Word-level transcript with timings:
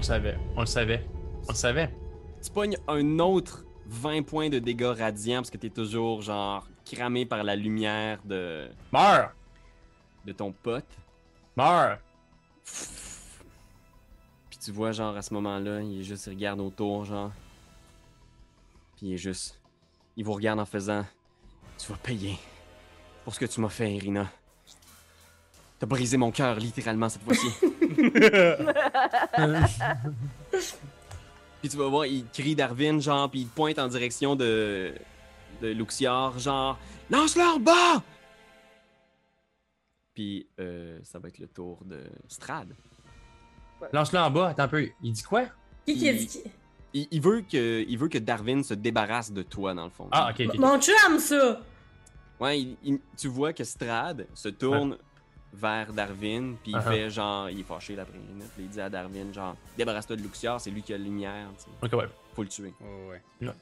le 0.00 0.04
savait. 0.04 0.38
On 0.56 0.60
le 0.60 0.66
savait. 0.66 1.06
On 1.46 1.52
le 1.52 1.56
savait. 1.56 1.90
Tu 2.42 2.50
pognes 2.50 2.76
un 2.88 3.18
autre 3.18 3.64
20 3.86 4.22
points 4.22 4.48
de 4.48 4.58
dégâts 4.58 4.94
radiants 4.98 5.40
parce 5.40 5.50
que 5.50 5.58
t'es 5.58 5.68
toujours 5.68 6.22
genre 6.22 6.66
cramé 6.86 7.26
par 7.26 7.44
la 7.44 7.54
lumière 7.54 8.18
de, 8.24 8.70
Meurs! 8.92 9.32
de 10.24 10.32
ton 10.32 10.52
pote. 10.52 10.86
Meurs! 11.54 11.98
Puis 14.48 14.58
tu 14.58 14.72
vois 14.72 14.92
genre 14.92 15.14
à 15.16 15.22
ce 15.22 15.34
moment-là, 15.34 15.82
il 15.82 16.00
est 16.00 16.04
juste, 16.04 16.26
il 16.26 16.30
regarde 16.30 16.60
autour 16.60 17.04
genre. 17.04 17.32
Puis 18.96 19.08
il 19.08 19.14
est 19.14 19.18
juste, 19.18 19.60
il 20.16 20.24
vous 20.24 20.32
regarde 20.32 20.60
en 20.60 20.66
faisant, 20.66 21.04
tu 21.76 21.92
vas 21.92 21.98
payer 21.98 22.38
pour 23.24 23.34
ce 23.34 23.40
que 23.40 23.46
tu 23.46 23.60
m'as 23.60 23.68
fait, 23.68 23.92
Irina. 23.92 24.30
T'as 25.80 25.86
brisé 25.86 26.16
mon 26.18 26.30
cœur 26.30 26.56
littéralement 26.56 27.08
cette 27.08 27.22
fois-ci. 27.22 27.48
Puis 31.60 31.68
tu 31.68 31.76
vas 31.76 31.88
voir, 31.88 32.06
il 32.06 32.24
crie 32.32 32.54
Darwin, 32.54 33.00
genre, 33.00 33.30
puis 33.30 33.40
il 33.40 33.46
pointe 33.46 33.78
en 33.78 33.88
direction 33.88 34.34
de, 34.36 34.94
de 35.60 35.68
Luxior, 35.68 36.38
genre, 36.38 36.78
lance-le 37.10 37.42
en 37.42 37.58
bas! 37.58 38.02
Puis 40.14 40.46
euh, 40.58 40.98
ça 41.02 41.18
va 41.18 41.28
être 41.28 41.38
le 41.38 41.48
tour 41.48 41.78
de 41.84 42.00
Strad. 42.28 42.74
Lance-le 43.92 44.18
en 44.18 44.30
bas, 44.30 44.48
attends 44.48 44.62
un 44.64 44.68
peu. 44.68 44.88
Il 45.02 45.12
dit 45.12 45.22
quoi? 45.22 45.44
Qui 45.86 45.96
qui 45.98 46.08
a 46.08 46.12
dit 46.14 46.26
qui? 46.26 46.42
Il, 46.92 47.08
il 47.10 47.20
veut 47.20 47.42
que, 47.42 47.84
il 47.86 47.98
veut 47.98 48.08
que 48.08 48.18
Darwin 48.18 48.62
se 48.64 48.74
débarrasse 48.74 49.30
de 49.32 49.42
toi, 49.42 49.74
dans 49.74 49.84
le 49.84 49.90
fond. 49.90 50.08
Ah, 50.12 50.30
ok, 50.32 50.46
ok. 50.48 50.58
Mon 50.58 50.78
chum, 50.80 51.18
ça! 51.18 51.60
Ouais, 52.40 52.60
il- 52.60 52.76
il- 52.82 53.00
tu 53.18 53.28
vois 53.28 53.52
que 53.52 53.64
Strad 53.64 54.26
se 54.34 54.48
tourne 54.48 54.96
vers 55.52 55.92
Darwin, 55.92 56.56
puis 56.62 56.72
il 56.72 56.76
Uh-huh. 56.76 56.82
fait 56.82 57.10
genre, 57.10 57.50
il 57.50 57.60
est 57.60 57.64
fâché 57.64 57.96
là, 57.96 58.02
après 58.02 58.16
une 58.18 58.26
minute, 58.26 58.50
puis 58.54 58.64
il 58.64 58.68
dit 58.70 58.80
à 58.80 58.88
Darwin, 58.88 59.32
genre, 59.34 59.56
débarrasse-toi 59.76 60.16
de 60.16 60.22
Luxior, 60.22 60.60
c'est 60.60 60.70
lui 60.70 60.82
qui 60.82 60.92
a 60.94 60.98
la 60.98 61.04
lumière, 61.04 61.48
tu 61.58 61.64
sais. 61.64 61.70
Ok, 61.82 61.92
ouais. 62.00 62.08
faut 62.34 62.42
le 62.42 62.48
tuer. 62.48 62.72
Ouais, 62.80 63.20
ouais. 63.40 63.52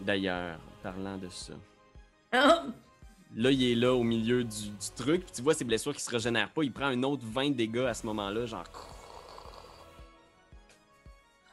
D'ailleurs, 0.00 0.58
parlant 0.82 1.18
de 1.18 1.28
ça, 1.28 1.52
là, 2.32 3.50
il 3.50 3.62
est 3.72 3.74
là 3.74 3.92
au 3.92 4.02
milieu 4.02 4.44
du, 4.44 4.68
du 4.70 4.90
truc, 4.96 5.24
puis 5.24 5.32
tu 5.34 5.42
vois 5.42 5.52
ses 5.54 5.64
blessures 5.64 5.94
qui 5.94 6.00
se 6.02 6.10
régénèrent 6.10 6.50
pas, 6.50 6.62
il 6.62 6.72
prend 6.72 6.86
un 6.86 7.02
autre 7.02 7.22
20 7.26 7.50
dégâts 7.50 7.78
à 7.88 7.94
ce 7.94 8.06
moment-là, 8.06 8.46
genre. 8.46 8.64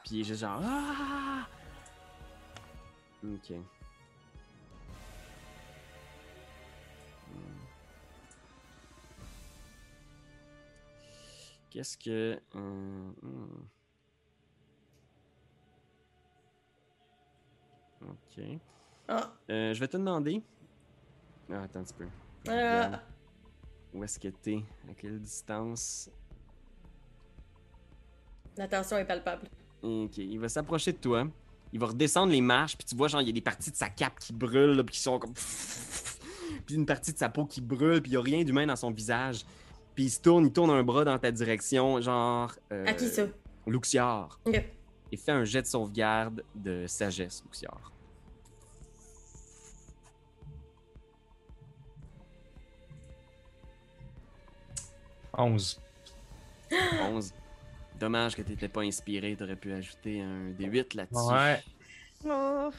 Puis 0.05 0.15
il 0.15 0.21
est 0.21 0.23
juste 0.23 0.41
genre. 0.41 0.61
Ah! 0.63 1.45
Ok. 3.25 3.55
Qu'est-ce 11.77 11.95
que. 11.95 12.41
euh, 12.55 13.11
hmm. 13.21 13.67
Ok. 18.01 18.43
ah, 19.07 19.31
Euh, 19.51 19.75
je 19.75 19.79
vais 19.79 19.87
te 19.87 19.95
demander. 19.95 20.41
Ah, 21.51 21.61
attends 21.61 21.81
un 21.81 21.83
petit 21.83 21.93
peu. 21.93 22.07
Euh. 22.49 22.97
Où 23.93 24.03
est-ce 24.03 24.19
que 24.19 24.29
t'es? 24.29 24.63
À 24.89 24.95
quelle 24.95 25.19
distance? 25.19 26.09
la 28.57 28.67
tension 28.67 28.97
est 28.97 29.05
palpable. 29.05 29.47
Ok, 29.83 30.17
il 30.17 30.39
va 30.39 30.49
s'approcher 30.49 30.93
de 30.93 30.97
toi. 30.97 31.27
Il 31.71 31.79
va 31.79 31.85
redescendre 31.85 32.31
les 32.31 32.41
marches, 32.41 32.75
puis 32.75 32.87
tu 32.87 32.95
vois, 32.95 33.07
genre, 33.07 33.21
il 33.21 33.27
y 33.27 33.29
a 33.29 33.33
des 33.33 33.41
parties 33.41 33.69
de 33.69 33.75
sa 33.75 33.89
cape 33.89 34.17
qui 34.17 34.33
brûlent, 34.33 34.77
là, 34.77 34.83
puis 34.83 34.95
qui 34.95 35.01
sont 35.01 35.19
comme. 35.19 35.35
Puis 36.65 36.75
une 36.75 36.87
partie 36.87 37.13
de 37.13 37.17
sa 37.17 37.29
peau 37.29 37.45
qui 37.45 37.61
brûle, 37.61 38.01
puis 38.01 38.11
il 38.11 38.13
y 38.15 38.17
a 38.17 38.21
rien 38.21 38.43
d'humain 38.43 38.65
dans 38.65 38.75
son 38.75 38.89
visage. 38.89 39.45
Puis 39.97 40.05
il 40.05 40.09
se 40.11 40.19
tourne, 40.21 40.45
il 40.45 40.53
tourne 40.53 40.69
un 40.69 40.83
bras 40.83 41.03
dans 41.05 41.17
ta 41.17 41.31
direction, 41.31 41.99
genre. 42.01 42.53
euh, 42.71 42.85
À 42.85 42.93
qui 42.93 43.07
ça? 43.07 43.23
Luxior. 43.65 44.39
Ok. 44.45 44.63
Et 45.11 45.17
fait 45.17 45.31
un 45.31 45.43
jet 45.43 45.63
de 45.63 45.65
sauvegarde 45.65 46.43
de 46.53 46.85
sagesse, 46.85 47.41
Luxior. 47.43 47.91
Onze. 55.37 55.79
11. 57.01 57.33
Dommage 57.99 58.35
que 58.35 58.41
t'étais 58.41 58.67
pas 58.67 58.81
inspiré, 58.81 59.35
t'aurais 59.35 59.55
pu 59.55 59.73
ajouter 59.73 60.21
un 60.21 60.51
D8 60.51 60.95
là-dessus. 60.95 61.33
Ouais. 61.33 61.63
Oh. 62.25 62.69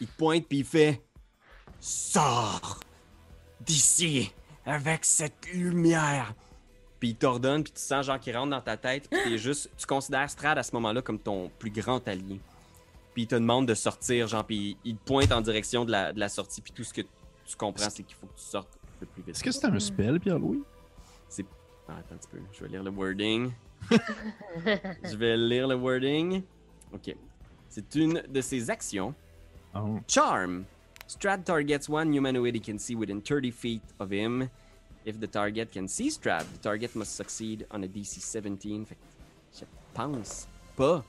Il 0.00 0.06
te 0.06 0.16
pointe 0.16 0.46
puis 0.46 0.58
il 0.58 0.64
fait 0.64 1.02
Sors 1.80 2.80
d'ici 3.60 4.32
avec 4.66 5.04
cette 5.04 5.46
lumière. 5.52 6.34
Puis 7.00 7.10
il 7.10 7.14
t'ordonne, 7.14 7.62
puis 7.62 7.72
tu 7.72 7.80
sens 7.80 8.06
genre 8.06 8.18
qu'il 8.18 8.36
rentre 8.36 8.50
dans 8.50 8.60
ta 8.60 8.76
tête, 8.76 9.08
puis 9.08 9.20
t'es 9.22 9.38
juste. 9.38 9.70
Tu 9.76 9.86
considères 9.86 10.28
Strad 10.28 10.58
à 10.58 10.62
ce 10.62 10.74
moment-là 10.74 11.02
comme 11.02 11.18
ton 11.18 11.50
plus 11.58 11.70
grand 11.70 12.06
allié. 12.08 12.40
Puis 13.14 13.22
il 13.22 13.26
te 13.26 13.34
demande 13.34 13.66
de 13.66 13.74
sortir, 13.74 14.26
genre, 14.26 14.44
puis 14.44 14.76
il 14.84 14.96
te 14.96 15.04
pointe 15.04 15.32
en 15.32 15.40
direction 15.40 15.84
de 15.84 15.92
la, 15.92 16.12
de 16.12 16.20
la 16.20 16.28
sortie, 16.28 16.60
puis 16.60 16.72
tout 16.72 16.84
ce 16.84 16.92
que 16.92 17.02
tu 17.02 17.56
comprends, 17.56 17.90
c'est 17.90 18.02
qu'il 18.02 18.16
faut 18.16 18.26
que 18.26 18.38
tu 18.38 18.44
sortes 18.44 18.78
le 19.00 19.06
plus 19.06 19.22
vite. 19.22 19.36
Est-ce 19.36 19.44
que 19.44 19.50
c'était 19.50 19.68
un 19.68 19.78
spell, 19.78 20.20
Pierre-Louis? 20.20 20.62
Ah, 21.88 21.94
attends 22.00 22.16
un 22.16 22.18
petit 22.18 22.28
peu, 22.28 22.38
je 22.52 22.64
vais 22.64 22.68
lire 22.68 22.82
le 22.82 22.90
wording. 22.90 23.50
je 23.90 25.16
vais 25.16 25.36
lire 25.36 25.66
le 25.66 25.74
wording. 25.74 26.42
Ok. 26.92 27.14
C'est 27.68 27.94
une 27.94 28.22
de 28.28 28.40
ses 28.40 28.68
actions. 28.68 29.14
Oh. 29.74 29.98
Charm. 30.06 30.64
Strad 31.06 31.44
targets 31.44 31.88
one 31.88 32.12
humanoid 32.12 32.54
he 32.54 32.60
can 32.60 32.78
see 32.78 32.94
within 32.94 33.22
30 33.22 33.50
feet 33.50 33.82
of 33.98 34.12
him. 34.12 34.50
If 35.08 35.18
the 35.18 35.26
target 35.30 35.68
can 35.72 35.88
see 35.88 36.10
Strad, 36.10 36.44
the 36.52 36.58
target 36.60 36.94
must 36.94 37.16
succeed 37.16 37.66
on 37.70 37.82
a 37.82 37.86
DC 37.86 38.20
17. 38.20 38.84
Fait 38.86 38.94
que 38.94 39.00
je 39.58 39.64
pense 39.94 40.46
pas 40.76 41.02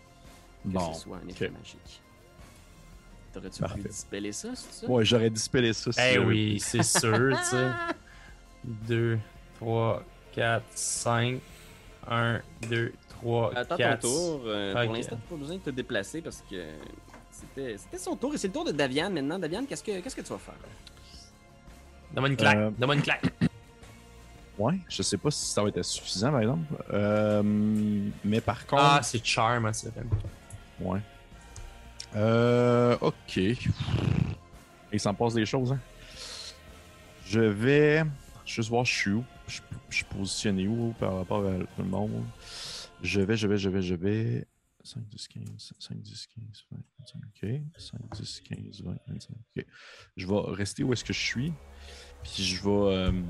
que 0.63 0.69
Bon. 0.69 0.93
ce 0.93 1.01
soit 1.01 1.17
un 1.17 1.27
effet 1.27 1.47
ok. 1.47 1.53
magique. 1.57 2.01
T'aurais-tu 3.33 3.61
pu 3.61 3.88
dispeller 3.89 4.31
ça, 4.31 4.49
c'est 4.55 4.73
ça? 4.85 4.88
Ouais, 4.89 5.03
j'aurais 5.03 5.29
dispellé 5.29 5.73
ça. 5.73 5.91
Eh 5.91 6.13
j'avais 6.13 6.17
oui, 6.25 6.59
c'est 6.61 6.81
sûr, 6.83 7.38
tu 7.38 7.45
sais. 7.45 7.67
2, 8.63 9.19
3, 9.59 10.03
4, 10.33 10.63
5. 10.73 11.39
1, 12.09 12.41
2, 12.69 12.93
3, 13.09 13.53
Attends 13.55 13.75
4. 13.77 13.99
ton 14.01 14.07
tour. 14.07 14.41
euh, 14.45 14.73
Ok. 14.73 14.85
Pour 14.85 14.93
l'instant, 14.95 15.19
t'as 15.21 15.29
pas 15.35 15.39
besoin 15.39 15.55
de 15.57 15.61
te 15.61 15.69
déplacer 15.71 16.21
parce 16.21 16.41
que 16.49 16.55
c'était 17.31 17.97
son 17.97 18.15
tour 18.15 18.33
et 18.33 18.38
c'est 18.38 18.47
le 18.47 18.53
tour 18.53 18.63
de 18.65 18.71
Daviane 18.71 19.13
maintenant. 19.13 19.38
Daviane, 19.38 19.67
qu'est-ce 19.67 19.83
que 19.83 19.99
qu'est-ce 19.99 20.15
que 20.15 20.21
tu 20.21 20.29
vas 20.31 20.39
faire? 20.39 20.55
Donne-moi 22.13 22.29
une 22.29 22.38
claque. 22.38 22.57
Euh, 22.57 22.71
Donne-moi 22.71 22.95
une 22.95 23.01
claque. 23.03 23.25
Ouais, 24.59 24.77
je 24.89 25.01
sais 25.01 25.17
pas 25.17 25.31
si 25.31 25.45
ça 25.45 25.63
va 25.63 25.69
être 25.69 25.81
suffisant, 25.81 26.31
par 26.31 26.41
exemple. 26.41 26.83
Euh, 26.91 27.41
mais 28.25 28.41
par 28.41 28.67
contre. 28.67 28.83
Ah, 28.83 28.99
c'est 29.01 29.25
charm, 29.25 29.65
hein, 29.65 29.73
ça. 29.73 29.87
Ouais. 30.81 30.99
Euh, 32.15 32.97
ok. 32.99 33.37
Il 34.91 34.99
s'en 34.99 35.13
passe 35.13 35.33
des 35.33 35.45
choses, 35.45 35.71
hein. 35.71 35.79
Je 37.25 37.39
vais 37.39 38.03
juste 38.45 38.69
voir 38.69 38.83
je 38.83 38.93
suis 38.93 39.11
où. 39.11 39.23
Je, 39.47 39.61
je 39.89 39.95
suis 39.95 40.05
positionné 40.05 40.67
où 40.67 40.93
par 40.99 41.15
rapport 41.17 41.45
à 41.45 41.53
tout 41.53 41.67
le 41.83 41.83
monde. 41.85 42.23
Je 43.01 43.21
vais, 43.21 43.37
je 43.37 43.47
vais, 43.47 43.57
je 43.57 43.69
vais, 43.69 43.81
je 43.81 43.95
vais. 43.95 44.45
5, 44.83 45.03
10, 45.07 45.27
15, 45.27 45.73
5, 45.79 45.97
10, 46.01 46.27
15, 46.35 46.65
20, 46.71 46.77
25. 46.99 47.21
Ok. 47.27 47.61
5, 47.77 47.99
10, 48.19 48.41
15, 48.41 48.81
20, 48.81 48.97
25. 49.07 49.31
Ok. 49.55 49.65
Je 50.17 50.27
vais 50.27 50.39
rester 50.47 50.83
où 50.83 50.91
est-ce 50.91 51.03
que 51.03 51.13
je 51.13 51.19
suis. 51.19 51.53
Puis 52.23 52.43
je 52.43 52.61
vais. 52.63 52.69
euh, 52.69 53.21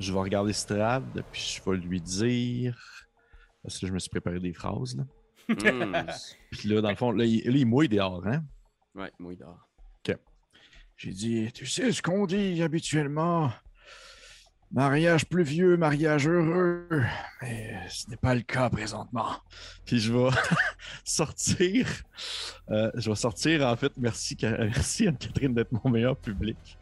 je 0.00 0.12
vais 0.12 0.18
regarder 0.18 0.52
Strad. 0.52 1.24
Puis 1.32 1.60
je 1.64 1.70
vais 1.70 1.76
lui 1.76 2.00
dire. 2.00 3.06
Parce 3.62 3.78
que 3.78 3.86
je 3.86 3.92
me 3.92 3.98
suis 3.98 4.10
préparé 4.10 4.40
des 4.40 4.52
phrases, 4.52 4.96
là. 4.96 5.04
Hmm. 5.48 6.06
Puis 6.50 6.68
là, 6.68 6.80
dans 6.80 6.90
le 6.90 6.96
fond, 6.96 7.10
là, 7.10 7.24
il, 7.24 7.42
là, 7.44 7.56
il 7.56 7.66
mouille 7.66 7.88
dehors, 7.88 8.26
hein? 8.26 8.44
Ouais, 8.94 9.10
moi, 9.18 9.32
il 9.32 9.38
dort. 9.38 9.68
J'ai 10.98 11.12
dit, 11.12 11.52
tu 11.52 11.64
sais 11.64 11.92
ce 11.92 12.02
qu'on 12.02 12.26
dit 12.26 12.60
habituellement? 12.60 13.52
Mariage 14.72 15.26
pluvieux, 15.26 15.76
mariage 15.76 16.26
heureux. 16.26 16.88
Mais 17.40 17.78
ce 17.88 18.10
n'est 18.10 18.16
pas 18.16 18.34
le 18.34 18.40
cas 18.40 18.68
présentement. 18.68 19.30
Puis 19.86 20.00
je 20.00 20.12
vais 20.12 20.30
sortir. 21.04 21.86
euh, 22.70 22.90
je 22.96 23.10
vais 23.10 23.14
sortir, 23.16 23.64
en 23.64 23.76
fait. 23.76 23.92
Merci, 23.96 24.36
merci 24.42 25.06
Anne-Catherine 25.06 25.54
d'être 25.54 25.70
mon 25.70 25.88
meilleur 25.88 26.16
public. 26.16 26.76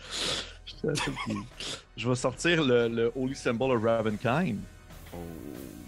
Je 1.97 2.09
vais 2.09 2.15
sortir 2.15 2.63
le, 2.65 2.89
le 2.89 3.13
Holy 3.15 3.35
Symbol 3.35 3.73
of 3.77 3.83
Ravenkind. 3.83 4.59
Oh, 5.15 5.17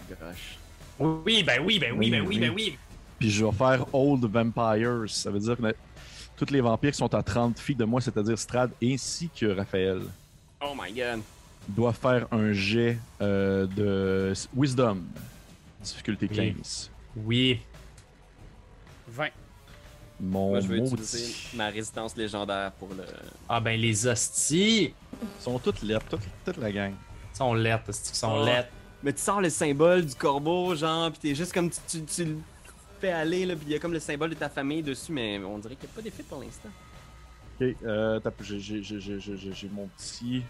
gosh. 0.09 0.57
Oui, 0.99 1.43
ben 1.43 1.61
oui, 1.63 1.79
ben 1.79 1.93
oui, 1.97 2.09
ben 2.09 2.25
oui, 2.25 2.39
ben 2.39 2.51
oui. 2.53 2.77
Puis 3.19 3.29
je 3.29 3.45
vais 3.45 3.51
faire 3.51 3.85
Old 3.93 4.25
Vampires. 4.25 5.03
Ça 5.07 5.29
veut 5.31 5.39
dire 5.39 5.55
que 5.57 5.75
tous 6.35 6.51
les 6.51 6.61
vampires 6.61 6.91
qui 6.91 6.97
sont 6.97 7.13
à 7.13 7.21
30 7.23 7.59
feet 7.59 7.77
de 7.77 7.85
moi, 7.85 7.99
c'est-à-dire 8.01 8.37
Strad 8.39 8.71
ainsi 8.83 9.29
que 9.29 9.45
Raphaël, 9.45 10.01
Oh 10.61 10.73
my 10.77 10.91
god. 10.91 11.21
doivent 11.67 11.97
faire 11.97 12.27
un 12.31 12.51
jet 12.53 12.97
euh, 13.21 13.65
de 13.67 14.33
Wisdom. 14.55 15.03
Difficulté 15.81 16.27
Oui. 16.29 16.35
15. 16.57 16.91
Oui. 17.15 17.59
20. 19.09 19.27
Mon 20.21 20.49
Moi, 20.49 20.59
je 20.59 20.67
vais 20.67 20.77
maudit. 20.79 20.93
utiliser 20.95 21.33
ma 21.55 21.67
résistance 21.69 22.15
légendaire 22.17 22.71
pour 22.73 22.89
le. 22.89 23.03
Ah, 23.47 23.59
ben 23.61 23.79
les 23.79 24.05
hosties. 24.05 24.93
Ils 25.21 25.27
sont 25.41 25.57
toutes 25.59 25.81
lettres, 25.81 26.05
toute, 26.09 26.21
toute 26.45 26.57
la 26.57 26.71
gang. 26.71 26.93
Ils 27.33 27.37
sont 27.37 27.53
lettres, 27.53 27.85
hosties, 27.89 28.11
ils 28.13 28.17
sont 28.17 28.37
Oh. 28.41 28.45
lettres. 28.45 28.69
Mais 29.01 29.13
tu 29.13 29.21
sors 29.21 29.39
le 29.39 29.49
symbole 29.49 30.05
du 30.05 30.13
corbeau, 30.15 30.75
genre, 30.75 31.09
pis 31.11 31.19
t'es 31.19 31.35
juste 31.35 31.53
comme 31.53 31.69
tu, 31.69 31.77
tu, 31.87 32.03
tu 32.03 32.25
le 32.25 32.37
fais 32.99 33.11
aller, 33.13 33.45
là, 33.45 33.55
pis 33.55 33.61
il 33.67 33.71
y 33.71 33.75
a 33.75 33.79
comme 33.79 33.93
le 33.93 33.99
symbole 34.01 34.31
de 34.31 34.35
ta 34.35 34.49
famille 34.49 34.83
dessus, 34.83 35.13
mais 35.13 35.39
on 35.39 35.57
dirait 35.57 35.75
qu'il 35.77 35.87
n'y 35.87 35.93
a 35.93 35.95
pas 35.95 36.01
d'effet 36.01 36.23
pour 36.23 36.41
l'instant. 36.41 36.69
Ok, 37.61 37.75
euh, 37.85 38.19
t'as- 38.19 38.31
j'ai- 38.41 38.59
j'ai- 38.59 38.83
j'ai 38.83 38.99
j'ai- 38.99 39.19
j'ai- 39.21 39.53
j'ai 39.53 39.69
mon 39.69 39.87
petit. 39.97 40.43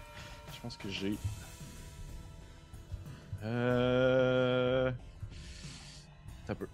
Je 0.52 0.60
pense 0.60 0.76
que 0.76 0.88
j'ai. 0.88 1.16
Euh. 3.44 4.90
T'as 6.46 6.54
peu. 6.56 6.66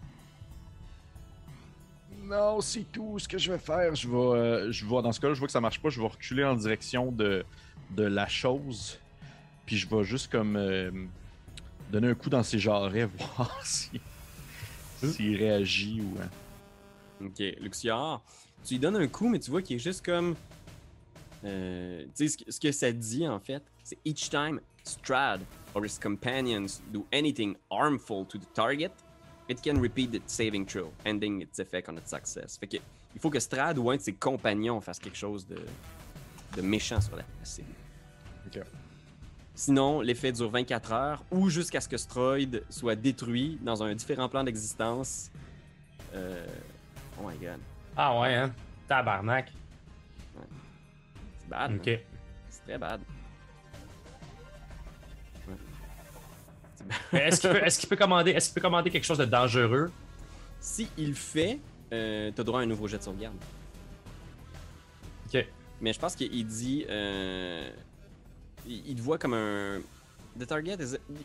Non, 2.27 2.61
c'est 2.61 2.85
tout 2.93 3.19
ce 3.19 3.29
que 3.29 3.39
je 3.39 3.53
vais 3.53 3.59
faire. 3.59 3.95
Je 3.95 4.09
vais, 4.09 4.17
euh, 4.17 5.03
dans 5.03 5.13
ce 5.13 5.21
cas-là, 5.21 5.35
je 5.35 5.39
vois 5.39 5.47
que 5.47 5.53
ça 5.53 5.61
marche 5.61 5.81
pas. 5.81 5.89
Je 5.91 6.01
vais 6.01 6.07
reculer 6.07 6.45
en 6.45 6.55
direction 6.57 7.13
de, 7.13 7.45
de 7.91 8.03
la 8.03 8.27
chose. 8.27 8.99
Puis 9.65 9.77
je 9.77 9.89
vais 9.89 10.05
juste 10.05 10.31
comme 10.31 10.57
euh, 10.57 10.91
donner 11.91 12.09
un 12.09 12.15
coup 12.15 12.31
dans 12.31 12.43
ses 12.43 12.59
jarrets, 12.59 13.05
voir 13.37 13.61
si 13.65 14.01
s'il 15.03 15.37
réagit 15.37 16.01
ou. 16.01 16.17
euh. 16.19 17.27
Ok, 17.27 17.39
Luxior, 17.61 18.23
tu 18.65 18.75
lui 18.75 18.81
donnes 18.81 18.97
un 18.97 19.09
coup, 19.09 19.29
mais 19.29 19.39
tu 19.39 19.51
vois 19.51 19.63
qu'il 19.63 19.77
est 19.77 19.81
juste 19.81 20.05
comme. 20.05 20.35
Euh, 21.45 22.05
tu 22.17 22.29
sais, 22.29 22.45
ce 22.49 22.59
que 22.59 22.73
ça 22.73 22.91
dit 22.93 23.27
en 23.29 23.39
fait, 23.39 23.63
c'est 23.85 23.99
each 24.05 24.31
time 24.31 24.61
Strad 24.85 25.41
or 25.75 25.85
his 25.85 25.99
companions 26.01 26.81
do 26.93 27.05
anything 27.13 27.57
harmful 27.71 28.25
to 28.27 28.39
the 28.39 28.53
target, 28.55 28.91
it 29.49 29.63
can 29.63 29.81
repeat 29.81 30.11
the 30.13 30.21
saving 30.27 30.67
throw, 30.67 30.93
ending 31.05 31.43
its 31.43 31.59
effect 31.59 31.89
on 31.89 31.97
its 31.97 32.11
success. 32.11 32.57
Fait 32.59 32.67
que 32.67 32.77
il 33.15 33.21
faut 33.21 33.31
que 33.31 33.41
Strad 33.41 33.79
ou 33.79 33.91
un 33.91 33.97
de 33.97 34.03
ses 34.03 34.13
compagnons 34.13 34.81
fasse 34.81 34.99
quelque 34.99 35.17
chose 35.17 35.47
de, 35.47 35.59
de 36.57 36.63
méchant 36.63 37.01
sur 37.01 37.17
la 37.17 37.25
cible. 37.45 37.69
Ok. 38.47 38.63
Sinon, 39.55 40.03
l'effet 40.03 40.33
dure 40.33 40.51
24 40.51 40.93
heures 40.93 41.25
ou 41.31 41.49
jusqu'à 41.49 41.81
ce 41.81 41.89
que 41.89 41.97
Stroid 41.97 42.61
soit 42.69 42.95
détruit 42.95 43.59
dans 43.63 43.83
un 43.83 43.95
différent 43.95 44.29
plan 44.29 44.45
d'existence. 44.45 45.31
Euh... 46.15 46.45
Oh 47.19 47.27
my 47.27 47.37
god. 47.39 47.59
Ah 47.97 48.21
ouais, 48.21 48.35
hein? 48.35 48.53
Tabarnak. 48.87 49.51
C'est 50.35 51.49
bad. 51.49 51.71
hein? 51.71 51.77
Ok. 51.77 52.01
C'est 52.51 52.63
très 52.65 52.79
bad. 52.79 53.01
Est-ce 57.13 57.41
qu'il 57.41 57.51
peut, 57.51 57.65
est-ce 57.65 57.79
qu'il 57.79 57.89
peut 57.89 57.97
commander, 57.97 58.31
est-ce 58.33 58.49
qu'il 58.49 58.55
peut 58.55 58.61
commander 58.61 58.91
quelque 58.91 59.05
chose 59.05 59.19
de 59.19 59.25
dangereux? 59.25 59.91
Si 60.61 60.89
il 60.97 61.09
le 61.09 61.15
fait, 61.15 61.59
euh, 61.93 62.31
t'as 62.35 62.43
droit 62.43 62.61
à 62.61 62.63
un 62.63 62.67
nouveau 62.67 62.89
jet 62.89 62.99
de 62.99 63.03
sauvegarde. 63.03 63.37
Ok. 65.27 65.47
Mais 65.81 65.93
je 65.93 65.99
pense 65.99 66.17
qu'il 66.17 66.47
dit. 66.47 66.87
Euh, 66.89 67.69
il, 68.67 68.91
il 68.91 68.95
te 68.97 69.03
voit 69.03 69.19
comme 69.19 69.35
un. 69.35 69.81
The 70.39 70.47
target 70.47 70.77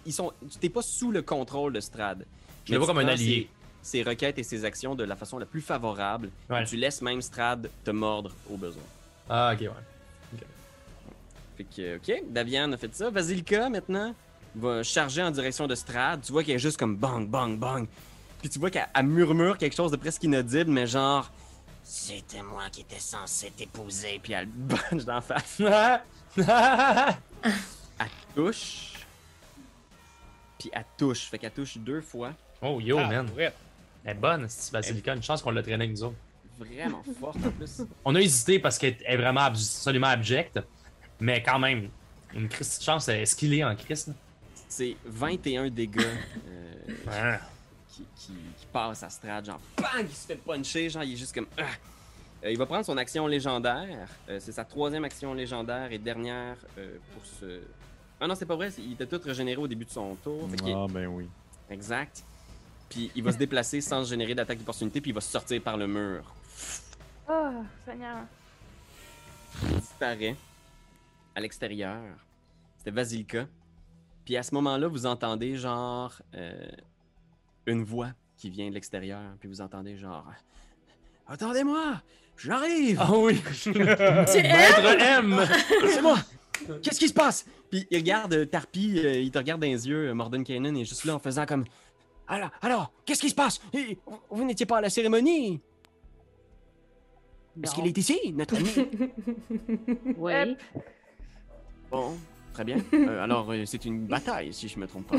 Ils 0.05 0.13
sont. 0.13 0.31
T'es 0.59 0.69
pas 0.69 0.81
sous 0.81 1.11
le 1.11 1.21
contrôle 1.21 1.73
de 1.73 1.79
Strad. 1.79 2.25
Je 2.65 2.73
le 2.73 2.77
vois 2.77 2.87
comme 2.87 2.99
un 2.99 3.07
allié. 3.07 3.49
Ses, 3.81 3.97
ses 3.97 4.03
requêtes 4.03 4.37
et 4.37 4.43
ses 4.43 4.63
actions 4.63 4.95
de 4.95 5.03
la 5.03 5.15
façon 5.15 5.39
la 5.39 5.45
plus 5.45 5.61
favorable. 5.61 6.29
Ouais. 6.49 6.63
Tu 6.65 6.77
laisses 6.77 7.01
même 7.01 7.21
Strad 7.21 7.69
te 7.83 7.91
mordre 7.91 8.31
au 8.49 8.57
besoin. 8.57 8.83
Ah, 9.29 9.53
ok, 9.53 9.61
ouais. 9.61 10.39
Fait 11.57 11.63
que, 11.63 11.97
ok, 11.97 12.23
Davian 12.29 12.71
a 12.71 12.77
fait 12.77 12.93
ça. 12.95 13.09
Vasilka, 13.09 13.69
maintenant, 13.69 14.13
va 14.55 14.83
charger 14.83 15.21
en 15.23 15.31
direction 15.31 15.67
de 15.67 15.75
Strad. 15.75 16.21
Tu 16.21 16.31
vois 16.31 16.43
qu'elle 16.43 16.55
est 16.55 16.59
juste 16.59 16.77
comme 16.77 16.95
bang, 16.95 17.27
bang, 17.27 17.57
bang. 17.57 17.87
Puis 18.39 18.49
tu 18.49 18.59
vois 18.59 18.69
qu'elle 18.69 18.87
elle 18.95 19.05
murmure 19.05 19.57
quelque 19.57 19.75
chose 19.75 19.91
de 19.91 19.97
presque 19.97 20.23
inaudible, 20.23 20.71
mais 20.71 20.87
genre. 20.87 21.31
C'était 21.83 22.41
moi 22.43 22.63
qui 22.71 22.81
étais 22.81 22.99
censé 22.99 23.51
t'épouser. 23.51 24.19
Puis 24.21 24.33
elle 24.33 24.45
bunch 24.47 25.03
d'en 25.05 25.21
face. 25.21 25.61
Elle 27.99 28.07
touche. 28.35 28.93
Puis 30.59 30.69
elle 30.73 30.85
touche. 30.97 31.21
Fait 31.29 31.37
qu'elle 31.37 31.51
touche 31.51 31.77
deux 31.77 32.01
fois. 32.01 32.33
oh, 32.61 32.79
yo, 32.79 32.97
Ah, 32.99 33.07
man. 33.07 33.29
ouais. 33.35 33.51
Elle 34.03 34.11
est 34.11 34.19
bonne, 34.19 34.47
cette 34.49 34.71
Basilica. 34.73 35.13
Une 35.15 35.21
chance 35.23 35.41
qu'on 35.41 35.51
l'a 35.51 35.61
traîné 35.61 35.83
avec 35.83 35.91
nous 35.91 36.03
autres. 36.03 36.15
Vraiment 36.57 37.03
forte 37.19 37.37
en 37.45 37.51
plus. 37.51 37.81
On 38.05 38.15
a 38.15 38.19
hésité 38.21 38.59
parce 38.59 38.77
qu'elle 38.77 38.95
est 39.05 39.17
vraiment 39.17 39.41
abs- 39.41 39.77
absolument 39.77 40.07
abjecte. 40.07 40.59
Mais 41.19 41.41
quand 41.43 41.59
même, 41.59 41.89
une 42.33 42.49
chance, 42.81 43.07
elle 43.07 43.21
est 43.21 43.25
skillée 43.25 43.63
en 43.63 43.75
Christ. 43.75 44.07
là. 44.07 44.13
C'est 44.71 44.95
21 45.03 45.69
dégâts 45.69 45.99
euh, 46.47 46.93
Ah. 47.09 47.39
qui, 47.89 48.05
qui, 48.15 48.31
qui 48.57 48.65
passe 48.71 49.03
à 49.03 49.09
Strad, 49.09 49.45
genre 49.45 49.59
bang, 49.75 50.05
il 50.07 50.15
se 50.15 50.27
fait 50.27 50.37
puncher, 50.37 50.89
genre 50.89 51.03
il 51.03 51.11
est 51.11 51.17
juste 51.17 51.35
comme 51.35 51.47
ah. 51.57 51.65
Euh, 52.45 52.51
il 52.51 52.57
va 52.57 52.65
prendre 52.65 52.85
son 52.85 52.95
action 52.97 53.27
légendaire. 53.27 54.07
Euh, 54.29 54.39
c'est 54.39 54.53
sa 54.53 54.63
troisième 54.63 55.03
action 55.03 55.33
légendaire 55.33 55.91
et 55.91 55.97
dernière 55.97 56.55
euh, 56.77 56.95
pour 57.13 57.25
ce. 57.25 57.59
Ah 58.21 58.27
non, 58.27 58.33
c'est 58.35 58.45
pas 58.45 58.55
vrai, 58.55 58.69
il 58.77 58.93
était 58.93 59.05
tout 59.05 59.19
régénéré 59.23 59.57
au 59.61 59.67
début 59.67 59.83
de 59.83 59.89
son 59.89 60.15
tour. 60.15 60.47
Ah, 60.65 60.87
ben 60.89 61.07
oui. 61.07 61.27
Exact. 61.69 62.23
Puis 62.89 63.11
il 63.13 63.23
va 63.23 63.33
se 63.33 63.37
déplacer 63.37 63.81
sans 63.81 64.05
générer 64.05 64.33
d'attaque 64.35 64.59
d'opportunité, 64.59 65.01
puis 65.01 65.11
il 65.11 65.13
va 65.13 65.21
sortir 65.21 65.61
par 65.61 65.75
le 65.75 65.85
mur. 65.85 66.23
Oh, 67.29 67.63
Seigneur. 67.85 68.19
Il 69.63 69.79
disparaît 69.79 70.35
à 71.35 71.41
l'extérieur. 71.41 72.01
C'était 72.77 72.91
Vasilka. 72.91 73.47
Puis 74.25 74.37
à 74.37 74.43
ce 74.43 74.53
moment-là, 74.55 74.87
vous 74.87 75.05
entendez 75.05 75.55
genre 75.55 76.13
euh, 76.35 76.69
une 77.65 77.83
voix 77.83 78.09
qui 78.37 78.49
vient 78.49 78.69
de 78.69 78.73
l'extérieur. 78.73 79.21
Puis 79.39 79.47
vous 79.49 79.61
entendez 79.61 79.97
genre 79.97 80.25
Attendez-moi, 81.27 82.01
j'arrive. 82.37 82.99
Ah 83.01 83.11
oui! 83.17 83.41
C'est 83.53 83.73
Maître 83.73 84.85
M! 84.99 85.41
C'est 85.87 86.01
moi. 86.01 86.17
Qu'est-ce 86.83 86.99
qui 86.99 87.07
se 87.07 87.13
passe 87.13 87.45
Puis 87.71 87.87
il 87.89 87.97
regarde 87.97 88.33
euh, 88.33 88.45
Tarpi, 88.45 88.99
euh, 88.99 89.19
il 89.19 89.31
te 89.31 89.37
regarde 89.39 89.61
dans 89.61 89.67
les 89.67 89.87
yeux. 89.87 90.09
euh, 90.09 90.13
Morden 90.13 90.43
Kanan 90.43 90.75
est 90.75 90.85
juste 90.85 91.05
là 91.05 91.15
en 91.15 91.19
faisant 91.19 91.45
comme 91.45 91.65
Alors, 92.27 92.51
alors, 92.61 92.91
qu'est-ce 93.05 93.21
qui 93.21 93.29
se 93.29 93.35
passe? 93.35 93.59
Vous, 93.73 93.79
vous 94.29 94.45
n'étiez 94.45 94.65
pas 94.67 94.77
à 94.77 94.81
la 94.81 94.89
cérémonie 94.91 95.59
Est-ce 97.63 97.73
qu'il 97.73 97.87
est 97.87 97.97
ici, 97.97 98.19
notre 98.33 98.57
ami? 98.57 98.69
Oui. 100.17 100.33
Bon, 101.89 102.15
très 102.53 102.63
bien. 102.63 102.77
Euh, 102.93 103.23
alors, 103.23 103.51
euh, 103.51 103.63
c'est 103.65 103.83
une 103.85 104.05
bataille, 104.05 104.53
si 104.53 104.67
je 104.67 104.77
me 104.79 104.85
trompe 104.87 105.07
pas. 105.07 105.17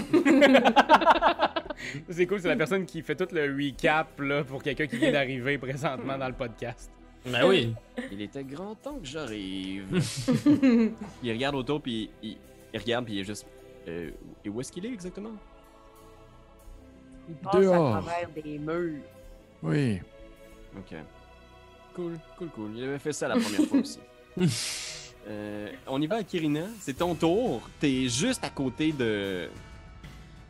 C'est 2.08 2.26
cool, 2.26 2.40
c'est 2.40 2.48
la 2.48 2.56
personne 2.56 2.86
qui 2.86 3.02
fait 3.02 3.16
tout 3.16 3.26
le 3.34 3.42
recap 3.56 4.20
là, 4.20 4.44
pour 4.44 4.62
quelqu'un 4.62 4.86
qui 4.86 4.98
vient 4.98 5.10
d'arriver 5.12 5.58
présentement 5.58 6.16
dans 6.16 6.28
le 6.28 6.34
podcast. 6.34 6.90
Ben 7.26 7.46
oui. 7.46 7.74
Il 8.10 8.20
était 8.22 8.44
grand 8.44 8.74
temps 8.74 8.98
que 8.98 9.06
j'arrive. 9.06 9.84
il 11.22 11.32
regarde 11.32 11.54
autour, 11.56 11.80
puis 11.80 12.10
il, 12.22 12.36
il 12.72 12.80
regarde, 12.80 13.04
puis 13.04 13.14
il 13.14 13.20
est 13.20 13.24
juste. 13.24 13.46
Euh, 13.88 14.10
et 14.44 14.48
où 14.48 14.60
est-ce 14.60 14.70
qu'il 14.72 14.86
est 14.86 14.92
exactement? 14.92 15.32
Il 17.28 17.34
passe 17.36 17.56
Dehors. 17.60 17.96
à 17.96 18.00
travers 18.00 18.28
des 18.30 18.58
murs. 18.58 19.02
Oui. 19.62 20.00
Ok. 20.76 20.96
Cool, 21.94 22.18
cool, 22.38 22.48
cool. 22.50 22.70
Il 22.76 22.84
avait 22.84 22.98
fait 22.98 23.12
ça 23.12 23.28
la 23.28 23.36
première 23.36 23.68
fois 23.68 23.78
aussi. 23.80 23.98
Euh, 25.28 25.68
on 25.86 26.00
y 26.02 26.06
va 26.06 26.16
à 26.16 26.22
Kirina. 26.24 26.64
C'est 26.80 26.98
ton 26.98 27.14
tour. 27.14 27.68
T'es 27.80 28.08
juste 28.08 28.42
à 28.44 28.50
côté 28.50 28.92
de. 28.92 29.48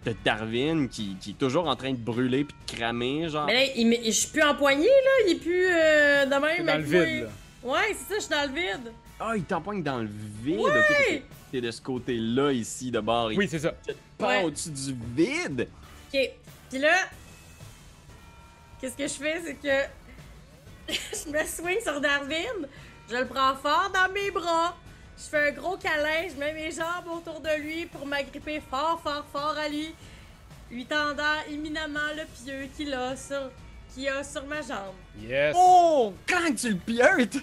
de 0.06 0.14
Darwin 0.24 0.88
qui, 0.88 1.16
qui 1.20 1.30
est 1.30 1.38
toujours 1.38 1.68
en 1.68 1.76
train 1.76 1.90
de 1.92 1.96
brûler 1.98 2.44
puis 2.44 2.56
de 2.66 2.78
cramer, 2.78 3.28
genre. 3.28 3.46
Mais 3.46 3.66
là, 3.66 3.72
il, 3.76 4.04
je 4.06 4.10
suis 4.10 4.28
plus 4.30 4.42
empoigné, 4.42 4.86
là. 4.86 5.10
Il 5.26 5.32
est 5.32 5.40
plus 5.40 5.66
euh, 5.70 6.24
de 6.26 6.30
même. 6.34 6.66
dans 6.66 6.76
le 6.78 6.82
vide, 6.82 7.22
là. 7.24 7.28
Ouais, 7.70 7.94
c'est 7.94 8.14
ça, 8.14 8.14
je 8.16 8.20
suis 8.20 8.30
dans 8.30 8.42
le 8.54 8.60
vide. 8.60 8.92
Ah, 9.20 9.32
il 9.36 9.44
t'empoigne 9.44 9.82
dans 9.82 9.98
le 9.98 10.08
vide. 10.42 10.58
Ok, 10.58 10.72
t'es- 11.06 11.22
T'es 11.52 11.60
de 11.60 11.70
ce 11.70 11.82
côté-là 11.82 12.50
ici, 12.50 12.90
de 12.90 12.98
bord. 12.98 13.30
Oui, 13.36 13.46
c'est 13.48 13.58
ça. 13.58 13.74
pas 14.16 14.38
Ouais. 14.38 14.42
au-dessus 14.44 14.70
du 14.70 14.96
vide. 15.14 15.68
Ok. 16.12 16.20
Puis 16.70 16.78
là, 16.80 16.94
qu'est-ce 18.80 18.96
que 18.96 19.06
je 19.06 19.12
fais, 19.12 19.40
c'est 19.44 19.54
que 19.54 20.92
je 20.92 21.30
me 21.30 21.44
swing 21.46 21.80
sur 21.82 22.00
Darwin, 22.00 22.66
je 23.10 23.16
le 23.16 23.26
prends 23.26 23.54
fort 23.56 23.90
dans 23.92 24.12
mes 24.12 24.30
bras, 24.30 24.76
je 25.18 25.22
fais 25.24 25.48
un 25.48 25.52
gros 25.52 25.76
câlin, 25.76 26.28
je 26.30 26.38
mets 26.38 26.52
mes 26.52 26.70
jambes 26.70 27.06
autour 27.12 27.40
de 27.40 27.60
lui 27.60 27.86
pour 27.86 28.06
m'agripper 28.06 28.60
fort, 28.70 29.00
fort, 29.02 29.24
fort 29.32 29.56
à 29.58 29.68
lui, 29.68 29.94
lui 30.70 30.86
tendant 30.86 31.40
éminemment 31.50 32.00
le 32.16 32.24
pieu 32.44 32.68
qu'il 32.76 32.92
a 32.94 33.16
sur, 33.16 33.50
qu'il 33.94 34.08
a 34.08 34.24
sur 34.24 34.44
ma 34.46 34.62
jambe. 34.62 34.94
Yes. 35.20 35.54
Oh! 35.58 36.14
Quand 36.26 36.54
tu 36.56 36.70
le 36.70 36.76
piotes! 36.76 37.36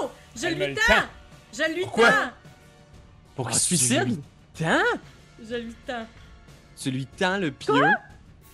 Oh! 0.00 0.10
Je 0.36 0.46
Elle 0.46 0.56
me 0.56 0.66
lui 0.66 0.74
le 0.74 0.80
tends! 0.80 0.94
tend. 0.94 1.06
Je 1.56 1.72
lui 1.72 1.82
Pourquoi? 1.82 2.10
tends! 2.10 2.30
Pour 3.36 3.46
qu'il 3.48 3.56
Ah, 3.56 3.58
se 3.60 3.68
tu 3.68 3.76
suicide? 3.76 4.02
lui 4.08 4.20
tends? 4.58 4.98
Je 5.48 5.54
lui 5.54 5.74
tends. 5.86 6.06
Tu 6.80 6.90
lui 6.90 7.06
tends 7.06 7.38
le 7.38 7.50
pieu? 7.52 7.86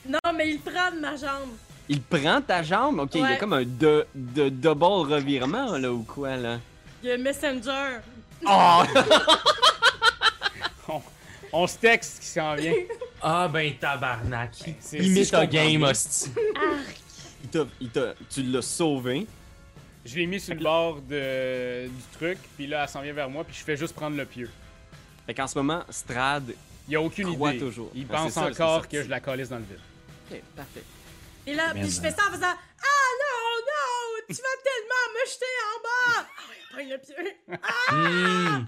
Non, 0.07 0.33
mais 0.35 0.51
il 0.51 0.61
prend 0.61 0.91
de 0.91 1.01
ma 1.01 1.17
jambe. 1.17 1.51
Il 1.93 2.01
prend 2.03 2.41
ta 2.41 2.63
jambe? 2.63 3.01
Ok, 3.01 3.11
il 3.17 3.21
y 3.21 3.25
a 3.25 3.37
comme 3.37 3.53
un 3.53 3.65
de, 3.65 4.07
de 4.15 4.49
double 4.49 4.85
revirement, 5.13 5.77
là, 5.77 5.93
ou 5.93 6.05
quoi, 6.05 6.37
là? 6.37 6.59
Il 7.03 7.09
y 7.09 7.13
a 7.13 7.19
Messenger. 7.19 7.99
Oh! 10.89 11.01
On 11.53 11.67
se 11.67 11.77
texte 11.79 12.21
qui 12.21 12.27
s'en 12.27 12.55
vient. 12.55 12.73
Ah 13.23 13.49
ben 13.49 13.75
tabarnak. 13.79 14.55
C'est- 14.81 14.97
Il 14.99 15.13
met 15.13 15.25
comprends 15.27 15.45
game, 15.45 15.83
hostie. 15.83 16.31
il 17.45 17.49
t'a, 17.51 17.67
il 17.79 17.91
t'a, 17.91 18.15
tu 18.31 18.43
l'as 18.45 18.63
sauvé. 18.63 19.27
Je 20.07 20.17
l'ai 20.17 20.25
mis 20.27 20.41
sur 20.41 20.55
le 20.55 20.61
bord 20.63 21.03
de, 21.03 21.87
du 21.87 22.03
truc, 22.19 22.39
puis 22.57 22.67
là, 22.67 22.85
elle 22.85 22.89
s'en 22.89 23.03
vient 23.03 23.13
vers 23.13 23.29
moi, 23.29 23.45
puis 23.45 23.55
je 23.59 23.63
fais 23.63 23.77
juste 23.77 23.95
prendre 23.95 24.17
le 24.17 24.25
pieu. 24.25 24.49
Fait 25.27 25.35
qu'en 25.35 25.47
ce 25.47 25.59
moment, 25.59 25.83
Strad, 25.91 26.55
Il 26.89 26.97
a 26.97 27.03
aucune 27.03 27.29
idée. 27.29 27.59
toujours. 27.59 27.91
Il 27.95 28.07
Ben, 28.07 28.17
pense 28.23 28.33
ça, 28.33 28.47
encore 28.47 28.89
que 28.89 29.03
je 29.03 29.09
la 29.11 29.21
colisse 29.21 29.51
dans 29.51 29.59
le 29.59 29.65
vide. 29.65 29.81
Ok, 30.31 30.41
parfait. 30.57 30.83
Et 31.47 31.55
là, 31.55 31.71
puis 31.73 31.89
je 31.91 32.01
fais 32.01 32.11
ça 32.11 32.23
en 32.29 32.33
faisant 32.33 32.47
Ah 32.47 33.11
non, 33.21 33.61
non, 33.67 34.25
tu 34.29 34.35
vas 34.35 34.57
tellement 34.65 35.07
me 35.15 35.27
jeter 35.27 35.55
en 35.67 35.83
bas! 35.83 36.29
Ah 36.37 36.43
ouais, 36.49 36.85
prends 36.85 36.91
le 36.91 36.99
pied! 36.99 37.37
Hmm. 37.91 38.67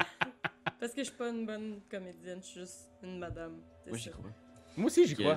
Parce 0.81 0.93
que 0.93 0.99
je 1.01 1.05
suis 1.09 1.17
pas 1.17 1.29
une 1.29 1.47
bonne 1.47 1.81
comédienne, 1.91 2.41
je 2.43 2.47
suis 2.47 2.61
juste 2.61 2.91
une 3.03 3.19
madame. 3.19 3.61
c'est 3.85 3.91
Moi, 3.91 3.99
j'y 3.99 4.11
crois. 4.11 4.31
Moi 4.77 4.87
aussi, 4.87 5.07
j'y 5.07 5.15
crois. 5.15 5.37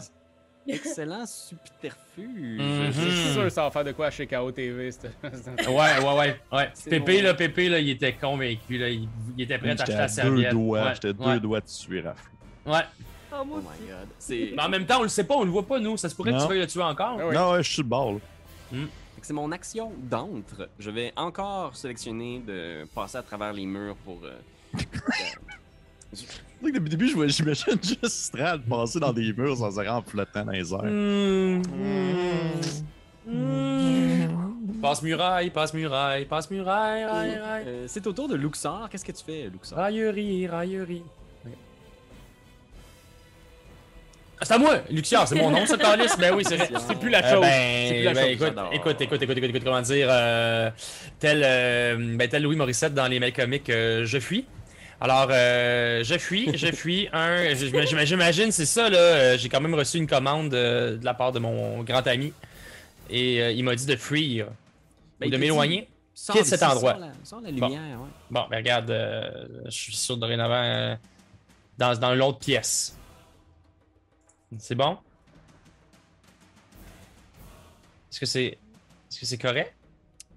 Excellent 0.68 1.26
subterfuge. 1.28 2.60
Mhm. 2.60 2.92
Je 2.92 3.02
suis 3.10 3.34
sûr 3.34 3.44
que 3.44 3.50
ça 3.50 3.64
va 3.64 3.70
faire 3.72 3.84
de 3.84 3.92
quoi 3.92 4.10
chez 4.10 4.26
KO 4.26 4.52
TV. 4.52 4.90
Ouais, 5.68 5.68
ouais, 5.68 6.18
ouais. 6.18 6.42
ouais. 6.52 6.72
C'est 6.74 6.90
Pépé, 6.90 7.18
bon. 7.18 7.24
là, 7.26 7.34
Pépé, 7.36 7.70
là, 7.70 7.80
il 7.80 7.90
était 7.92 8.14
convaincu, 8.14 8.78
là. 8.80 8.90
Il, 8.90 9.08
il 9.38 9.44
était 9.44 9.60
prêt 9.60 9.70
à 9.70 9.74
acheter 9.74 9.94
à 9.94 9.98
la 9.98 10.08
deux 10.08 10.14
serviette. 10.14 10.52
doigts, 10.52 10.84
Ouais, 10.86 10.94
j'étais 10.96 11.08
ouais, 11.10 11.34
deux 11.36 11.40
doigts 11.42 11.62
de 11.62 12.02
Raph. 12.04 12.32
Ouais. 12.66 12.82
Oh, 13.42 13.48
Oh 13.54 13.58
my 13.58 13.88
god. 13.88 14.08
C'est 14.20 14.54
Mais 14.56 14.62
en 14.64 14.70
même 14.70 14.86
temps, 14.86 15.00
on 15.00 15.04
le 15.04 15.10
sait 15.10 15.24
pas, 15.24 15.36
on 15.36 15.44
le 15.44 15.52
voit 15.52 15.64
pas, 15.66 15.80
nous. 15.80 15.98
Ça 15.98 16.10
se 16.10 16.16
pourrait 16.16 16.32
que 16.34 16.42
tu 16.42 16.48
veuilles 16.48 16.60
le 16.60 16.68
tuer 16.68 16.84
encore. 16.84 17.18
Ah 17.20 17.28
oui. 17.28 17.36
Non, 17.36 17.52
ouais, 17.52 17.64
je 17.64 17.72
suis 17.72 17.82
le 17.82 17.88
bord, 17.88 18.14
là. 18.14 18.78
c'est 19.22 19.34
mon 19.34 19.52
action 19.52 19.92
d'entre. 19.98 20.70
Je 20.80 20.92
vais 20.92 21.12
encore 21.16 21.76
sélectionner 21.76 22.40
de 22.46 22.86
passer 22.94 23.18
à 23.18 23.24
travers 23.24 23.52
les 23.54 23.66
murs 23.66 23.96
pour. 24.06 24.20
euh, 24.24 24.38
C'est 26.14 26.26
vrai 26.62 26.72
que 26.72 26.78
Depuis 26.78 26.84
le 26.84 26.90
début, 26.90 27.08
je 27.10 27.16
vois- 27.16 27.28
j'imagine 27.28 27.78
juste 27.84 28.08
Strad 28.08 28.62
passer 28.64 29.00
dans 29.00 29.12
des 29.14 29.34
murs 29.34 29.58
sans 29.58 29.72
se 29.72 29.78
rendre 29.78 29.92
en 29.94 30.02
flottant 30.02 30.46
dans 30.46 30.52
les 30.52 30.74
airs. 30.74 30.84
Hmm. 30.84 31.62
Hmm. 33.28 34.82
Passe 34.82 35.02
muraille, 35.02 35.50
passe 35.50 35.74
muraille, 35.74 36.26
passe 36.26 36.50
muraille, 36.52 37.06
raille, 37.06 37.40
raille. 37.40 37.64
euh, 37.68 37.86
c'est 37.88 38.06
au 38.06 38.14
tour 38.14 38.28
de 38.28 38.36
Luxor. 38.36 38.88
Qu'est-ce 38.90 39.04
que 39.06 39.12
tu 39.12 39.24
fais, 39.24 39.50
Luxor? 39.52 39.78
Raillerie, 39.80 40.48
raillerie. 40.48 41.04
C'est 44.42 44.54
à 44.54 44.58
moi, 44.58 44.76
Luxiar, 44.90 45.28
c'est 45.28 45.36
mon 45.36 45.50
nom, 45.50 45.66
ça, 45.66 45.78
Calis. 45.78 46.08
Ben 46.20 46.34
oui, 46.36 46.44
c'est 46.46 47.00
plus 47.00 47.10
la 47.10 47.24
Euh, 47.26 47.32
chose. 47.34 47.42
ben, 47.42 47.88
c'est 47.88 47.94
plus 47.96 48.04
la 48.04 48.14
ben, 48.14 48.22
chose. 48.24 48.32
écoute, 48.32 48.48
écoute, 48.74 49.02
écoute, 49.02 49.22
écoute, 49.22 49.38
écoute, 49.38 49.50
écoute, 49.50 49.64
comment 49.64 49.82
dire, 49.82 50.08
euh, 50.10 50.70
tel, 51.20 51.42
euh, 51.44 51.96
ben, 52.18 52.28
tel 52.28 52.44
Louis 52.44 52.56
Morissette 52.56 52.94
dans 52.94 53.08
les 53.08 53.20
mails 53.20 53.34
comiques, 53.34 53.70
euh, 53.70 54.06
je 54.06 54.20
fuis. 54.20 54.46
Alors, 55.02 55.28
euh, 55.30 56.04
je 56.04 56.18
fuis, 56.18 56.50
je 56.58 56.68
fuis. 56.72 57.10
Un, 57.12 57.54
j'im- 57.54 58.06
j'imagine, 58.06 58.52
c'est 58.52 58.66
ça, 58.66 58.90
là. 58.90 58.98
euh, 58.98 59.38
J'ai 59.38 59.50
quand 59.50 59.60
même 59.62 59.76
reçu 59.76 59.98
une 59.98 60.08
commande 60.08 60.54
euh, 60.54 60.98
de 60.98 61.04
la 61.06 61.14
part 61.14 61.32
de 61.32 61.40
mon 61.40 61.84
grand 61.84 62.06
ami. 62.08 62.32
Et 63.10 63.42
euh, 63.42 63.52
il 63.52 63.64
m'a 63.64 63.76
dit 63.76 63.86
de 63.86 63.96
fuir. 63.96 64.48
Ben, 65.20 65.28
ou 65.28 65.32
de 65.32 65.38
m'éloigner. 65.38 65.88
Quitte 66.32 66.46
cet 66.46 66.64
endroit. 66.64 66.98
La, 66.98 67.08
Bon. 67.52 67.70
ouais. 67.70 67.78
Bon, 68.32 68.46
ben 68.50 68.56
regarde, 68.58 68.90
euh, 68.90 69.30
je 69.66 69.70
suis 69.72 69.96
sûr 69.96 70.16
dorénavant 70.16 70.64
euh, 70.64 70.96
dans, 71.78 71.98
dans 72.00 72.16
l'autre 72.16 72.40
pièce. 72.40 72.98
C'est 74.60 74.76
bon? 74.76 74.98
Est-ce 78.12 78.20
que 78.20 78.26
c'est. 78.26 78.46
Est-ce 78.46 79.20
que 79.20 79.26
c'est 79.26 79.38
correct? 79.38 79.74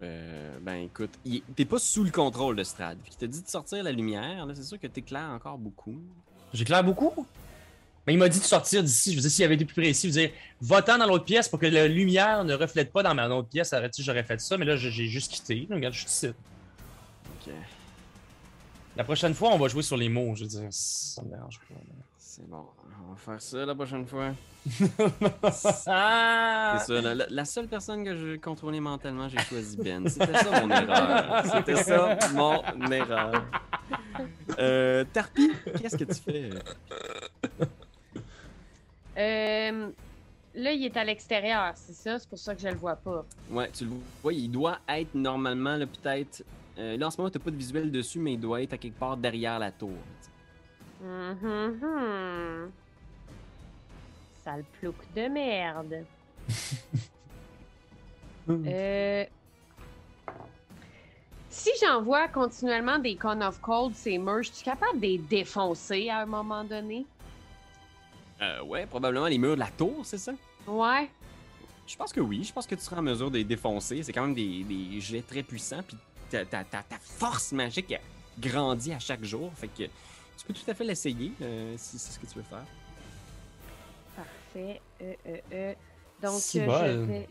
Euh, 0.02 0.58
ben 0.60 0.76
écoute, 0.84 1.10
il- 1.24 1.42
t'es 1.56 1.64
pas 1.64 1.78
sous 1.78 2.04
le 2.04 2.10
contrôle 2.10 2.56
de 2.56 2.62
Strad. 2.64 2.98
Puis 3.02 3.12
il 3.14 3.16
t'a 3.18 3.26
dit 3.26 3.42
de 3.42 3.48
sortir 3.48 3.82
la 3.82 3.92
lumière. 3.92 4.46
Là, 4.46 4.54
c'est 4.54 4.62
sûr 4.64 4.78
que 4.78 4.86
t'éclaires 4.86 5.30
encore 5.30 5.58
beaucoup. 5.58 6.00
J'éclaire 6.52 6.84
beaucoup? 6.84 7.26
Mais 8.06 8.14
il 8.14 8.18
m'a 8.18 8.28
dit 8.28 8.38
de 8.38 8.44
sortir 8.44 8.82
d'ici. 8.82 9.10
Je 9.10 9.16
veux 9.16 9.22
dire, 9.22 9.30
s'il 9.30 9.44
avait 9.44 9.56
été 9.56 9.64
plus 9.64 9.74
précis, 9.82 10.08
je 10.10 10.14
veux 10.14 10.26
dire, 10.26 10.30
va-t'en 10.60 10.98
dans 10.98 11.06
l'autre 11.06 11.24
pièce 11.24 11.48
pour 11.48 11.58
que 11.58 11.66
la 11.66 11.86
lumière 11.88 12.44
ne 12.44 12.54
reflète 12.54 12.90
pas 12.92 13.02
dans 13.02 13.14
ma 13.14 13.28
autre 13.28 13.48
pièce. 13.48 13.72
Arrête-tu, 13.72 14.02
j'aurais 14.02 14.24
fait 14.24 14.40
ça, 14.40 14.56
mais 14.56 14.64
là, 14.64 14.76
j'ai 14.76 14.90
juste 14.90 15.32
quitté. 15.32 15.66
Regarde, 15.70 15.92
je 15.94 15.98
suis 16.00 16.08
ici. 16.08 16.26
Ok, 16.28 17.52
La 18.96 19.04
prochaine 19.04 19.34
fois, 19.34 19.50
on 19.52 19.58
va 19.58 19.68
jouer 19.68 19.82
sur 19.82 19.96
les 19.96 20.08
mots. 20.08 20.34
Je 20.36 20.42
veux 20.44 20.48
dire, 20.48 20.68
ça 20.70 21.22
me 21.22 21.28
dérange 21.30 21.58
pas. 21.68 21.74
C'est 22.38 22.48
bon. 22.48 22.64
On 23.06 23.10
va 23.12 23.16
faire 23.16 23.40
ça 23.40 23.64
la 23.66 23.74
prochaine 23.74 24.06
fois. 24.06 24.30
Ah! 25.86 26.76
C'est 26.78 26.94
ça. 26.94 27.00
La, 27.00 27.14
la- 27.14 27.26
la 27.28 27.44
seule 27.44 27.68
personne 27.68 28.04
que 28.04 28.14
je 28.14 28.36
contrôlais 28.36 28.80
mentalement, 28.80 29.28
j'ai 29.28 29.38
choisi 29.38 29.76
Ben. 29.78 30.06
C'était 30.08 30.34
ça 30.34 30.60
mon 30.60 30.70
erreur. 30.70 31.42
C'était 31.46 31.76
ça 31.76 32.18
mon 32.34 32.90
erreur. 32.90 33.44
Euh, 34.58 35.04
Tarpi, 35.12 35.50
qu'est-ce 35.80 35.96
que 35.96 36.04
tu 36.04 36.14
fais? 36.20 36.50
Euh, 39.16 39.88
là, 40.54 40.72
il 40.72 40.84
est 40.84 40.96
à 40.96 41.04
l'extérieur, 41.04 41.72
c'est 41.76 41.94
ça? 41.94 42.18
C'est 42.18 42.28
pour 42.28 42.38
ça 42.38 42.54
que 42.54 42.60
je 42.60 42.68
le 42.68 42.74
vois 42.76 42.96
pas. 42.96 43.24
Ouais, 43.50 43.70
tu 43.70 43.84
le 43.84 43.90
vois, 44.22 44.32
il 44.32 44.50
doit 44.50 44.78
être 44.88 45.14
normalement, 45.14 45.76
là, 45.76 45.86
peut-être. 45.86 46.44
euh, 46.78 46.96
là, 46.96 47.06
en 47.06 47.10
ce 47.10 47.18
moment, 47.18 47.30
t'as 47.30 47.38
pas 47.40 47.50
de 47.50 47.56
visuel 47.56 47.90
dessus, 47.90 48.18
mais 48.18 48.34
il 48.34 48.40
doit 48.40 48.62
être 48.62 48.74
à 48.74 48.78
quelque 48.78 48.98
part 48.98 49.16
derrière 49.16 49.58
la 49.58 49.72
tour. 49.72 49.90
Mhm, 51.00 51.78
mhm. 51.80 52.72
Sale 54.44 54.64
plouc 54.80 54.96
de 55.14 55.28
merde. 55.28 56.04
euh... 58.50 59.24
Si 61.50 61.70
j'envoie 61.82 62.28
continuellement 62.28 62.98
des 62.98 63.16
Con 63.16 63.40
of 63.40 63.60
Cold, 63.60 63.94
ces 63.94 64.18
murs, 64.18 64.44
je 64.44 64.52
suis 64.52 64.64
capable 64.64 65.00
de 65.00 65.06
les 65.06 65.18
défoncer 65.18 66.08
à 66.08 66.20
un 66.20 66.26
moment 66.26 66.62
donné? 66.62 67.04
Euh, 68.40 68.62
ouais, 68.62 68.86
probablement 68.86 69.26
les 69.26 69.38
murs 69.38 69.54
de 69.54 69.60
la 69.60 69.70
tour, 69.70 70.00
c'est 70.04 70.18
ça? 70.18 70.32
Ouais. 70.66 71.10
Je 71.86 71.96
pense 71.96 72.12
que 72.12 72.20
oui. 72.20 72.44
Je 72.44 72.52
pense 72.52 72.66
que 72.66 72.74
tu 72.74 72.82
seras 72.82 72.98
en 72.98 73.02
mesure 73.02 73.30
de 73.30 73.38
les 73.38 73.44
défoncer. 73.44 74.02
C'est 74.02 74.12
quand 74.12 74.22
même 74.22 74.34
des, 74.34 74.62
des 74.62 75.00
jets 75.00 75.22
très 75.22 75.42
puissants. 75.42 75.82
Puis 75.86 75.96
ta, 76.30 76.44
ta, 76.44 76.62
ta, 76.62 76.82
ta 76.82 76.98
force 76.98 77.52
magique 77.52 77.94
grandit 78.38 78.92
à 78.92 78.98
chaque 78.98 79.24
jour. 79.24 79.50
Fait 79.54 79.68
que 79.68 79.84
tu 80.38 80.46
peux 80.46 80.54
tout 80.54 80.70
à 80.70 80.74
fait 80.74 80.84
l'essayer 80.84 81.32
euh, 81.42 81.74
si 81.76 81.98
c'est 81.98 82.12
ce 82.12 82.18
que 82.18 82.26
tu 82.26 82.36
veux 82.38 82.44
faire. 82.44 82.64
Parfait. 84.16 84.80
Euh, 85.02 85.14
euh, 85.26 85.36
euh. 85.52 85.74
Donc, 86.22 86.40
euh, 86.56 87.04
je 87.04 87.04
vais 87.04 87.28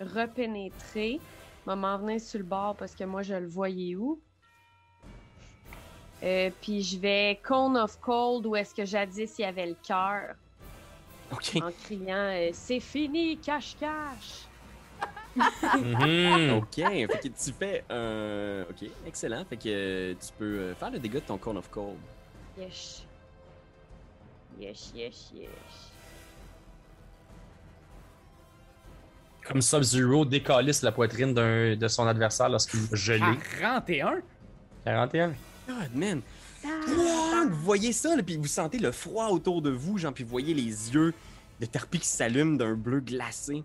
repénétrer. 0.00 1.20
Je 1.66 1.70
vais 1.70 1.76
m'en 1.76 1.98
venir 1.98 2.20
sur 2.20 2.38
le 2.38 2.44
bord 2.44 2.76
parce 2.76 2.94
que 2.94 3.04
moi, 3.04 3.22
je 3.22 3.34
le 3.34 3.48
voyais 3.48 3.96
où. 3.96 4.20
Euh, 6.22 6.50
puis 6.62 6.82
je 6.82 6.98
vais 6.98 7.40
Cone 7.42 7.76
of 7.76 8.00
Cold 8.00 8.46
où 8.46 8.56
est-ce 8.56 8.74
que 8.74 8.84
jadis 8.84 9.34
il 9.38 9.42
y 9.42 9.44
avait 9.44 9.66
le 9.66 9.76
cœur 9.82 10.36
Ok. 11.30 11.56
en 11.56 11.70
criant 11.70 12.14
euh, 12.16 12.50
C'est 12.52 12.80
fini, 12.80 13.36
cache-cache! 13.38 14.46
Mhm. 15.36 16.50
Ok. 16.58 16.76
Fait 16.76 17.06
que 17.08 17.28
tu 17.28 17.52
fais 17.52 17.84
un. 17.90 18.64
Ok, 18.70 18.88
excellent. 19.06 19.44
Fait 19.44 19.56
que 19.56 19.62
euh, 19.66 20.14
tu 20.14 20.32
peux 20.38 20.44
euh, 20.44 20.74
faire 20.76 20.90
le 20.90 20.98
dégât 21.00 21.20
de 21.20 21.26
ton 21.26 21.36
Cone 21.36 21.56
of 21.58 21.68
Cold. 21.70 21.96
Yes. 22.58 23.04
Yes, 24.60 24.92
yes, 24.94 25.32
yes. 25.34 25.48
Comme 29.46 29.60
Sub-Zero 29.60 30.24
décalisse 30.24 30.82
la 30.82 30.92
poitrine 30.92 31.34
d'un- 31.34 31.76
de 31.76 31.88
son 31.88 32.06
adversaire 32.06 32.48
lorsqu'il 32.48 32.80
va 32.80 32.96
geler. 32.96 33.38
41? 33.60 34.22
41. 34.84 35.34
God, 35.68 35.94
man. 35.94 36.22
Wow, 36.64 37.48
vous 37.50 37.56
voyez 37.62 37.92
ça, 37.92 38.16
là, 38.16 38.22
puis 38.22 38.36
vous 38.38 38.46
sentez 38.46 38.78
le 38.78 38.90
froid 38.92 39.28
autour 39.28 39.60
de 39.60 39.70
vous, 39.70 39.98
genre, 39.98 40.14
puis 40.14 40.24
vous 40.24 40.30
voyez 40.30 40.54
les 40.54 40.62
yeux 40.94 41.12
de 41.60 41.66
Tarpi 41.66 41.98
qui 41.98 42.06
s'allument 42.08 42.56
d'un 42.56 42.74
bleu 42.74 43.00
glacé, 43.00 43.62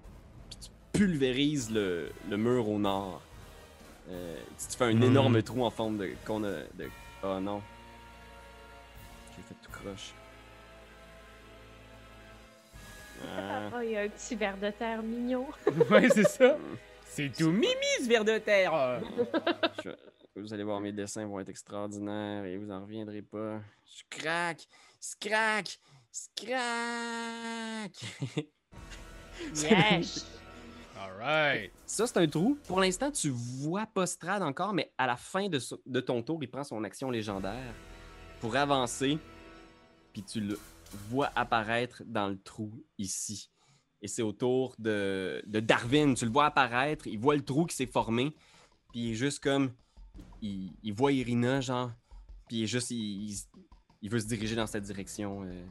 puis 0.50 0.58
tu 0.62 0.70
pulvérises 0.92 1.72
le, 1.72 2.12
le 2.30 2.38
mur 2.38 2.68
au 2.68 2.78
nord. 2.78 3.22
Euh, 4.10 4.38
tu 4.70 4.76
fais 4.78 4.86
un 4.86 4.94
Hmm. 4.96 5.04
énorme 5.04 5.42
trou 5.44 5.64
en 5.64 5.70
forme 5.70 5.98
de... 5.98 6.08
de... 6.78 6.90
Oh 7.24 7.40
non. 7.40 7.62
Ah, 13.26 13.70
Oh, 13.76 13.80
il 13.84 13.92
y 13.92 13.98
a 13.98 14.02
un 14.02 14.10
petit 14.10 14.36
verre 14.36 14.58
de 14.58 14.70
terre 14.72 15.02
mignon. 15.04 15.48
ouais, 15.92 16.10
c'est 16.10 16.24
ça. 16.28 16.58
C'est 17.06 17.32
tout 17.36 17.52
mimi, 17.52 17.68
ce 18.02 18.08
verre 18.08 18.24
de 18.26 18.38
terre. 18.38 19.02
je- 19.84 19.90
Vous 20.36 20.54
allez 20.54 20.64
voir, 20.64 20.80
mes 20.80 20.92
dessins 20.92 21.26
vont 21.26 21.40
être 21.40 21.50
extraordinaires 21.50 22.46
et 22.46 22.58
vous 22.58 22.72
en 22.72 22.82
reviendrez 22.82 23.22
pas. 23.22 23.60
Je 23.86 24.04
craque! 24.10 24.68
Scrac! 25.00 25.80
Scrac! 26.12 27.92
Yes! 29.56 30.26
Alright. 31.00 31.72
Ça, 31.86 32.06
c'est 32.06 32.18
un 32.18 32.28
trou. 32.28 32.58
Pour 32.68 32.82
l'instant, 32.82 33.10
tu 33.10 33.30
vois 33.30 33.86
pas 33.86 34.06
Strad 34.06 34.44
encore, 34.44 34.74
mais 34.74 34.92
à 34.98 35.08
la 35.08 35.16
fin 35.16 35.48
de 35.48 36.00
ton 36.02 36.22
tour, 36.22 36.40
il 36.42 36.48
prend 36.50 36.66
son 36.66 36.84
action 36.84 37.10
légendaire 37.10 37.74
pour 38.42 38.54
avancer. 38.58 39.18
Tu 40.24 40.42
le 40.42 40.60
vois 41.10 41.32
apparaître 41.36 42.04
dans 42.06 42.28
le 42.28 42.38
trou 42.40 42.72
ici. 42.98 43.50
Et 44.02 44.08
c'est 44.08 44.22
au 44.22 44.32
tour 44.32 44.76
de, 44.80 45.42
Darwin. 45.46 46.16
Tu 46.16 46.26
le 46.26 46.32
vois 46.32 46.46
apparaître, 46.46 47.08
il 47.08 47.20
voit 47.20 47.36
le 47.36 47.44
trou 47.44 47.66
qui 47.66 47.76
s'est 47.76 47.86
formé. 47.86 48.34
Puis 48.92 49.10
il 49.10 49.16
juste 49.16 49.42
comme. 49.42 49.74
Il, 50.42 50.72
il 50.84 50.94
voit 50.94 51.12
Irina, 51.12 51.62
genre. 51.62 51.92
Puis 52.48 52.62
il 52.62 52.68
juste. 52.68 52.92
Il, 52.92 54.10
veut 54.10 54.20
se 54.20 54.28
diriger 54.28 54.56
dans 54.56 54.68
cette 54.68 54.84
direction. 54.84 55.44
euh, 55.44 55.64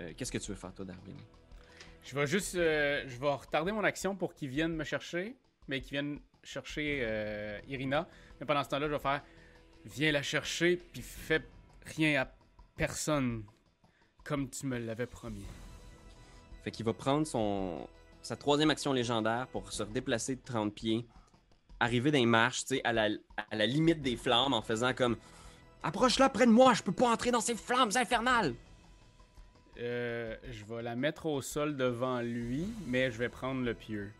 euh, 0.00 0.12
Qu'est-ce 0.16 0.32
que 0.32 0.38
tu 0.38 0.50
veux 0.50 0.56
faire, 0.56 0.74
toi, 0.74 0.84
Darwin? 0.84 1.16
Je 2.02 2.14
vais 2.14 2.26
juste. 2.26 2.56
euh, 2.56 3.04
je 3.06 3.16
vais 3.18 3.32
retarder 3.32 3.72
mon 3.72 3.84
action 3.84 4.16
pour 4.16 4.34
qu'ils 4.34 4.48
viennent 4.48 4.74
me 4.74 4.84
chercher. 4.84 5.36
Mais 5.68 5.80
qu'ils 5.80 5.92
viennent 5.92 6.20
chercher 6.42 7.60
Irina. 7.68 8.08
Mais 8.40 8.46
pendant 8.46 8.62
ce 8.62 8.68
temps-là, 8.68 8.86
je 8.88 8.92
vais 8.92 8.98
faire. 8.98 9.22
Viens 9.84 10.10
la 10.10 10.22
chercher, 10.22 10.76
puis 10.76 11.02
fais 11.02 11.42
rien 11.96 12.22
à 12.22 12.32
personne. 12.76 13.44
Comme 14.26 14.48
tu 14.48 14.66
me 14.66 14.78
l'avais 14.78 15.06
promis. 15.06 15.44
Fait 16.64 16.70
qu'il 16.70 16.84
va 16.84 16.92
prendre 16.92 17.26
son 17.26 17.88
sa 18.22 18.34
troisième 18.34 18.70
action 18.70 18.92
légendaire 18.92 19.46
pour 19.52 19.72
se 19.72 19.84
déplacer 19.84 20.34
de 20.34 20.40
30 20.44 20.74
pieds, 20.74 21.06
arriver 21.78 22.10
dans 22.10 22.18
les 22.18 22.26
marches, 22.26 22.64
tu 22.64 22.74
sais, 22.74 22.80
à 22.82 22.92
la, 22.92 23.08
à 23.36 23.54
la 23.54 23.66
limite 23.66 24.02
des 24.02 24.16
flammes 24.16 24.52
en 24.52 24.62
faisant 24.62 24.92
comme 24.94 25.16
Approche-la 25.84 26.28
près 26.28 26.46
de 26.46 26.50
moi, 26.50 26.74
je 26.74 26.82
peux 26.82 26.90
pas 26.92 27.08
entrer 27.08 27.30
dans 27.30 27.40
ces 27.40 27.54
flammes 27.54 27.92
infernales! 27.94 28.54
Euh, 29.78 30.34
je 30.50 30.64
vais 30.64 30.82
la 30.82 30.96
mettre 30.96 31.26
au 31.26 31.40
sol 31.40 31.76
devant 31.76 32.20
lui, 32.20 32.66
mais 32.86 33.12
je 33.12 33.18
vais 33.18 33.28
prendre 33.28 33.62
le 33.62 33.74
pieu. 33.74 34.10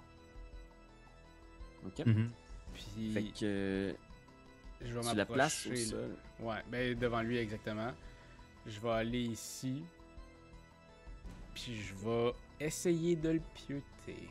Ok. 1.84 2.06
Mhm. 2.06 2.30
Puis 2.74 3.12
Fait 3.12 3.22
que 3.22 3.94
je 4.82 4.94
vais 4.94 5.10
tu 5.10 5.16
la 5.16 5.26
places 5.26 5.66
au 5.66 5.74
sol. 5.74 6.16
Ouais, 6.40 6.62
ben 6.70 6.96
devant 6.96 7.22
lui 7.22 7.38
exactement. 7.38 7.90
Je 8.66 8.78
vais 8.78 8.90
aller 8.90 9.22
ici. 9.22 9.82
Puis 11.56 11.74
je 11.74 11.94
vais 12.06 12.34
essayer 12.60 13.16
de 13.16 13.30
le 13.30 13.40
pieuter. 13.54 14.28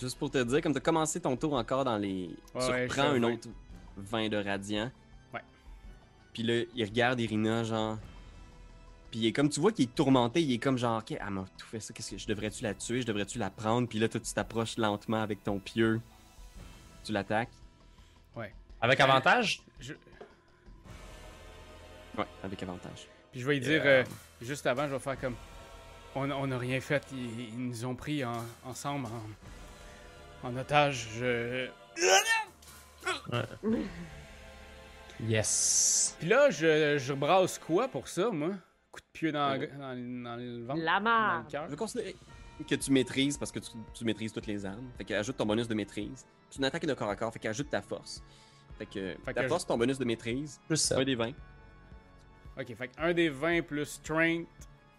Juste 0.00 0.18
pour 0.18 0.30
te 0.30 0.42
dire, 0.42 0.62
comme 0.62 0.72
t'as 0.72 0.80
commencé 0.80 1.20
ton 1.20 1.36
tour 1.36 1.52
encore 1.52 1.84
dans 1.84 1.98
les. 1.98 2.30
Ouais, 2.54 2.60
tu 2.60 2.70
ouais, 2.70 2.82
reprends 2.84 3.02
je 3.02 3.08
un 3.08 3.20
fais 3.20 3.34
autre 3.34 3.48
20 3.98 4.28
de 4.30 4.36
radiant. 4.38 4.90
Ouais. 5.34 5.42
Puis 6.32 6.42
là, 6.42 6.64
il 6.74 6.84
regarde 6.84 7.20
Irina, 7.20 7.62
genre. 7.62 7.98
Puis 9.10 9.20
il 9.20 9.26
est 9.26 9.32
comme, 9.32 9.50
tu 9.50 9.60
vois 9.60 9.70
qu'il 9.70 9.84
est 9.84 9.94
tourmenté, 9.94 10.42
il 10.42 10.54
est 10.54 10.58
comme 10.58 10.78
genre, 10.78 10.98
ok, 10.98 11.12
elle 11.12 11.30
m'a 11.30 11.44
tout 11.58 11.66
fait 11.66 11.78
ça, 11.78 11.92
qu'est-ce 11.92 12.12
que 12.12 12.18
je 12.18 12.26
devrais-tu 12.26 12.64
la 12.64 12.74
tuer, 12.74 13.02
je 13.02 13.06
devrais-tu 13.06 13.38
la 13.38 13.50
prendre, 13.50 13.86
puis 13.86 14.00
là, 14.00 14.08
toi, 14.08 14.20
tu 14.20 14.32
t'approches 14.32 14.76
lentement 14.76 15.22
avec 15.22 15.44
ton 15.44 15.60
pieu, 15.60 16.00
tu 17.04 17.12
l'attaques. 17.12 17.50
Avec 18.80 19.00
avantage? 19.00 19.62
Je... 19.80 19.94
Ouais, 22.18 22.26
avec 22.42 22.62
avantage. 22.62 23.08
Puis 23.34 23.40
je 23.40 23.46
vais 23.48 23.54
lui 23.54 23.60
dire, 23.60 23.82
euh, 23.84 24.04
juste 24.40 24.64
avant, 24.64 24.86
je 24.86 24.92
vais 24.92 24.98
faire 25.00 25.20
comme. 25.20 25.34
On 26.14 26.30
on 26.30 26.46
n'a 26.46 26.56
rien 26.56 26.80
fait, 26.80 27.04
ils, 27.12 27.48
ils 27.48 27.58
nous 27.68 27.84
ont 27.84 27.96
pris 27.96 28.24
en- 28.24 28.44
ensemble 28.64 29.08
en, 30.44 30.48
en 30.48 30.56
otage. 30.56 31.08
Je... 31.18 31.66
Yes. 35.20 36.16
Puis 36.18 36.28
là, 36.28 36.50
je, 36.50 36.98
je 36.98 37.12
brasse 37.12 37.58
quoi 37.58 37.88
pour 37.88 38.08
ça, 38.08 38.30
moi? 38.30 38.50
Coup 38.92 39.00
de 39.00 39.06
pied 39.12 39.32
dans, 39.32 39.56
dans, 39.58 40.22
dans 40.24 40.36
le 40.36 40.64
ventre 40.64 40.80
La 40.82 40.94
Dans 40.98 41.00
marde. 41.00 41.44
le 41.46 41.50
cœur 41.50 41.64
Je 41.66 41.70
veux 41.70 41.76
considérer 41.76 42.16
que 42.68 42.74
tu 42.76 42.90
maîtrises, 42.92 43.36
parce 43.38 43.50
que 43.52 43.58
tu, 43.58 43.70
tu 43.94 44.04
maîtrises 44.04 44.32
toutes 44.32 44.46
les 44.46 44.64
armes. 44.66 44.88
Fait 44.98 45.04
que 45.04 45.14
ajoute 45.14 45.36
ton 45.36 45.46
bonus 45.46 45.66
de 45.68 45.74
maîtrise. 45.74 46.24
C'est 46.50 46.58
une 46.58 46.64
attaque 46.64 46.86
de 46.86 46.94
corps 46.94 47.08
à 47.10 47.16
corps, 47.16 47.32
fait 47.32 47.38
qu'ajoute 47.38 47.70
ta 47.70 47.82
force. 47.82 48.22
Fait 48.78 48.86
que 48.86 49.14
Fait 49.24 49.34
ta 49.34 49.42
que 49.42 49.48
force, 49.48 49.66
ton 49.66 49.76
bonus 49.78 49.98
de 49.98 50.04
maîtrise, 50.04 50.60
Plus 50.68 50.76
ça. 50.76 50.98
un 50.98 51.04
des 51.04 51.14
20. 51.14 51.32
Ok, 52.58 52.66
fait 52.76 52.88
que 52.88 52.92
un 52.98 53.12
des 53.12 53.28
20 53.28 53.62
plus 53.62 53.84
strength 53.86 54.46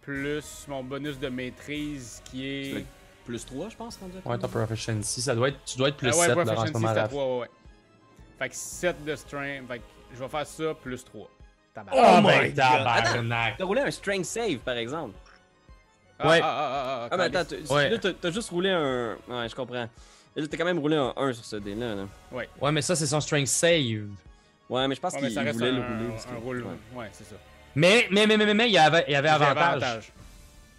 plus 0.02 0.66
mon 0.68 0.84
bonus 0.84 1.18
de 1.18 1.28
maîtrise 1.28 2.22
qui 2.26 2.38
Tu 2.72 2.78
est. 2.78 2.84
plus 3.24 3.44
3, 3.44 3.70
je 3.70 3.76
pense, 3.76 3.96
rendu 3.96 4.12
Ouais, 4.24 4.38
ton 4.38 4.46
proficiency, 4.48 5.20
ça 5.22 5.34
doit 5.34 5.48
être, 5.48 5.58
tu 5.64 5.76
dois 5.78 5.88
être 5.88 5.96
plus 5.96 6.10
Ah 6.12 6.16
ouais, 6.18 6.26
7 6.26 6.36
là, 6.36 6.42
en 6.42 6.66
ce 6.66 6.72
moment 6.72 6.88
c'était 6.88 7.00
là. 7.00 7.08
3, 7.08 7.24
ouais, 7.34 7.40
ouais. 7.40 7.50
Fait 8.38 8.48
que 8.50 8.54
7 8.54 9.04
de 9.04 9.16
strength. 9.16 9.66
Fait 9.68 9.78
que 9.78 9.84
je 10.14 10.18
vais 10.18 10.28
faire 10.28 10.46
ça 10.46 10.74
plus 10.80 11.04
3. 11.04 11.28
Oh, 11.78 12.20
my 12.22 12.22
my 12.22 12.48
God. 12.48 12.54
tabarnak! 12.54 13.56
T'as 13.58 13.64
roulé 13.64 13.80
un 13.82 13.90
strength 13.90 14.24
save, 14.24 14.58
par 14.58 14.76
exemple. 14.76 15.14
Ah, 16.18 16.28
Ouais. 16.28 16.40
Ah, 16.42 16.46
ah, 16.46 16.70
ah, 16.70 17.02
ah, 17.04 17.08
Ah, 17.10 17.16
mais 17.16 17.36
attends, 17.36 17.74
Ouais. 17.74 17.98
t'as 17.98 18.30
juste 18.30 18.48
roulé 18.50 18.70
un. 18.70 19.16
Ouais, 19.28 19.48
je 19.48 19.54
comprends. 19.54 19.74
Là, 20.36 20.46
t'as 20.48 20.56
quand 20.56 20.64
même 20.64 20.78
roulé 20.78 20.96
un 20.96 21.12
1 21.16 21.32
sur 21.34 21.44
ce 21.44 21.56
dé-là. 21.56 21.94
là. 21.94 22.04
Ouais, 22.32 22.72
mais 22.72 22.80
ça, 22.82 22.94
c'est 22.96 23.06
son 23.06 23.20
strength 23.20 23.48
save. 23.48 24.06
Ouais, 24.68 24.88
mais 24.88 24.94
je 24.94 25.00
pense 25.00 25.12
Ouais, 25.14 25.20
qu'il 25.20 25.30
il 25.30 25.52
voulait 25.52 25.68
un, 25.68 25.72
le 25.72 25.80
rouler. 25.80 26.14
un 26.30 26.38
roule. 26.40 26.62
ouais. 26.64 26.98
Ouais, 26.98 27.08
c'est 27.12 27.24
ça. 27.24 27.36
Mais, 27.74 28.08
mais, 28.10 28.26
mais, 28.26 28.36
mais, 28.36 28.46
mais, 28.46 28.54
mais, 28.54 28.66
il 28.68 28.72
y 28.72 28.78
avait, 28.78 29.04
il 29.06 29.12
y 29.12 29.14
avait 29.14 29.28
avantage. 29.28 30.12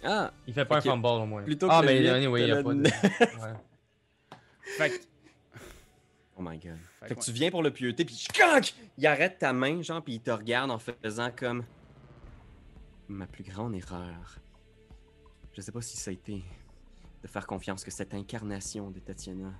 Ah, 0.04 0.30
Il 0.46 0.54
fait 0.54 0.64
pas 0.64 0.78
Ok. 0.78 0.86
un 0.86 0.90
fumble 0.90 1.06
au 1.06 1.26
moins. 1.26 1.42
Plutôt 1.42 1.68
ah, 1.70 1.80
que 1.80 1.86
mais 1.86 2.08
anyway, 2.08 2.42
il 2.42 2.48
y 2.48 2.52
a 2.52 2.62
pas 2.62 2.74
de. 2.74 2.82
Ouais. 2.82 3.54
Fait 4.76 4.90
que. 4.90 5.04
Oh 6.36 6.42
my 6.42 6.58
god. 6.58 6.76
Fait 7.00 7.08
Fait 7.08 7.14
que 7.16 7.20
tu 7.20 7.32
viens 7.32 7.50
pour 7.50 7.62
le 7.62 7.70
pieuter, 7.72 8.04
puis 8.04 8.26
il 8.96 9.06
arrête 9.06 9.38
ta 9.38 9.52
main, 9.52 9.82
genre, 9.82 10.02
puis 10.02 10.14
il 10.14 10.20
te 10.20 10.30
regarde 10.30 10.70
en 10.70 10.78
faisant 10.78 11.30
comme. 11.34 11.64
Ma 13.08 13.26
plus 13.26 13.42
grande 13.42 13.74
erreur. 13.74 14.38
Je 15.54 15.60
sais 15.62 15.72
pas 15.72 15.80
si 15.80 15.96
ça 15.96 16.10
a 16.10 16.14
été 16.14 16.44
de 17.22 17.26
faire 17.28 17.46
confiance 17.46 17.82
que 17.82 17.90
cette 17.90 18.14
incarnation 18.14 18.90
de 18.90 19.00
Tatiana 19.00 19.52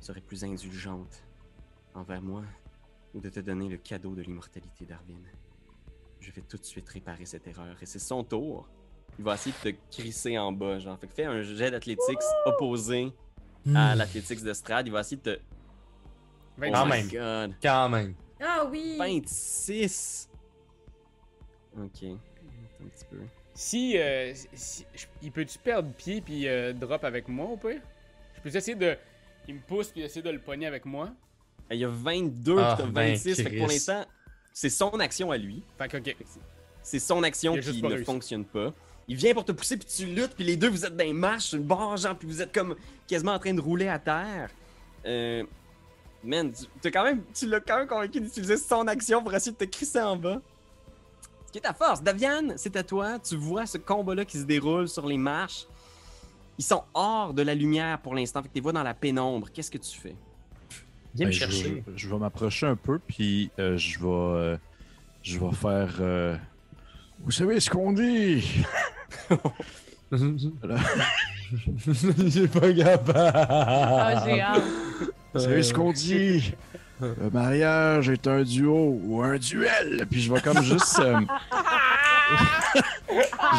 serait 0.00 0.20
plus 0.22 0.42
indulgente 0.44 1.22
envers 1.94 2.22
moi 2.22 2.42
ou 3.14 3.20
de 3.20 3.28
te 3.28 3.40
donner 3.40 3.68
le 3.68 3.76
cadeau 3.76 4.14
de 4.14 4.22
l'immortalité 4.22 4.84
d'Arvin. 4.84 5.18
Je 6.20 6.30
vais 6.32 6.42
tout 6.42 6.58
de 6.58 6.64
suite 6.64 6.88
réparer 6.88 7.24
cette 7.26 7.46
erreur 7.46 7.76
et 7.82 7.86
c'est 7.86 7.98
son 7.98 8.22
tour. 8.22 8.68
Il 9.18 9.24
va 9.24 9.34
essayer 9.34 9.54
de 9.64 9.70
te 9.70 9.76
crisser 9.90 10.38
en 10.38 10.52
bas, 10.52 10.78
genre. 10.78 10.98
Fait 10.98 11.06
que 11.08 11.14
fais 11.14 11.24
un 11.24 11.42
jet 11.42 11.70
d'athlétiques 11.70 12.18
opposé 12.46 13.12
à 13.74 13.94
l'athlétiques 13.94 14.42
de 14.42 14.52
Strad. 14.52 14.86
Il 14.86 14.92
va 14.92 15.00
essayer 15.00 15.16
de 15.16 15.22
te. 15.34 15.40
Vingt- 16.58 16.72
Quand 16.72 16.84
oh 16.84 16.88
même. 16.88 17.06
my 17.06 17.12
god. 17.12 17.54
Quand 17.62 17.88
même. 17.88 18.14
Ah 18.40 18.64
oui! 18.70 18.96
26. 18.98 20.28
Ok. 21.76 22.02
Attends 22.02 22.16
Un 22.84 22.88
petit 22.88 23.04
peu. 23.10 23.18
Si, 23.54 23.98
euh, 23.98 24.32
si- 24.54 24.86
il 25.22 25.32
peut-tu 25.32 25.58
perdre 25.58 25.92
pied 25.92 26.20
puis 26.20 26.48
euh, 26.48 26.72
drop 26.72 27.04
avec 27.04 27.28
moi 27.28 27.46
ou 27.52 27.56
pas 27.56 27.72
Je 27.74 28.40
peux 28.42 28.54
essayer 28.54 28.74
de. 28.76 28.96
Il 29.48 29.56
me 29.56 29.60
pousse 29.60 29.88
puis 29.90 30.02
essayer 30.02 30.22
de 30.22 30.30
le 30.30 30.38
pogner 30.40 30.66
avec 30.66 30.84
moi. 30.84 31.10
Il 31.70 31.78
y 31.78 31.84
a 31.84 31.88
22 31.88 32.56
Ah, 32.58 32.74
puis 32.76 32.84
t'as 32.84 32.90
ben, 32.90 33.12
26. 33.12 33.34
fait 33.36 33.44
que 33.50 33.58
pour 33.58 33.68
l'instant, 33.68 34.04
c'est 34.52 34.70
son 34.70 34.90
action 35.00 35.30
à 35.30 35.36
lui. 35.38 35.62
Fait 35.78 35.88
que, 35.88 35.96
ok. 35.98 36.16
C'est 36.82 36.98
son 36.98 37.22
action 37.22 37.56
qui 37.58 37.82
ne 37.82 37.88
réussi. 37.88 38.04
fonctionne 38.04 38.44
pas. 38.44 38.72
Il 39.06 39.16
vient 39.16 39.34
pour 39.34 39.44
te 39.44 39.52
pousser 39.52 39.76
puis 39.76 39.86
tu 39.88 40.06
luttes 40.06 40.34
puis 40.34 40.44
les 40.44 40.56
deux 40.56 40.68
vous 40.68 40.84
êtes 40.84 40.96
dans 40.96 41.04
les 41.04 41.12
marches 41.12 41.46
sur 41.46 41.58
le 41.58 41.64
bord 41.64 41.96
genre 41.96 42.16
puis 42.16 42.28
vous 42.28 42.40
êtes 42.42 42.52
comme 42.54 42.76
quasiment 43.08 43.32
en 43.32 43.38
train 43.38 43.52
de 43.52 43.60
rouler 43.60 43.88
à 43.88 43.98
terre. 43.98 44.50
Euh, 45.04 45.42
man, 46.22 46.52
tu, 46.52 46.64
t'as 46.80 46.90
quand 46.90 47.04
même, 47.04 47.22
tu 47.34 47.46
l'as 47.46 47.60
quand 47.60 47.78
même 47.78 47.88
convaincu 47.88 48.20
d'utiliser 48.20 48.56
son 48.56 48.86
action 48.86 49.22
pour 49.22 49.34
essayer 49.34 49.52
de 49.52 49.56
te 49.56 49.64
crisser 49.64 50.00
en 50.00 50.16
bas. 50.16 50.40
Ce 51.46 51.52
qui 51.52 51.58
est 51.58 51.62
ta 51.62 51.74
force. 51.74 52.02
Daviane, 52.02 52.54
c'est 52.56 52.76
à 52.76 52.84
toi. 52.84 53.18
Tu 53.18 53.36
vois 53.36 53.66
ce 53.66 53.78
combat-là 53.78 54.24
qui 54.24 54.38
se 54.38 54.44
déroule 54.44 54.88
sur 54.88 55.06
les 55.06 55.18
marches. 55.18 55.66
Ils 56.58 56.64
sont 56.64 56.84
hors 56.94 57.34
de 57.34 57.42
la 57.42 57.54
lumière 57.54 58.00
pour 58.00 58.14
l'instant. 58.14 58.42
Fait 58.42 58.48
que 58.48 58.52
tu 58.52 58.58
les 58.58 58.60
vois 58.62 58.72
dans 58.72 58.84
la 58.84 58.94
pénombre. 58.94 59.50
Qu'est-ce 59.50 59.70
que 59.70 59.78
tu 59.78 59.98
fais? 59.98 60.14
Viens 61.14 61.26
me 61.26 61.30
Ben, 61.30 61.32
je- 61.32 61.38
chercher. 61.38 61.82
Je, 61.96 62.08
vais 62.08 62.16
m'approcher 62.18 62.66
un 62.66 62.76
peu, 62.76 62.98
puis 62.98 63.50
euh, 63.58 63.76
je 63.76 63.98
vais. 63.98 64.06
euh, 64.06 64.56
je 65.22 65.38
vais 65.38 65.52
faire. 65.52 65.94
euh, 66.00 66.36
Vous 67.20 67.30
savez 67.30 67.58
ce 67.60 67.68
qu'on 67.70 67.92
dit? 67.92 68.62
J'ai 72.26 72.48
pas 72.48 72.72
capable. 72.72 73.12
Ah, 73.16 74.22
j'ai 74.24 74.40
hâte. 74.40 74.62
Vous 75.34 75.40
savez 75.40 75.62
ce 75.62 75.72
qu'on 75.74 75.92
dit? 75.92 76.52
Le 77.00 77.30
mariage 77.32 78.08
est 78.10 78.26
un 78.26 78.42
duo 78.42 79.00
ou 79.04 79.22
un 79.22 79.38
duel. 79.38 80.06
Puis 80.10 80.20
je 80.20 80.32
vais 80.32 80.40
comme 80.40 80.62
juste. 80.62 81.00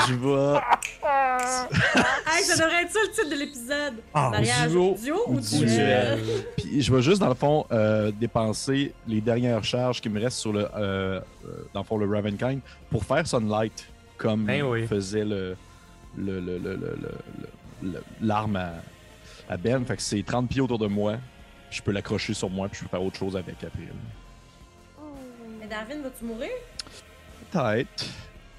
je 0.08 0.14
vais. 0.14 0.60
Hey, 2.28 2.44
ça 2.44 2.56
devrait 2.64 2.84
être 2.84 2.92
ça 2.92 3.00
le 3.06 3.12
titre 3.12 3.30
de 3.30 3.36
l'épisode. 3.36 3.94
Ah, 4.14 4.30
Mariage 4.30 4.70
duo 4.72 4.96
duo 5.02 5.24
ou 5.28 5.40
duel? 5.40 5.66
duel. 5.68 6.20
Puis 6.58 6.82
je 6.82 6.94
vais 6.94 7.02
juste, 7.02 7.20
dans 7.20 7.28
le 7.30 7.34
fond, 7.36 7.66
euh, 7.72 8.12
dépenser 8.12 8.94
les 9.08 9.22
dernières 9.22 9.64
charges 9.64 10.02
qui 10.02 10.10
me 10.10 10.20
restent 10.22 10.40
sur 10.40 10.54
le. 10.54 10.68
euh, 10.76 11.20
euh, 11.46 11.68
dans 11.74 11.82
le 11.82 11.86
fond, 11.86 11.98
le 11.98 12.08
Ravenkind 12.10 12.60
pour 12.90 13.04
faire 13.04 13.26
Sunlight 13.28 13.88
comme 14.18 14.46
Ben 14.46 14.62
oui. 14.64 14.88
faisait 14.88 15.26
le. 15.26 15.56
le, 16.18 16.40
le, 16.40 16.58
le, 16.58 16.76
le- 16.76 16.76
le- 16.76 17.18
le- 17.84 17.90
le- 17.92 18.04
l'arme 18.22 18.56
à, 18.58 18.72
à 19.50 19.58
Ben. 19.58 19.84
Fait 19.86 19.96
que 19.98 20.02
c'est 20.02 20.24
30 20.24 20.48
pieds 20.50 20.62
autour 20.62 20.80
de 20.80 20.88
moi. 20.88 21.16
Je 21.70 21.82
peux 21.82 21.92
l'accrocher 21.92 22.34
sur 22.34 22.50
moi, 22.50 22.68
puis 22.68 22.80
je 22.80 22.84
peux 22.86 22.90
faire 22.90 23.04
autre 23.04 23.18
chose 23.18 23.36
avec 23.38 23.56
après. 23.64 23.88
Mais 25.60 25.68
Darwin, 25.68 26.02
vas-tu 26.04 26.26
mourir? 26.26 26.50
Peut-être. 27.52 28.06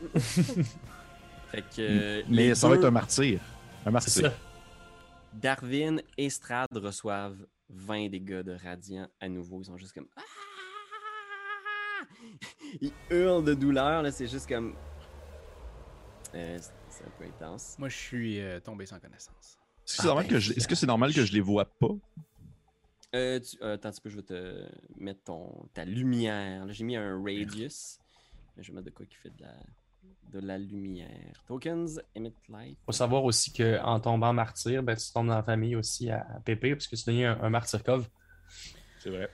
Fait 1.50 1.62
que. 1.62 1.80
euh, 1.80 2.22
Mais 2.28 2.54
ça 2.54 2.68
va 2.68 2.76
être 2.76 2.84
un 2.84 2.90
martyr. 2.90 3.40
Un 3.84 3.90
martyr. 3.90 4.32
Darwin 5.34 6.02
et 6.18 6.28
Strad 6.30 6.68
reçoivent 6.74 7.46
20 7.70 8.08
dégâts 8.10 8.40
de 8.42 8.52
radiant 8.62 9.08
à 9.20 9.28
nouveau. 9.28 9.60
Ils 9.60 9.66
sont 9.66 9.76
juste 9.76 9.92
comme. 9.94 10.08
Ah! 10.16 10.22
Ils 12.80 12.92
hurlent 13.10 13.44
de 13.44 13.54
douleur, 13.54 14.02
là. 14.02 14.10
C'est 14.10 14.26
juste 14.26 14.48
comme. 14.48 14.74
Euh, 16.34 16.58
c'est- 16.58 17.04
un 17.04 17.10
peu 17.18 17.24
intense. 17.24 17.76
Moi, 17.78 17.88
je 17.88 17.96
suis 17.96 18.40
euh, 18.40 18.60
tombé 18.60 18.86
sans 18.86 19.00
connaissance. 19.00 19.58
Est-ce 19.86 19.96
que 19.96 20.02
c'est 20.02 20.02
Ah, 20.02 20.06
normal, 20.06 20.24
ben, 20.26 20.30
que 20.30 20.38
je- 20.38 20.66
que 20.68 20.74
c'est 20.74 20.86
normal 20.86 21.12
que 21.14 21.24
je 21.24 21.32
les 21.32 21.40
vois 21.40 21.64
pas? 21.64 21.88
Euh, 23.14 23.40
tu- 23.40 23.56
euh, 23.62 23.74
attends 23.74 23.88
un 23.88 23.92
petit 23.92 24.00
peu, 24.00 24.08
je 24.10 24.16
vais 24.16 24.22
te 24.22 24.68
mettre 24.96 25.22
ton, 25.24 25.68
ta 25.74 25.84
lumière. 25.84 26.64
Là, 26.66 26.72
j'ai 26.72 26.84
mis 26.84 26.94
un 26.96 27.20
radius. 27.22 27.98
Je 28.56 28.68
vais 28.68 28.74
mettre 28.76 28.86
de 28.86 28.90
quoi 28.90 29.04
qui 29.06 29.16
fait 29.16 29.30
de 29.30 29.42
la, 29.42 29.52
de 30.32 30.40
la 30.40 30.58
lumière. 30.58 31.32
Tokens, 31.46 32.00
emit 32.14 32.32
light. 32.48 32.78
Faut 32.86 32.92
savoir 32.92 33.24
aussi 33.24 33.52
qu'en 33.52 34.00
tombant 34.00 34.32
martyr, 34.32 34.82
ben, 34.82 34.96
tu 34.96 35.12
tombes 35.12 35.28
dans 35.28 35.36
la 35.36 35.42
famille 35.42 35.76
aussi 35.76 36.10
à 36.10 36.26
Pépé, 36.44 36.74
parce 36.74 36.86
que 36.86 36.96
tu 36.96 37.04
deviens 37.06 37.38
un, 37.40 37.44
un 37.44 37.50
martyr 37.50 37.82
cove. 37.84 38.08
C'est 38.98 39.10
vrai. 39.10 39.28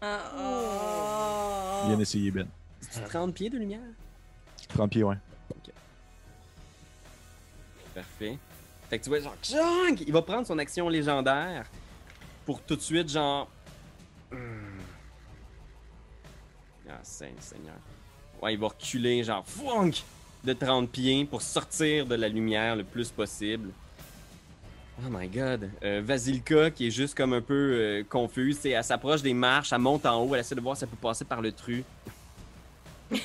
Ah, 0.00 0.20
ah. 0.34 1.84
Bien 1.86 1.98
essayé, 2.00 2.30
Ben. 2.30 2.48
C'est 2.80 3.04
30 3.04 3.34
pieds 3.34 3.50
de 3.50 3.58
lumière? 3.58 3.80
30 4.68 4.90
pieds, 4.90 5.04
ouais. 5.04 5.16
Parfait. 7.94 8.38
Fait 8.88 8.98
que 8.98 9.04
tu 9.04 9.10
vois, 9.10 9.20
genre, 9.20 9.36
Chang! 9.42 9.96
Il 10.06 10.12
va 10.12 10.22
prendre 10.22 10.46
son 10.46 10.58
action 10.58 10.88
légendaire 10.88 11.66
pour 12.44 12.62
tout 12.62 12.76
de 12.76 12.80
suite, 12.80 13.08
genre. 13.08 13.48
Hmm. 14.30 14.78
Ah, 16.88 16.98
Saint 17.02 17.28
Seigneur. 17.38 17.76
Ouais, 18.42 18.54
il 18.54 18.58
va 18.58 18.68
reculer, 18.68 19.22
genre, 19.22 19.44
fouunk! 19.46 20.02
De 20.42 20.54
30 20.54 20.88
pieds 20.90 21.26
pour 21.26 21.42
sortir 21.42 22.06
de 22.06 22.14
la 22.14 22.26
lumière 22.28 22.74
le 22.74 22.82
plus 22.84 23.10
possible. 23.10 23.68
Oh 24.98 25.08
my 25.10 25.28
god. 25.28 25.68
Euh, 25.82 26.00
Vasilka, 26.04 26.70
qui 26.70 26.86
est 26.86 26.90
juste 26.90 27.14
comme 27.14 27.34
un 27.34 27.42
peu 27.42 27.54
euh, 27.54 28.02
confuse, 28.08 28.58
c'est- 28.58 28.70
elle 28.70 28.84
s'approche 28.84 29.20
des 29.20 29.34
marches, 29.34 29.72
elle 29.72 29.80
monte 29.80 30.06
en 30.06 30.22
haut, 30.22 30.34
elle 30.34 30.40
essaie 30.40 30.54
de 30.54 30.60
voir 30.62 30.76
si 30.78 30.84
elle 30.84 30.90
peut 30.90 30.96
passer 30.96 31.26
par 31.26 31.42
le 31.42 31.52
tru. 31.52 31.84
Le 33.10 33.18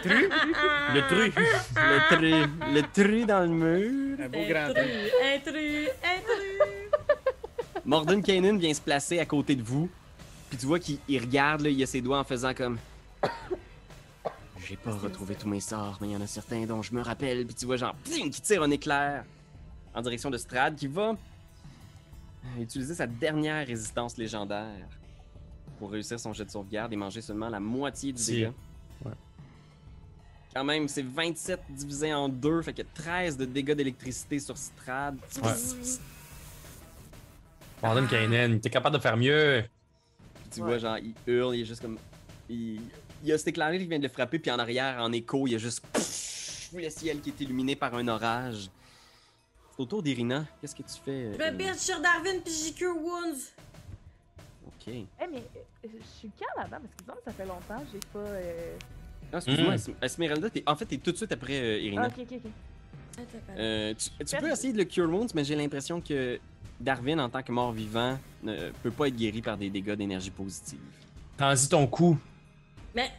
tru? 0.00 0.28
Le 0.94 1.08
tru? 1.08 1.32
Le 1.76 2.16
tru, 2.16 2.50
le 2.74 2.82
tru 2.92 3.24
dans 3.24 3.40
le 3.40 3.48
mur. 3.48 4.18
Un 4.22 4.28
beau 4.28 4.38
grand 4.48 4.72
truc. 4.74 4.84
Intrus, 4.86 5.12
intrus, 5.36 5.88
intrus. 6.04 7.82
Morden 7.84 8.22
Kanan 8.22 8.58
vient 8.58 8.74
se 8.74 8.80
placer 8.80 9.18
à 9.18 9.24
côté 9.24 9.54
de 9.54 9.62
vous. 9.62 9.88
Puis 10.50 10.58
tu 10.58 10.66
vois 10.66 10.78
qu'il 10.78 10.98
il 11.08 11.20
regarde, 11.20 11.60
là, 11.62 11.70
il 11.70 11.82
a 11.82 11.86
ses 11.86 12.00
doigts 12.00 12.18
en 12.18 12.24
faisant 12.24 12.52
comme. 12.54 12.78
J'ai 14.68 14.76
pas 14.76 14.92
retrouvé 14.92 15.36
tous 15.36 15.48
mes 15.48 15.60
sorts, 15.60 15.98
mais 16.00 16.08
il 16.08 16.12
y 16.12 16.16
en 16.16 16.20
a 16.20 16.26
certains 16.26 16.66
dont 16.66 16.82
je 16.82 16.92
me 16.92 17.00
rappelle. 17.02 17.46
Puis 17.46 17.54
tu 17.54 17.66
vois, 17.66 17.76
genre, 17.76 17.94
pling, 18.04 18.30
qui 18.30 18.40
tire 18.40 18.62
un 18.62 18.70
éclair 18.70 19.24
en 19.94 20.02
direction 20.02 20.28
de 20.30 20.36
Strad, 20.38 20.74
qui 20.74 20.88
va 20.88 21.10
euh, 21.10 22.62
utiliser 22.62 22.94
sa 22.94 23.06
dernière 23.06 23.64
résistance 23.66 24.16
légendaire 24.16 24.88
pour 25.78 25.90
réussir 25.92 26.18
son 26.18 26.32
jet 26.32 26.44
de 26.44 26.50
sauvegarde 26.50 26.92
et 26.92 26.96
manger 26.96 27.20
seulement 27.20 27.48
la 27.48 27.60
moitié 27.60 28.12
du 28.12 28.24
dégât. 28.24 28.52
Ouais. 29.04 29.12
Quand 30.54 30.64
même, 30.64 30.88
c'est 30.88 31.02
27 31.04 31.60
divisé 31.70 32.12
en 32.12 32.28
2, 32.28 32.62
fait 32.62 32.72
que 32.72 32.82
13 32.94 33.36
de 33.36 33.44
dégâts 33.44 33.74
d'électricité 33.74 34.38
sur 34.40 34.56
Strad. 34.56 35.16
Ouais. 35.44 35.52
Morden 37.82 38.06
Kainen, 38.08 38.58
t'es 38.58 38.70
capable 38.70 38.96
de 38.96 39.00
faire 39.02 39.16
mieux. 39.16 39.62
Puis 40.34 40.50
tu 40.54 40.60
Ouais. 40.60 40.66
vois, 40.66 40.78
genre, 40.78 40.98
il 40.98 41.14
hurle, 41.26 41.54
il 41.54 41.60
est 41.62 41.64
juste 41.66 41.82
comme. 41.82 41.98
Il, 42.48 42.80
il 43.22 43.28
y 43.28 43.32
a 43.32 43.38
cet 43.38 43.48
éclair 43.48 43.72
qui 43.72 43.86
vient 43.86 43.98
de 43.98 44.04
le 44.04 44.08
frapper, 44.08 44.38
puis 44.38 44.50
en 44.50 44.58
arrière, 44.58 44.98
en 45.00 45.12
écho, 45.12 45.46
il 45.46 45.52
y 45.52 45.54
a 45.54 45.58
juste. 45.58 45.82
le 46.74 46.90
ciel 46.90 47.20
qui 47.20 47.30
est 47.30 47.40
illuminé 47.40 47.76
par 47.76 47.94
un 47.94 48.06
orage. 48.08 48.68
C'est 49.76 49.82
au 49.82 49.86
tour 49.86 50.02
d'Irina. 50.02 50.44
Qu'est-ce 50.60 50.74
que 50.74 50.82
tu 50.82 51.00
fais? 51.04 51.32
Je 51.32 51.38
me 51.38 51.44
euh, 51.44 51.50
bitch 51.52 51.76
sur 51.76 52.00
Darwin 52.00 52.40
puis 52.44 52.74
cure 52.74 52.96
wounds. 52.96 53.52
Ok. 54.66 54.88
Eh, 54.88 55.04
mais 55.30 55.38
euh, 55.38 55.60
je 55.84 56.18
suis 56.18 56.30
quand 56.38 56.60
là-dedans? 56.60 56.78
Parce 57.06 57.18
que 57.18 57.24
que 57.24 57.24
ça 57.24 57.32
fait 57.32 57.46
longtemps, 57.46 57.84
j'ai 57.92 58.00
pas. 58.12 58.18
euh, 58.18 58.76
Ah, 59.32 59.36
excuse-moi, 59.38 59.72
Mm. 59.72 59.76
Esm- 59.76 59.94
Esmeralda, 60.02 60.50
t'es- 60.50 60.62
en 60.66 60.76
fait, 60.76 60.86
t'es 60.86 60.98
tout 60.98 61.12
de 61.12 61.16
suite 61.16 61.32
après 61.32 61.58
euh, 61.60 61.78
Irina. 61.80 62.06
Ok, 62.08 62.14
ok, 62.20 62.32
ok. 62.44 62.50
Euh, 63.56 63.94
tu, 63.94 64.24
tu 64.24 64.36
peux 64.36 64.50
essayer 64.50 64.72
de 64.72 64.78
le 64.78 64.84
Cure 64.84 65.08
Wounds, 65.10 65.32
mais 65.34 65.42
j'ai 65.44 65.54
l'impression 65.56 66.00
que 66.00 66.38
Darwin, 66.78 67.18
en 67.20 67.28
tant 67.30 67.42
que 67.42 67.50
mort-vivant, 67.50 68.18
ne 68.42 68.70
peut 68.82 68.90
pas 68.90 69.08
être 69.08 69.16
guéri 69.16 69.40
par 69.40 69.56
des 69.56 69.70
dégâts 69.70 69.94
d'énergie 69.94 70.30
positive. 70.30 70.78
Tends-y 71.38 71.68
ton 71.68 71.86
coup. 71.86 72.18
Mais. 72.96 73.12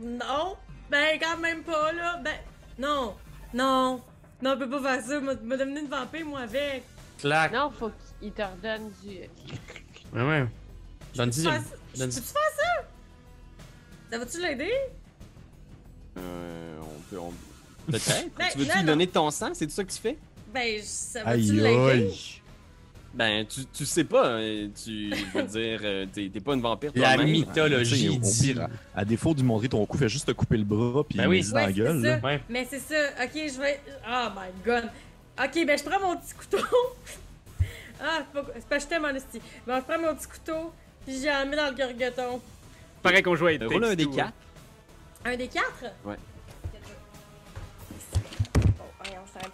Non. 0.00 0.56
Ben, 0.90 1.18
quand 1.20 1.36
même 1.38 1.62
pas, 1.64 1.92
là. 1.92 2.20
Ben. 2.24 2.36
Non. 2.78 3.14
Non. 3.52 4.00
Non, 4.40 4.52
on 4.52 4.58
peut 4.58 4.70
pas 4.70 4.82
faire 4.82 5.02
ça. 5.04 5.20
M'a 5.20 5.34
m'a 5.34 5.56
devenu 5.56 5.80
une 5.80 5.88
vampire, 5.88 6.24
moi, 6.26 6.40
avec. 6.40 6.82
Clac. 7.18 7.52
Non, 7.52 7.70
faut 7.70 7.90
qu'il 8.20 8.32
te 8.32 8.42
redonne 8.42 8.90
du. 9.02 9.18
Ouais, 10.12 10.22
ouais. 10.26 10.46
Donne-y. 11.14 11.42
Faire 11.42 11.52
ça- 11.62 11.76
Je 11.94 11.98
donne- 12.00 12.08
peux-tu 12.10 12.22
faire 12.22 12.42
ça? 12.56 12.84
Ça 14.10 14.18
va-tu 14.18 14.40
l'aider? 14.40 14.72
Euh, 16.18 16.78
on 16.80 17.00
peut. 17.10 17.18
on- 17.18 17.32
Peut-être. 17.86 18.34
Ben, 18.38 18.46
tu 18.52 18.58
veux-tu 18.58 18.78
lui 18.78 18.84
donner 18.84 19.06
ton 19.06 19.30
sang? 19.30 19.50
C'est 19.54 19.70
ça 19.70 19.84
que 19.84 19.90
tu 19.92 19.98
fais? 19.98 20.16
Ben, 20.52 20.80
ça 20.82 21.22
va-tu 21.24 21.52
l'aider? 21.52 22.14
Ben, 23.14 23.46
tu, 23.46 23.64
tu 23.72 23.86
sais 23.86 24.04
pas. 24.04 24.26
euh, 24.26 24.68
Tu 24.84 25.10
veux 25.32 25.42
dire, 25.44 25.80
euh, 25.84 26.06
t'es 26.12 26.28
t'es 26.32 26.40
pas 26.40 26.54
une 26.54 26.60
vampire 26.60 26.90
La 26.96 27.14
toi-même. 27.14 27.30
mythologie 27.32 28.08
Au 28.08 28.16
dit. 28.18 28.52
pire, 28.52 28.62
à, 28.94 29.00
à 29.00 29.04
défaut 29.04 29.32
de 29.34 29.40
lui 29.40 29.46
montrer 29.46 29.68
ton 29.68 29.84
coup, 29.86 29.96
fais 29.96 30.08
juste 30.08 30.26
te 30.26 30.32
couper 30.32 30.56
le 30.56 30.64
bras 30.64 31.04
puis 31.04 31.18
Ben 31.18 31.28
oui. 31.28 31.42
dans 31.48 31.56
la 31.56 31.72
gueule. 31.72 32.02
ça. 32.02 32.18
Ouais. 32.26 32.40
Mais 32.48 32.66
c'est 32.68 32.80
ça. 32.80 32.94
Ok, 33.22 33.30
je 33.34 33.60
vais. 33.60 33.80
Oh 34.08 34.28
my 34.34 34.50
god. 34.64 34.84
Ok, 35.38 35.66
ben 35.66 35.78
je 35.78 35.84
prends 35.84 36.00
mon 36.00 36.16
petit 36.16 36.34
couteau. 36.34 36.58
ah, 38.00 38.20
c'est 38.34 38.40
pas... 38.42 38.50
c'est 38.54 38.68
pas 38.68 38.78
je 38.80 38.86
t'aime, 38.86 39.04
honesty. 39.04 39.40
Bon, 39.66 39.76
je 39.76 39.82
prends 39.82 40.00
mon 40.00 40.14
petit 40.14 40.26
couteau, 40.28 40.72
puis 41.06 41.14
j'ai 41.20 41.48
mis 41.48 41.56
dans 41.56 41.70
le 41.70 41.76
gorgoton. 41.76 42.40
Pareil 43.02 43.22
qu'on 43.22 43.36
jouait 43.36 43.60
à 43.60 43.64
Euh, 43.64 43.68
roule 43.68 43.84
un 43.84 43.94
des 43.94 44.06
4. 44.06 44.32
Un 45.26 45.36
des 45.36 45.48
quatre? 45.48 45.84
Ouais. 46.04 46.16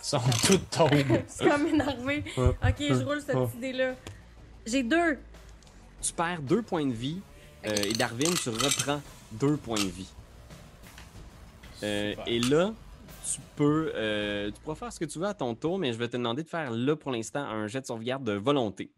Sont 0.03 0.21
toutes 0.47 0.71
tombées. 0.71 1.05
C'est 1.29 1.49
comme 1.49 1.67
énervé. 1.67 2.25
Ok, 2.37 2.77
je 2.79 3.05
roule 3.05 3.21
ce 3.21 3.33
Ouais. 3.33 3.47
petit 3.47 3.59
dé-là. 3.59 3.95
J'ai 4.67 4.83
deux. 4.83 5.19
Tu 6.03 6.13
perds 6.13 6.43
2 6.43 6.63
points 6.63 6.87
de 6.87 6.93
vie. 6.93 7.21
euh, 7.67 7.75
et 7.77 7.93
Darwin, 7.93 8.33
tu 8.35 8.49
reprends 8.49 9.03
2 9.33 9.57
points 9.59 9.77
de 9.83 9.89
vie. 9.91 10.09
Euh, 11.83 12.15
et 12.27 12.41
là, 12.41 12.73
tu 13.31 13.41
peux. 13.57 13.93
euh, 13.95 14.51
tu 14.51 14.61
pourras 14.63 14.75
faire 14.77 14.93
ce 14.93 14.99
que 15.01 15.05
tu 15.05 15.19
veux 15.19 15.27
à 15.27 15.35
ton 15.35 15.55
tour, 15.55 15.79
mais 15.79 15.93
je 15.93 15.99
vais 15.99 16.09
te 16.09 16.17
demander 16.17 16.43
de 16.43 16.49
faire 16.49 16.71
là 16.71 16.97
pour 16.97 17.11
l'instant 17.13 17.41
un 17.45 17.67
jet 17.67 17.81
de 17.83 17.87
sauvegarde 17.87 18.25
de 18.25 18.33
volonté. 18.33 18.93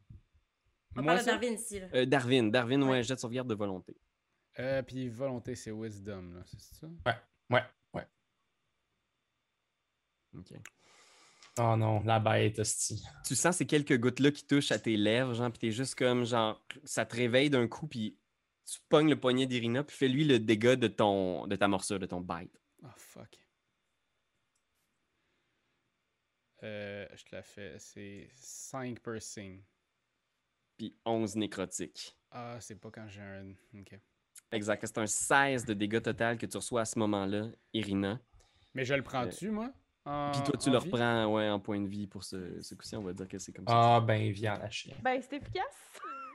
On 0.97 1.03
Moi, 1.03 1.15
parle 1.15 1.19
de 1.19 1.25
ça? 1.25 1.33
Darwin 1.33 1.55
ici, 1.55 1.81
là. 1.81 1.87
Euh, 1.95 2.07
Darwin, 2.07 2.51
Darwin, 2.51 2.83
ouais, 2.85 2.91
Ouais. 2.91 3.03
jet 3.03 3.15
de 3.15 3.21
sauvegarde 3.21 3.49
de 3.49 3.55
volonté. 3.55 3.97
Euh, 4.59 4.83
puis 4.83 5.09
volonté, 5.09 5.55
c'est 5.57 5.71
wisdom, 5.73 6.35
là, 6.35 6.43
c'est 6.45 6.61
ça? 6.61 6.87
Ouais, 7.07 7.15
ouais. 7.95 8.07
Oh 11.59 11.77
non, 11.77 12.03
la 12.05 12.19
bête, 12.19 12.59
hostie. 12.59 13.05
Tu 13.27 13.35
sens 13.35 13.57
ces 13.57 13.67
quelques 13.67 13.99
gouttes-là 13.99 14.31
qui 14.31 14.47
touchent 14.47 14.73
à 14.73 14.79
tes 14.79 14.97
lèvres, 14.97 15.35
genre, 15.35 15.51
puis 15.51 15.59
t'es 15.59 15.71
juste 15.71 15.95
comme, 15.95 16.25
genre, 16.25 16.65
ça 16.85 17.05
te 17.05 17.15
réveille 17.15 17.51
d'un 17.51 17.69
coup, 17.69 17.87
puis 17.87 18.19
tu 18.65 18.79
pognes 18.88 19.11
le 19.11 19.21
poignet 19.21 19.47
d'Irina, 19.47 19.85
puis 19.85 19.95
fais-lui 19.95 20.25
le 20.25 20.38
dégât 20.38 20.77
de, 20.77 20.88
ton, 20.88 21.47
de 21.47 21.57
ta 21.57 21.69
morsure, 21.69 21.99
de 21.99 22.07
ton 22.07 22.21
bite. 22.21 22.59
Oh, 22.83 22.88
fuck. 22.97 23.38
Euh, 26.62 27.07
je 27.15 27.25
te 27.25 27.35
la 27.35 27.43
fais, 27.43 27.79
c'est 27.79 28.29
5 28.37 29.01
piercing. 29.01 29.62
Puis 30.79 30.97
11 31.05 31.37
nécrotiques. 31.37 32.17
Ah, 32.31 32.57
c'est 32.61 32.77
pas 32.77 32.91
quand 32.91 33.07
j'ai 33.09 33.21
un. 33.21 33.51
Ok. 33.79 33.99
Exact. 34.53 34.87
C'est 34.87 34.99
un 34.99 35.07
16 35.07 35.67
de 35.67 35.75
dégâts 35.75 36.01
total 36.01 36.38
que 36.38 36.47
tu 36.47 36.57
reçois 36.57 36.83
à 36.83 36.85
ce 36.85 36.99
moment-là, 36.99 37.49
Irina. 37.73 38.21
Mais 38.75 38.85
je 38.85 38.95
le 38.95 39.03
prends-tu, 39.03 39.51
moi? 39.51 39.73
En- 40.05 40.33
Puis 40.33 40.43
toi, 40.43 40.57
tu 40.59 40.71
le 40.71 40.79
vie? 40.79 40.91
reprends 40.91 41.27
ouais, 41.27 41.49
en 41.49 41.61
point 41.61 41.81
de 41.81 41.87
vie 41.87 42.07
pour 42.07 42.25
ce, 42.25 42.61
ce 42.61 42.75
coup-ci. 42.75 42.97
On 42.97 43.03
va 43.03 43.12
dire 43.12 43.29
que 43.29 43.38
c'est 43.38 43.53
comme 43.53 43.67
ça. 43.69 43.97
Ah 43.97 44.01
ben, 44.01 44.31
viens 44.33 44.59
la 44.59 44.69
chienne. 44.71 44.97
Ben, 45.03 45.21
c'est 45.23 45.37
efficace. 45.37 45.65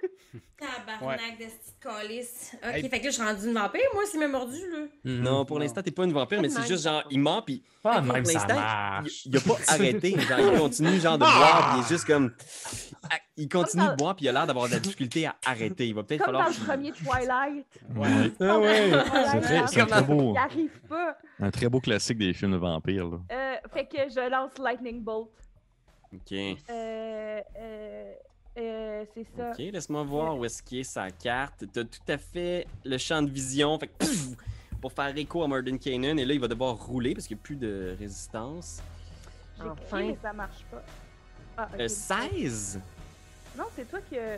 Tabarnak 0.60 1.38
de 1.38 1.46
petite 1.46 1.76
calice. 1.80 2.56
Ok, 2.64 2.70
Hey. 2.76 2.90
fait 2.90 3.00
que 3.00 3.06
là, 3.06 3.10
je 3.12 3.16
suis 3.16 3.24
rendue 3.24 3.48
une 3.48 3.54
vampire, 3.54 3.82
moi, 3.94 4.04
s'il 4.08 4.20
m'a 4.20 4.28
mordu, 4.28 4.58
là. 4.72 4.86
Non, 5.06 5.46
pour 5.46 5.60
l'instant, 5.60 5.84
t'es 5.84 5.92
pas 5.92 6.04
une 6.04 6.14
vampire, 6.14 6.42
mais 6.42 6.50
c'est 6.50 6.62
juste 6.68 6.84
de 6.86 6.90
genre, 6.90 7.04
il 7.12 7.20
ment, 7.20 7.42
puis 7.44 7.62
Pas 7.84 8.02
pour 8.02 8.14
même 8.14 8.26
ça 8.26 8.34
l'instant, 8.34 8.56
marche. 8.56 9.26
il, 9.26 9.32
il 9.32 9.38
a 9.38 9.42
pas 9.42 9.58
arrêté. 9.68 10.20
Genre, 10.20 10.40
il 10.54 10.60
continue 10.60 11.00
genre 11.00 11.18
de 11.18 11.24
boire, 11.24 11.70
puis 11.70 11.80
il 11.80 11.86
est 11.86 11.90
juste 11.90 12.06
comme. 12.06 12.34
Ah, 13.10 13.16
Il 13.38 13.48
continue 13.48 13.84
Comme 13.84 13.92
de 13.92 13.98
boire, 13.98 14.16
puis 14.16 14.26
il 14.26 14.30
a 14.30 14.32
l'air 14.32 14.48
d'avoir 14.48 14.68
de 14.68 14.72
la 14.74 14.80
difficulté 14.80 15.28
à 15.28 15.36
arrêter. 15.46 15.88
Il 15.88 15.94
va 15.96 16.04
peut-être 16.04 16.24
Comme 16.26 16.34
dans 16.34 16.44
falloir. 16.46 16.60
le 16.60 16.66
premier 16.66 16.92
Twilight. 16.92 17.68
Ouais. 17.96 18.32
Ah 18.40 18.58
ouais. 18.60 18.92
C'est 19.68 19.86
très 19.86 20.02
beau, 20.02 20.34
Il 20.34 20.38
arrive 20.38 20.80
pas. 20.90 21.18
un 21.40 21.52
très 21.52 21.70
beau 21.70 21.80
classique 21.80 22.18
des 22.18 22.34
films 22.34 22.54
de 22.54 22.58
vampires. 22.58 23.08
Là. 23.08 23.18
Euh, 23.32 23.56
fait 23.74 23.86
que 23.86 23.98
je 24.10 24.28
lance 24.30 24.58
Lightning 24.58 25.04
Bolt. 25.04 25.30
Ok. 26.14 26.32
Euh, 26.32 27.42
euh, 27.60 28.14
euh, 28.58 29.06
c'est 29.14 29.26
ça. 29.38 29.52
Ok, 29.52 29.58
laisse-moi 29.60 30.04
voir 30.04 30.38
où 30.38 30.46
est-ce 30.46 30.62
qu'il 30.64 30.80
est 30.80 30.84
sa 30.84 31.10
carte. 31.12 31.64
T'as 31.72 31.84
tout 31.84 32.00
à 32.12 32.18
fait 32.18 32.68
le 32.84 32.98
champ 32.98 33.22
de 33.22 33.30
vision. 33.30 33.78
Fait 33.80 33.88
que, 33.88 33.94
pouf, 34.06 34.28
pour 34.82 34.92
faire 34.92 35.16
écho 35.18 35.44
à 35.44 35.48
Murden 35.48 35.78
Kanan. 35.80 36.18
Et 36.20 36.26
là, 36.26 36.34
il 36.34 36.40
va 36.40 36.48
devoir 36.48 36.76
rouler 36.76 37.14
parce 37.14 37.28
qu'il 37.28 37.36
n'y 37.38 37.42
a 37.42 37.44
plus 37.44 37.56
de 37.56 37.96
résistance. 38.00 38.80
J'ai 39.58 39.64
Enfin. 39.64 39.76
crié, 39.98 40.12
mais 40.12 40.18
ça 40.22 40.34
marche 40.34 40.64
pas. 40.72 40.84
Ah, 41.58 41.70
ok. 41.74 41.80
Euh, 41.82 41.88
16? 41.88 42.80
Non, 43.58 43.64
c'est 43.76 43.90
toi 43.90 44.00
qui 44.08 44.18
a, 44.18 44.38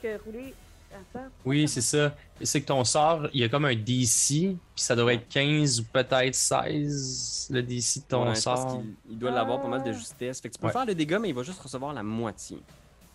qui 0.00 0.08
a 0.08 0.18
roulé. 0.18 0.54
Attends. 0.92 1.26
Oui, 1.44 1.66
c'est 1.66 1.80
ça. 1.80 2.14
C'est 2.42 2.60
que 2.60 2.66
ton 2.66 2.84
sort, 2.84 3.26
il 3.32 3.40
y 3.40 3.44
a 3.44 3.48
comme 3.48 3.64
un 3.64 3.74
DC, 3.74 4.28
puis 4.28 4.56
ça 4.76 4.94
devrait 4.94 5.14
être 5.16 5.28
15 5.28 5.80
ou 5.80 5.84
peut-être 5.84 6.34
16, 6.34 7.48
le 7.50 7.62
DC 7.62 7.96
de 8.00 8.04
ton 8.08 8.28
Ouais, 8.28 8.34
je 8.36 8.42
pense 8.42 8.42
sort. 8.42 8.82
il 9.10 9.18
doit 9.18 9.30
l'avoir 9.32 9.60
pas 9.60 9.66
mal 9.68 9.82
de 9.82 9.90
Ah. 9.90 9.92
justesse. 9.92 10.40
Fait 10.40 10.48
que 10.50 10.54
tu 10.54 10.60
peux 10.60 10.66
Ouais. 10.68 10.72
faire 10.72 10.86
le 10.86 10.94
dégât, 10.94 11.18
mais 11.18 11.30
il 11.30 11.34
va 11.34 11.42
juste 11.42 11.60
recevoir 11.60 11.92
la 11.94 12.02
moitié. 12.04 12.58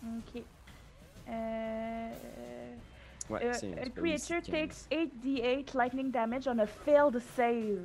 Ok. 0.04 0.42
Euh, 1.28 2.10
Ouais, 3.28 3.44
euh, 3.44 3.52
c'est 3.52 3.68
un 3.68 3.76
a 3.76 3.80
petit 3.82 3.90
peu 3.90 4.02
creature 4.02 4.42
takes 4.42 4.88
15. 4.90 5.08
8d8 5.24 5.76
lightning 5.76 6.10
damage 6.10 6.48
on 6.48 6.58
a 6.58 6.66
failed 6.66 7.16
save. 7.36 7.78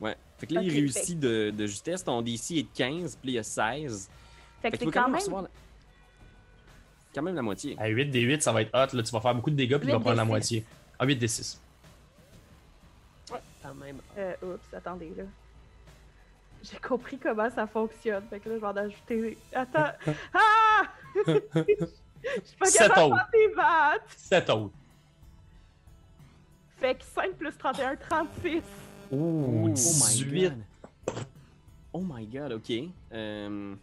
Ouais. 0.00 0.16
Fait 0.38 0.46
que 0.46 0.54
là, 0.54 0.62
il 0.62 0.68
Ok, 0.68 0.74
réussit 0.74 1.18
de, 1.18 1.50
de 1.50 1.66
justesse. 1.66 2.04
Ton 2.04 2.22
DC 2.22 2.52
est 2.58 2.62
de 2.62 2.68
15, 2.74 3.16
puis 3.16 3.30
il 3.32 3.34
y 3.34 3.38
a 3.38 3.42
16. 3.42 4.08
Fait 4.60 4.70
Fait 4.70 4.78
que 4.78 4.84
c'est 4.84 4.90
quand 4.92 5.06
même. 5.08 5.16
recevoir 5.16 5.42
la- 5.42 5.48
quand 7.12 7.22
même 7.22 7.34
la 7.34 7.42
moitié. 7.42 7.76
À 7.78 7.88
8 7.88 8.06
des 8.06 8.20
8, 8.20 8.40
ça 8.42 8.52
va 8.52 8.62
être 8.62 8.70
hot. 8.72 8.96
Là, 8.96 9.02
tu 9.02 9.10
vas 9.10 9.20
faire 9.20 9.34
beaucoup 9.34 9.50
de 9.50 9.56
dégâts, 9.56 9.78
puis 9.78 9.88
il 9.88 9.90
va 9.90 9.96
8 9.98 10.02
prendre 10.02 10.16
la 10.16 10.24
moitié. 10.24 10.64
Ah, 10.98 11.04
8 11.04 11.16
des 11.16 11.26
6. 11.28 11.60
Quand 13.62 13.74
même. 13.74 13.98
Euh, 14.16 14.34
oups, 14.42 14.74
attendez 14.74 15.12
là. 15.16 15.24
J'ai 16.62 16.78
compris 16.78 17.18
comment 17.18 17.50
ça 17.50 17.66
fonctionne. 17.66 18.24
Fait 18.30 18.38
que 18.40 18.48
là, 18.48 18.54
je 18.56 18.60
vais 18.60 18.66
en 18.66 18.76
ajouter. 18.76 19.38
Attends. 19.52 19.92
Ah! 20.34 20.82
Je 22.24 22.46
suis 22.46 22.56
pas 22.56 22.66
Sept 22.66 22.88
capable 22.88 23.10
de 23.10 23.16
faire 23.16 23.28
des 23.32 23.54
maths. 23.56 24.02
7 24.16 24.50
autres. 24.50 24.74
Fait 26.78 26.94
que 26.94 27.04
5 27.04 27.32
plus 27.32 27.56
31, 27.58 27.96
36. 27.96 28.62
Ouh, 29.10 29.64
Oh 29.64 29.68
my 29.68 29.72
18. 29.74 30.42
god. 30.50 30.62
Oh 31.92 32.00
my 32.00 32.26
god, 32.26 32.52
ok. 32.52 32.72
Euh, 33.12 33.74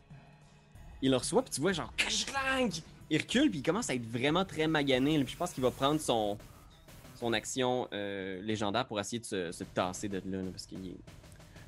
il 1.01 1.11
le 1.11 1.17
reçoit, 1.17 1.41
puis 1.43 1.51
tu 1.51 1.61
vois, 1.61 1.71
genre, 1.73 1.93
clang! 1.97 2.69
Il 3.09 3.17
recule, 3.21 3.49
puis 3.49 3.59
il 3.59 3.63
commence 3.63 3.89
à 3.89 3.95
être 3.95 4.05
vraiment 4.09 4.45
très 4.45 4.67
magané. 4.67 5.21
Puis 5.23 5.33
je 5.33 5.37
pense 5.37 5.51
qu'il 5.51 5.63
va 5.63 5.71
prendre 5.71 5.99
son, 5.99 6.37
son 7.15 7.33
action 7.33 7.87
euh, 7.93 8.41
légendaire 8.41 8.85
pour 8.85 8.99
essayer 8.99 9.19
de 9.19 9.25
se, 9.25 9.51
se 9.51 9.63
tasser 9.65 10.07
de 10.09 10.17
là. 10.25 10.41
là, 10.41 10.49
parce, 10.51 10.65
qu'il 10.65 10.87
est- 10.87 10.97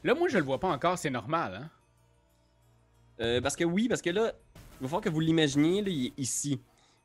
Là, 0.04 0.14
moi, 0.16 0.28
je 0.30 0.38
le 0.38 0.44
vois 0.44 0.60
pas 0.60 0.70
encore, 0.70 0.98
c'est 0.98 1.10
normal, 1.10 1.56
hein? 1.64 1.70
Euh, 3.20 3.40
parce 3.42 3.56
que 3.56 3.64
oui, 3.64 3.88
parce 3.88 4.02
que 4.02 4.10
là, 4.10 4.32
il 4.80 4.84
va 4.84 4.88
falloir 4.88 5.02
que 5.02 5.10
vous 5.10 5.20
l'imaginiez, 5.20 5.82
là, 5.82 5.90
il 5.90 6.08
est 6.08 6.14
ici. 6.18 6.60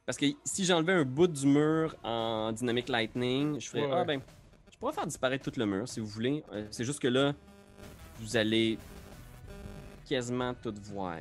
Parce 0.06 0.16
que 0.16 0.26
si 0.44 0.64
j'enlevais 0.64 0.92
un 0.94 1.04
bout 1.04 1.26
du 1.26 1.46
mur 1.46 1.94
en 2.02 2.52
Dynamic 2.52 2.88
Lightning, 2.88 3.60
je 3.60 3.68
ferais, 3.68 3.84
Ouais, 3.84 3.92
ah 3.92 4.04
ben, 4.04 4.20
je 4.72 4.78
pourrais 4.78 4.92
faire 4.94 5.06
disparaître 5.06 5.50
tout 5.50 5.58
le 5.58 5.66
mur 5.66 5.86
si 5.88 6.00
vous 6.00 6.06
voulez. 6.06 6.42
Euh, 6.52 6.66
c'est 6.70 6.84
juste 6.84 7.00
que 7.00 7.08
là, 7.08 7.34
vous 8.20 8.36
allez 8.36 8.78
quasiment 10.08 10.54
tout 10.54 10.74
voir. 10.84 11.18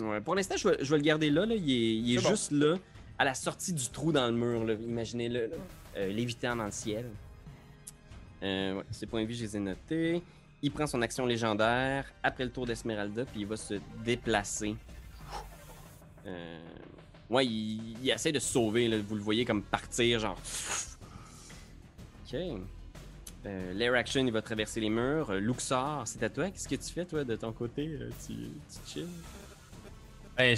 Ouais, 0.00 0.20
pour 0.20 0.34
l'instant, 0.34 0.56
je 0.56 0.68
vais, 0.68 0.78
je 0.80 0.90
vais 0.90 0.96
le 0.96 1.04
garder 1.04 1.30
là. 1.30 1.46
là. 1.46 1.54
Il 1.54 1.70
est, 1.70 1.94
il 1.96 2.14
est 2.14 2.18
C'est 2.18 2.24
bon. 2.24 2.30
juste 2.30 2.50
là, 2.50 2.76
à 3.18 3.24
la 3.24 3.34
sortie 3.34 3.72
du 3.72 3.88
trou 3.90 4.10
dans 4.10 4.26
le 4.26 4.32
mur. 4.32 4.64
là. 4.64 4.72
Imaginez-le, 4.74 5.46
là. 5.46 5.56
Euh, 5.96 6.08
lévitant 6.08 6.56
dans 6.56 6.64
le 6.64 6.72
ciel. 6.72 7.08
Euh, 8.44 8.74
ouais, 8.74 8.84
ses 8.90 9.06
points 9.06 9.22
de 9.22 9.26
vie, 9.26 9.36
je 9.36 9.44
les 9.44 9.56
ai 9.56 9.60
notés. 9.60 10.22
Il 10.62 10.70
prend 10.70 10.86
son 10.86 11.00
action 11.02 11.26
légendaire 11.26 12.06
après 12.22 12.44
le 12.44 12.50
tour 12.50 12.66
d'Esmeralda, 12.66 13.24
puis 13.24 13.40
il 13.40 13.46
va 13.46 13.56
se 13.56 13.74
déplacer. 14.04 14.76
Euh, 16.26 16.58
ouais, 17.30 17.46
il, 17.46 18.10
essaie 18.10 18.32
de 18.32 18.38
se 18.38 18.52
sauver, 18.52 19.00
vous 19.00 19.14
le 19.14 19.20
voyez 19.20 19.44
comme 19.44 19.62
partir, 19.62 20.20
genre. 20.20 20.38
Ok. 22.26 22.38
Euh, 23.46 23.74
L'air 23.74 23.94
action, 23.94 24.24
il 24.24 24.32
va 24.32 24.40
traverser 24.40 24.80
les 24.80 24.88
murs. 24.88 25.30
Euh, 25.30 25.38
Luxor, 25.38 26.02
c'est 26.06 26.22
à 26.22 26.30
toi. 26.30 26.50
Qu'est-ce 26.50 26.68
que 26.68 26.76
tu 26.76 26.92
fais, 26.92 27.04
toi, 27.04 27.24
de 27.24 27.36
ton 27.36 27.52
côté 27.52 27.98
Tu, 28.26 28.32
tu 28.32 28.90
chill? 28.90 29.06
Ben, 30.36 30.56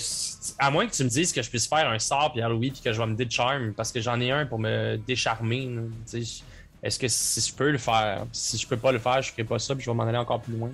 à 0.58 0.70
moins 0.70 0.86
que 0.86 0.92
tu 0.92 1.04
me 1.04 1.08
dises 1.08 1.32
que 1.32 1.42
je 1.42 1.50
puisse 1.50 1.66
faire 1.66 1.88
un 1.88 1.98
sort 1.98 2.32
Pierre-Louis 2.32 2.70
puis 2.70 2.80
que 2.80 2.92
je 2.92 2.98
vais 2.98 3.06
me 3.06 3.14
décharme 3.14 3.74
parce 3.74 3.92
que 3.92 4.00
j'en 4.00 4.18
ai 4.20 4.30
un 4.30 4.46
pour 4.46 4.58
me 4.58 4.96
décharmer. 4.96 5.68
Est-ce 6.86 7.00
que 7.00 7.08
si 7.08 7.40
je 7.40 7.52
peux 7.52 7.70
le 7.72 7.78
faire? 7.78 8.26
Si 8.30 8.56
je 8.56 8.66
peux 8.66 8.76
pas 8.76 8.92
le 8.92 9.00
faire, 9.00 9.20
je 9.20 9.32
ferai 9.32 9.42
pas 9.42 9.58
ça 9.58 9.74
puis 9.74 9.84
je 9.84 9.90
vais 9.90 9.96
m'en 9.96 10.04
aller 10.04 10.16
encore 10.18 10.40
plus 10.40 10.56
loin. 10.56 10.70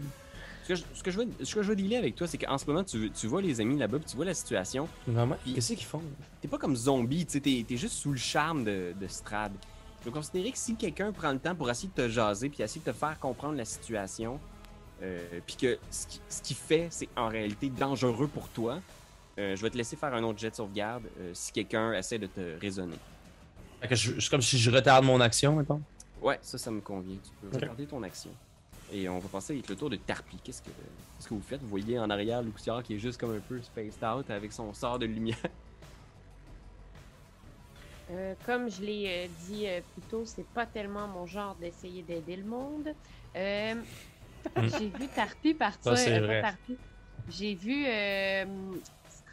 Ce 0.64 0.68
que 0.68 0.74
je, 0.74 0.82
ce 0.94 1.02
que 1.02 1.10
je 1.10 1.18
veux, 1.18 1.28
ce 1.42 1.54
que 1.54 1.62
je 1.62 1.68
veux 1.68 1.74
dealer 1.76 1.96
avec 1.96 2.14
toi, 2.14 2.26
c'est 2.26 2.36
qu'en 2.38 2.58
ce 2.58 2.66
moment, 2.66 2.84
tu, 2.84 3.10
tu 3.10 3.26
vois 3.26 3.40
les 3.40 3.60
amis 3.62 3.78
là-bas, 3.78 3.98
puis 3.98 4.06
tu 4.10 4.16
vois 4.16 4.26
la 4.26 4.34
situation. 4.34 4.86
Vraiment? 5.08 5.36
Qu'est-ce 5.54 5.72
qu'ils 5.72 5.86
font? 5.86 6.02
T'es 6.42 6.48
pas 6.48 6.58
comme 6.58 6.76
zombie, 6.76 7.24
tu 7.24 7.32
sais, 7.32 7.40
t'es 7.40 7.76
juste 7.78 7.94
sous 7.94 8.12
le 8.12 8.18
charme 8.18 8.62
de, 8.62 8.94
de 9.00 9.06
Strad. 9.08 9.52
Je 10.00 10.04
veux 10.04 10.10
considérer 10.12 10.52
que 10.52 10.58
si 10.58 10.76
quelqu'un 10.76 11.10
prend 11.12 11.32
le 11.32 11.38
temps 11.38 11.54
pour 11.54 11.70
essayer 11.70 11.88
de 11.88 12.02
te 12.02 12.08
jaser, 12.10 12.48
puis 12.50 12.62
essayer 12.62 12.82
de 12.84 12.90
te 12.92 12.96
faire 12.96 13.18
comprendre 13.18 13.56
la 13.56 13.64
situation, 13.64 14.38
euh, 15.02 15.40
puis 15.46 15.56
que 15.56 15.78
ce 15.90 16.06
qui- 16.06 16.20
ce 16.28 16.42
qu'il 16.42 16.56
fait, 16.56 16.88
c'est 16.90 17.08
en 17.16 17.28
réalité 17.28 17.68
dangereux 17.70 18.28
pour 18.28 18.48
toi, 18.50 18.80
euh, 19.38 19.56
je 19.56 19.62
vais 19.62 19.70
te 19.70 19.76
laisser 19.78 19.96
faire 19.96 20.12
un 20.14 20.22
autre 20.22 20.38
jet 20.38 20.50
de 20.50 20.54
sauvegarde 20.56 21.04
euh, 21.20 21.30
si 21.32 21.52
quelqu'un 21.52 21.92
essaie 21.94 22.18
de 22.18 22.26
te 22.26 22.60
raisonner. 22.60 22.98
Je- 23.90 24.20
C'est 24.20 24.28
comme 24.30 24.42
si 24.42 24.58
je 24.58 24.70
retarde 24.70 25.04
mon 25.04 25.20
action, 25.20 25.56
maintenant. 25.56 25.80
Ouais, 26.22 26.38
ça, 26.40 26.56
ça 26.56 26.70
me 26.70 26.80
convient. 26.80 27.16
Tu 27.16 27.30
peux 27.40 27.56
regarder 27.56 27.86
ton 27.86 28.02
action. 28.02 28.30
Et 28.92 29.08
on 29.08 29.18
va 29.18 29.28
passer 29.28 29.54
avec 29.54 29.68
le 29.68 29.74
tour 29.74 29.90
de 29.90 29.96
Tarpi. 29.96 30.38
Qu'est-ce 30.44 30.62
que, 30.62 30.68
qu'est-ce 30.68 31.28
que 31.28 31.34
vous 31.34 31.40
faites? 31.42 31.60
Vous 31.62 31.68
voyez 31.68 31.98
en 31.98 32.10
arrière 32.10 32.42
Luxiar 32.42 32.82
qui 32.82 32.94
est 32.94 32.98
juste 32.98 33.18
comme 33.18 33.34
un 33.34 33.40
peu 33.40 33.60
spaced 33.62 34.04
out 34.04 34.30
avec 34.30 34.52
son 34.52 34.72
sort 34.72 34.98
de 34.98 35.06
lumière. 35.06 35.36
Euh, 38.10 38.34
comme 38.44 38.70
je 38.70 38.82
l'ai 38.82 39.06
euh, 39.08 39.28
dit 39.46 39.66
euh, 39.66 39.80
plus 39.92 40.02
tôt, 40.02 40.24
c'est 40.26 40.46
pas 40.48 40.66
tellement 40.66 41.06
mon 41.08 41.24
genre 41.24 41.54
d'essayer 41.54 42.02
d'aider 42.02 42.36
le 42.36 42.44
monde. 42.44 42.94
Euh, 43.36 43.74
J'ai 44.56 44.88
vu 44.88 45.08
Tarpi 45.08 45.54
partir. 45.54 45.96
Ça. 45.96 46.54
J'ai 47.30 47.54
vu 47.54 47.86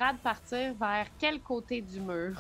euh, 0.02 0.14
partir 0.24 0.74
vers 0.80 1.08
quel 1.18 1.40
côté 1.42 1.82
du 1.82 2.00
mur? 2.00 2.38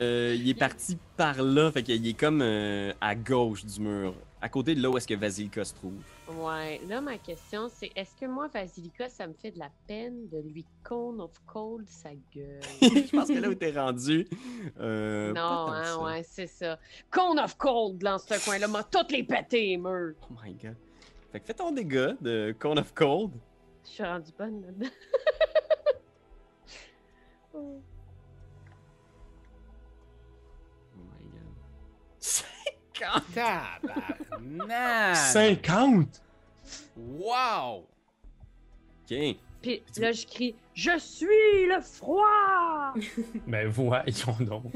Euh, 0.00 0.34
il 0.38 0.48
est 0.48 0.54
parti 0.54 0.96
par 1.16 1.42
là, 1.42 1.70
fait 1.70 1.82
qu'il 1.82 2.06
est 2.06 2.18
comme 2.18 2.40
euh, 2.42 2.92
à 3.00 3.14
gauche 3.14 3.64
du 3.64 3.80
mur, 3.80 4.14
à 4.40 4.48
côté 4.48 4.74
de 4.74 4.82
là 4.82 4.88
où 4.88 4.96
est-ce 4.96 5.06
que 5.06 5.14
Vasilka 5.14 5.64
se 5.64 5.74
trouve. 5.74 5.94
Ouais, 6.38 6.80
là, 6.88 7.00
ma 7.00 7.18
question, 7.18 7.68
c'est 7.68 7.90
est-ce 7.94 8.14
que 8.14 8.26
moi, 8.26 8.48
Vasilika, 8.48 9.08
ça 9.08 9.26
me 9.26 9.34
fait 9.34 9.50
de 9.50 9.58
la 9.58 9.70
peine 9.86 10.28
de 10.28 10.38
lui 10.38 10.64
cone 10.82 11.20
of 11.20 11.32
cold 11.46 11.86
sa 11.88 12.10
gueule? 12.34 12.60
Je 12.80 13.16
pense 13.16 13.28
que 13.28 13.38
là 13.38 13.48
où 13.48 13.54
t'es 13.54 13.72
rendu. 13.72 14.26
Euh, 14.78 15.32
non, 15.32 15.68
hein, 15.68 15.84
ça. 15.84 16.02
ouais, 16.02 16.22
c'est 16.22 16.46
ça. 16.46 16.78
Cone 17.10 17.38
of 17.38 17.56
cold 17.56 17.98
dans 17.98 18.18
ce 18.18 18.42
coin-là, 18.44 18.68
m'a 18.68 18.84
toutes 18.84 19.12
les 19.12 19.24
pété, 19.24 19.66
les 19.66 19.76
murs. 19.76 20.14
Oh 20.30 20.34
my 20.42 20.54
god. 20.54 20.76
Fait 21.32 21.40
que 21.40 21.46
fais 21.46 21.54
ton 21.54 21.70
dégât 21.70 22.14
de 22.20 22.54
Cone 22.58 22.78
of 22.78 22.92
Cold. 22.94 23.32
Je 23.84 23.90
suis 23.90 24.02
rendue 24.04 24.32
bonne 24.38 24.62
là-dedans. 24.62 24.90
Oh. 27.54 27.80
Oh 30.96 31.02
my 31.02 31.24
god. 31.32 31.54
50! 32.18 33.34
Tabarnak! 33.34 35.16
50! 35.16 36.22
Wow! 36.96 37.86
Ok. 39.10 39.36
Puis 39.62 39.82
là, 39.98 40.12
je 40.12 40.26
crie 40.26 40.54
Je 40.74 40.98
suis 40.98 41.66
le 41.66 41.80
froid! 41.80 42.94
Ben 43.46 43.68
voyons 43.68 44.36
donc. 44.40 44.72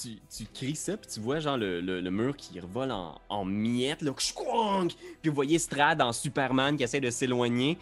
Tu, 0.00 0.18
tu 0.30 0.44
cries 0.52 0.76
ça, 0.76 0.96
puis 0.96 1.10
tu 1.10 1.18
vois 1.20 1.40
genre 1.40 1.56
le, 1.56 1.80
le- 1.80 2.00
le 2.00 2.10
mur 2.10 2.36
qui 2.36 2.60
revole 2.60 2.92
en, 2.92 3.18
en 3.28 3.44
miettes, 3.44 4.02
là! 4.02 4.12
Puis 4.12 5.28
vous 5.28 5.34
voyez 5.34 5.58
Strad 5.58 6.00
en 6.02 6.12
Superman 6.12 6.76
qui 6.76 6.84
essaie 6.84 7.00
de 7.00 7.10
s'éloigner. 7.10 7.78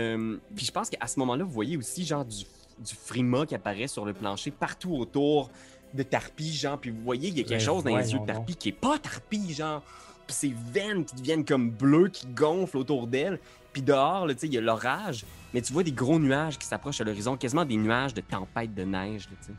Euh, 0.00 0.38
puis 0.56 0.64
je 0.64 0.72
pense 0.72 0.88
qu'à 0.88 1.06
ce 1.06 1.18
moment-là, 1.20 1.44
vous 1.44 1.50
voyez 1.50 1.76
aussi 1.76 2.04
genre 2.04 2.24
du, 2.24 2.44
du 2.82 2.94
frima 2.94 3.46
qui 3.46 3.54
apparaît 3.54 3.86
sur 3.86 4.04
le 4.04 4.12
plancher 4.12 4.50
partout 4.50 4.94
autour 4.94 5.50
de 5.94 6.02
Tarpi, 6.02 6.52
genre. 6.52 6.78
Puis 6.78 6.90
vous 6.90 7.02
voyez, 7.02 7.28
il 7.28 7.36
y 7.36 7.40
a 7.40 7.44
quelque 7.44 7.58
Ben, 7.58 7.60
chose 7.60 7.84
dans 7.84 7.96
les 7.96 8.12
yeux 8.12 8.18
de 8.18 8.26
Tarpi 8.26 8.56
qui 8.56 8.68
est 8.70 8.72
pas 8.72 8.98
Tarpi, 8.98 9.54
genre. 9.54 9.82
Puis 10.26 10.34
ses 10.36 10.54
veines 10.72 11.04
qui 11.04 11.16
deviennent 11.16 11.44
comme 11.44 11.70
bleues, 11.70 12.08
qui 12.08 12.26
gonflent 12.26 12.78
autour 12.78 13.06
d'elle. 13.06 13.38
Puis 13.72 13.82
dehors, 13.82 14.26
là, 14.26 14.34
tu 14.34 14.40
sais, 14.40 14.46
il 14.46 14.54
y 14.54 14.58
a 14.58 14.60
l'orage. 14.60 15.24
Mais 15.54 15.60
tu 15.62 15.72
vois 15.72 15.82
des 15.82 15.92
gros 15.92 16.18
nuages 16.18 16.58
qui 16.58 16.66
s'approchent 16.66 17.00
à 17.00 17.04
l'horizon, 17.04 17.36
quasiment 17.36 17.64
des 17.64 17.76
nuages 17.76 18.14
de 18.14 18.20
tempête 18.20 18.74
de 18.74 18.84
neige, 18.84 19.28
là, 19.30 19.36
tu 19.40 19.46
sais. 19.48 19.52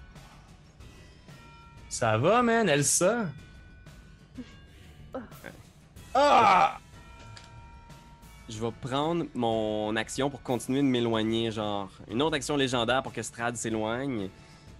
Ça 1.89 2.17
va, 2.17 2.41
man, 2.41 2.67
Elsa? 2.67 3.27
Ah! 6.15 6.79
Je 8.49 8.59
vais 8.59 8.71
prendre 8.81 9.25
mon 9.33 9.95
action 9.95 10.29
pour 10.29 10.41
continuer 10.41 10.81
de 10.81 10.87
m'éloigner, 10.87 11.49
genre 11.49 11.89
une 12.11 12.21
autre 12.21 12.35
action 12.35 12.57
légendaire 12.57 13.01
pour 13.01 13.13
que 13.13 13.21
Strad 13.21 13.55
s'éloigne. 13.55 14.29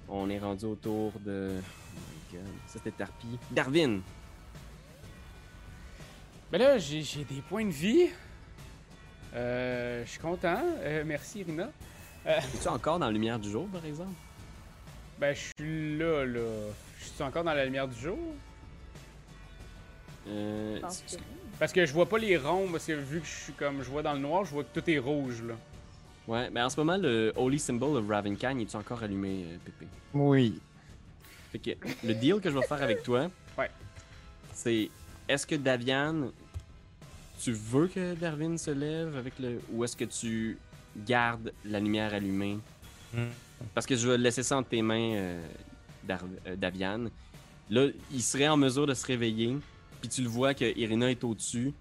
On 0.10 0.30
est 0.30 0.40
rendu 0.40 0.66
autour 0.66 1.14
de. 1.22 1.52
Oh 1.56 1.98
my 1.98 2.40
god, 2.40 2.52
ça 2.68 2.74
c'était 2.74 2.92
Tarpi. 2.92 3.40
Darwin! 3.52 4.02
Ben 6.52 6.58
là, 6.58 6.78
j'ai 6.78 7.02
des 7.24 7.42
points 7.48 7.66
de 7.66 7.72
vie. 7.72 8.10
Euh, 9.34 10.04
je 10.06 10.10
suis 10.10 10.20
content. 10.20 10.62
Euh, 10.82 11.04
merci, 11.06 11.40
Irina. 11.40 11.70
Es-tu 12.26 12.68
encore 12.68 13.00
dans 13.00 13.08
la 13.08 13.12
lumière 13.12 13.40
du 13.40 13.50
jour, 13.50 13.68
par 13.70 13.84
exemple? 13.86 14.14
Ben, 15.20 15.34
je 15.34 15.50
suis 15.58 15.98
là, 15.98 16.26
là. 16.26 16.42
Je 17.00 17.06
suis 17.06 17.24
encore 17.24 17.44
dans 17.44 17.54
la 17.54 17.66
lumière 17.66 17.88
du 17.88 18.00
jour? 18.00 18.20
Euh, 20.28 20.80
que. 20.80 21.18
Parce 21.60 21.72
que 21.72 21.86
je 21.86 21.94
vois 21.94 22.08
pas 22.08 22.18
les 22.18 22.38
ronds, 22.38 22.68
parce 22.72 22.86
que 22.86 22.94
vu 22.94 23.20
que 23.20 23.26
je 23.28 23.32
suis 23.46 23.54
comme 23.54 23.84
je 23.84 23.90
vois 23.90 24.02
dans 24.02 24.14
le 24.14 24.20
noir, 24.20 24.44
je 24.46 24.52
vois 24.52 24.64
que 24.64 24.80
tout 24.80 24.90
est 24.90 24.98
rouge, 25.00 25.42
là. 25.48 25.54
Ouais, 26.28 26.50
mais 26.50 26.62
en 26.62 26.70
ce 26.70 26.78
moment, 26.80 26.98
le 26.98 27.34
Holy 27.36 27.60
Symbol 27.60 27.98
of 27.98 28.08
Ravenkind, 28.08 28.60
est-tu 28.62 28.76
encore 28.78 29.04
allumé, 29.04 29.46
euh, 29.46 29.58
Pépé? 29.64 29.88
Oui. 30.14 30.60
Fait 31.52 31.60
que 31.60 31.72
le 32.06 32.14
deal 32.16 32.40
que 32.42 32.50
je 32.50 32.58
vais 32.58 32.66
faire 32.66 32.82
avec 32.82 33.04
toi, 33.04 33.30
Ouais. 33.58 33.70
c'est 34.54 34.90
est-ce 35.28 35.46
que 35.46 35.56
Davian, 35.56 36.32
tu 37.42 37.52
veux 37.52 37.88
que 37.88 38.16
Darwin 38.16 38.58
se 38.58 38.72
lève 38.72 39.16
avec 39.18 39.38
le. 39.40 39.60
ou 39.72 39.84
est-ce 39.84 39.96
que 39.98 40.06
tu 40.06 40.58
gardes 41.06 41.52
la 41.66 41.80
lumière 41.80 42.14
allumée? 42.14 42.58
Hmm. 43.14 43.28
Parce 43.76 43.86
que 43.86 43.96
je 43.96 44.08
vais 44.10 44.18
laisser 44.18 44.44
ça 44.44 44.58
entre 44.58 44.70
tes 44.70 44.82
mains, 44.82 45.16
euh, 45.16 45.42
Dar- 46.04 46.20
euh, 46.48 46.56
Davian. 46.56 47.06
Là, 47.70 47.88
il 48.12 48.22
serait 48.22 48.48
en 48.48 48.58
mesure 48.58 48.88
de 48.88 48.94
se 48.94 49.06
réveiller, 49.06 49.58
puis 50.04 50.10
tu 50.10 50.22
le 50.22 50.28
vois 50.28 50.54
que 50.54 50.66
Irina 50.78 51.10
est 51.10 51.24
au-dessus, 51.24 51.72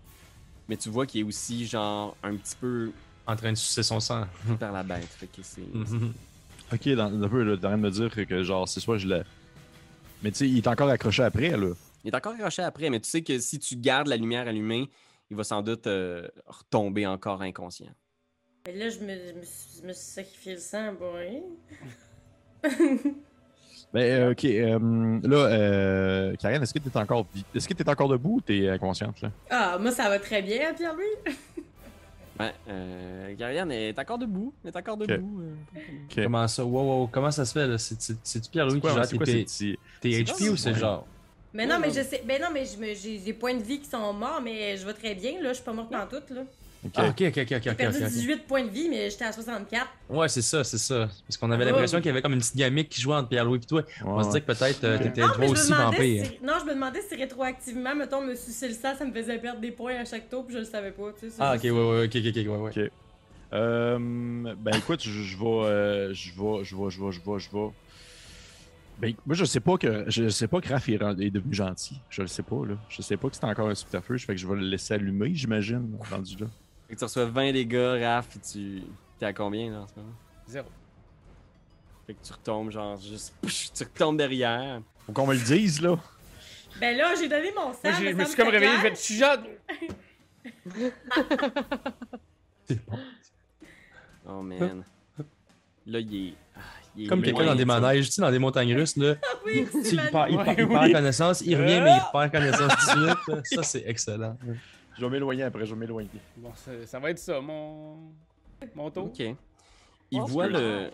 mais 0.69 0.77
tu 0.77 0.91
vois 0.91 1.07
qu'il 1.07 1.23
est 1.23 1.25
aussi, 1.25 1.67
genre, 1.67 2.17
un 2.23 2.37
petit 2.37 2.55
peu 2.55 2.93
En 3.27 3.35
train 3.35 3.51
de 3.51 3.57
sucer 3.57 3.83
son 3.83 3.99
sang. 3.99 4.29
par 4.61 4.71
la 4.71 4.85
bête. 4.85 5.09
Fait 5.09 5.27
que 5.27 5.43
c'est. 5.43 5.67
Mhm. 5.75 6.13
Ok, 6.73 6.89
dans, 6.91 7.21
un 7.21 7.29
peu, 7.29 7.43
là, 7.43 7.57
t'es 7.57 7.67
en 7.67 7.71
train 7.71 7.79
de 7.79 7.83
me 7.83 7.91
dire 7.91 8.15
que, 8.15 8.43
genre, 8.45 8.69
c'est 8.69 8.79
soit 8.79 8.97
je 8.99 9.09
l'ai. 9.09 9.23
Mais 10.23 10.31
tu 10.31 10.39
sais, 10.39 10.49
il 10.49 10.59
est 10.59 10.69
encore 10.69 10.89
accroché 10.89 11.25
après, 11.25 11.57
là. 11.57 11.73
Il 12.05 12.13
est 12.13 12.17
encore 12.17 12.35
accroché 12.35 12.63
après, 12.63 12.91
mais 12.91 13.01
tu 13.01 13.11
sais 13.11 13.23
que 13.23 13.41
si 13.41 13.59
tu 13.59 13.75
gardes 13.75 14.07
la 14.07 14.17
lumière 14.17 14.47
allumée, 14.47 14.89
il 15.29 15.37
va 15.37 15.43
sans 15.43 15.61
doute 15.61 15.89
euh, 15.89 16.29
retomber 16.47 17.09
encore 17.09 17.43
inconscient. 17.43 17.93
Mais 18.67 18.77
là, 18.77 18.89
je 18.89 19.01
me, 19.01 19.17
je 19.17 19.33
me 19.33 19.43
je 19.81 19.87
me 19.89 19.93
suis 19.93 20.13
sacrifié 20.13 20.53
le 20.53 20.61
sang, 20.61 20.93
boy. 20.93 21.43
Ben, 23.93 24.01
euh, 24.01 24.31
ok. 24.33 24.45
euh, 24.47 25.19
là, 25.23 25.37
euh, 25.37 26.35
Karen, 26.41 26.63
est-ce 26.63 26.73
que 26.73 26.79
t'es 26.79 26.97
encore, 26.97 27.27
vi- 27.35 27.45
est-ce 27.55 27.69
que 27.69 27.75
t'es 27.75 27.89
encore 27.89 28.09
debout 28.09 28.37
ou 28.37 28.41
t'es 28.41 28.67
euh, 28.67 28.79
consciente, 28.79 29.21
là? 29.21 29.31
Ah, 29.51 29.77
moi, 29.79 29.91
ça 29.91 30.09
va 30.09 30.19
très 30.19 30.41
bien, 30.41 30.73
Pierre-Louis. 30.73 31.35
Ouais, 32.41 32.53
euh, 32.69 33.35
Gariane 33.37 33.71
est 33.71 33.99
encore 33.99 34.17
debout. 34.19 34.55
Elle 34.65 34.71
est 34.71 34.77
encore 34.79 34.97
debout. 34.97 35.43
euh. 35.43 35.55
Comment 36.15 36.49
ça? 36.49 36.65
Wow, 36.65 37.01
wow, 37.01 37.07
comment 37.09 37.31
ça 37.31 37.45
se 37.45 37.53
fait, 37.53 37.67
là? 37.67 37.77
C'est- 37.77 38.01
c'est- 38.01 38.17
C'est-tu 38.25 38.49
Pierre-Louis 38.51 38.81
qui 38.81 38.89
gère 38.89 39.07
tes, 39.07 39.19
tes 39.19 39.47
c'est 39.47 40.23
HP 40.25 40.49
ou 40.51 40.57
c'est 40.57 40.75
genre? 40.75 41.07
Mais 41.53 41.67
non, 41.67 41.79
mais 41.79 41.91
je 41.91 42.03
sais. 42.03 42.23
Ben 42.27 42.41
non, 42.41 42.49
mais 42.51 42.65
je 42.65 42.79
me- 42.79 42.95
j'ai 42.95 43.19
des 43.19 43.35
points 43.35 43.53
de 43.55 43.63
vie 43.63 43.79
qui 43.79 43.89
sont 43.91 44.15
morts, 44.15 44.41
mais 44.43 44.75
je 44.79 44.87
vais 44.87 44.95
très 44.95 45.15
bien, 45.15 45.33
là. 45.43 45.51
Je 45.51 45.57
suis 45.57 45.65
pas 45.65 45.75
morte 45.75 45.95
en 45.95 46.07
tout, 46.07 46.23
là. 46.35 46.45
Ok. 46.85 46.93
Ah, 46.97 47.09
ok, 47.11 47.23
ok, 47.29 47.39
ok, 47.39 47.61
J'ai 47.63 47.75
perdu 47.75 47.99
ok. 48.03 48.09
18 48.11 48.47
points 48.47 48.65
de 48.65 48.71
vie, 48.71 48.89
mais 48.89 49.09
j'étais 49.09 49.25
à 49.25 49.33
64. 49.33 49.87
Ouais, 50.11 50.29
c'est 50.29 50.43
ça, 50.43 50.65
c'est 50.65 50.79
ça. 50.79 51.09
Parce 51.27 51.37
qu'on 51.37 51.51
avait 51.53 51.63
Ah, 51.63 51.67
l'impression 51.71 51.99
qu'il 51.99 52.07
y 52.07 52.11
avait 52.11 52.23
comme 52.23 52.33
une 52.33 52.41
petite 52.41 52.57
gamique 52.57 52.89
qui 52.89 53.01
jouait 53.01 53.15
entre 53.15 53.29
Pierre-Louis 53.29 53.59
et 53.63 53.67
toi. 53.67 53.83
On 54.05 54.21
se 54.23 54.29
disait 54.29 54.41
que 54.41 54.47
peut-être 54.47 54.83
euh, 54.83 54.99
t'étais 54.99 55.21
toi 55.21 55.47
aussi 55.47 55.73
vampire. 55.73 56.27
si... 56.27 56.39
Non, 56.45 56.55
je 56.61 56.65
me 56.65 56.75
demandais 56.75 57.01
si 57.03 57.15
rétroactivement, 57.15 57.95
mettons, 57.95 58.21
me 58.21 58.35
sucer 58.35 58.67
le 58.67 58.75
sang, 58.75 58.97
ça 58.99 59.05
me 59.05 59.13
faisait 59.13 59.39
perdre 59.39 59.61
des 59.61 59.71
points 59.71 59.95
à 59.95 60.05
chaque 60.05 60.29
tour, 60.29 60.45
puis 60.45 60.55
je 60.55 60.59
le 60.59 60.65
savais 60.65 60.91
pas, 60.91 61.13
tu 61.13 61.27
sais. 61.27 61.31
c'est 61.37 61.43
Ah, 61.43 61.55
ok, 61.55 61.63
ouais, 61.63 61.71
ouais, 61.71 62.05
ok, 62.07 62.17
ok, 62.17 62.27
ok, 62.27 62.37
ouais, 62.37 62.59
ouais. 62.59 62.71
Ok. 62.87 62.93
Euh, 63.53 63.99
ben 64.59 64.75
écoute, 64.77 65.03
je, 65.05 65.11
je 65.11 65.37
vais, 65.39 65.45
euh, 65.47 66.15
je 66.15 66.31
vais, 66.33 66.65
je 66.65 66.75
vais, 66.75 66.91
je 66.91 67.01
vais, 67.05 67.13
je 67.13 67.21
vais, 67.21 67.39
je 67.39 67.51
vais. 67.53 67.69
Ben, 68.99 69.15
moi, 69.27 69.35
je 69.35 69.45
sais 69.45 69.61
pas 69.61 69.77
que, 69.77 70.05
je 70.09 70.29
sais 70.29 70.49
pas 70.49 70.61
que 70.61 70.69
Raph 70.69 70.89
est 70.89 70.99
devenu 71.31 71.55
gentil. 71.55 72.01
Je 72.11 72.23
le 72.23 72.29
sais 72.29 72.43
pas, 72.43 72.65
là. 72.67 72.75
Je 72.89 73.03
sais 73.03 73.17
pas 73.17 73.29
que 73.29 73.37
c'est 73.37 73.45
encore 73.45 73.69
un 73.69 73.75
subterfuge, 73.75 74.27
fait 74.27 74.35
que 74.35 74.41
je 74.41 74.47
vais 74.49 74.55
le 74.57 74.63
laisser 74.63 74.95
allumer, 74.95 75.31
j'imagine, 75.35 75.97
rendu 76.11 76.37
là. 76.39 76.47
Que 76.93 76.97
tu 76.99 77.05
reçois 77.05 77.25
20 77.25 77.53
dégâts, 77.53 78.03
Raph, 78.03 78.29
puis 78.29 78.39
tu. 78.41 78.83
T'es 79.19 79.25
à 79.25 79.33
combien 79.33 79.71
là 79.73 79.79
en 79.81 79.87
ce 79.89 79.95
moment? 79.97 80.13
Zéro. 80.47 80.69
Fait 82.07 82.13
que 82.13 82.19
tu 82.23 82.33
retombes, 82.33 82.71
genre, 82.71 82.99
juste. 83.01 83.33
tu 83.75 83.85
retombes 83.85 84.19
derrière. 84.19 84.83
Faut 85.07 85.13
qu'on 85.13 85.27
me 85.27 85.33
le 85.33 85.41
dise, 85.41 85.81
là. 85.81 85.97
Ben 86.79 86.95
là, 86.95 87.15
j'ai 87.19 87.31
donné 87.31 87.51
mon 87.57 87.73
sang. 87.73 87.79
Moi, 87.85 87.93
je 87.99 88.11
me 88.15 88.25
suis 88.27 88.37
comme 88.37 88.49
réveillé, 88.49 88.73
je 88.77 88.83
vais 88.83 88.93
te. 88.93 88.99
C'est 92.69 92.85
bon. 92.87 92.99
Oh 94.29 94.43
man. 94.43 94.85
Là, 95.87 95.99
il 95.99 96.29
est. 96.29 96.35
ah, 96.55 96.61
il 96.95 97.05
est 97.05 97.07
Comme 97.09 97.23
quelqu'un 97.23 97.47
dans 97.47 97.55
des 97.55 97.65
manèges, 97.65 98.05
tu 98.07 98.13
sais, 98.13 98.21
dans 98.21 98.31
des 98.31 98.39
montagnes 98.39 98.75
russes, 98.75 98.99
là. 98.99 99.15
Oui, 99.47 99.67
il 99.75 99.97
perd, 100.11 100.31
il 100.31 100.37
perd- 100.37 100.59
il 100.59 100.69
perd 100.69 100.93
connaissance, 100.93 101.41
il 101.41 101.57
revient, 101.57 101.81
mais 101.81 101.97
il 101.97 102.03
perd 102.13 102.31
connaissance 102.33 102.71
tout 102.77 103.01
de 103.01 103.07
suite. 103.07 103.19
là. 103.29 103.41
Ça, 103.45 103.63
c'est 103.63 103.85
excellent. 103.87 104.37
Je 104.99 105.05
vais 105.05 105.11
m'éloigner 105.11 105.43
après, 105.45 105.65
je 105.67 105.75
vais 105.75 105.81
m'éloigner. 105.81 106.09
Bon, 106.37 106.53
ça, 106.55 106.87
ça 106.87 106.99
va 106.99 107.11
être 107.11 107.19
ça, 107.19 107.41
mon. 107.41 107.97
Mon 108.75 108.91
tour. 108.91 109.05
Ok. 109.07 109.21
Il 110.11 110.21
Oh, 110.21 110.27
voit 110.27 110.47
le. 110.49 110.91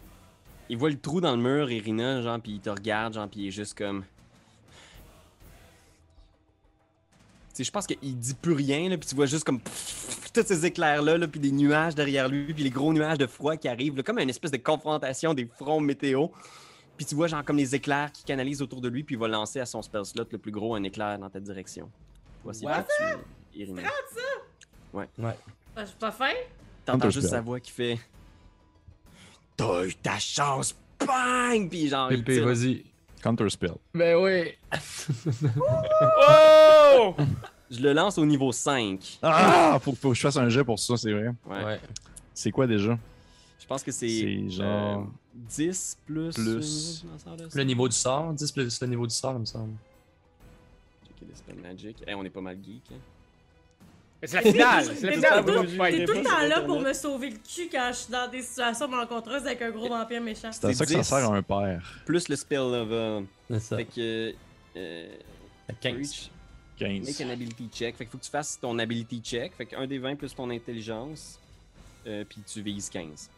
Il 0.68 0.76
voit 0.76 0.90
le 0.90 0.98
trou 0.98 1.20
dans 1.20 1.34
le 1.34 1.42
mur, 1.42 1.70
Irina, 1.70 2.20
genre, 2.22 2.38
puis 2.40 2.52
il 2.52 2.60
te 2.60 2.70
regarde, 2.70 3.14
genre, 3.14 3.28
puis 3.28 3.40
il 3.40 3.48
est 3.48 3.52
juste 3.52 3.76
comme. 3.76 4.04
Tu 7.50 7.54
sais, 7.54 7.64
je 7.64 7.70
pense 7.72 7.86
qu'il 7.86 8.18
dit 8.18 8.34
plus 8.34 8.52
rien, 8.52 8.88
là, 8.88 8.96
puis 8.98 9.08
tu 9.08 9.14
vois 9.14 9.26
juste 9.26 9.44
comme. 9.44 9.60
pff, 9.60 10.30
tous 10.32 10.42
ces 10.46 10.66
éclairs-là, 10.66 11.18
là, 11.18 11.26
puis 11.26 11.40
des 11.40 11.50
nuages 11.50 11.94
derrière 11.94 12.28
lui, 12.28 12.52
puis 12.54 12.62
les 12.62 12.70
gros 12.70 12.92
nuages 12.92 13.18
de 13.18 13.26
froid 13.26 13.56
qui 13.56 13.66
arrivent, 13.66 13.96
là, 13.96 14.02
comme 14.02 14.18
une 14.18 14.30
espèce 14.30 14.50
de 14.50 14.58
confrontation 14.58 15.34
des 15.34 15.46
fronts 15.46 15.80
météo. 15.80 16.28
Puis 16.96 17.06
tu 17.06 17.14
vois, 17.14 17.26
genre, 17.28 17.44
comme 17.44 17.56
les 17.56 17.74
éclairs 17.74 18.12
qui 18.12 18.24
canalisent 18.24 18.60
autour 18.62 18.80
de 18.80 18.88
lui, 18.88 19.02
puis 19.04 19.14
il 19.14 19.18
va 19.18 19.28
lancer 19.28 19.60
à 19.60 19.66
son 19.66 19.82
spell 19.82 20.04
slot 20.04 20.26
le 20.30 20.38
plus 20.38 20.50
gros 20.52 20.74
un 20.74 20.82
éclair 20.82 21.18
dans 21.18 21.30
ta 21.30 21.40
direction. 21.40 21.90
Voici 22.44 22.64
What? 22.64 22.86
Tu 23.52 23.58
Irina. 23.60 23.82
Ah, 24.94 25.10
je 25.76 25.84
suis 25.86 25.96
pas 25.98 26.10
fin. 26.12 26.32
T'entends 26.84 27.10
juste 27.10 27.28
sa 27.28 27.40
voix 27.40 27.60
qui 27.60 27.70
fait 27.70 27.98
T'as 29.56 29.84
eu 29.84 29.94
ta 29.94 30.18
chance, 30.18 30.74
bang! 31.04 31.68
Puis 31.68 31.88
genre, 31.88 32.10
il 32.12 32.18
Pépé, 32.24 32.34
tire- 32.38 32.46
vas-y. 32.46 32.84
Counter 33.20 33.50
spell. 33.50 33.74
Ben 33.92 34.14
oui. 34.16 34.52
Oh! 36.30 37.14
Je 37.70 37.80
le 37.80 37.92
lance 37.92 38.16
au 38.18 38.24
niveau 38.24 38.50
5. 38.52 39.18
Ah! 39.20 39.78
Faut, 39.82 39.94
faut 39.94 40.08
que 40.10 40.14
je 40.14 40.20
fasse 40.22 40.36
un 40.38 40.48
jet 40.48 40.64
pour 40.64 40.78
ça, 40.78 40.96
c'est 40.96 41.12
vrai. 41.12 41.28
Ouais. 41.44 41.64
Ouais. 41.64 41.80
C'est 42.32 42.50
quoi 42.50 42.66
déjà? 42.66 42.98
Je 43.60 43.66
pense 43.66 43.82
que 43.82 43.92
c'est. 43.92 44.08
C'est 44.08 44.48
genre- 44.50 45.00
euh, 45.00 45.04
10 45.34 45.98
plus. 46.06 46.34
Plus. 46.34 47.04
Le 47.54 47.62
niveau 47.64 47.86
du 47.88 47.94
sort, 47.96 48.32
10 48.32 48.52
plus 48.52 48.80
le 48.80 48.86
niveau 48.86 49.06
du 49.06 49.14
sort, 49.14 49.34
il 49.34 49.40
me 49.40 49.44
semble. 49.44 49.74
Checker 51.06 51.26
les 51.28 51.34
spells 51.34 51.60
magic. 51.60 52.02
Eh, 52.06 52.14
on 52.14 52.24
est 52.24 52.30
pas 52.30 52.40
mal 52.40 52.56
geek. 52.64 52.82
Hein. 52.92 52.96
Mais 54.20 54.26
c'est 54.28 54.36
la 54.42 54.42
finale! 54.42 54.84
C'est 54.96 55.06
la 55.06 55.12
T'es 55.12 55.16
finale! 55.16 55.90
t'es 55.92 56.04
tout 56.04 56.12
le 56.12 56.24
temps 56.24 56.46
là 56.48 56.60
pour 56.62 56.80
me 56.80 56.92
sauver 56.92 57.30
le 57.30 57.36
cul 57.36 57.68
quand 57.70 57.88
je 57.92 57.96
suis 57.98 58.12
dans 58.12 58.28
des 58.28 58.42
situations 58.42 58.88
rencontreuses 58.88 59.46
avec 59.46 59.62
un 59.62 59.70
gros 59.70 59.88
vampire 59.88 60.20
méchant. 60.20 60.50
C'est 60.50 60.64
à 60.64 60.72
ça 60.74 60.84
que 60.84 60.90
ça 60.90 60.98
10. 60.98 61.04
sert 61.06 61.30
à 61.30 61.36
un 61.36 61.42
père. 61.42 62.00
Plus 62.04 62.28
le 62.28 62.34
spell 62.36 62.58
level. 62.58 63.26
C'est 63.48 63.60
ça. 63.60 63.76
Fait 63.76 63.84
que. 63.84 64.34
Euh, 64.76 65.08
15. 65.80 65.96
reach, 65.96 66.30
15. 66.78 67.06
Make 67.06 67.20
an 67.28 67.32
ability 67.32 67.68
check. 67.72 67.96
Fait 67.96 68.06
que 68.06 68.10
faut 68.10 68.18
que 68.18 68.24
tu 68.24 68.30
fasses 68.30 68.58
ton 68.60 68.76
ability 68.78 69.20
check. 69.20 69.52
Fait 69.54 69.66
que 69.66 69.76
1 69.76 69.86
des 69.86 69.98
20 69.98 70.16
plus 70.16 70.34
ton 70.34 70.50
intelligence. 70.50 71.38
Euh, 72.06 72.24
puis 72.28 72.42
tu 72.46 72.60
vises 72.62 72.88
15. 72.90 73.30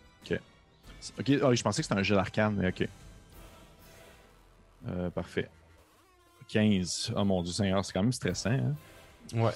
Ok, 1.18 1.30
ah, 1.42 1.54
je 1.54 1.62
pensais 1.62 1.80
que 1.82 1.88
c'était 1.88 1.98
un 1.98 2.02
jet 2.02 2.14
d'arcane, 2.14 2.56
mais 2.56 2.68
ok. 2.68 2.88
Euh, 4.88 5.10
parfait. 5.10 5.48
15. 6.48 7.12
Oh 7.16 7.24
mon 7.24 7.42
dieu, 7.42 7.52
Seigneur, 7.52 7.84
c'est 7.84 7.92
quand 7.92 8.02
même 8.02 8.12
stressant. 8.12 8.50
Hein? 8.50 8.74
Ouais. 9.34 9.52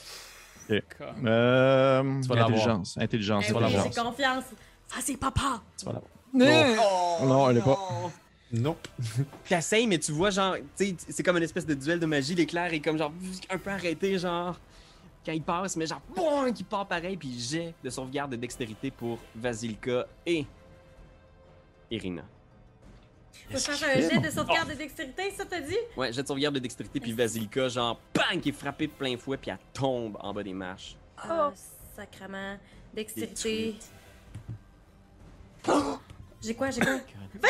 Comme- 0.68 1.26
Euh, 1.26 2.20
Tu 2.22 2.28
vas 2.28 2.34
l'avoir. 2.34 2.44
intelligence. 2.50 2.96
Intelligence. 2.98 3.44
Eh 3.48 3.52
oui, 3.52 3.58
j'ai 3.68 3.76
intelligence. 3.78 3.98
confiance. 3.98 4.44
Ça, 4.86 4.96
c'est 5.00 5.16
papa. 5.16 5.62
Tu 5.78 5.84
vas 5.86 5.92
l'avoir. 5.92 6.10
Oh, 7.22 7.26
Non, 7.26 7.50
elle 7.50 7.58
est 7.58 7.62
pas. 7.62 7.78
Nope. 8.52 8.88
T'essayes, 9.48 9.86
mais 9.88 9.98
tu 9.98 10.12
vois, 10.12 10.30
genre, 10.30 10.56
c'est 10.74 11.22
comme 11.24 11.36
une 11.36 11.42
espèce 11.42 11.66
de 11.66 11.74
duel 11.74 11.98
de 12.00 12.06
magie. 12.06 12.34
L'éclair 12.34 12.72
est 12.72 12.80
comme, 12.80 12.98
genre, 12.98 13.12
un 13.50 13.58
peu 13.58 13.70
arrêté, 13.70 14.18
genre, 14.18 14.58
quand 15.24 15.32
il 15.32 15.42
passe, 15.42 15.76
mais 15.76 15.86
genre, 15.86 16.00
boum, 16.14 16.52
qui 16.52 16.62
part 16.64 16.86
pareil, 16.86 17.16
puis 17.16 17.38
jet 17.38 17.74
de 17.82 17.90
sauvegarde 17.90 18.30
de 18.32 18.36
dextérité 18.36 18.90
pour 18.90 19.18
Vasilka 19.34 20.06
et 20.26 20.44
Irina. 21.90 22.22
Faut 23.50 23.54
que 23.54 23.58
je 23.58 23.64
fasse 23.64 23.82
un 23.82 23.94
jet 24.00 24.18
de 24.18 24.30
sauvegarde 24.30 24.68
de 24.70 24.74
dextérité, 24.74 25.30
ça 25.36 25.44
t'a 25.44 25.60
dit? 25.60 25.76
Ouais, 25.96 26.12
jet 26.12 26.22
de 26.22 26.26
sauvegarde 26.28 26.54
de 26.54 26.60
dextérité, 26.60 27.00
puis 27.00 27.12
Vasilka, 27.12 27.68
genre, 27.68 28.00
bang, 28.14 28.40
qui 28.40 28.48
est 28.50 28.52
frappé 28.52 28.86
de 28.86 28.92
plein 28.92 29.16
fouet, 29.16 29.36
puis 29.36 29.50
elle 29.50 29.58
tombe 29.72 30.16
en 30.20 30.32
bas 30.32 30.42
des 30.42 30.52
marches. 30.54 30.96
Ah, 31.18 31.52
sacrement. 31.96 32.58
Dextérité. 32.94 33.76
J'ai 36.42 36.54
quoi, 36.54 36.70
j'ai 36.70 36.80
quoi? 36.82 37.00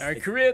Un 0.00 0.14
crit! 0.14 0.52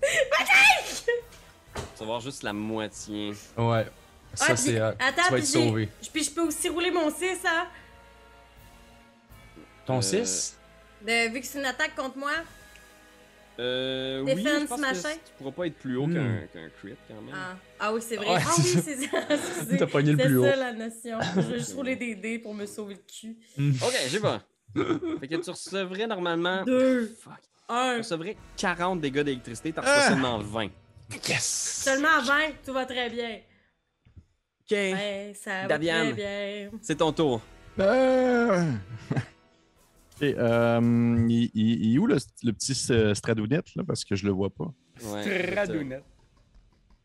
Tu 0.00 1.98
vas 2.00 2.04
voir 2.06 2.20
juste 2.20 2.42
la 2.42 2.52
moitié. 2.52 3.32
Ouais. 3.56 3.86
Ça, 4.34 4.46
Ah, 4.50 4.56
c'est. 4.56 4.70
puis- 4.70 4.80
euh, 4.80 4.92
Attends, 4.98 5.22
tu 5.26 5.30
vas 5.32 5.38
être 5.38 5.44
sauvé. 5.46 5.88
je- 6.02 6.08
Puis 6.10 6.24
je 6.24 6.30
peux 6.30 6.42
aussi 6.42 6.68
rouler 6.68 6.90
mon 6.90 7.10
6, 7.10 7.38
hein? 7.44 7.66
Ton 9.84 9.98
Euh, 9.98 10.02
6 10.02 10.56
De, 11.06 11.32
vu 11.32 11.40
que 11.40 11.46
c'est 11.46 11.58
une 11.58 11.64
attaque 11.66 11.94
contre 11.96 12.18
moi. 12.18 12.30
Euh, 13.58 14.22
oui, 14.22 14.34
Defense, 14.36 14.60
je 14.62 14.66
pense 14.66 14.80
machin. 14.80 15.10
que 15.10 15.26
tu 15.26 15.32
pourras 15.36 15.50
pas 15.50 15.66
être 15.66 15.76
plus 15.76 15.96
haut 15.96 16.06
Hmm. 16.06 16.14
qu'un 16.14 16.46
qu'un 16.52 16.68
crit, 16.80 16.94
quand 17.08 17.14
même. 17.20 17.34
Ah, 17.34 17.56
ah 17.78 17.92
oui, 17.92 18.00
c'est 18.00 18.16
vrai. 18.16 18.28
Ouais, 18.28 18.40
ah 18.42 18.54
oui, 18.56 18.64
c'est 18.64 18.80
c'est 18.96 19.06
ça. 19.06 19.76
T'as 19.78 19.86
pogné 19.86 20.12
le 20.12 20.18
C'est 20.18 20.24
plus 20.24 20.38
haut. 20.38 20.44
ça 20.44 20.56
la 20.56 20.72
notion. 20.72 21.18
Je 21.36 21.40
vais 21.42 21.58
juste 21.58 21.74
rouler 21.74 21.96
des 21.96 22.14
dés 22.14 22.38
pour 22.38 22.54
me 22.54 22.64
sauver 22.64 22.94
le 22.94 23.00
cul. 23.00 23.36
Ok, 23.82 23.94
j'ai 24.08 24.20
pas. 24.20 24.42
fait 25.20 25.28
que 25.28 25.36
tu 25.36 25.50
recevrais 25.50 26.06
normalement... 26.06 26.62
Deux. 26.64 27.14
Fuck. 27.20 27.34
Tu 27.42 27.74
Un. 27.74 27.98
recevrais 27.98 28.36
40 28.56 29.00
dégâts 29.00 29.20
d'électricité, 29.20 29.72
t'en 29.72 29.82
reçois 29.82 29.94
Ah! 29.98 30.08
seulement 30.08 30.38
20. 30.38 30.68
Yes 31.28 31.82
Seulement 31.84 32.22
20, 32.22 32.34
tout 32.64 32.72
va 32.72 32.86
très 32.86 33.10
bien. 33.10 33.40
Ok, 34.62 34.70
Ouais, 34.70 35.32
ça 35.34 35.62
va 35.62 35.66
Daviane. 35.66 36.12
très 36.12 36.68
bien. 36.68 36.70
c'est 36.80 36.96
ton 36.96 37.12
tour. 37.12 37.42
Euh... 37.78 38.72
ok, 40.20 40.34
euh, 40.38 41.26
il, 41.28 41.50
il- 41.54 41.84
il 41.84 41.94
est 41.94 41.98
où 41.98 42.06
le, 42.06 42.16
le 42.44 42.52
petit 42.52 42.76
euh, 42.92 43.14
Stradounette, 43.14 43.74
là, 43.76 43.82
parce 43.86 44.04
que 44.04 44.14
je 44.16 44.26
le 44.26 44.32
vois 44.32 44.50
pas? 44.50 44.72
Ouais, 45.02 45.52
Stradounette. 45.52 46.04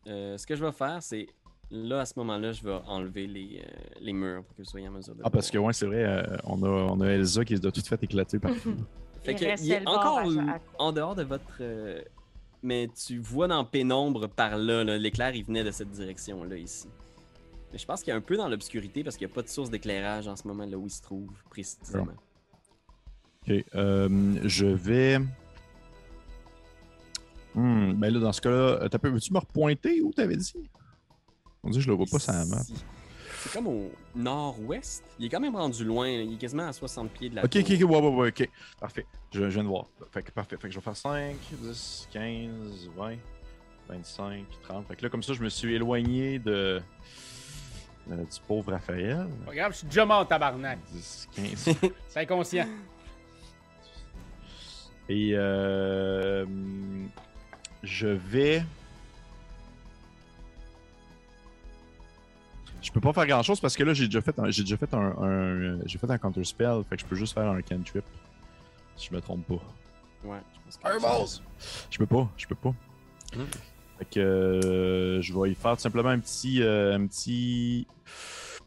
Euh, 0.08 0.38
ce 0.38 0.46
que 0.46 0.56
je 0.56 0.64
vais 0.64 0.72
faire, 0.72 1.02
c'est... 1.02 1.28
Là, 1.72 2.02
à 2.02 2.06
ce 2.06 2.14
moment-là, 2.18 2.52
je 2.52 2.62
vais 2.64 2.78
enlever 2.86 3.26
les, 3.26 3.60
euh, 3.66 3.78
les 4.00 4.14
murs 4.14 4.44
pour 4.44 4.56
que 4.56 4.62
vous 4.62 4.70
soyez 4.70 4.88
en 4.88 4.92
mesure 4.92 5.16
de 5.16 5.22
Ah, 5.26 5.32
parce 5.32 5.50
que 5.50 5.58
ouais, 5.58 5.74
c'est 5.74 5.88
vrai, 5.88 6.04
euh, 6.04 6.38
on, 6.44 6.62
a, 6.62 6.68
on 6.70 7.02
a 7.02 7.08
Elsa 7.08 7.44
qui 7.44 7.58
se 7.58 7.68
a 7.68 7.72
tout 7.72 7.82
fait 7.82 8.02
éclater 8.04 8.38
partout. 8.38 8.76
Fait 9.24 9.32
Il 9.32 9.40
que, 9.40 9.62
il 9.64 9.72
est 9.72 9.88
encore 9.88 10.20
à- 10.20 10.60
en 10.78 10.92
dehors 10.92 11.16
de 11.16 11.24
votre... 11.24 11.58
euh, 11.62 12.00
Mais 12.62 12.88
tu 12.90 13.18
vois 13.18 13.48
dans 13.48 13.66
pénombre 13.66 14.30
par 14.30 14.58
là, 14.60 14.84
là, 14.84 15.00
l'éclair, 15.00 15.34
il 15.34 15.44
venait 15.44 15.64
de 15.64 15.72
cette 15.72 15.90
direction-là, 15.90 16.56
ici. 16.56 16.88
Mais 17.74 17.80
je 17.80 17.86
pense 17.88 18.04
qu'il 18.04 18.14
est 18.14 18.16
un 18.16 18.22
peu 18.22 18.38
dans 18.38 18.48
l'obscurité 18.48 19.04
parce 19.04 19.18
qu'il 19.18 19.26
n'y 19.26 19.34
a 19.34 19.36
pas 19.36 19.42
de 19.42 19.48
source 19.48 19.72
d'éclairage 19.72 20.28
en 20.28 20.36
ce 20.36 20.48
moment 20.48 20.66
là 20.68 20.78
où 20.78 20.86
il 20.86 20.92
se 20.92 21.02
trouve, 21.02 21.32
précisément. 21.50 22.06
Ok, 23.48 23.64
euh, 23.76 24.36
je 24.44 24.66
vais. 24.66 25.20
Hmm, 27.54 27.94
ben 27.94 28.14
là, 28.14 28.20
dans 28.20 28.34
ce 28.34 28.42
cas-là, 28.42 28.56
euh, 28.56 28.88
t'as 28.90 28.98
veux-tu 29.08 29.32
me 29.34 29.40
repointer 29.40 30.02
où 30.02 30.12
t'avais 30.12 30.36
dit? 30.36 30.54
On 31.64 31.70
dit 31.70 31.78
que 31.78 31.84
je 31.84 31.88
le 31.90 31.96
vois 31.96 32.06
pas 32.12 32.20
sur 32.20 32.34
la 32.34 32.46
map. 32.46 32.62
C'est 32.64 33.54
comme 33.54 33.68
au 33.68 33.92
nord-ouest. 34.16 35.04
Il 35.20 35.26
est 35.26 35.30
quand 35.30 35.40
même 35.40 35.56
rendu 35.56 35.86
loin. 35.86 36.08
là. 36.08 36.24
Il 36.24 36.34
est 36.34 36.38
quasiment 36.38 36.68
à 36.68 36.74
60 36.74 37.12
pieds 37.12 37.30
de 37.30 37.36
la 37.36 37.46
Ok, 37.46 37.52
tour. 37.52 37.62
ok, 37.62 37.72
ok, 37.72 37.90
ouais, 37.90 38.00
ouais, 38.02 38.16
ouais, 38.16 38.28
ok. 38.30 38.50
Parfait. 38.80 39.06
Je, 39.32 39.42
je 39.42 39.46
viens 39.48 39.64
de 39.64 39.68
voir. 39.70 39.86
Fait 40.12 40.24
que 40.24 40.32
parfait. 40.32 40.58
Fait 40.58 40.68
que 40.68 40.74
je 40.74 40.80
vais 40.80 40.84
faire 40.84 40.98
5, 40.98 41.36
10, 41.62 42.10
15, 42.12 42.90
20, 42.98 43.16
25, 43.90 44.46
30. 44.64 44.88
Fait 44.88 44.96
que 44.96 45.04
là, 45.04 45.10
comme 45.10 45.24
ça, 45.24 45.34
je 45.34 45.42
me 45.44 45.50
suis 45.50 45.76
éloigné 45.76 46.40
de. 46.40 46.82
euh, 48.12 48.18
du 48.18 48.40
pauvre 48.48 48.72
Raphaël. 48.72 49.28
Regarde, 49.48 49.74
je 49.74 49.78
suis 49.80 49.88
déjà 49.88 50.06
mort, 50.06 50.28
tabarnak. 50.28 50.80
10, 50.92 51.30
15. 51.36 51.70
C'est 52.10 52.20
inconscient. 52.20 52.68
Et 55.10 55.32
euh, 55.36 56.46
je 57.84 58.08
vais. 58.08 58.64
Je 62.82 62.92
peux 62.92 63.00
pas 63.02 63.14
faire 63.14 63.26
grand 63.28 63.44
chose 63.44 63.60
parce 63.60 63.76
que 63.76 63.84
là 63.84 63.94
j'ai 63.94 64.06
déjà 64.06 64.22
fait 64.22 64.38
un, 64.40 64.50
j'ai 64.52 64.62
déjà 64.64 64.78
fait 64.78 64.94
un, 64.94 65.00
un- 65.22 65.80
j'ai 65.88 65.98
fait 65.98 66.10
un 66.10 66.18
counter 66.18 66.44
spell, 66.44 66.84
fait 66.90 66.96
que 66.98 67.02
je 67.02 67.06
peux 67.08 67.16
juste 67.16 67.34
faire 67.34 67.48
un 67.50 67.62
cantrip. 67.62 68.04
Si 68.96 69.08
je 69.10 69.16
me 69.16 69.22
trompe 69.22 69.46
pas. 69.48 69.56
Ouais, 70.24 70.38
je 70.56 71.00
pense 71.00 71.40
que 71.40 71.44
Je 71.92 71.98
peux 71.98 72.06
pas, 72.06 72.30
je 72.38 72.46
peux 72.48 72.56
pas. 72.56 72.74
Hmm. 73.36 73.44
Fait 73.98 74.06
que 74.06 74.20
euh, 74.20 75.22
je 75.22 75.34
vais 75.34 75.52
y 75.52 75.56
faire 75.56 75.76
tout 75.76 75.82
simplement 75.82 76.10
un 76.10 76.20
petit, 76.20 76.62
euh, 76.62 76.96
un 76.96 77.08
petit. 77.08 77.88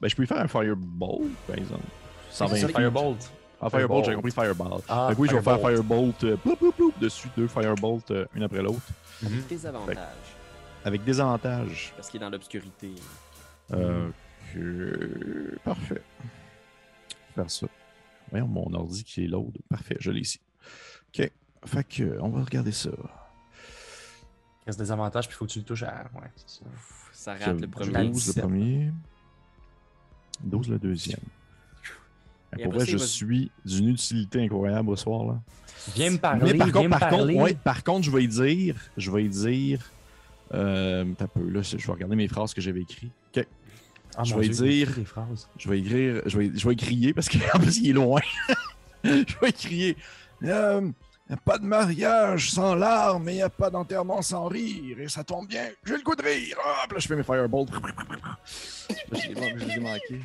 Ben 0.00 0.08
je 0.08 0.16
peux 0.16 0.24
y 0.24 0.26
faire 0.26 0.38
un 0.40 0.48
fireball 0.48 1.28
par 1.46 1.56
exemple. 1.56 1.84
120 2.30 2.56
C'est 2.56 2.66
feet. 2.66 2.76
Firebolt. 2.76 3.30
Ah, 3.60 3.68
Firebolt, 3.70 4.04
Firebolt. 4.04 4.04
j'ai 4.06 4.14
compris 4.14 4.30
Fireball. 4.30 4.80
Ah, 4.88 5.10
que 5.14 5.20
oui, 5.20 5.28
je 5.28 5.34
vais 5.36 5.42
faire 5.42 5.58
Firebolt. 5.58 6.18
Firebolt, 6.20 6.24
euh, 6.24 6.36
ploup, 6.36 6.56
ploup, 6.56 6.72
ploup, 6.72 6.92
dessus, 7.00 7.28
deux 7.36 7.48
Firebolt, 7.48 8.10
euh, 8.12 8.24
une 8.34 8.42
après 8.44 8.62
l'autre, 8.62 8.80
Des 9.48 9.66
avantages. 9.66 9.96
avec 10.84 11.02
des 11.04 11.20
avantages. 11.20 11.92
Parce 11.96 12.08
qu'il 12.08 12.20
est 12.20 12.24
dans 12.24 12.30
l'obscurité. 12.30 12.92
Euh, 13.72 14.08
que- 14.54 15.58
Parfait. 15.64 16.02
Faire 17.34 17.50
ça. 17.50 17.66
Voyons 18.30 18.46
mon 18.46 18.72
ordi 18.74 19.02
qui 19.04 19.24
est 19.24 19.28
load. 19.28 19.56
Parfait, 19.68 19.96
je 19.98 20.10
l'ai 20.12 20.20
ici. 20.20 20.40
Ok. 21.08 21.30
Fait 21.66 21.84
que, 21.84 22.18
on 22.20 22.28
va 22.28 22.44
regarder 22.44 22.72
ça. 22.72 22.90
Il 24.62 24.66
reste 24.66 24.78
des 24.78 24.92
avantages, 24.92 25.26
puis 25.28 25.36
faut 25.36 25.46
que 25.46 25.50
tu 25.50 25.58
le 25.58 25.64
touches 25.64 25.82
à. 25.82 26.04
Ouais, 26.14 26.30
c'est 26.36 26.48
ça. 26.60 26.64
Ça 27.12 27.32
rate 27.32 27.60
le 27.60 27.66
12 27.66 27.70
premier. 27.70 28.04
le 28.04 28.10
17. 28.10 28.40
premier. 28.42 28.92
12 30.44 30.68
le 30.68 30.78
deuxième. 30.78 31.20
Et 32.56 32.62
pour 32.62 32.72
vrai, 32.72 32.86
je 32.86 32.96
suis 32.96 33.50
d'une 33.64 33.88
utilité 33.90 34.42
incroyable 34.42 34.96
ce 34.96 35.02
soir 35.04 35.24
là. 35.26 35.40
Viens 35.94 36.10
me 36.10 36.18
parler, 36.18 36.52
Mais 36.52 36.58
par 36.58 36.66
viens 36.66 36.72
contre, 36.74 36.84
me 36.86 36.90
par 36.90 37.00
parler. 37.00 37.34
contre, 37.34 37.44
ouais, 37.44 37.54
par 37.62 37.84
contre, 37.84 38.04
je 38.04 38.10
vais 38.10 38.24
y 38.24 38.28
dire, 38.28 38.76
je 38.96 39.10
vais 39.10 39.24
y 39.24 39.28
dire, 39.28 39.80
euh, 40.54 41.04
t'as 41.16 41.26
peu 41.26 41.48
là, 41.48 41.62
je 41.62 41.76
vais 41.76 41.92
regarder 41.92 42.16
mes 42.16 42.28
phrases 42.28 42.52
que 42.54 42.60
j'avais 42.60 42.80
écrites. 42.82 43.12
Ok, 43.36 43.46
Ah, 44.16 44.24
je 44.24 44.34
vais 44.34 44.48
Dieu, 44.48 44.66
dire- 44.66 44.88
je 45.56 45.68
vais 45.70 45.78
écrire, 45.78 46.22
je 46.26 46.38
vais, 46.38 46.50
je 46.54 46.68
vais 46.68 46.76
crier 46.76 47.14
parce 47.14 47.28
qu'en 47.28 47.38
plus 47.60 47.78
il 47.78 47.90
est 47.90 47.92
loin. 47.92 48.20
je 49.04 49.40
vais 49.40 49.52
crier. 49.52 49.96
Euh, 50.42 50.90
pas 51.44 51.58
de 51.58 51.64
mariage 51.64 52.50
sans 52.50 52.74
larmes 52.74 53.28
et 53.28 53.36
y 53.36 53.42
a 53.42 53.50
pas 53.50 53.70
d'enterrement 53.70 54.20
sans 54.22 54.46
rire 54.46 54.98
et 55.00 55.08
ça 55.08 55.22
tombe 55.24 55.46
bien. 55.46 55.68
J'ai 55.84 55.96
le 55.96 56.02
coup 56.02 56.16
de 56.16 56.22
rire. 56.22 56.56
Ah, 56.64 56.84
puis 56.88 56.94
là, 56.94 56.98
je 57.00 57.06
fais 57.08 57.16
mes 57.16 57.22
fireballs. 57.22 57.66
je 59.12 59.28
les 59.28 59.42
ai- 59.42 59.54
je 59.58 59.64
les 59.64 59.72
ai 59.74 59.80
manqués. 59.80 60.20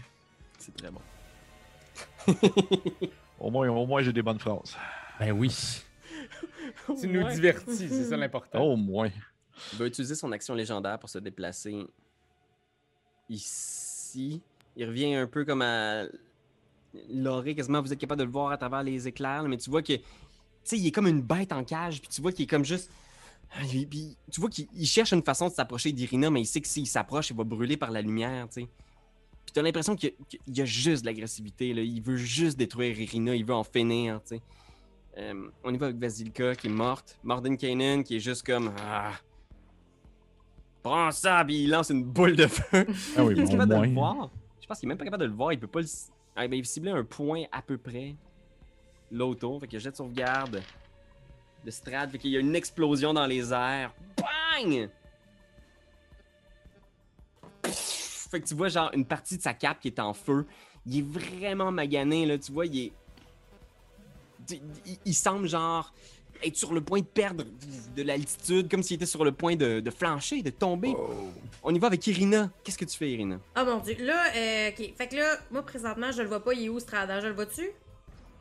C'est 0.60 0.76
très 0.76 0.90
bon. 0.90 1.00
Au 3.40 3.50
moins, 3.52 3.68
au 3.70 3.86
moins 3.86 4.02
j'ai 4.02 4.14
des 4.14 4.22
bonnes 4.22 4.40
phrases. 4.40 4.76
Ben 5.20 5.32
oui. 5.32 5.54
Tu 7.00 7.08
nous 7.08 7.28
divertis, 7.30 7.88
c'est 7.90 8.04
ça 8.06 8.18
l'important. 8.18 8.60
Au 8.62 8.76
moins. 8.76 9.10
Il 9.74 9.80
va 9.80 9.86
utiliser 9.86 10.16
son 10.16 10.32
action 10.32 10.56
légendaire 10.56 10.98
pour 11.00 11.10
se 11.10 11.20
déplacer 11.20 11.86
ici. 13.30 14.42
Il 14.76 14.86
revient 14.88 15.14
un 15.16 15.28
peu 15.28 15.46
comme 15.46 15.62
à 15.62 16.04
Loré, 17.10 17.56
quasiment 17.56 17.82
vous 17.82 17.92
êtes 17.94 18.00
capable 18.00 18.20
de 18.20 18.26
le 18.26 18.32
voir 18.32 18.52
à 18.52 18.58
travers 18.58 18.84
les 18.84 19.08
éclairs, 19.08 19.44
mais 19.44 19.58
tu 19.58 19.70
vois 19.70 19.82
que 19.82 19.94
tu 19.94 20.02
sais, 20.64 20.78
il 20.78 20.88
est 20.88 20.92
comme 20.92 21.08
une 21.08 21.22
bête 21.22 21.52
en 21.52 21.64
cage, 21.64 22.00
puis 22.02 22.10
tu 22.10 22.22
vois 22.22 22.32
qu'il 22.32 22.44
est 22.44 22.48
comme 22.48 22.66
juste 22.66 22.90
Puis- 23.70 23.86
puis 23.86 24.18
tu 24.32 24.40
vois 24.42 24.50
qu'il 24.50 24.68
il 24.74 24.86
cherche 24.88 25.12
une 25.14 25.24
façon 25.24 25.48
de 25.50 25.54
s'approcher 25.54 25.92
d'Irina, 25.92 26.30
mais 26.30 26.42
il 26.42 26.46
sait 26.46 26.62
que 26.62 26.68
s'il 26.68 26.88
s'approche, 26.88 27.30
il 27.30 27.36
va 27.36 27.44
brûler 27.44 27.78
par 27.78 27.92
la 27.92 28.02
lumière, 28.02 28.48
tu 28.50 28.62
sais. 28.62 28.68
Puis 29.54 29.62
t'as 29.62 29.62
l'impression 29.62 29.96
qu'il 29.96 30.14
y 30.48 30.62
a- 30.62 30.66
juste 30.66 31.04
de 31.04 31.06
l'agressivité. 31.06 31.70
Il 31.70 32.02
veut 32.02 32.18
juste 32.18 32.58
détruire 32.58 33.00
Irina, 33.00 33.36
il 33.36 33.46
veut 33.46 33.54
en 33.54 33.64
finir. 33.64 34.20
Euh, 35.16 35.48
on 35.64 35.72
y 35.72 35.78
va 35.78 35.86
avec 35.88 36.00
Vasilka 36.00 36.56
qui 36.56 36.66
est 36.66 36.72
morte. 36.72 37.20
Morden 37.24 37.56
Kanan 37.56 38.02
qui 38.02 38.16
est 38.16 38.20
juste 38.20 38.44
comme. 38.44 38.74
Ah. 38.84 39.12
Prends 40.82 41.12
ça, 41.12 41.44
puis 41.46 41.66
il 41.66 41.70
lance 41.70 41.92
une 41.92 42.04
boule 42.04 42.36
de 42.36 42.48
feu. 42.48 42.88
Ah 43.16 43.24
oui, 43.24 43.34
il 43.38 43.42
est 43.44 43.46
de 43.46 43.76
le 43.76 43.94
voir? 43.94 44.32
Je 44.60 44.66
pense 44.66 44.80
qu'il 44.80 44.88
est 44.88 44.90
même 44.90 44.98
pas 44.98 45.06
capable 45.06 45.22
de 45.22 45.28
le 45.30 45.36
voir. 45.36 45.54
Il 45.54 45.60
peut 45.60 45.68
pas 45.68 45.82
le. 45.82 45.88
Ah, 46.36 46.48
ben, 46.48 46.58
il 46.58 46.66
ciblait 46.66 46.90
un 46.92 47.04
point 47.04 47.44
à 47.52 47.62
peu 47.62 47.78
près. 47.78 48.16
L'auto. 49.12 49.60
Fait 49.60 49.68
qu'il 49.68 49.80
jette 49.80 49.96
sauvegarde. 49.96 50.64
De 51.64 51.70
Strad. 51.70 52.10
Fait 52.10 52.18
qu'il 52.18 52.32
y 52.32 52.38
a 52.38 52.40
une 52.40 52.56
explosion 52.56 53.14
dans 53.14 53.28
les 53.28 53.54
airs. 53.54 53.94
Bang! 54.18 54.90
Fait 58.34 58.42
que 58.42 58.48
tu 58.48 58.56
vois, 58.56 58.68
genre, 58.68 58.90
une 58.96 59.06
partie 59.06 59.38
de 59.38 59.44
sa 59.44 59.54
cape 59.54 59.80
qui 59.80 59.90
est 59.90 60.00
en 60.00 60.12
feu. 60.16 60.48
Il 60.88 60.98
est 60.98 61.02
vraiment 61.04 61.72
magané, 61.72 62.26
là. 62.26 62.36
Tu 62.40 62.52
vois, 62.52 62.66
il 62.66 62.86
est. 62.88 62.92
Il, 64.50 64.60
il 65.06 65.14
semble, 65.14 65.48
genre, 65.48 65.94
être 66.44 66.56
sur 66.58 66.74
le 66.74 66.82
point 66.82 67.02
de 67.02 67.06
perdre 67.06 67.44
de 67.96 68.02
l'altitude, 68.02 68.72
comme 68.72 68.82
s'il 68.82 68.96
était 68.96 69.06
sur 69.06 69.24
le 69.24 69.32
point 69.34 69.56
de, 69.56 69.82
de 69.82 69.92
flancher, 69.92 70.42
de 70.42 70.50
tomber. 70.50 70.96
On 71.62 71.74
y 71.76 71.78
va 71.78 71.86
avec 71.88 72.06
Irina. 72.08 72.50
Qu'est-ce 72.64 72.78
que 72.80 72.86
tu 72.86 72.98
fais, 72.98 73.12
Irina? 73.12 73.40
Ah 73.54 73.64
mon 73.64 73.78
dieu. 73.78 73.96
Là, 74.00 74.24
euh, 74.36 74.70
ok. 74.72 74.94
Fait 74.98 75.08
que 75.08 75.16
là, 75.16 75.38
moi 75.52 75.62
présentement, 75.64 76.12
je 76.12 76.24
le 76.24 76.28
vois 76.28 76.44
pas. 76.44 76.54
Il 76.56 76.64
est 76.66 76.70
où 76.70 76.80
Strada? 76.80 77.20
Je 77.22 77.28
le 77.28 77.34
vois-tu? 77.34 77.70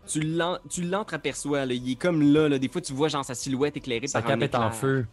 Tu 0.08 0.20
l'en- 0.22 0.58
tu 0.70 0.82
l'entreaperçois, 0.82 1.66
là. 1.66 1.74
Il 1.74 1.92
est 1.92 1.96
comme 2.00 2.22
là, 2.32 2.48
là. 2.48 2.58
Des 2.58 2.68
fois, 2.68 2.80
tu 2.80 2.94
vois, 2.94 3.08
genre, 3.08 3.26
sa 3.26 3.34
silhouette 3.34 3.76
éclairée 3.76 4.06
Sa 4.06 4.22
par 4.22 4.30
un 4.30 4.38
cape 4.38 4.42
est 4.54 4.54
en 4.56 4.70
feu. 4.72 5.06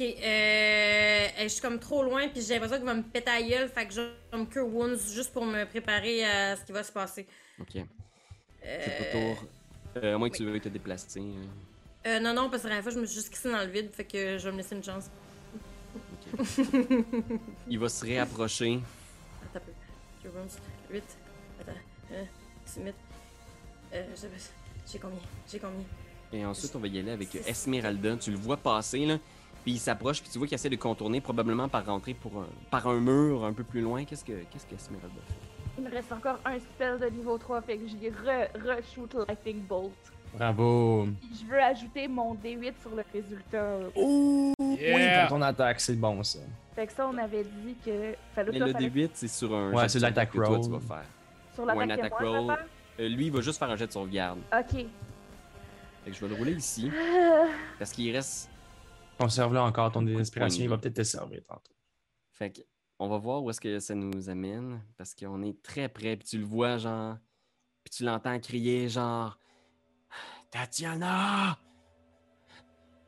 Ok, 0.00 0.06
euh, 0.24 1.28
je 1.42 1.48
suis 1.48 1.60
comme 1.60 1.78
trop 1.78 2.02
loin, 2.02 2.26
puis 2.28 2.40
j'ai 2.40 2.54
l'impression 2.54 2.76
qu'il 2.78 2.86
va 2.86 2.94
me 2.94 3.02
péter 3.02 3.30
à 3.30 3.42
gueule, 3.42 3.68
fait 3.68 3.86
que 3.86 3.92
je 3.92 4.00
vais 4.00 4.38
me 4.38 4.46
cure 4.46 4.66
wounds 4.66 5.12
juste 5.12 5.30
pour 5.30 5.44
me 5.44 5.64
préparer 5.66 6.24
à 6.24 6.56
ce 6.56 6.64
qui 6.64 6.72
va 6.72 6.82
se 6.82 6.90
passer. 6.90 7.26
Ok. 7.60 7.76
Euh, 7.76 8.78
C'est 8.82 9.12
ton 9.12 9.18
tour. 9.34 9.44
Euh, 10.02 10.14
à 10.14 10.18
moins 10.18 10.30
que 10.30 10.36
tu 10.38 10.44
veuilles 10.46 10.60
te 10.60 10.70
déplacer. 10.70 11.20
euh. 11.20 11.44
euh, 12.06 12.20
non, 12.20 12.32
non, 12.32 12.48
parce 12.48 12.62
que 12.62 12.68
la 12.68 12.76
dernière 12.76 12.84
fois, 12.84 12.92
je 12.92 12.98
me 13.00 13.04
suis 13.04 13.16
juste 13.16 13.30
crissé 13.30 13.50
dans 13.50 13.58
le 13.62 13.66
vide, 13.70 13.90
fait 13.92 14.04
que 14.04 14.38
je 14.38 14.44
vais 14.46 14.52
me 14.52 14.56
laisser 14.58 14.74
une 14.74 14.82
chance. 14.84 15.10
Il 17.68 17.78
va 17.78 17.88
se 17.90 18.04
réapprocher. 18.04 18.80
Attends 19.42 19.56
un 19.56 19.60
peu. 19.60 19.72
Cure 20.22 20.32
wounds. 20.34 20.58
8. 20.90 21.02
Attends. 21.60 21.72
Euh, 22.12 22.24
6 22.64 22.80
Euh, 23.92 24.04
j'ai- 24.16 24.28
j'ai 24.92 24.98
combien? 24.98 25.18
J'ai 25.50 25.58
combien? 25.58 25.84
Et 26.32 26.44
ensuite, 26.46 26.74
on 26.76 26.78
va 26.78 26.86
y 26.86 26.98
aller 27.00 27.10
avec 27.10 27.34
Esmeralda. 27.34 28.16
Tu 28.16 28.30
le 28.30 28.36
vois 28.38 28.56
passer, 28.56 29.04
là. 29.04 29.18
Puis 29.62 29.72
il 29.72 29.78
s'approche, 29.78 30.22
puis 30.22 30.30
tu 30.30 30.38
vois 30.38 30.46
qu'il 30.46 30.54
essaie 30.54 30.70
de 30.70 30.76
contourner, 30.76 31.20
probablement 31.20 31.68
par 31.68 31.84
rentrer 31.84 32.14
pour 32.14 32.32
un- 32.40 32.46
par 32.70 32.86
un 32.88 32.98
mur 33.00 33.44
un 33.44 33.52
peu 33.52 33.62
plus 33.64 33.80
loin. 33.82 34.04
Qu'est-ce 34.04 34.24
que 34.24 34.32
qu'est-ce 34.50 34.66
que 34.66 34.74
Esmeralda 34.74 35.08
fait? 35.26 35.34
Il 35.78 35.84
me 35.84 35.90
reste 35.90 36.10
encore 36.12 36.38
un 36.44 36.58
spell 36.58 36.98
de 36.98 37.06
niveau 37.06 37.36
3, 37.38 37.60
fait 37.62 37.76
que 37.78 37.86
j'y 37.86 37.96
re- 37.96 38.48
re-shoot 38.54 39.14
Lightning 39.28 39.60
Bolt. 39.62 39.92
Bravo. 40.34 41.08
Je 41.22 41.44
veux 41.50 41.60
ajouter 41.60 42.06
mon 42.08 42.34
D8 42.34 42.74
sur 42.80 42.90
le 42.94 43.02
résultat. 43.12 43.78
Yeah! 44.78 45.26
Ton 45.28 45.42
attaque, 45.42 45.80
c'est 45.80 45.96
bon 45.96 46.22
ça. 46.22 46.38
Fait 46.74 46.86
que 46.86 46.92
ça, 46.92 47.08
on 47.12 47.18
avait 47.18 47.42
dit 47.44 47.74
que. 47.84 48.14
Fallait 48.34 48.52
Mais 48.52 48.58
que 48.60 48.64
le 48.64 48.72
ça, 48.72 48.78
fallait- 48.78 48.88
D8, 48.90 49.10
c'est 49.14 49.28
sur 49.28 49.54
un. 49.54 49.72
Ouais, 49.72 49.88
c'est 49.88 49.98
de 49.98 50.02
l'attack 50.04 50.32
sauvegarde 50.32 50.52
que 50.52 50.56
roll. 50.60 50.68
Toi, 50.70 50.78
tu 50.78 50.86
vas 50.86 50.94
faire. 50.96 51.06
Sur 51.54 51.64
ou 51.64 51.70
un 51.70 51.86
l'attaque 51.86 52.10
moi, 52.12 52.20
je 52.22 52.26
roll. 52.38 52.56
Euh, 53.00 53.08
lui, 53.08 53.26
il 53.26 53.32
va 53.32 53.40
juste 53.40 53.58
faire 53.58 53.70
un 53.70 53.76
jet 53.76 53.86
de 53.86 53.92
sauvegarde. 53.92 54.38
Ok. 54.56 54.72
Fait 56.04 56.10
que 56.10 56.16
je 56.16 56.20
vais 56.20 56.28
le 56.28 56.34
rouler 56.34 56.52
ici. 56.52 56.90
Parce 57.78 57.90
qu'il 57.92 58.14
reste 58.14 58.49
Conserve-le 59.20 59.60
encore, 59.60 59.92
ton 59.92 60.00
Beaucoup 60.02 60.14
de 60.16 60.20
inspiration, 60.20 60.56
points 60.56 60.60
de 60.60 60.64
il 60.64 60.70
va 60.70 60.78
peut-être 60.78 60.96
te 60.96 61.02
servir 61.02 61.42
tantôt. 61.46 61.72
Fait 62.32 62.50
que, 62.50 62.60
on 62.98 63.08
va 63.08 63.18
voir 63.18 63.42
où 63.42 63.50
est-ce 63.50 63.60
que 63.60 63.78
ça 63.78 63.94
nous 63.94 64.28
amène. 64.30 64.82
Parce 64.96 65.14
qu'on 65.14 65.42
est 65.42 65.62
très 65.62 65.88
près. 65.88 66.16
Puis 66.16 66.28
tu 66.28 66.38
le 66.38 66.44
vois, 66.44 66.78
genre. 66.78 67.16
Puis 67.84 67.90
tu 67.96 68.04
l'entends 68.04 68.38
crier, 68.40 68.88
genre. 68.88 69.38
Tatiana! 70.50 71.58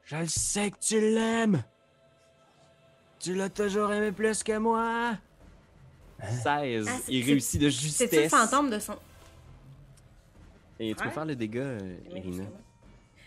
Je 0.04 0.16
le 0.16 0.26
sais 0.26 0.70
que 0.70 0.78
tu 0.78 1.00
l'aimes! 1.00 1.64
Tu 3.18 3.34
l'as 3.34 3.50
toujours 3.50 3.92
aimé 3.92 4.12
plus 4.12 4.42
que 4.42 4.56
moi! 4.58 5.16
16. 6.22 6.86
Ah, 6.88 6.98
c'est- 7.02 7.12
il 7.12 7.24
c'est- 7.24 7.30
réussit 7.30 7.60
de 7.60 7.68
justesse. 7.68 8.12
le 8.12 8.28
fantôme 8.28 8.70
de 8.70 8.78
son. 8.78 8.96
Et 10.78 10.94
tu 10.94 11.02
peux 11.02 11.10
faire 11.10 11.24
le 11.24 11.34
dégât, 11.36 11.78
Irina. 12.10 12.44
Euh, 12.44 12.46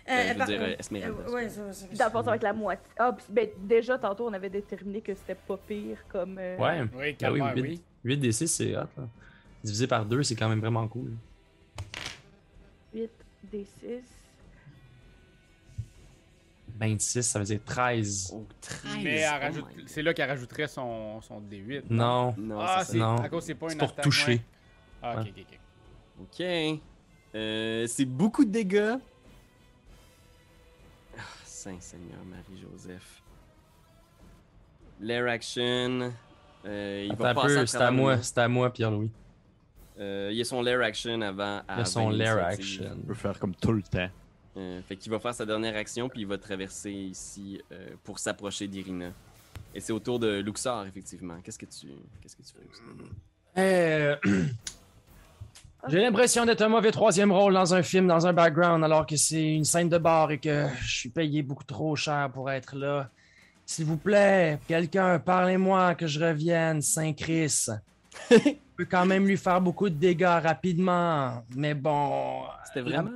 Euh, 0.08 0.22
je 0.34 0.40
veux 0.40 0.46
dire, 0.46 0.62
euh, 0.62 0.66
euh, 0.66 0.76
Esmeralda, 0.78 1.22
euh, 1.28 1.32
ouais, 1.32 1.50
ça, 1.50 1.74
ça, 1.74 1.86
Dans 1.88 2.06
le 2.06 2.12
fond, 2.12 2.24
ça 2.24 2.30
va 2.30 2.36
être 2.36 2.44
la 2.44 2.54
moitié. 2.54 2.86
Ah, 2.98 3.18
ben, 3.30 3.50
déjà, 3.58 3.98
tantôt, 3.98 4.28
on 4.28 4.34
avait 4.34 4.52
déterminé 4.52 5.02
que 5.02 5.16
c'était 5.16 5.34
pas 5.36 5.58
pire 5.58 5.98
comme. 6.10 6.38
euh, 6.38 6.58
Ouais. 6.58 6.82
Oui, 6.82 7.16
Ah 7.24 7.32
oui, 7.32 7.40
calme 7.40 7.56
8, 7.56 7.62
oui. 7.62 7.82
8 8.04 8.18
des 8.18 8.32
6, 8.32 8.48
c'est 8.48 8.76
hot. 8.78 8.82
Là. 8.98 9.08
Divisé 9.64 9.88
par 9.88 10.06
2, 10.06 10.22
c'est 10.22 10.36
quand 10.36 10.48
même 10.48 10.60
vraiment 10.60 10.88
cool. 10.88 11.12
8 12.94 13.10
D6. 13.52 14.02
26, 16.78 17.24
ça 17.24 17.40
veut 17.40 17.46
dire 17.46 17.60
13. 17.66 18.32
Oh, 18.36 18.46
13. 18.62 19.04
Mais 19.04 19.24
Oh 19.28 19.40
rajoute- 19.42 19.66
c'est 19.88 20.02
là 20.02 20.14
qu'elle 20.14 20.30
rajouterait 20.30 20.68
son, 20.68 21.22
son 21.22 21.40
D8. 21.42 21.84
Non? 21.90 22.36
Non, 22.38 22.60
Ah, 22.60 22.84
c'est 22.86 23.02
à 23.02 23.30
cause 23.30 23.44
c'est 23.46 23.56
pas 23.56 23.72
une 23.72 23.78
pour 23.80 23.90
attaque, 23.90 24.04
toucher. 24.04 24.32
ouais. 24.34 24.42
Ah, 25.02 25.16
ok, 25.22 25.28
ok, 25.36 25.46
ok. 25.52 25.60
Ok. 26.22 26.80
Euh, 27.36 27.88
c'est 27.88 28.06
beaucoup 28.06 28.46
de 28.46 28.52
dégâts. 28.52 28.96
Ah, 31.66 31.72
Saint-Seigneur 31.72 32.24
Marie-Joseph. 32.26 33.24
L'air 35.02 35.28
action. 35.28 36.12
Euh, 36.66 37.04
il 37.06 37.12
Attends 37.12 37.24
va 37.24 37.30
un 37.30 37.34
passer 37.36 37.48
peu, 37.56 37.60
à 37.60 37.68
c'est 37.68 37.78
à 37.78 37.92
moi, 37.92 38.22
c'est 38.22 38.38
à 38.38 38.48
moi, 38.48 38.72
Pierre-Louis. 38.72 39.12
Euh, 40.00 40.30
il 40.32 40.38
y 40.38 40.42
a 40.42 40.46
son 40.46 40.62
lair 40.62 40.82
action 40.82 41.22
avant. 41.22 41.62
Il 41.70 41.82
a 41.82 41.86
son 41.86 42.10
lair 42.10 42.38
action. 42.44 42.98
On 42.98 43.08
peut 43.08 43.14
faire 43.14 43.40
comme 43.40 43.56
tout 43.56 43.72
le 43.72 43.82
temps. 43.82 44.10
Euh, 44.58 44.82
fait 44.84 44.96
qu'il 44.96 45.12
va 45.12 45.20
faire 45.20 45.34
sa 45.34 45.46
dernière 45.46 45.76
action, 45.76 46.08
puis 46.08 46.22
il 46.22 46.28
va 46.28 46.38
traverser 46.38 46.92
ici 46.92 47.62
euh, 47.72 47.90
pour 48.04 48.20
s'approcher 48.20 48.68
d'Irina. 48.68 49.12
Et 49.74 49.80
c'est 49.82 49.92
au 49.92 50.00
tour 50.00 50.20
de 50.20 50.40
Luxor, 50.40 50.86
effectivement. 50.86 51.40
Qu'est-ce 51.44 51.60
que 51.60 51.66
tu, 51.66 51.88
qu'est-ce 52.22 52.36
que 52.36 52.44
tu 52.44 52.54
fais, 52.54 52.62
Luxor? 52.62 52.86
J'ai 55.88 56.02
l'impression 56.02 56.46
d'être 56.46 56.62
un 56.62 56.70
mauvais 56.70 56.92
troisième 56.92 57.32
rôle 57.32 57.54
dans 57.54 57.74
un 57.74 57.84
film, 57.84 58.08
dans 58.08 58.26
un 58.26 58.34
background, 58.34 58.84
alors 58.84 59.06
que 59.06 59.16
c'est 59.16 59.54
une 59.54 59.66
scène 59.66 59.88
de 59.88 59.98
bar 59.98 60.32
et 60.32 60.40
que 60.40 60.68
je 60.82 60.98
suis 60.98 61.10
payé 61.10 61.44
beaucoup 61.44 61.64
trop 61.64 61.96
cher 61.96 62.30
pour 62.34 62.50
être 62.50 62.76
là. 62.76 63.10
S'il 63.66 63.86
vous 63.86 63.98
plaît, 63.98 64.60
quelqu'un, 64.68 65.20
parlez-moi 65.20 65.96
que 65.96 66.08
je 66.08 66.24
revienne, 66.24 66.82
Saint-Chris. 66.82 67.68
Je 68.32 68.84
peux 68.84 68.86
quand 68.86 69.06
même 69.06 69.26
lui 69.26 69.38
faire 69.38 69.62
beaucoup 69.62 69.90
de 69.90 69.96
dégâts 69.96 70.42
rapidement, 70.44 71.44
mais 71.56 71.74
bon. 71.74 72.44
C'était 72.66 72.82
vraiment, 72.82 73.10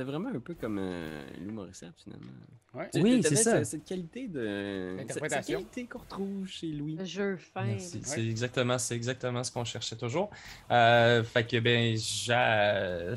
c'était 0.00 0.10
vraiment 0.10 0.30
un 0.30 0.40
peu 0.40 0.54
comme 0.54 0.78
euh, 0.80 1.22
Lou 1.40 1.52
Morissette, 1.52 1.92
finalement. 2.02 2.32
Ouais. 2.72 2.88
Tu- 2.90 3.02
Oui, 3.02 3.22
c'est 3.22 3.36
ça. 3.36 3.62
Cette, 3.64 3.84
qualité 3.84 4.28
de. 4.28 4.96
Cette, 5.10 5.46
qualité 5.46 5.84
qu'on 5.84 5.98
retrouve 5.98 6.46
chez 6.46 6.68
Louis. 6.68 6.96
Le 6.96 7.04
jeu 7.04 7.36
fin. 7.36 7.76
C'est 7.78 8.24
exactement, 8.24 8.78
c'est 8.78 8.96
exactement 8.96 9.44
ce 9.44 9.52
qu'on 9.52 9.64
cherchait 9.64 9.96
toujours. 9.96 10.30
Euh, 10.70 11.22
fait 11.22 11.46
que 11.46 11.58
ben, 11.60 11.94
j'a- 11.98 13.14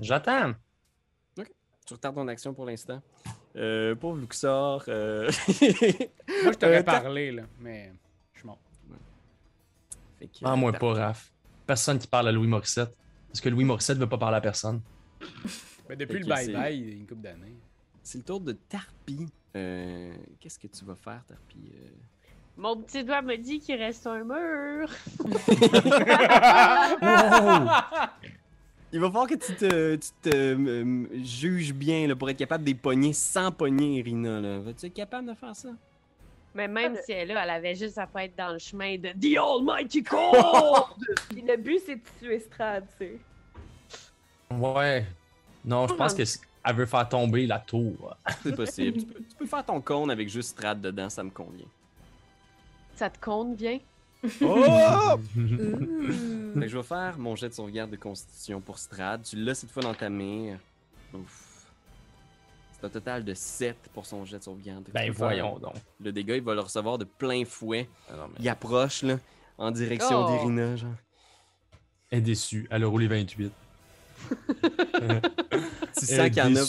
j'attends. 0.00 0.54
Tu 1.34 1.94
retardes 1.94 2.16
ton 2.16 2.26
action 2.28 2.52
pour 2.54 2.64
l'instant. 2.64 3.00
Euh, 3.54 3.94
pour 3.94 4.16
Luxor. 4.16 4.84
Euh... 4.88 5.30
Moi, 5.48 6.52
je 6.52 6.58
t'aurais 6.58 6.78
Euh, 6.78 6.82
parlé, 6.82 7.30
là, 7.30 7.42
mais 7.60 7.92
je 8.32 8.38
suis 8.40 8.46
mort. 8.46 8.58
Fait 10.18 10.26
que, 10.26 10.32
Ah, 10.42 10.56
moi 10.56 10.72
pas, 10.72 10.94
Raph. 10.94 11.30
Personne 11.64 11.98
qui 11.98 12.08
parle 12.08 12.28
à 12.28 12.32
Louis 12.32 12.48
Morissette. 12.48 12.96
Parce 13.28 13.40
que 13.40 13.48
Louis 13.50 13.64
Morissette 13.64 13.98
veut 13.98 14.08
pas 14.08 14.18
parler 14.18 14.38
à 14.38 14.40
personne. 14.40 14.80
Mais 15.88 15.96
depuis 15.96 16.18
le 16.20 16.26
bye-bye, 16.26 16.74
il 16.76 16.88
y 16.88 16.92
a 16.92 16.96
une 16.96 17.06
couple 17.06 17.22
d'années. 17.22 17.56
C'est 18.02 18.18
le 18.18 18.24
tour 18.24 18.40
de 18.40 18.52
Tarpi. 18.52 19.26
Euh, 19.56 20.14
Qu'est-ce 20.40 20.58
que 20.58 20.66
tu 20.68 20.84
vas 20.84 20.94
faire, 20.94 21.22
Tarpi? 21.26 21.58
Euh, 21.74 21.88
Mon 22.56 22.76
petit 22.82 23.04
doigt 23.04 23.22
me 23.22 23.36
dit 23.36 23.58
qu'il 23.60 23.76
reste 23.76 24.06
un 24.06 24.24
mur. 24.24 24.88
Il 28.92 29.00
va 29.00 29.08
falloir 29.08 29.26
que 29.26 29.34
tu 29.34 29.52
te, 29.54 29.96
tu 29.96 30.08
te 30.22 30.28
euh, 30.34 31.06
juges 31.24 31.74
bien 31.74 32.06
là, 32.06 32.14
pour 32.14 32.30
être 32.30 32.36
capable 32.38 32.64
de 32.64 32.72
pogner 32.72 33.12
sans 33.12 33.50
pogner 33.50 33.98
Irina. 33.98 34.40
là. 34.40 34.58
Vas-tu 34.60 34.86
être 34.86 34.94
capable 34.94 35.28
de 35.28 35.34
faire 35.34 35.54
ça? 35.56 35.70
Mais 36.54 36.68
même 36.68 36.96
si 37.04 37.12
elle 37.12 37.30
est 37.30 37.34
là, 37.34 37.42
elle 37.44 37.50
avait 37.50 37.74
juste 37.74 37.98
à 37.98 38.06
pas 38.06 38.24
être 38.24 38.36
dans 38.38 38.52
le 38.52 38.58
chemin 38.58 38.96
de 38.96 39.08
The 39.10 39.36
Almighty 39.38 40.02
Core! 40.02 40.96
Puis 41.28 41.42
le 41.42 41.56
but, 41.58 41.80
c'est 41.84 41.96
de 41.96 42.00
tuer 42.18 42.38
Strad, 42.38 42.86
tu 42.98 43.06
sais. 43.06 43.18
Ouais. 44.54 45.04
Non, 45.66 45.86
je 45.88 45.94
pense 45.94 46.12
Ah. 46.12 46.16
que 46.16 46.24
c- 46.24 46.40
elle 46.64 46.76
veut 46.76 46.86
faire 46.86 47.08
tomber 47.08 47.46
la 47.46 47.58
tour. 47.58 48.16
C'est 48.42 48.54
possible. 48.54 48.98
tu, 49.00 49.06
peux, 49.06 49.18
tu 49.20 49.36
peux 49.36 49.46
faire 49.46 49.64
ton 49.64 49.80
cône 49.80 50.10
avec 50.10 50.28
juste 50.28 50.50
Strad 50.50 50.80
dedans, 50.80 51.10
ça 51.10 51.22
me 51.22 51.30
convient. 51.30 51.66
Ça 52.94 53.10
te 53.10 53.18
compte 53.20 53.56
bien? 53.56 53.78
Oh! 54.40 55.18
Fait 55.34 56.60
que 56.60 56.68
je 56.68 56.76
vais 56.78 56.82
faire 56.82 57.18
mon 57.18 57.36
jet 57.36 57.48
de 57.50 57.54
sauvegarde 57.54 57.90
de 57.90 57.96
constitution 57.96 58.60
pour 58.60 58.78
Strad. 58.78 59.22
Tu 59.22 59.36
l'as 59.36 59.54
cette 59.54 59.70
fois 59.70 59.82
dans 59.82 59.94
ta 59.94 60.08
main. 60.08 60.56
Ouf. 61.12 61.66
C'est 62.72 62.84
un 62.86 62.88
total 62.90 63.24
de 63.24 63.34
7 63.34 63.76
pour 63.94 64.04
son 64.06 64.24
jet 64.24 64.38
de 64.38 64.42
sauvegarde. 64.44 64.88
Ben 64.92 65.10
voyons 65.10 65.58
donc. 65.58 65.74
Le 66.00 66.12
dégât, 66.12 66.36
il 66.36 66.42
va 66.42 66.54
le 66.54 66.60
recevoir 66.60 66.98
de 66.98 67.04
plein 67.04 67.44
fouet. 67.44 67.88
Ah 68.10 68.16
non, 68.16 68.28
mais 68.28 68.36
Il 68.40 68.48
approche, 68.48 69.02
là, 69.02 69.18
en 69.58 69.70
direction 69.70 70.24
Oh. 70.24 70.30
d'Irina, 70.30 70.76
genre. 70.76 70.90
Elle 72.10 72.18
est 72.18 72.22
déçue. 72.22 72.66
Elle 72.70 72.84
a 72.84 72.86
roulé 72.86 73.06
28. 73.08 73.52
Tu 75.98 76.06
sens 76.06 76.28
qu'il 76.28 76.36
y 76.36 76.42
en 76.42 76.56
a 76.56 76.64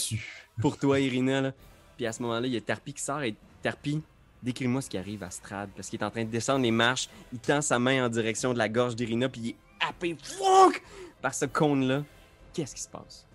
pour 0.59 0.77
toi, 0.77 0.99
Irina, 0.99 1.41
là. 1.41 1.53
Puis 1.95 2.05
à 2.05 2.11
ce 2.11 2.21
moment-là, 2.23 2.47
il 2.47 2.53
y 2.53 2.57
a 2.57 2.61
Tarpi 2.61 2.93
qui 2.93 3.01
sort 3.01 3.21
et 3.23 3.35
Tarpi, 3.61 4.01
décris-moi 4.43 4.81
ce 4.81 4.89
qui 4.89 4.97
arrive 4.97 5.23
à 5.23 5.29
Strad 5.29 5.69
parce 5.75 5.89
qu'il 5.89 5.99
est 5.99 6.03
en 6.03 6.11
train 6.11 6.23
de 6.23 6.29
descendre 6.29 6.63
les 6.63 6.71
marches. 6.71 7.09
Il 7.33 7.39
tend 7.39 7.61
sa 7.61 7.79
main 7.79 8.05
en 8.05 8.09
direction 8.09 8.53
de 8.53 8.57
la 8.57 8.69
gorge 8.69 8.95
d'Irina, 8.95 9.29
puis 9.29 9.41
il 9.41 9.49
est 9.49 9.55
happé 9.79 10.15
par 11.21 11.33
ce 11.33 11.45
cône-là. 11.45 12.03
Qu'est-ce 12.53 12.75
qui 12.75 12.81
se 12.81 12.89
passe? 12.89 13.26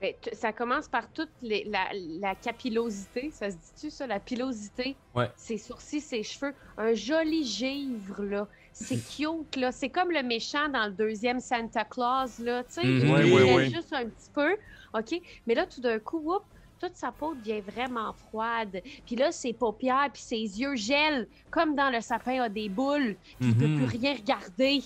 Ben, 0.00 0.12
ça 0.32 0.52
commence 0.52 0.88
par 0.88 1.08
toute 1.12 1.30
les- 1.40 1.64
la, 1.64 1.88
la 2.20 2.34
capillosité, 2.34 3.30
ça 3.30 3.50
se 3.50 3.56
dit-tu 3.56 3.90
ça, 3.90 4.06
la 4.06 4.20
pilosité? 4.20 4.96
Ouais. 5.14 5.30
Ses 5.36 5.56
sourcils, 5.56 6.00
ses 6.00 6.22
cheveux, 6.22 6.52
un 6.76 6.92
joli 6.94 7.44
givre, 7.44 8.22
là. 8.22 8.46
C'est 8.72 8.96
cute, 9.16 9.56
là. 9.56 9.72
C'est 9.72 9.88
comme 9.88 10.10
le 10.10 10.22
méchant 10.22 10.68
dans 10.68 10.86
le 10.86 10.92
deuxième 10.92 11.40
Santa 11.40 11.84
Claus, 11.84 12.38
là. 12.40 12.64
Tu 12.64 12.72
sais, 12.74 12.84
Mhm. 12.84 13.26
il 13.26 13.32
ouais. 13.54 13.70
juste 13.70 13.92
un 13.92 14.04
petit 14.06 14.30
peu, 14.34 14.56
OK? 14.92 15.20
Mais 15.46 15.54
là, 15.54 15.64
tout 15.64 15.80
d'un 15.80 15.98
coup, 16.00 16.18
whoop, 16.18 16.42
toute 16.80 16.96
sa 16.96 17.10
peau 17.12 17.34
devient 17.34 17.60
vraiment 17.62 18.12
froide. 18.12 18.82
Puis 19.06 19.16
là, 19.16 19.32
ses 19.32 19.52
paupières 19.54 20.10
puis 20.12 20.20
ses 20.20 20.36
yeux 20.60 20.74
gèlent, 20.74 21.28
comme 21.50 21.74
dans 21.76 21.88
le 21.88 22.00
sapin 22.02 22.42
a 22.42 22.48
des 22.50 22.68
boules. 22.68 23.16
Puis 23.38 23.48
il 23.48 23.56
peut 23.56 23.66
Mhm. 23.68 23.76
plus 23.86 23.98
rien 23.98 24.14
regarder. 24.16 24.82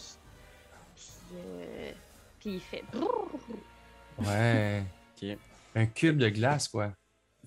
Puis, 0.95 1.05
euh, 1.35 1.93
puis 2.39 2.51
il 2.55 2.61
fait... 2.61 2.85
Ouais. 4.19 4.85
Ok. 5.21 5.39
Un 5.75 5.87
cube 5.87 6.19
de 6.19 6.29
glace, 6.29 6.69
quoi. 6.69 6.93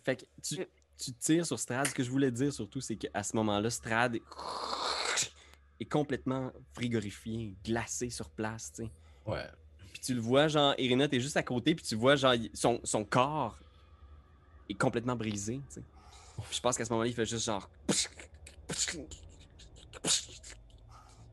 Fait 0.03 0.15
que 0.15 0.25
tu, 0.41 0.57
tu 0.97 1.13
tires 1.13 1.45
sur 1.45 1.59
Strad. 1.59 1.87
Ce 1.87 1.93
que 1.93 2.03
je 2.03 2.09
voulais 2.09 2.31
dire 2.31 2.51
surtout, 2.53 2.81
c'est 2.81 2.95
qu'à 2.95 3.23
ce 3.23 3.35
moment-là, 3.37 3.69
Strad 3.69 4.15
est, 4.15 4.23
est 5.79 5.85
complètement 5.85 6.51
frigorifié, 6.73 7.55
glacé 7.63 8.09
sur 8.09 8.29
place, 8.29 8.71
tu 8.73 8.83
sais. 8.83 8.91
Ouais. 9.25 9.45
Puis 9.93 10.01
tu 10.01 10.13
le 10.13 10.21
vois, 10.21 10.47
genre, 10.47 10.73
Irina, 10.77 11.07
t'es 11.07 11.19
juste 11.19 11.37
à 11.37 11.43
côté, 11.43 11.75
puis 11.75 11.85
tu 11.85 11.95
vois, 11.95 12.15
genre, 12.15 12.33
son, 12.53 12.79
son 12.83 13.03
corps 13.03 13.57
est 14.69 14.73
complètement 14.75 15.15
brisé, 15.15 15.61
tu 15.67 15.75
sais. 15.75 15.83
Puis 16.37 16.55
je 16.55 16.61
pense 16.61 16.77
qu'à 16.77 16.85
ce 16.85 16.91
moment-là, 16.91 17.09
il 17.09 17.13
fait 17.13 17.25
juste 17.25 17.45
genre. 17.45 17.69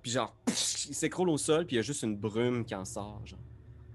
Puis 0.03 0.11
genre, 0.11 0.35
il 0.47 0.95
s'écroule 0.95 1.31
au 1.31 1.39
sol, 1.39 1.67
puis 1.67 1.77
il 1.77 1.79
y 1.79 1.81
a 1.81 1.83
juste 1.83 2.03
une 2.03 2.17
brume 2.17 2.65
qui 2.65 2.75
en 2.75 2.85
sort, 2.85 3.23
genre. 3.25 3.39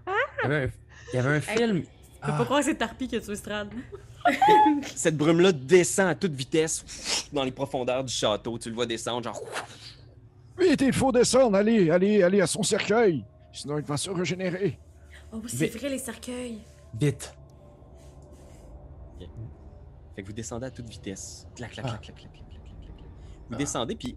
Il 0.08 0.44
y 0.44 0.46
avait 0.46 0.66
un, 0.66 0.72
il 1.12 1.16
y 1.16 1.20
avait 1.20 1.38
un 1.38 1.42
film. 1.42 1.84
Je 2.24 2.28
peux 2.28 2.32
pas 2.32 2.38
Ah, 2.42 2.46
croire 2.46 2.60
que 2.62 2.66
c'est 2.66 2.76
Tarpi 2.76 3.08
qui 3.08 3.16
a 3.18 3.22
tué 3.22 3.36
Strad. 3.36 3.70
Cette 4.96 5.18
brume-là 5.18 5.52
descend 5.52 6.08
à 6.08 6.16
toute 6.16 6.32
vitesse 6.34 7.28
dans 7.34 7.44
les 7.44 7.52
profondeurs 7.52 8.04
du 8.04 8.14
château. 8.14 8.58
Tu 8.58 8.70
le 8.70 8.76
vois 8.76 8.86
descendre, 8.86 9.24
genre. 9.24 9.42
Vite, 10.58 10.82
il 10.82 10.94
faut 10.94 11.12
descendre, 11.12 11.58
allez, 11.58 11.90
allez, 11.90 12.24
allez 12.24 12.40
à 12.42 12.48
son 12.48 12.64
cercueil. 12.64 13.26
Sinon, 13.52 13.78
il 13.80 13.84
va 13.84 13.98
se 13.98 14.10
régénérer. 14.10 14.80
Oh 15.34 15.40
oui, 15.44 15.50
c'est 15.50 15.68
vrai, 15.68 15.90
les 15.90 15.98
cercueils. 15.98 16.60
Vite. 16.98 17.36
Fait 20.16 20.22
que 20.22 20.28
vous 20.28 20.34
descendez 20.34 20.68
à 20.68 20.72
toute 20.72 20.88
vitesse. 20.88 21.48
Clac, 21.56 21.72
clac, 21.72 21.86
Ah. 21.88 21.90
clac, 21.98 22.02
clac, 22.02 22.16
clac, 22.18 22.32
clac, 22.32 22.48
clac, 22.48 22.64
clac, 22.64 22.96
clac. 22.98 23.08
Vous 23.50 23.56
Ah. 23.56 23.58
descendez, 23.58 23.96
puis 23.96 24.16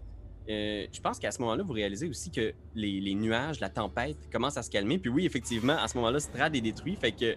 euh, 0.49 0.85
je 0.91 1.01
pense 1.01 1.17
qu'à 1.19 1.31
ce 1.31 1.39
moment-là, 1.41 1.63
vous 1.63 1.73
réalisez 1.73 2.07
aussi 2.07 2.29
que 2.31 2.53
les, 2.75 3.01
les 3.01 3.15
nuages, 3.15 3.59
la 3.59 3.69
tempête 3.69 4.29
commencent 4.31 4.57
à 4.57 4.63
se 4.63 4.69
calmer. 4.69 4.97
Puis 4.99 5.09
oui, 5.09 5.25
effectivement, 5.25 5.75
à 5.77 5.87
ce 5.87 5.97
moment-là, 5.97 6.19
Strad 6.19 6.55
est 6.55 6.61
détruit. 6.61 6.95
Fait 6.95 7.11
que 7.11 7.35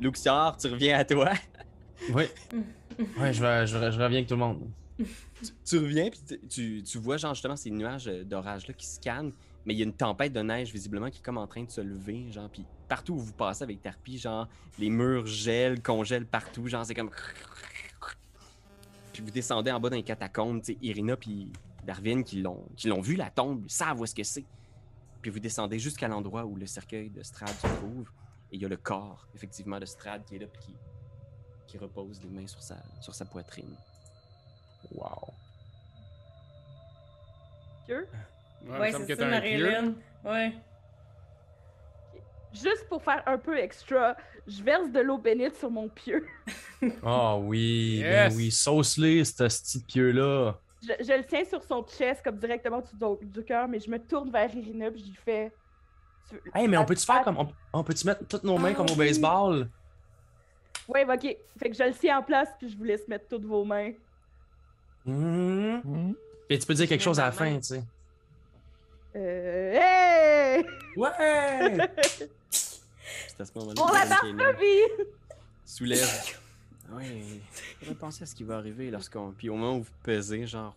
Luxior, 0.00 0.56
tu 0.56 0.68
reviens 0.68 0.98
à 0.98 1.04
toi. 1.04 1.32
Oui. 2.12 2.24
Ouais, 3.18 3.32
je, 3.32 3.40
vais- 3.42 3.66
je, 3.66 3.76
vais- 3.78 3.92
je 3.92 3.98
reviens 4.00 4.18
avec 4.18 4.26
tout 4.26 4.34
le 4.34 4.40
monde. 4.40 4.70
tu 5.64 5.78
reviens, 5.78 6.10
puis 6.10 6.82
tu- 6.84 6.98
vois, 6.98 7.16
genre, 7.16 7.32
justement, 7.34 7.54
ces 7.56 7.70
nuages 7.70 8.08
euh, 8.08 8.24
d'orage-là 8.24 8.74
qui 8.74 8.86
se 8.86 8.98
calment. 9.00 9.32
Mais 9.66 9.74
il 9.74 9.78
y 9.78 9.82
a 9.82 9.84
une 9.84 9.92
tempête 9.92 10.32
de 10.32 10.40
neige, 10.40 10.72
visiblement, 10.72 11.10
qui 11.10 11.18
est 11.18 11.22
comme 11.22 11.38
en 11.38 11.46
train 11.46 11.62
de 11.64 11.70
se 11.70 11.80
lever. 11.80 12.30
Genre, 12.32 12.48
puis 12.48 12.64
partout 12.88 13.14
où 13.14 13.18
vous 13.18 13.32
passez 13.32 13.62
avec 13.64 13.82
Tarpi, 13.82 14.18
genre, 14.18 14.48
les 14.78 14.90
murs 14.90 15.26
gèlent, 15.26 15.80
congèlent 15.82 16.26
partout. 16.26 16.66
Genre, 16.66 16.84
c'est 16.86 16.94
comme. 16.94 17.10
Puis 19.12 19.22
vous 19.22 19.30
descendez 19.30 19.70
en 19.72 19.80
bas 19.80 19.90
dans 19.90 19.96
les 19.96 20.02
catacombes. 20.02 20.62
Tu 20.62 20.72
sais, 20.74 20.78
Irina 20.82 21.16
puis 21.16 21.52
Darwin 21.84 22.22
qui 22.22 22.40
l'ont 22.40 22.64
qui 22.76 22.88
l'ont 22.88 23.00
vu, 23.00 23.16
la 23.16 23.30
tombe, 23.30 23.62
ils 23.66 23.70
savent 23.70 24.00
où 24.00 24.04
est-ce 24.04 24.14
que 24.14 24.22
c'est. 24.22 24.44
Puis 25.22 25.30
vous 25.30 25.40
descendez 25.40 25.78
jusqu'à 25.78 26.06
l'endroit 26.08 26.44
où 26.44 26.54
le 26.56 26.66
cercueil 26.66 27.10
de 27.10 27.22
Strad 27.22 27.48
se 27.50 27.66
trouve. 27.66 28.08
Et 28.52 28.56
il 28.56 28.62
y 28.62 28.64
a 28.64 28.68
le 28.68 28.76
corps, 28.76 29.26
effectivement, 29.34 29.78
de 29.78 29.84
Strad 29.86 30.24
qui 30.24 30.36
est 30.36 30.38
là, 30.38 30.46
puis 30.46 30.62
qui, 30.62 30.74
qui 31.66 31.78
repose 31.78 32.20
les 32.22 32.30
mains 32.30 32.46
sur 32.46 32.62
sa, 32.62 32.76
sur 33.00 33.14
sa 33.14 33.24
poitrine. 33.24 33.74
Wow. 34.92 35.28
Pieux? 37.86 38.08
Ouais, 38.66 38.92
c'est 38.92 38.98
ça, 38.98 39.04
t'as 39.06 39.12
un 39.12 39.16
pieu. 39.16 39.26
Marie-Hélène. 39.30 39.94
Ouais. 40.24 40.52
Juste 42.52 42.86
pour 42.88 43.02
faire 43.02 43.22
un 43.26 43.36
peu 43.38 43.58
extra, 43.58 44.16
je 44.46 44.62
verse 44.62 44.90
de 44.90 45.00
l'eau 45.00 45.18
bénite 45.18 45.56
sur 45.56 45.70
mon 45.70 45.88
pieu. 45.88 46.26
Ah 47.02 47.36
oui, 47.36 47.96
Yes. 47.98 48.32
ben 48.32 48.36
oui, 48.36 48.50
sauce-les, 48.52 49.24
ce 49.24 49.32
petit 49.44 49.82
pieu-là. 49.82 50.54
Je, 50.80 50.92
je 51.04 51.12
le 51.12 51.24
tiens 51.24 51.44
sur 51.44 51.62
son 51.64 51.82
chest, 51.84 52.22
comme 52.22 52.38
directement 52.38 52.78
au-dessus 52.78 52.94
du, 52.96 53.26
du 53.26 53.44
cœur, 53.44 53.66
mais 53.66 53.80
je 53.80 53.90
me 53.90 53.98
tourne 53.98 54.30
vers 54.30 54.54
Irina, 54.54 54.88
puis 54.92 55.00
je 55.00 55.06
lui 55.08 55.16
fais. 55.16 55.52
Tu 56.28 56.34
veux- 56.34 56.42
Hey, 56.54 56.68
mais 56.68 56.76
on 56.76 56.84
peut-tu 56.84 57.04
faire 57.06 57.22
comme. 57.22 57.36
On, 57.38 57.48
on 57.72 57.84
peut-tu 57.84 58.06
mettre 58.06 58.26
toutes 58.26 58.44
nos 58.44 58.58
mains 58.58 58.70
Ah 58.72 58.76
comme 58.76 58.86
au 58.86 58.92
oui. 58.92 59.06
baseball? 59.08 59.68
Ouais, 60.88 61.04
bah, 61.04 61.14
ok. 61.14 61.36
Fait 61.58 61.70
que 61.70 61.76
je 61.76 61.82
le 61.82 61.92
tiens 61.92 62.18
en 62.18 62.22
place, 62.22 62.48
puis 62.58 62.68
je 62.70 62.76
vous 62.76 62.84
laisse 62.84 63.06
mettre 63.08 63.28
toutes 63.28 63.44
vos 63.44 63.64
mains. 63.64 63.92
Mhm. 65.04 65.80
Hmm? 65.84 66.12
Puis 66.48 66.58
tu 66.58 66.66
peux 66.66 66.74
dire 66.74 66.88
quelque 66.88 67.02
chose 67.02 67.18
à 67.20 67.24
la 67.26 67.32
fin, 67.32 67.56
tu 67.56 67.62
sais. 67.64 67.84
Euh. 69.16 69.72
Hey! 69.80 70.66
Ouais! 70.96 71.10
C'est 72.50 73.40
à 73.40 73.44
ce 73.44 73.52
moment-là. 73.58 73.82
On 73.82 73.86
que 73.86 74.36
la 74.36 74.52
Vie! 74.52 75.06
soulève. 75.64 76.36
Oui, 76.92 77.42
penser 78.00 78.22
à 78.22 78.26
ce 78.26 78.34
qui 78.34 78.44
va 78.44 78.56
arriver 78.56 78.90
lorsqu'on. 78.90 79.32
Puis 79.32 79.50
au 79.50 79.56
moment 79.56 79.76
où 79.76 79.82
vous 79.82 79.90
pesez, 80.02 80.46
genre. 80.46 80.74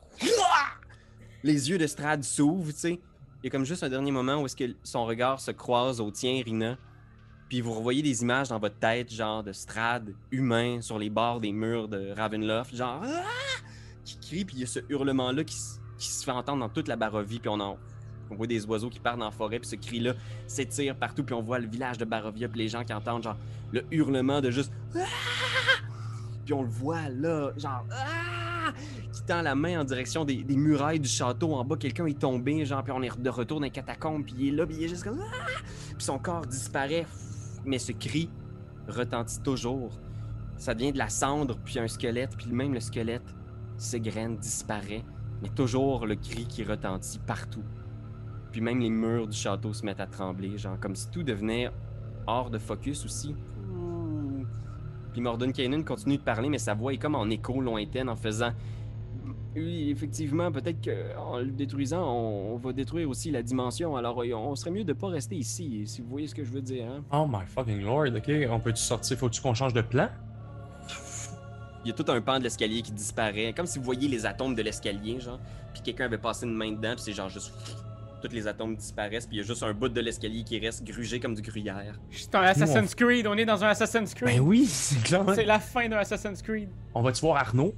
Les 1.43 1.69
yeux 1.69 1.77
de 1.77 1.87
Strad 1.87 2.23
s'ouvrent, 2.23 2.71
tu 2.71 2.77
sais. 2.79 2.99
Il 3.41 3.47
y 3.47 3.47
a 3.47 3.49
comme 3.49 3.65
juste 3.65 3.81
un 3.83 3.89
dernier 3.89 4.11
moment 4.11 4.41
où 4.41 4.45
est-ce 4.45 4.55
que 4.55 4.75
son 4.83 5.05
regard 5.05 5.39
se 5.39 5.49
croise 5.51 5.99
au 5.99 6.11
tien, 6.11 6.41
Rina. 6.45 6.77
Puis 7.49 7.59
vous 7.59 7.73
revoyez 7.73 8.03
des 8.03 8.21
images 8.21 8.49
dans 8.49 8.59
votre 8.59 8.77
tête, 8.77 9.11
genre 9.11 9.43
de 9.43 9.51
Strad 9.51 10.13
humain 10.31 10.79
sur 10.81 10.99
les 10.99 11.09
bords 11.09 11.41
des 11.41 11.51
murs 11.51 11.87
de 11.87 12.13
Ravenloft, 12.15 12.75
genre. 12.75 13.01
Ah! 13.03 13.23
Qui 14.05 14.17
crie, 14.19 14.45
puis 14.45 14.57
il 14.57 14.59
y 14.61 14.63
a 14.63 14.67
ce 14.67 14.79
hurlement-là 14.89 15.43
qui 15.43 15.55
se 15.55 16.23
fait 16.23 16.31
entendre 16.31 16.59
dans 16.59 16.69
toute 16.69 16.87
la 16.87 16.95
Barovie, 16.95 17.39
puis 17.39 17.49
on 17.49 17.59
en. 17.59 17.77
On 18.29 18.35
voit 18.35 18.47
des 18.47 18.65
oiseaux 18.65 18.89
qui 18.89 18.99
partent 18.99 19.19
dans 19.19 19.25
la 19.25 19.31
forêt, 19.31 19.59
puis 19.59 19.67
ce 19.67 19.75
cri-là 19.75 20.13
s'étire 20.47 20.95
partout, 20.95 21.23
puis 21.23 21.33
on 21.33 21.41
voit 21.41 21.59
le 21.59 21.67
village 21.67 21.97
de 21.97 22.05
Barovia, 22.05 22.47
puis 22.47 22.59
les 22.59 22.69
gens 22.69 22.83
qui 22.83 22.93
entendent 22.93 23.23
genre 23.23 23.37
le 23.71 23.83
hurlement 23.91 24.39
de 24.39 24.51
juste 24.51 24.71
Ah! 24.95 24.99
Puis 26.45 26.53
on 26.53 26.61
le 26.61 26.69
voit 26.69 27.09
là, 27.09 27.51
genre 27.57 27.85
Ah! 27.91 28.40
Tend 29.31 29.41
la 29.41 29.55
main 29.55 29.79
en 29.79 29.83
direction 29.85 30.25
des, 30.25 30.43
des 30.43 30.57
murailles 30.57 30.99
du 30.99 31.07
château 31.07 31.53
en 31.53 31.63
bas. 31.63 31.77
Quelqu'un 31.77 32.05
est 32.05 32.19
tombé, 32.19 32.65
genre, 32.65 32.83
puis 32.83 32.91
on 32.91 33.01
est 33.01 33.17
de 33.17 33.29
retour 33.29 33.59
dans 33.59 33.63
les 33.63 33.69
catacombes, 33.69 34.25
puis 34.25 34.35
il 34.37 34.47
est 34.49 34.51
là, 34.51 34.65
puis 34.65 34.75
il 34.75 34.83
est 34.83 34.87
juste 34.89 35.05
comme 35.05 35.21
Ah! 35.21 35.61
Puis 35.95 36.03
son 36.03 36.19
corps 36.19 36.45
disparaît, 36.45 37.05
mais 37.63 37.79
ce 37.79 37.93
cri 37.93 38.29
retentit 38.89 39.39
toujours. 39.39 39.97
Ça 40.57 40.73
devient 40.73 40.91
de 40.91 40.97
la 40.97 41.07
cendre, 41.07 41.57
puis 41.63 41.79
un 41.79 41.87
squelette, 41.87 42.35
puis 42.35 42.51
même 42.51 42.73
le 42.73 42.81
squelette 42.81 43.23
s'égrène, 43.77 44.35
disparaît, 44.35 45.05
mais 45.41 45.47
toujours 45.47 46.05
le 46.05 46.15
cri 46.15 46.45
qui 46.45 46.65
retentit 46.65 47.19
partout. 47.19 47.63
Puis 48.51 48.59
même 48.59 48.79
les 48.79 48.89
murs 48.89 49.29
du 49.29 49.37
château 49.37 49.71
se 49.71 49.85
mettent 49.85 50.01
à 50.01 50.07
trembler, 50.07 50.57
genre 50.57 50.77
comme 50.77 50.95
si 50.97 51.09
tout 51.09 51.23
devenait 51.23 51.71
hors 52.27 52.49
de 52.49 52.57
focus 52.57 53.05
aussi. 53.05 53.33
Ouh. 53.73 54.45
Puis 55.13 55.21
Morden 55.21 55.53
Kanan 55.53 55.85
continue 55.85 56.17
de 56.17 56.23
parler, 56.23 56.49
mais 56.49 56.57
sa 56.57 56.73
voix 56.73 56.93
est 56.93 56.97
comme 56.97 57.15
en 57.15 57.29
écho 57.29 57.61
lointaine 57.61 58.09
en 58.09 58.17
faisant 58.17 58.51
Oui, 59.55 59.89
effectivement, 59.91 60.51
peut-être 60.51 60.79
qu'en 60.83 61.39
le 61.39 61.51
détruisant, 61.51 62.03
on, 62.03 62.53
on 62.53 62.57
va 62.57 62.71
détruire 62.71 63.09
aussi 63.09 63.31
la 63.31 63.43
dimension. 63.43 63.95
Alors, 63.97 64.21
euh, 64.21 64.33
on 64.33 64.55
serait 64.55 64.71
mieux 64.71 64.85
de 64.85 64.93
pas 64.93 65.07
rester 65.07 65.35
ici, 65.35 65.83
si 65.85 66.01
vous 66.01 66.07
voyez 66.07 66.27
ce 66.27 66.35
que 66.35 66.43
je 66.43 66.51
veux 66.51 66.61
dire. 66.61 66.85
Hein? 66.85 67.03
Oh 67.11 67.27
my 67.27 67.45
fucking 67.45 67.81
lord, 67.81 68.07
ok. 68.15 68.31
On 68.49 68.59
peut-tu 68.59 68.81
sortir? 68.81 69.17
Faut-tu 69.17 69.41
qu'on 69.41 69.53
change 69.53 69.73
de 69.73 69.81
plan? 69.81 70.09
Il 71.83 71.87
y 71.87 71.91
a 71.91 71.93
tout 71.93 72.05
un 72.09 72.21
pan 72.21 72.37
de 72.37 72.43
l'escalier 72.43 72.81
qui 72.81 72.91
disparaît, 72.91 73.53
comme 73.53 73.65
si 73.65 73.79
vous 73.79 73.85
voyiez 73.85 74.07
les 74.07 74.25
atomes 74.25 74.55
de 74.55 74.61
l'escalier, 74.61 75.19
genre. 75.19 75.39
Puis 75.73 75.81
quelqu'un 75.81 76.05
avait 76.05 76.17
passé 76.17 76.45
une 76.45 76.53
main 76.53 76.71
dedans, 76.71 76.93
puis 76.93 77.03
c'est 77.03 77.13
genre 77.13 77.29
juste. 77.29 77.51
Tous 78.21 78.31
les 78.31 78.45
atomes 78.45 78.75
disparaissent, 78.75 79.25
puis 79.25 79.37
il 79.37 79.39
y 79.39 79.43
a 79.43 79.47
juste 79.47 79.63
un 79.63 79.73
bout 79.73 79.89
de 79.89 79.99
l'escalier 79.99 80.43
qui 80.43 80.59
reste 80.59 80.83
grugé 80.83 81.19
comme 81.19 81.33
du 81.33 81.41
gruyère. 81.41 81.99
C'est 82.11 82.35
un 82.35 82.41
Assassin's 82.41 82.93
Creed, 82.93 83.25
on 83.25 83.35
est 83.35 83.45
dans 83.45 83.63
un 83.63 83.69
Assassin's 83.69 84.13
Creed. 84.13 84.35
Ben 84.35 84.39
oui, 84.39 84.65
c'est 84.67 85.01
clair. 85.01 85.25
C'est 85.33 85.43
la 85.43 85.59
fin 85.59 85.89
d'un 85.89 85.97
Assassin's 85.97 86.39
Creed. 86.39 86.69
On 86.93 87.01
va-tu 87.01 87.19
voir 87.21 87.37
Arnaud? 87.37 87.73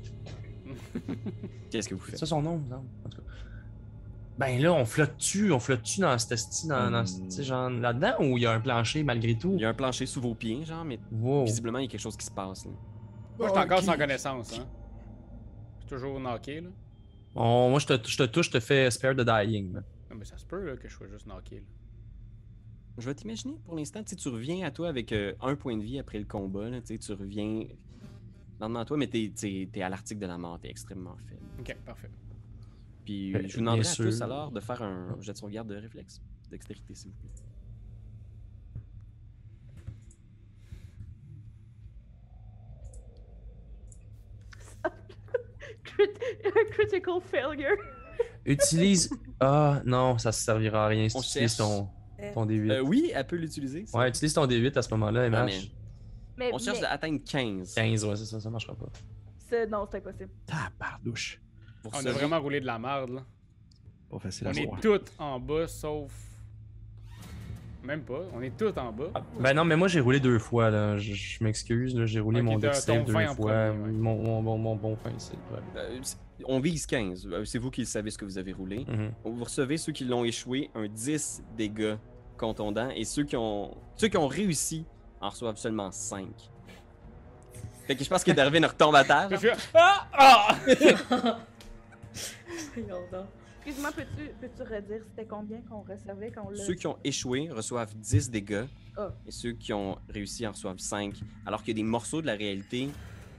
Qu'est-ce 1.71 1.89
que 1.89 1.95
vous 1.95 2.03
C'est 2.05 2.11
faites? 2.11 2.19
ça 2.19 2.25
son 2.25 2.41
nom, 2.41 2.57
non? 2.59 2.85
En 3.05 3.09
tout 3.09 3.21
cas. 3.21 3.27
Ben 4.37 4.59
là, 4.61 4.73
on 4.73 4.83
flotte-tu? 4.85 5.51
On 5.51 5.59
flotte-tu 5.59 5.99
dans 6.01 6.17
cette 6.17 6.67
dans, 6.67 6.89
dans 6.89 7.05
ce- 7.05 7.21
sais, 7.29 7.43
genre 7.43 7.69
là-dedans, 7.69 8.13
ou 8.19 8.37
il 8.37 8.41
y 8.41 8.45
a 8.47 8.51
un 8.51 8.59
plancher 8.59 9.03
malgré 9.03 9.37
tout? 9.37 9.53
Il 9.55 9.61
y 9.61 9.65
a 9.65 9.69
un 9.69 9.73
plancher 9.75 10.05
sous 10.07 10.21
vos 10.21 10.33
pieds, 10.33 10.65
genre, 10.65 10.83
mais 10.83 10.99
Wow. 11.11 11.45
visiblement, 11.45 11.77
il 11.79 11.83
y 11.83 11.85
a 11.85 11.87
quelque 11.89 11.99
chose 12.01 12.17
qui 12.17 12.25
se 12.25 12.31
passe. 12.31 12.65
Là. 12.65 12.71
Moi, 13.37 13.47
je 13.49 13.53
suis 13.53 13.61
encore 13.63 13.81
sans 13.83 13.95
connaissance, 13.97 14.53
hein. 14.59 14.67
Je 15.75 15.81
suis 15.81 15.89
toujours 15.89 16.19
knocké, 16.19 16.61
là. 16.61 16.69
Bon, 17.35 17.69
moi, 17.69 17.79
je 17.79 17.85
te, 17.87 18.07
je 18.07 18.17
te 18.17 18.23
touche, 18.23 18.47
je 18.47 18.51
te 18.51 18.59
fais 18.59 18.89
spare 18.89 19.13
de 19.15 19.23
dying. 19.23 19.73
là. 19.73 19.81
Non, 20.09 20.15
mais 20.17 20.25
ça 20.25 20.37
se 20.37 20.45
peut, 20.45 20.63
là, 20.65 20.77
que 20.77 20.87
je 20.87 20.95
sois 20.95 21.07
juste 21.07 21.25
knocké, 21.27 21.57
là. 21.57 21.65
Je 22.99 23.05
vais 23.05 23.15
t'imaginer 23.15 23.55
pour 23.65 23.75
l'instant, 23.75 24.03
tu 24.03 24.29
reviens 24.29 24.65
à 24.67 24.71
toi 24.71 24.87
avec 24.87 25.11
euh, 25.13 25.33
un 25.41 25.55
point 25.55 25.75
de 25.77 25.83
vie 25.83 25.97
après 25.99 26.19
le 26.19 26.25
combat, 26.25 26.69
là, 26.69 26.79
tu 26.81 26.87
sais, 26.87 26.97
tu 26.99 27.11
reviens 27.13 27.63
lentement 28.63 28.79
à 28.79 28.85
toi, 28.85 28.97
mais 28.97 29.07
t'es, 29.07 29.31
t'es, 29.35 29.69
t'es 29.71 29.81
à 29.81 29.89
l'article 29.89 30.21
de 30.21 30.25
la 30.27 30.37
mort, 30.37 30.59
t'es 30.59 30.69
extrêmement 30.69 31.15
faible. 31.27 31.41
Ok, 31.59 31.75
parfait. 31.85 32.09
Puis 33.05 33.31
Ben, 33.33 33.47
je 33.47 33.53
vous 33.55 33.59
demanderai 33.59 33.87
à 33.87 33.95
tous 33.95 34.21
alors 34.21 34.51
de 34.51 34.59
faire 34.59 34.81
un 34.81 35.17
jet 35.21 35.33
de 35.33 35.37
sauvegarde 35.37 35.67
de 35.67 35.75
réflexe, 35.75 36.21
dextérité 36.49 36.95
s'il 36.95 37.11
vous 37.11 37.17
plaît. 37.17 37.29
Crit- 45.83 46.69
critical 46.71 47.19
failure. 47.21 47.77
Utilise. 48.45 49.09
Ah, 49.39 49.81
non, 49.85 50.17
ça 50.17 50.31
servira 50.31 50.85
à 50.85 50.87
rien 50.87 51.07
si 51.09 51.15
On 51.17 51.21
tu 51.21 51.27
utilises 51.27 51.57
ton, 51.57 51.87
ton 52.33 52.45
D8. 52.45 52.71
Euh, 52.71 52.79
oui, 52.81 53.11
elle 53.13 53.25
peut 53.27 53.35
l'utiliser. 53.37 53.85
Ouais, 53.93 54.09
utilise 54.09 54.33
ton 54.33 54.45
D8 54.45 54.77
à 54.77 54.81
ce 54.81 54.89
moment-là, 54.91 55.21
Ah, 55.33 55.45
MH. 55.45 55.71
Mais 56.37 56.49
on 56.53 56.57
cherche 56.57 56.79
mais- 56.81 56.87
à 56.87 56.91
atteindre 56.91 57.19
15. 57.23 57.73
15, 57.75 58.05
ouais, 58.05 58.15
c'est 58.15 58.25
ça, 58.25 58.39
ça 58.39 58.49
marchera 58.49 58.75
pas. 58.75 58.85
c'est- 59.37 59.67
Non, 59.67 59.87
c'est 59.89 59.97
impossible. 59.97 60.29
Tabardouche. 60.45 61.39
Pour 61.81 61.91
On 61.95 62.05
a 62.05 62.11
vraiment 62.11 62.39
roulé 62.39 62.59
de 62.61 62.65
la 62.65 62.79
merde, 62.79 63.09
là. 63.11 63.25
Pas 64.09 64.19
facile 64.19 64.47
On 64.47 64.51
à 64.51 64.53
est 64.53 64.81
tous 64.81 65.01
en 65.19 65.39
bas, 65.39 65.67
sauf. 65.67 66.11
Même 67.83 68.03
pas, 68.03 68.21
on 68.33 68.41
est 68.41 68.55
tous 68.57 68.77
en 68.79 68.93
bas. 68.93 69.09
Ah, 69.13 69.21
ben 69.41 69.53
non, 69.53 69.65
mais 69.65 69.75
moi 69.75 69.89
j'ai 69.89 69.99
roulé 69.99 70.21
deux 70.21 70.39
fois, 70.39 70.69
là. 70.69 70.97
Je, 70.97 71.13
je 71.13 71.43
m'excuse, 71.43 71.93
là. 71.93 72.05
J'ai 72.05 72.21
roulé 72.21 72.41
mon 72.41 72.57
deck 72.57 72.71
deux 72.71 72.79
fin 72.79 73.01
en 73.29 73.35
fois. 73.35 73.51
premier, 73.69 73.69
ouais. 73.83 73.91
mon, 73.91 74.15
mon, 74.23 74.41
mon, 74.41 74.57
mon 74.57 74.75
bon 74.77 74.95
fin, 74.95 75.11
c'est 75.17 75.33
le 75.33 75.39
problème. 75.41 75.65
Euh, 75.75 75.99
c'est- 76.01 76.17
on 76.45 76.61
vise 76.61 76.85
15. 76.85 77.27
Euh, 77.27 77.43
C'est 77.43 77.59
vous 77.59 77.69
qui 77.71 77.85
savez 77.85 78.09
ce 78.09 78.17
que 78.17 78.23
vous 78.23 78.37
avez 78.37 78.53
roulé. 78.53 78.85
Mhm. 78.87 79.11
Vous 79.25 79.43
recevez 79.43 79.75
ceux 79.75 79.91
qui 79.91 80.05
l'ont 80.05 80.23
échoué 80.23 80.69
un 80.75 80.87
10 80.87 81.43
dégâts 81.57 81.95
contondants 82.37 82.89
et 82.89 83.03
ceux 83.03 83.23
qui 83.25 83.35
ont 83.35 83.75
ceux 83.97 84.07
qui 84.07 84.17
ont 84.17 84.27
réussi 84.27 84.85
en 85.23 85.29
reçoivent 85.29 85.57
seulement 85.57 85.89
5. 85.91 86.27
Fait 87.87 87.95
que 87.95 88.03
je 88.03 88.09
pense 88.09 88.23
que 88.23 88.31
Darwin 88.31 88.65
retombe 88.65 88.95
à 88.95 89.03
terre. 89.03 89.29
Je 89.31 89.37
fais 89.37 89.53
Ah! 89.73 90.07
Ah! 90.13 90.55
Excuse-moi, 92.55 93.91
peux-tu 93.93 94.49
peux 94.49 94.63
redire 94.63 95.01
c'était 95.03 95.25
combien 95.25 95.61
qu'on 95.61 95.81
recevait 95.81 96.31
quand 96.31 96.45
on 96.45 96.49
l'a. 96.49 96.63
Ceux 96.63 96.73
qui 96.73 96.85
ont 96.87 96.97
échoué 97.03 97.49
reçoivent 97.49 97.93
10 97.95 98.29
dégâts 98.29 98.65
Ah. 98.97 99.09
et 99.25 99.31
ceux 99.31 99.53
qui 99.53 99.71
ont 99.73 99.97
réussi 100.09 100.45
en 100.45 100.51
reçoivent 100.51 100.79
5. 100.79 101.15
Alors 101.45 101.61
qu'il 101.63 101.69
y 101.69 101.79
a 101.79 101.81
des 101.81 101.89
morceaux 101.89 102.21
de 102.21 102.27
la 102.27 102.35
réalité 102.35 102.89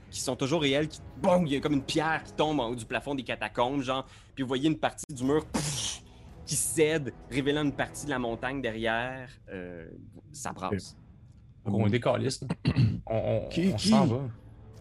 qui 0.09 0.19
sont 0.19 0.35
toujours 0.35 0.61
réels, 0.61 0.87
qui 0.87 0.99
bon, 1.17 1.45
il 1.45 1.53
y 1.53 1.55
a 1.55 1.59
comme 1.59 1.73
une 1.73 1.83
pierre 1.83 2.23
qui 2.23 2.33
tombe 2.33 2.59
en 2.59 2.69
haut 2.69 2.75
du 2.75 2.85
plafond 2.85 3.13
des 3.15 3.23
catacombes, 3.23 3.81
genre, 3.81 4.05
puis 4.33 4.43
vous 4.43 4.47
voyez 4.47 4.67
une 4.67 4.77
partie 4.79 5.05
du 5.13 5.23
mur 5.23 5.45
pff, 5.45 6.01
qui 6.45 6.55
cède, 6.55 7.13
révélant 7.29 7.63
une 7.63 7.73
partie 7.75 8.05
de 8.05 8.11
la 8.11 8.19
montagne 8.19 8.61
derrière. 8.61 9.29
Euh, 9.49 9.87
ça 10.31 10.53
brasse. 10.53 10.95
Donc, 11.65 11.75
on 11.81 11.87
décalisse. 11.87 12.43
On, 13.07 13.15
on, 13.45 13.49
Qui- 13.49 13.71
on 13.73 13.75
qui- 13.75 13.89
s'en 13.89 14.05
va. 14.05 14.21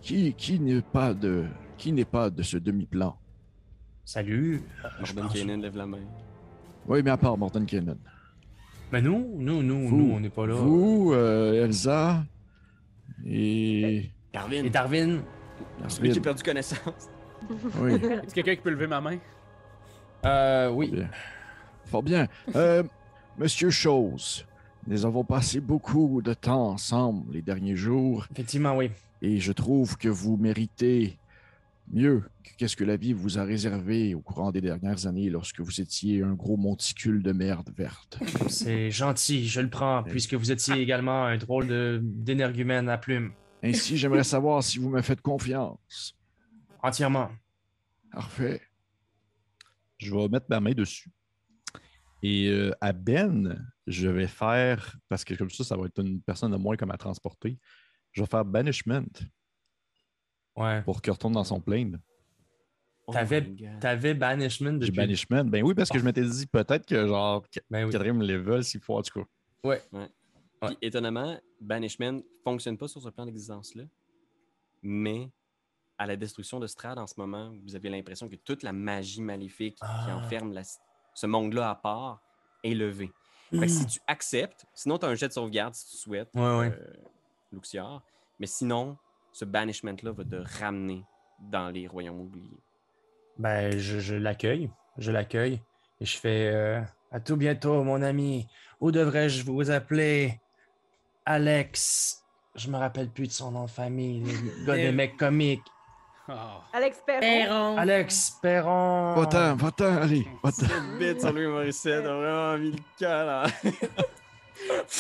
Qui, 0.01 0.35
qui 0.35 0.61
n'est 0.61 0.81
pas 0.83 1.13
de 1.15 1.45
qui 1.79 1.93
n'est 1.93 2.05
pas 2.05 2.29
de 2.31 2.43
ce 2.43 2.57
demi-plan? 2.59 3.17
Salut. 4.05 4.63
Jordan 5.03 5.25
pense. 5.25 5.33
Kanan 5.35 5.61
lève 5.63 5.77
la 5.77 5.87
main. 5.87 5.99
Oui, 6.87 7.03
mais 7.03 7.11
à 7.11 7.17
part 7.17 7.37
Morton 7.39 7.65
Cannon. 7.67 7.97
Mais 8.93 9.01
nous, 9.03 9.35
nous, 9.39 9.63
nous, 9.63 9.89
Vous- 9.89 9.97
nous, 9.97 10.13
on 10.15 10.21
n'est 10.21 10.29
pas 10.31 10.47
là. 10.47 10.55
Vous, 10.55 11.13
euh, 11.15 11.65
Elsa 11.65 12.23
et 13.27 14.11
Darwin, 14.33 14.65
Et 14.67 14.71
Darwin, 14.71 15.23
celui 15.89 16.11
qui 16.11 16.19
a 16.19 16.23
perdu 16.23 16.43
connaissance. 16.43 17.09
oui, 17.81 17.95
Est-ce 17.95 18.35
quelqu'un 18.35 18.55
qui 18.57 18.63
peut 18.63 18.71
lever 18.71 18.87
ma 18.87 19.01
main? 19.01 19.19
euh, 20.27 20.71
oui. 20.71 20.91
bien. 20.91 21.09
fort 21.87 22.03
bien. 22.03 22.27
Euh, 22.57 22.83
Monsieur 23.39 23.71
Chose, 23.71 24.47
nous 24.87 25.07
avons 25.07 25.25
passé 25.25 25.61
beaucoup 25.61 26.21
de 26.23 26.35
temps 26.35 26.69
ensemble 26.71 27.33
les 27.33 27.43
derniers 27.43 27.77
jours 27.77 28.27
Effectivement, 28.31 28.77
oui. 28.77 28.91
et 29.23 29.39
je 29.41 29.53
trouve 29.53 29.97
que 29.97 30.09
vous 30.09 30.37
méritez 30.37 31.19
mieux 31.93 32.23
que 32.43 32.51
qu'est-ce 32.57 32.77
que 32.77 32.85
la 32.85 32.97
vie 32.97 33.13
vous 33.13 33.39
a 33.39 33.45
réservé 33.45 34.15
au 34.15 34.21
courant 34.21 34.53
des 34.53 34.61
dernières 34.61 35.07
années 35.07 35.29
lorsque 35.31 35.61
vous 35.61 35.81
étiez 35.81 36.23
un 36.23 36.33
gros 36.33 36.57
monticule 36.57 37.23
de 37.23 37.33
merde 37.33 37.71
verte. 37.77 38.19
C'est 38.49 38.91
gentil, 38.91 39.47
je 39.49 39.61
le 39.61 39.69
prends, 39.69 40.03
puisque 40.03 40.35
vous 40.35 40.51
étiez 40.51 40.77
également 40.77 41.25
un 41.25 41.37
drôle 41.37 41.67
de 41.67 42.01
d'énergumène 42.03 42.89
à 42.89 42.97
plume. 42.97 43.33
Ainsi, 43.63 43.97
j'aimerais 43.97 44.25
savoir 44.25 44.63
si 44.63 44.79
vous 44.79 44.89
me 44.91 45.01
faites 45.03 45.21
confiance. 45.21 46.17
Entièrement. 46.83 47.31
Parfait. 48.13 48.61
Je 49.99 50.15
vais 50.15 50.29
mettre 50.29 50.47
ma 50.51 50.61
main 50.61 50.73
dessus. 50.73 51.11
Et 52.23 52.49
euh, 52.49 52.73
à 52.81 52.93
Ben, 52.93 53.67
je 53.87 54.09
vais 54.09 54.27
faire, 54.27 54.97
parce 55.09 55.25
que 55.25 55.35
comme 55.35 55.51
ça, 55.51 55.65
ça 55.65 55.77
va 55.77 55.87
être 55.87 56.01
une 56.01 56.21
personne 56.23 56.53
de 56.53 56.57
moins 56.57 56.77
comme 56.77 56.91
à 56.91 56.97
transporter, 56.97 57.59
je 58.13 58.23
vais 58.23 58.27
faire 58.29 58.45
banishment. 58.45 59.05
Ouais. 60.57 60.83
pour 60.83 61.03
qu'il 61.03 61.13
retourne 61.13 61.33
dans 61.33 61.43
son 61.43 61.61
plane. 61.61 62.01
Oh 63.09 63.13
T'avais- 63.13 64.15
banishment 64.15 64.75
J'ai 64.75 64.79
depuis. 64.79 64.93
banishment. 64.93 65.45
Ben 65.47 65.65
oui, 65.65 65.75
parce 65.75 65.91
que 65.91 65.99
je 65.99 66.05
m'étais 66.05 66.23
dit 66.25 66.47
peut-être 66.47 66.87
que 66.87 67.07
genre 67.09 67.45
Ben 67.71 67.85
oui. 67.87 67.91
quatrième 67.91 68.23
level, 68.23 68.63
s'il 68.63 68.81
faut 68.81 68.97
en 68.97 69.03
tout 69.03 69.19
cas. 69.21 69.27
Ouais. 69.65 69.83
Puis, 70.63 70.79
étonnamment, 70.81 71.39
Banishment 71.61 72.21
fonctionne 72.45 72.79
pas 72.79 72.87
sur 72.87 73.03
ce 73.03 73.09
plan 73.09 73.27
d'existence-là, 73.27 73.83
mais 74.83 75.29
à 75.99 76.07
la 76.07 76.17
destruction 76.17 76.61
de 76.61 76.67
Strad 76.69 76.99
en 76.99 77.07
ce 77.09 77.15
moment, 77.19 77.53
vous 77.67 77.75
avez 77.75 77.91
l'impression 77.91 78.29
que 78.29 78.37
toute 78.37 78.63
la 78.63 78.73
magie 78.73 79.21
maléfique 79.23 79.75
qui 79.75 79.83
Ah. 79.83 80.17
enferme 80.17 80.53
la- 80.53 80.63
ce 81.15 81.27
monde-là 81.27 81.69
à 81.71 81.75
part 81.75 82.23
est 82.63 82.75
levée. 82.75 83.11
Fait 83.51 83.59
que 83.59 83.69
si 83.69 83.87
tu 83.87 84.01
acceptes, 84.07 84.67
sinon 84.75 84.99
tu 84.99 85.07
as 85.07 85.09
un 85.09 85.15
jet 85.15 85.29
de 85.29 85.33
sauvegarde 85.33 85.75
si 85.75 85.91
tu 85.91 85.97
souhaites, 85.97 86.29
Hmm. 86.35 86.41
Ouais, 86.41 86.59
ouais. 86.59 86.73
euh, 86.73 86.93
Luxior, 87.53 88.03
mais 88.41 88.47
sinon, 88.47 88.97
ce 89.33 89.45
Banishment-là 89.45 90.13
va 90.13 90.25
te 90.25 90.37
ramener 90.59 91.05
dans 91.41 91.69
les 91.71 91.87
royaumes 91.87 92.21
oubliés. 92.21 92.59
Ben, 93.39 93.77
je, 93.79 93.99
je 94.01 94.15
l'accueille. 94.15 94.71
Je 94.99 95.11
l'accueille. 95.13 95.61
Et 96.01 96.05
je 96.05 96.17
fais 96.19 96.51
euh, 96.53 96.81
À 97.11 97.21
tout 97.21 97.37
bientôt, 97.37 97.83
mon 97.85 98.03
ami. 98.03 98.47
Où 98.81 98.91
devrais-je 98.91 99.45
vous 99.45 99.71
appeler? 99.71 100.41
Alex. 101.27 102.23
Je 102.55 102.71
me 102.71 102.77
rappelle 102.77 103.11
plus 103.11 103.27
de 103.27 103.33
son 103.33 103.51
nom 103.51 103.65
de 103.65 103.71
famille. 103.71 104.23
Le 104.23 104.67
gars 104.67 104.77
des 104.77 104.93
mecs 104.93 105.17
comiques. 105.17 105.67
Oh. 106.29 106.61
Alex 106.73 107.03
Perron. 107.07 107.77
Alex 107.77 108.39
Perron. 108.41 109.15
Va-t'en, 109.15 109.57
va-t'en, 109.57 109.97
allez, 109.99 110.27
va-t'en. 110.43 110.99
Bête 110.99 111.21
sur 111.21 111.33
lui, 111.33 111.47
Morissette 111.47 112.05
a 112.07 112.15
vraiment 112.15 112.59
mis 112.59 112.71
le 112.73 112.79
cœur 112.99 113.27
là. 113.27 113.47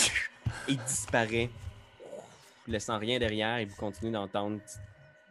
Il 0.69 0.77
disparaît, 0.79 1.51
laissant 2.67 2.99
rien 2.99 3.19
derrière, 3.19 3.59
et 3.59 3.65
vous 3.65 3.77
continuez 3.77 4.13
d'entendre 4.13 4.61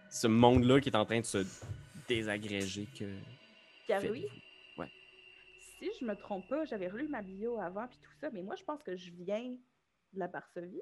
ce 0.10 0.28
monde-là 0.28 0.80
qui 0.80 0.90
est 0.90 0.96
en 0.96 1.06
train 1.06 1.20
de 1.20 1.26
se 1.26 1.46
désagréger 2.08 2.88
que. 2.98 3.06
Caroui, 3.88 4.26
Ouais. 4.78 4.90
si 5.80 5.90
je 6.00 6.06
me 6.06 6.16
trompe 6.16 6.48
pas, 6.48 6.66
j'avais 6.66 6.88
relu 6.88 7.08
ma 7.08 7.22
bio 7.22 7.60
avant 7.60 7.88
puis 7.88 8.00
tout 8.02 8.12
ça, 8.20 8.30
mais 8.32 8.42
moi 8.42 8.56
je 8.56 8.64
pense 8.64 8.82
que 8.82 8.96
je 8.96 9.12
viens 9.12 9.56
de 10.14 10.20
la 10.20 10.28
Varsovie. 10.28 10.82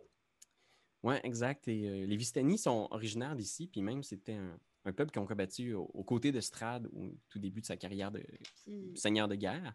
Ouais, 1.03 1.19
exact. 1.23 1.67
Et 1.67 1.87
euh, 1.87 2.05
les 2.05 2.15
Vistani 2.15 2.57
sont 2.57 2.87
originaires 2.91 3.35
d'ici, 3.35 3.67
puis 3.67 3.81
même 3.81 4.03
c'était 4.03 4.35
un, 4.35 4.57
un 4.85 4.93
peuple 4.93 5.11
qui 5.11 5.19
ont 5.19 5.25
combattu 5.25 5.73
au- 5.73 5.89
aux 5.93 6.03
côtés 6.03 6.31
de 6.31 6.39
Strad 6.41 6.87
au 6.93 7.11
tout 7.29 7.39
début 7.39 7.61
de 7.61 7.65
sa 7.65 7.77
carrière 7.77 8.11
de 8.11 8.23
Puis 8.65 8.91
seigneur 8.95 9.27
de 9.27 9.35
guerre. 9.35 9.73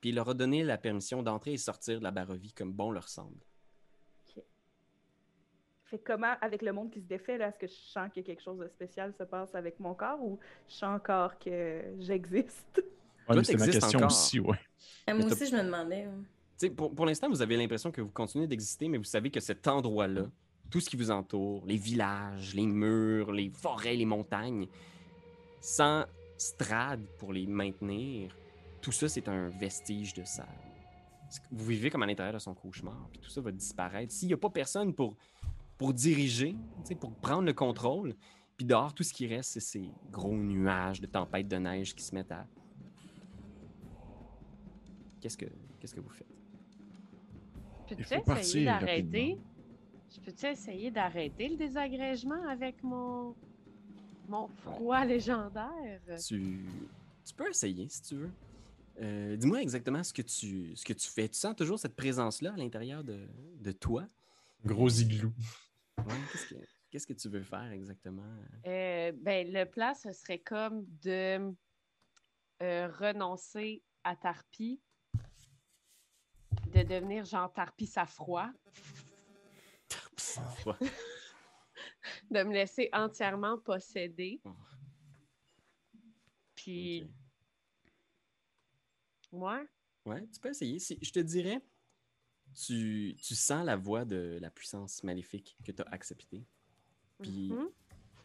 Puis 0.00 0.10
il 0.10 0.16
leur 0.16 0.28
a 0.28 0.34
donné 0.34 0.62
la 0.64 0.78
permission 0.78 1.22
d'entrer 1.22 1.54
et 1.54 1.56
sortir 1.56 1.98
de 1.98 2.04
la 2.04 2.10
Barovie 2.10 2.52
comme 2.52 2.72
bon 2.72 2.90
leur 2.90 3.08
semble. 3.08 3.40
fait 5.86 5.98
comment 5.98 6.34
avec 6.40 6.62
le 6.62 6.72
monde 6.72 6.90
qui 6.90 7.00
se 7.00 7.06
défait 7.06 7.36
là, 7.38 7.48
est-ce 7.48 7.58
que 7.58 7.66
je 7.66 7.72
sens 7.72 8.10
que 8.14 8.20
quelque 8.20 8.42
chose 8.42 8.58
de 8.58 8.68
spécial 8.68 9.12
se 9.18 9.22
passe 9.22 9.54
avec 9.54 9.78
mon 9.80 9.94
corps 9.94 10.20
ou 10.22 10.38
je 10.68 10.74
sens 10.74 10.96
encore 10.96 11.38
que 11.38 11.82
j'existe? 12.00 12.82
Ouais, 13.28 13.44
c'est 13.44 13.56
ma 13.56 13.66
question 13.66 13.98
encore. 13.98 14.06
aussi, 14.10 14.40
ouais. 14.40 14.58
Ah, 15.06 15.12
Mais 15.14 15.20
moi 15.20 15.32
aussi, 15.32 15.46
je 15.46 15.56
me 15.56 15.62
demandais. 15.62 16.04
Tu 16.58 16.66
sais, 16.68 16.70
pour, 16.70 16.94
pour 16.94 17.04
l'instant, 17.06 17.28
vous 17.28 17.42
avez 17.42 17.56
l'impression 17.56 17.90
que 17.92 18.00
vous 18.00 18.10
continuez 18.10 18.46
d'exister, 18.46 18.88
mais 18.88 18.98
vous 18.98 19.04
savez 19.04 19.30
que 19.30 19.40
cet 19.40 19.66
endroit-là, 19.68 20.30
tout 20.70 20.80
ce 20.80 20.90
qui 20.90 20.96
vous 20.96 21.10
entoure, 21.10 21.64
les 21.66 21.76
villages, 21.76 22.54
les 22.54 22.66
murs, 22.66 23.32
les 23.32 23.50
forêts, 23.50 23.94
les 23.94 24.04
montagnes, 24.06 24.66
sans 25.60 26.04
strade 26.36 27.04
pour 27.18 27.32
les 27.32 27.46
maintenir, 27.46 28.36
tout 28.80 28.92
ça, 28.92 29.08
c'est 29.08 29.28
un 29.28 29.48
vestige 29.48 30.14
de 30.14 30.24
ça. 30.24 30.46
Vous 31.50 31.64
vivez 31.64 31.90
comme 31.90 32.02
à 32.02 32.06
l'intérieur 32.06 32.34
de 32.34 32.38
son 32.38 32.54
cauchemar, 32.54 33.08
puis 33.10 33.20
tout 33.20 33.30
ça 33.30 33.40
va 33.40 33.50
disparaître. 33.50 34.12
S'il 34.12 34.28
n'y 34.28 34.34
a 34.34 34.36
pas 34.36 34.50
personne 34.50 34.92
pour, 34.92 35.16
pour 35.78 35.94
diriger, 35.94 36.52
tu 36.52 36.88
sais, 36.88 36.94
pour 36.94 37.12
prendre 37.14 37.44
le 37.44 37.54
contrôle, 37.54 38.14
puis 38.56 38.66
dehors, 38.66 38.92
tout 38.92 39.02
ce 39.02 39.12
qui 39.12 39.26
reste, 39.26 39.52
c'est 39.52 39.60
ces 39.60 39.90
gros 40.10 40.36
nuages 40.36 41.00
de 41.00 41.06
tempêtes 41.06 41.48
de 41.48 41.56
neige 41.56 41.94
qui 41.94 42.04
se 42.04 42.14
mettent 42.14 42.32
à... 42.32 42.46
Qu'est-ce 45.20 45.38
que, 45.38 45.46
qu'est-ce 45.80 45.94
que 45.94 46.00
vous 46.00 46.10
faites? 46.10 46.26
Il 47.90 47.96
Peux-tu 47.96 48.04
faut 48.04 48.14
essayer 48.14 48.22
partir 48.22 48.64
d'arrêter? 48.64 49.38
Je 50.14 50.20
peux-tu 50.20 50.46
essayer 50.46 50.90
d'arrêter 50.90 51.48
le 51.48 51.56
désagrégement 51.56 52.48
avec 52.48 52.82
mon 52.82 53.34
mon 54.28 54.48
froid 54.48 55.04
légendaire? 55.04 56.00
Tu, 56.26 56.64
tu 57.24 57.34
peux 57.34 57.48
essayer 57.50 57.88
si 57.88 58.02
tu 58.02 58.14
veux. 58.16 58.30
Euh, 59.02 59.36
Dis-moi 59.36 59.60
exactement 59.60 60.02
ce 60.04 60.12
que, 60.12 60.22
tu, 60.22 60.74
ce 60.76 60.84
que 60.84 60.92
tu 60.92 61.08
fais. 61.08 61.28
Tu 61.28 61.38
sens 61.38 61.54
toujours 61.56 61.78
cette 61.78 61.96
présence-là 61.96 62.52
à 62.52 62.56
l'intérieur 62.56 63.02
de, 63.02 63.26
de 63.58 63.72
toi? 63.72 64.06
Gros 64.64 64.88
igloo. 64.88 65.32
Ouais, 65.98 66.04
Qu'est-ce 66.32 66.46
que, 66.46 66.54
qu'est-ce 66.90 67.06
que 67.06 67.12
tu 67.12 67.28
veux 67.28 67.42
faire 67.42 67.70
exactement? 67.72 68.22
Euh, 68.66 69.12
ben, 69.16 69.52
le 69.52 69.64
plan, 69.64 69.94
ce 69.94 70.12
serait 70.12 70.38
comme 70.38 70.86
de 71.02 71.52
euh, 72.62 72.88
renoncer 72.88 73.82
à 74.04 74.16
Tarpi, 74.16 74.80
de 76.72 76.82
devenir 76.82 77.24
genre 77.24 77.52
Tarpi 77.52 77.86
sa 77.86 78.06
froid, 78.06 78.48
Ouais. 80.66 80.74
de 82.30 82.42
me 82.42 82.52
laisser 82.52 82.88
entièrement 82.92 83.58
posséder. 83.58 84.40
Oh. 84.44 84.50
Puis, 86.54 87.02
Ok. 87.02 87.08
moi, 89.32 89.64
Ouais, 90.06 90.26
tu 90.28 90.38
peux 90.40 90.50
essayer. 90.50 90.78
Si- 90.78 90.98
je 91.00 91.10
te 91.10 91.20
dirais, 91.20 91.62
tu, 92.54 93.16
tu 93.18 93.34
sens 93.34 93.64
la 93.64 93.76
voix 93.76 94.04
de 94.04 94.38
la 94.40 94.50
puissance 94.50 95.02
maléfique 95.02 95.56
que 95.64 95.72
tu 95.72 95.82
as 95.82 95.86
acceptée. 95.90 96.44
Puis 97.22 97.50
mhm. 97.52 97.70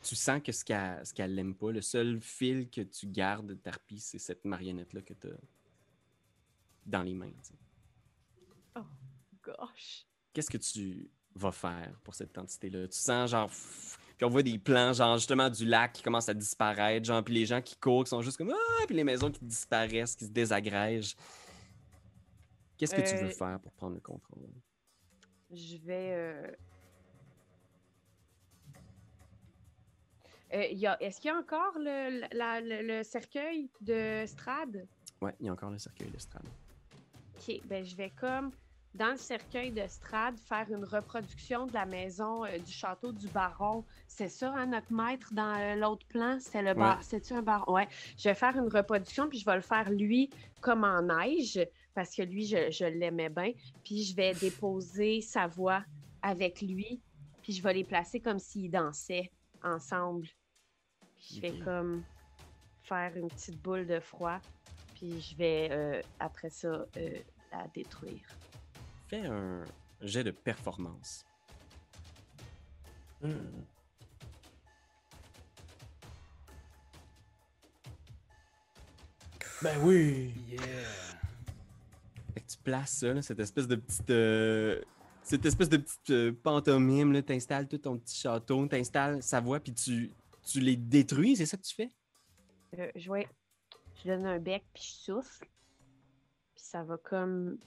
tu 0.01 0.15
sens 0.15 0.41
que 0.41 0.51
ce 0.51 0.65
qu'elle 0.65 1.05
ce 1.05 1.13
qu'elle 1.13 1.37
aime 1.39 1.55
pas, 1.55 1.71
le 1.71 1.81
seul 1.81 2.19
fil 2.19 2.69
que 2.69 2.81
tu 2.81 3.07
gardes 3.07 3.47
de 3.47 3.53
Tarpi, 3.53 3.99
c'est 3.99 4.19
cette 4.19 4.43
marionnette-là 4.45 5.01
que 5.01 5.13
tu 5.13 5.27
as 5.27 5.39
dans 6.85 7.03
les 7.03 7.13
mains. 7.13 7.31
sais. 7.41 7.55
gosh. 9.41 10.05
qu'est-ce 10.33 10.49
que 10.49 10.57
tu 10.57 11.09
vas 11.35 11.51
faire 11.51 11.91
pour 12.03 12.13
cette 12.15 12.37
entité-là? 12.37 12.87
Tu 12.87 12.97
sens 12.97 13.31
genre. 13.31 13.49
Puis 14.17 14.25
on 14.25 14.29
voit 14.29 14.43
des 14.43 14.59
plans, 14.59 14.91
genre 14.91 15.17
justement 15.17 15.49
du 15.49 15.65
lac 15.65 15.93
qui 15.93 16.03
commence 16.03 16.27
à 16.27 16.33
disparaître, 16.33 17.05
genre, 17.05 17.23
puis 17.23 17.33
les 17.33 17.45
gens 17.45 17.61
qui 17.61 17.77
courent, 17.77 18.03
qui 18.03 18.09
sont 18.09 18.21
juste 18.21 18.37
comme 18.37 18.51
Ah! 18.51 18.83
Puis 18.85 18.95
les 18.95 19.03
maisons 19.05 19.31
qui 19.31 19.43
disparaissent, 19.45 20.15
qui 20.15 20.25
se 20.25 20.31
désagrègent. 20.31 21.15
Qu'est-ce 22.77 22.93
que 22.93 23.01
tu 23.01 23.15
veux 23.15 23.27
Euh, 23.27 23.29
faire 23.29 23.59
pour 23.61 23.71
prendre 23.73 23.93
le 23.95 24.01
contrôle? 24.01 24.49
Je 25.51 25.77
vais. 25.77 26.13
euh, 26.13 26.51
euh, 30.53 30.65
y 30.71 30.85
a- 30.87 31.01
Est-ce 31.01 31.19
qu'il 31.21 31.29
y 31.29 31.33
a 31.33 31.37
encore 31.37 31.73
le, 31.77 32.27
la- 32.35 32.61
le- 32.61 32.81
le 32.81 33.03
cercueil 33.03 33.69
de 33.81 34.23
Strad? 34.25 34.85
Ouais, 35.21 35.33
il 35.39 35.45
y 35.45 35.49
a 35.49 35.53
encore 35.53 35.69
le 35.71 35.77
cercueil 35.79 36.09
de 36.09 36.17
Strad. 36.17 36.43
Ok, 37.37 37.61
ben 37.65 37.85
je 37.85 37.95
vais 37.95 38.09
comme 38.11 38.51
dans 38.95 39.11
le 39.11 39.17
cercueil 39.17 39.71
de 39.71 39.85
Strad 39.87 40.37
faire 40.39 40.65
une 40.71 40.83
reproduction 40.83 41.67
de 41.67 41.73
la 41.73 41.85
maison 41.85 42.43
euh, 42.45 42.57
du 42.57 42.71
château 42.71 43.11
du 43.11 43.27
baron. 43.27 43.85
C'est 44.07 44.29
ça, 44.29 44.53
hein, 44.55 44.67
notre 44.67 44.91
maître 44.91 45.33
dans 45.33 45.59
euh, 45.59 45.75
l'autre 45.75 46.05
plan, 46.07 46.37
c'est 46.39 46.61
le 46.61 46.73
bar. 46.73 46.97
Ouais. 46.97 47.03
C'est-tu 47.03 47.33
un 47.33 47.41
baron? 47.41 47.71
Ouais. 47.71 47.87
Je 48.17 48.29
vais 48.29 48.35
faire 48.35 48.55
une 48.57 48.67
reproduction, 48.67 49.29
puis 49.29 49.39
je 49.39 49.45
vais 49.45 49.55
le 49.55 49.61
faire 49.61 49.89
lui 49.91 50.29
comme 50.59 50.83
en 50.83 51.03
neige, 51.03 51.59
parce 51.93 52.15
que 52.15 52.23
lui, 52.23 52.45
je, 52.45 52.71
je 52.71 52.85
l'aimais 52.85 53.29
bien. 53.29 53.53
Puis 53.83 54.03
je 54.03 54.15
vais 54.15 54.33
déposer 54.33 55.21
sa 55.21 55.47
voix 55.47 55.83
avec 56.21 56.61
lui, 56.61 56.99
puis 57.43 57.53
je 57.53 57.61
vais 57.61 57.73
les 57.73 57.83
placer 57.83 58.19
comme 58.19 58.39
s'ils 58.39 58.71
dansaient 58.71 59.31
ensemble. 59.63 60.27
Puis 61.15 61.35
je 61.35 61.41
vais 61.41 61.59
comme 61.59 62.03
faire 62.83 63.15
une 63.15 63.27
petite 63.27 63.61
boule 63.61 63.85
de 63.85 63.99
froid, 63.99 64.39
puis 64.95 65.21
je 65.21 65.35
vais 65.37 65.69
euh, 65.71 66.01
après 66.19 66.49
ça 66.49 66.85
la 67.51 67.67
détruire. 67.73 68.25
Fais 69.09 69.25
un 69.25 69.65
jet 70.01 70.23
de 70.23 70.31
performance. 70.31 71.25
Hmm. 73.21 73.33
Ben 79.61 79.77
oui. 79.83 80.33
Yeah. 80.49 80.59
Fait 82.33 82.41
que 82.41 82.47
tu 82.47 82.57
places 82.59 82.91
ça, 82.99 83.13
là, 83.13 83.21
cette 83.21 83.39
espèce 83.39 83.67
de 83.67 83.75
petite. 83.75 84.09
euh, 84.09 84.81
cette 85.23 85.45
espèce 85.45 85.69
de 85.69 85.77
petite 85.77 86.09
euh, 86.11 86.31
pantomime, 86.43 87.21
t'installes 87.21 87.67
tout 87.67 87.77
ton 87.77 87.97
petit 87.97 88.17
château, 88.17 88.65
t'installes 88.67 89.21
sa 89.21 89.41
voix, 89.41 89.59
puis 89.59 89.73
tu, 89.73 90.11
tu 90.43 90.59
les 90.59 90.75
détruis, 90.75 91.35
c'est 91.35 91.45
ça 91.45 91.57
que 91.57 91.61
tu 91.63 91.75
fais? 91.75 91.89
Euh, 92.79 92.89
je, 92.95 93.11
vais- 93.11 93.27
je 94.01 94.09
donne 94.09 94.25
un 94.25 94.39
bec, 94.39 94.63
puis 94.73 94.83
je 94.83 94.91
souffle. 95.11 95.45
Puis 96.55 96.63
ça 96.63 96.83
va 96.83 96.97
comme 96.97 97.57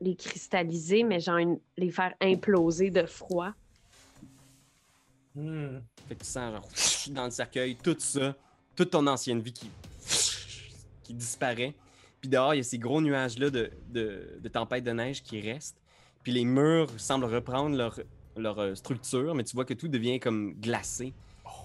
les 0.00 0.14
cristalliser, 0.16 1.02
mais 1.02 1.20
genre 1.20 1.38
une- 1.38 1.60
les 1.76 1.90
faire 1.90 2.14
imploser 2.20 2.90
de 2.90 3.04
froid. 3.06 3.52
Hmm. 5.34 5.78
Fait 6.08 6.14
que 6.14 6.20
tu 6.24 6.26
sens 6.30 6.52
genre 6.52 6.68
dans 7.14 7.24
le 7.24 7.30
cercueil, 7.30 7.76
tout 7.76 7.96
ça, 7.98 8.34
toute 8.74 8.90
ton 8.90 9.06
ancienne 9.06 9.40
vie 9.40 9.52
qui, 9.52 9.70
qui 11.02 11.14
disparaît. 11.14 11.74
Puis 12.20 12.28
dehors, 12.28 12.54
il 12.54 12.58
y 12.58 12.60
a 12.60 12.64
ces 12.64 12.78
gros 12.78 13.00
nuages-là 13.00 13.50
de, 13.50 13.70
de, 13.90 14.38
de 14.40 14.48
tempête 14.48 14.82
de 14.84 14.90
neige 14.90 15.22
qui 15.22 15.40
restent. 15.40 15.80
Puis 16.22 16.32
les 16.32 16.44
murs 16.44 16.88
semblent 16.96 17.26
reprendre 17.26 17.76
leur, 17.76 18.00
leur 18.36 18.58
euh, 18.58 18.74
structure, 18.74 19.34
mais 19.34 19.44
tu 19.44 19.54
vois 19.54 19.64
que 19.64 19.74
tout 19.74 19.88
devient 19.88 20.18
comme 20.18 20.54
glacé. 20.54 21.12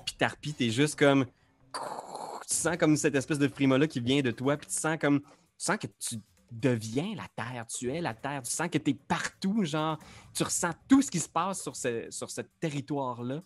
Puis 0.05 0.15
Tarpi, 0.15 0.53
t'es 0.53 0.69
juste 0.69 0.97
comme. 0.97 1.25
Tu 2.45 2.55
sens 2.55 2.75
comme 2.77 2.97
cette 2.97 3.15
espèce 3.15 3.39
de 3.39 3.47
frima-là 3.47 3.87
qui 3.87 4.01
vient 4.01 4.21
de 4.21 4.29
toi, 4.29 4.57
puis 4.57 4.67
tu 4.67 4.73
sens 4.75 4.97
comme. 4.99 5.21
Tu 5.21 5.27
sens 5.57 5.77
que 5.77 5.87
tu 5.97 6.17
deviens 6.61 7.15
la 7.15 7.27
terre, 7.35 7.65
tu 7.67 7.91
es 7.91 7.99
la 8.01 8.13
terre, 8.13 8.41
tu 8.43 8.51
sens 8.51 8.69
que 8.69 8.77
t'es 8.77 8.93
partout, 8.93 9.63
genre. 9.65 9.97
Tu 10.33 10.43
ressens 10.43 10.71
tout 10.87 11.01
ce 11.01 11.09
qui 11.11 11.19
se 11.19 11.29
passe 11.29 11.61
sur 11.61 11.75
ce, 11.75 12.07
sur 12.09 12.29
ce 12.29 12.41
territoire-là. 12.59 13.41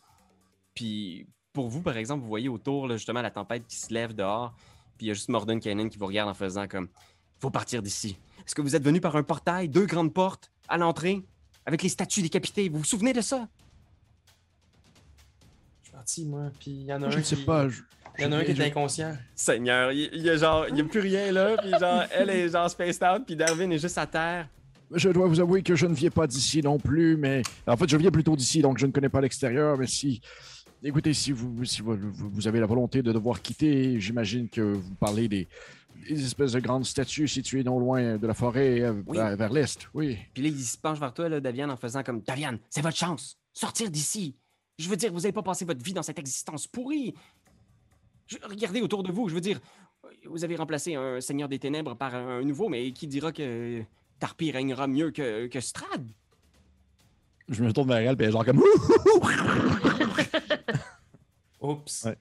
Puis 0.74 1.28
pour 1.54 1.70
vous, 1.70 1.82
par 1.82 1.98
exemple, 1.98 2.22
vous 2.22 2.28
voyez 2.30 2.50
autour, 2.50 2.88
là, 2.88 2.98
justement, 2.98 3.22
la 3.22 3.32
tempête 3.32 3.66
qui 3.68 3.78
se 3.78 3.94
lève 3.94 4.14
dehors, 4.14 4.54
puis 4.98 5.06
il 5.06 5.10
y 5.10 5.12
a 5.12 5.14
juste 5.14 5.30
Morden 5.30 5.60
Cannon 5.60 5.90
qui 5.90 5.98
vous 5.98 6.06
regarde 6.08 6.30
en 6.30 6.34
faisant 6.34 6.68
comme. 6.68 6.90
Faut 7.40 7.52
partir 7.52 7.82
d'ici. 7.84 8.18
Est-ce 8.46 8.56
que 8.56 8.62
vous 8.62 8.76
êtes 8.76 8.84
venu 8.84 9.00
par 9.00 9.16
un 9.16 9.24
portail, 9.24 9.70
deux 9.70 9.86
grandes 9.86 10.14
portes, 10.14 10.52
à 10.68 10.78
l'entrée, 10.78 11.24
avec 11.66 11.84
les 11.84 11.90
statues 11.90 12.22
décapitées? 12.24 12.68
Vous 12.70 12.80
vous 12.80 12.84
souvenez 12.84 13.14
de 13.14 13.22
ça? 13.22 13.48
Je 15.82 15.86
suis 15.86 15.92
parti, 15.92 16.26
moi, 16.26 16.50
puis 16.60 16.72
il 16.72 16.84
y 16.86 16.94
en 16.94 17.02
a 17.04 17.08
un 17.08 17.10
Je 17.12 17.20
ne 17.20 17.24
sais 17.24 17.36
qui... 17.36 17.44
pas. 17.46 17.70
je- 17.70 17.82
Il 18.20 18.24
y 18.24 18.26
en 18.28 18.32
a 18.32 18.38
un 18.38 18.44
qui 18.44 18.52
est 18.52 18.62
inconscient. 18.62 19.16
Seigneur, 19.36 19.92
il 19.92 20.10
il 20.14 20.22
y 20.24 20.30
a 20.30 20.38
genre, 20.38 20.66
il 20.70 20.78
y 20.78 20.82
a 20.82 20.84
plus 20.84 21.00
rien 21.00 21.32
là, 21.32 21.56
puis 21.58 21.70
genre, 21.80 22.04
elle 22.12 22.30
est 22.30 22.50
genre 22.50 22.70
spaced 22.70 23.04
out, 23.04 23.24
puis 23.26 23.36
Darwin 23.36 23.72
est 23.72 23.80
juste 23.80 23.98
à 23.98 24.06
terre. 24.08 24.48
Je 24.92 25.10
dois 25.10 25.28
vous 25.28 25.40
avouer 25.40 25.62
que 25.64 25.76
je 25.76 25.86
ne 25.86 25.94
viens 25.94 26.10
pas 26.10 26.28
d'ici 26.28 26.62
non 26.62 26.78
plus, 26.80 27.18
mais 27.18 27.42
en 27.68 27.76
fait, 27.76 27.90
je 27.90 27.98
viens 27.98 28.10
plutôt 28.12 28.36
d'ici, 28.36 28.62
donc 28.62 28.78
je 28.78 28.86
ne 28.86 28.92
connais 28.92 29.10
pas 29.10 29.20
l'extérieur. 29.20 29.78
Mais 29.78 29.86
si, 29.88 30.22
écoutez, 30.82 31.14
si 31.14 31.32
vous, 31.34 31.66
si 31.66 31.82
vous, 31.82 31.98
vous- 32.14 32.48
avez 32.48 32.60
la 32.62 32.66
volonté 32.68 33.02
de 33.02 33.12
devoir 33.12 33.42
quitter, 33.42 34.00
j'imagine 34.00 34.48
que 34.48 34.62
vous 34.62 34.96
parlez 34.96 35.28
des, 35.28 35.48
des 36.10 36.24
espèces 36.24 36.54
de 36.54 36.62
grandes 36.62 36.86
statues 36.86 37.28
situées 37.28 37.66
non 37.66 37.80
loin 37.80 38.18
de 38.18 38.26
la 38.26 38.34
forêt 38.34 38.80
euh, 38.82 38.94
Oui. 39.08 39.18
vers, 39.18 39.36
vers 39.36 39.52
l'est. 39.52 39.90
Oui. 39.94 40.18
Puis 40.34 40.44
là, 40.44 40.50
il 40.50 40.64
se 40.64 40.78
penche 40.78 41.00
vers 41.00 41.14
toi, 41.14 41.28
là, 41.28 41.42
Daviane, 41.42 41.70
en 41.70 41.76
faisant 41.78 42.02
comme 42.02 42.22
Daviane, 42.22 42.58
c'est 42.70 42.82
votre 42.82 42.96
chance, 42.98 43.38
sortir 43.54 43.92
d'ici. 43.92 44.38
Je 44.80 44.88
veux 44.88 44.96
dire, 44.96 45.12
vous 45.12 45.20
n'avez 45.20 45.32
pas 45.34 45.42
passé 45.44 45.66
votre 45.66 45.84
vie 45.84 45.92
dans 45.94 46.04
cette 46.04 46.20
existence 46.20 46.66
pourrie. 46.68 47.14
Je- 48.28 48.38
regardez 48.44 48.82
autour 48.82 49.04
de 49.04 49.12
vous, 49.12 49.30
je 49.30 49.34
veux 49.36 49.42
dire, 49.42 49.60
vous 50.26 50.44
avez 50.44 50.56
remplacé 50.56 50.96
un 50.96 51.20
Seigneur 51.22 51.48
des 51.50 51.60
Ténèbres 51.60 51.96
par 51.96 52.14
un 52.16 52.42
nouveau, 52.44 52.70
mais 52.70 52.92
qui 52.92 53.08
dira 53.08 53.32
que 53.32 53.84
Tarpi 54.20 54.52
régnera 54.52 54.88
mieux 54.88 55.12
que, 55.12 55.48
que 55.48 55.60
Strad? 55.60 56.08
Je 57.50 57.64
me 57.64 57.72
tourne 57.72 57.88
vers 57.88 57.98
elle, 58.10 58.16
puis 58.18 58.26
elle 58.26 58.30
est 58.30 58.34
genre 58.34 58.44
comme. 58.46 58.62
Oups. 61.62 62.08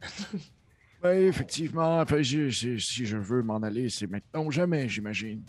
Ouais. 1.05 1.25
Effectivement. 1.25 2.01
Enfin, 2.01 2.23
je- 2.23 2.49
je- 2.49 2.79
si 2.79 3.05
je 3.07 3.17
veux 3.19 3.43
m'en 3.43 3.59
aller, 3.59 3.91
c'est 3.91 4.07
maintenant 4.07 4.45
ou 4.47 4.51
jamais, 4.51 4.89
j'imagine. 4.89 5.45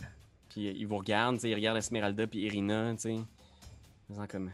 Puis 0.49 0.67
euh, 0.67 0.73
il 0.75 0.85
vous 0.85 0.97
regarde, 0.97 1.35
tu 1.35 1.41
sais, 1.43 1.49
il 1.49 1.55
regarde 1.55 1.77
Esmeralda 1.77 2.27
puis 2.27 2.39
Irina, 2.41 2.93
tu 2.95 3.01
sais. 3.03 3.13
en 3.15 3.25
faisant 4.09 4.27
comme. 4.27 4.51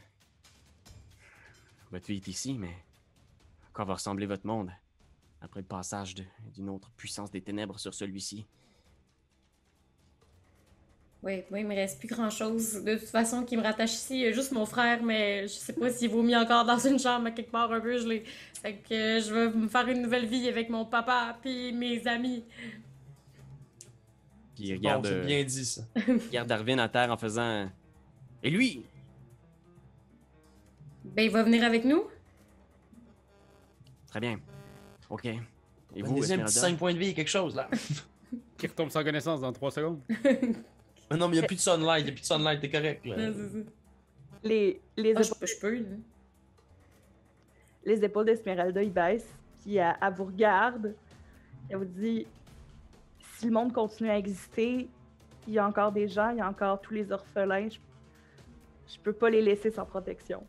Votre 1.91 2.05
vie 2.07 2.17
est 2.17 2.27
ici, 2.27 2.53
mais. 2.53 2.73
Quoi 3.73 3.85
va 3.85 3.95
ressembler 3.95 4.27
votre 4.27 4.45
monde 4.45 4.69
après 5.43 5.59
le 5.59 5.65
passage 5.65 6.15
d'une 6.55 6.69
autre 6.69 6.89
puissance 6.95 7.29
des 7.29 7.41
ténèbres 7.41 7.77
sur 7.79 7.93
celui-ci? 7.93 8.45
Oui, 11.21 11.43
moi, 11.49 11.59
il 11.59 11.67
me 11.67 11.73
reste 11.73 11.99
plus 11.99 12.09
grand 12.09 12.29
chose 12.29 12.83
de 12.83 12.95
toute 12.95 13.07
façon 13.07 13.43
qui 13.43 13.55
me 13.55 13.63
rattache 13.63 13.93
ici. 13.93 14.15
Il 14.15 14.21
y 14.21 14.27
a 14.27 14.31
juste 14.33 14.51
mon 14.51 14.65
frère, 14.65 15.01
mais 15.03 15.43
je 15.43 15.53
sais 15.53 15.71
pas 15.71 15.89
s'il 15.89 16.09
vaut 16.09 16.21
mieux 16.21 16.37
encore 16.37 16.65
dans 16.65 16.77
une 16.77 16.99
chambre 16.99 17.27
à 17.27 17.31
quelque 17.31 17.51
part 17.51 17.71
un 17.71 17.79
peu 17.79 17.97
gelée. 17.97 18.23
Fait 18.61 18.75
que 18.75 18.93
euh, 18.93 19.21
je 19.21 19.33
vais 19.33 19.49
me 19.49 19.69
faire 19.69 19.87
une 19.87 20.01
nouvelle 20.01 20.25
vie 20.25 20.49
avec 20.49 20.69
mon 20.69 20.83
papa 20.83 21.37
puis 21.41 21.71
mes 21.71 22.05
amis. 22.07 22.43
Puis 24.55 24.65
il 24.65 24.73
regarde, 24.73 25.05
euh, 25.05 25.25
bien 25.25 25.43
dit, 25.45 25.65
ça. 25.65 25.83
il 25.95 26.17
regarde 26.27 26.49
Darwin 26.49 26.79
à 26.79 26.89
terre 26.89 27.09
en 27.09 27.17
faisant. 27.17 27.69
Et 28.43 28.49
lui? 28.49 28.83
Ben, 31.05 31.23
il 31.23 31.31
va 31.31 31.43
venir 31.43 31.63
avec 31.63 31.85
nous? 31.85 32.03
Très 34.07 34.19
bien. 34.19 34.39
Ok. 35.13 35.25
Et 35.25 36.01
vous, 36.01 36.11
un 36.13 36.21
petit 36.21 36.23
Esmeralda? 36.33 36.47
5 36.47 36.77
points 36.77 36.93
de 36.93 36.97
vie, 36.97 37.13
quelque 37.13 37.29
chose, 37.29 37.55
là. 37.55 37.69
Qui 38.57 38.65
retombe 38.65 38.89
sans 38.89 39.03
connaissance 39.03 39.41
dans 39.41 39.53
3 39.53 39.69
secondes. 39.71 39.99
Mais 40.09 40.17
non, 41.17 41.27
mais 41.27 41.35
il 41.35 41.39
n'y 41.39 41.43
a 41.45 41.47
plus 41.47 41.55
de 41.55 41.61
sunlight, 41.61 41.99
il 41.99 42.05
n'y 42.05 42.09
a 42.09 42.13
plus 42.13 42.21
de 42.21 42.25
sunlight, 42.25 42.59
t'es 42.61 42.69
correct, 42.71 43.05
là. 43.05 43.15
Ouais, 43.15 43.31
c'est 43.35 43.49
ça. 43.49 43.65
Les, 44.43 44.81
les, 44.97 45.13
Ah, 45.15 45.21
je, 45.21 45.31
épaules, 45.31 45.47
je 45.47 45.59
peux. 45.61 45.75
là. 45.75 45.85
les 47.85 48.03
épaules 48.03 48.25
d'Esmeralda, 48.25 48.81
ils 48.81 48.91
baissent, 48.91 49.29
puis 49.61 49.75
elle, 49.75 49.95
elle 50.01 50.13
vous 50.13 50.25
regarde, 50.25 50.95
elle 51.69 51.77
vous 51.77 51.85
dit 51.85 52.25
si 53.37 53.45
le 53.45 53.51
monde 53.51 53.71
continue 53.71 54.09
à 54.09 54.17
exister, 54.17 54.87
il 55.47 55.53
y 55.53 55.59
a 55.59 55.67
encore 55.67 55.91
des 55.91 56.07
gens, 56.07 56.31
il 56.31 56.37
y 56.37 56.41
a 56.41 56.49
encore 56.49 56.81
tous 56.81 56.93
les 56.95 57.11
orphelins, 57.11 57.69
je, 57.69 57.77
je 58.91 58.99
peux 58.99 59.13
pas 59.13 59.29
les 59.29 59.41
laisser 59.43 59.69
sans 59.69 59.85
protection. 59.85 60.43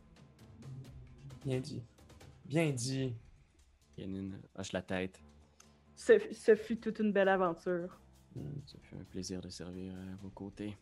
Bien 1.45 1.61
dit. 1.61 1.83
Bien 2.47 2.71
dit. 2.71 3.15
Kennen 3.97 4.39
hoche 4.57 4.73
la 4.73 4.83
tête. 4.83 5.21
Ce, 5.95 6.13
ce 6.33 6.55
fut 6.57 6.77
toute 6.77 6.99
une 6.99 7.13
belle 7.13 7.29
aventure. 7.29 7.99
Ça 8.67 8.77
fait 8.83 8.97
un 8.97 9.05
plaisir 9.05 9.41
de 9.41 9.49
servir 9.49 9.93
à 9.95 10.17
vos 10.23 10.31
côtés. 10.31 10.77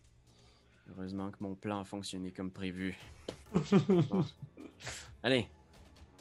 Heureusement 0.91 1.31
que 1.31 1.37
mon 1.41 1.55
plan 1.55 1.81
a 1.81 1.85
fonctionné 1.85 2.31
comme 2.33 2.51
prévu. 2.51 2.97
Bon. 3.89 4.25
Allez, 5.23 5.47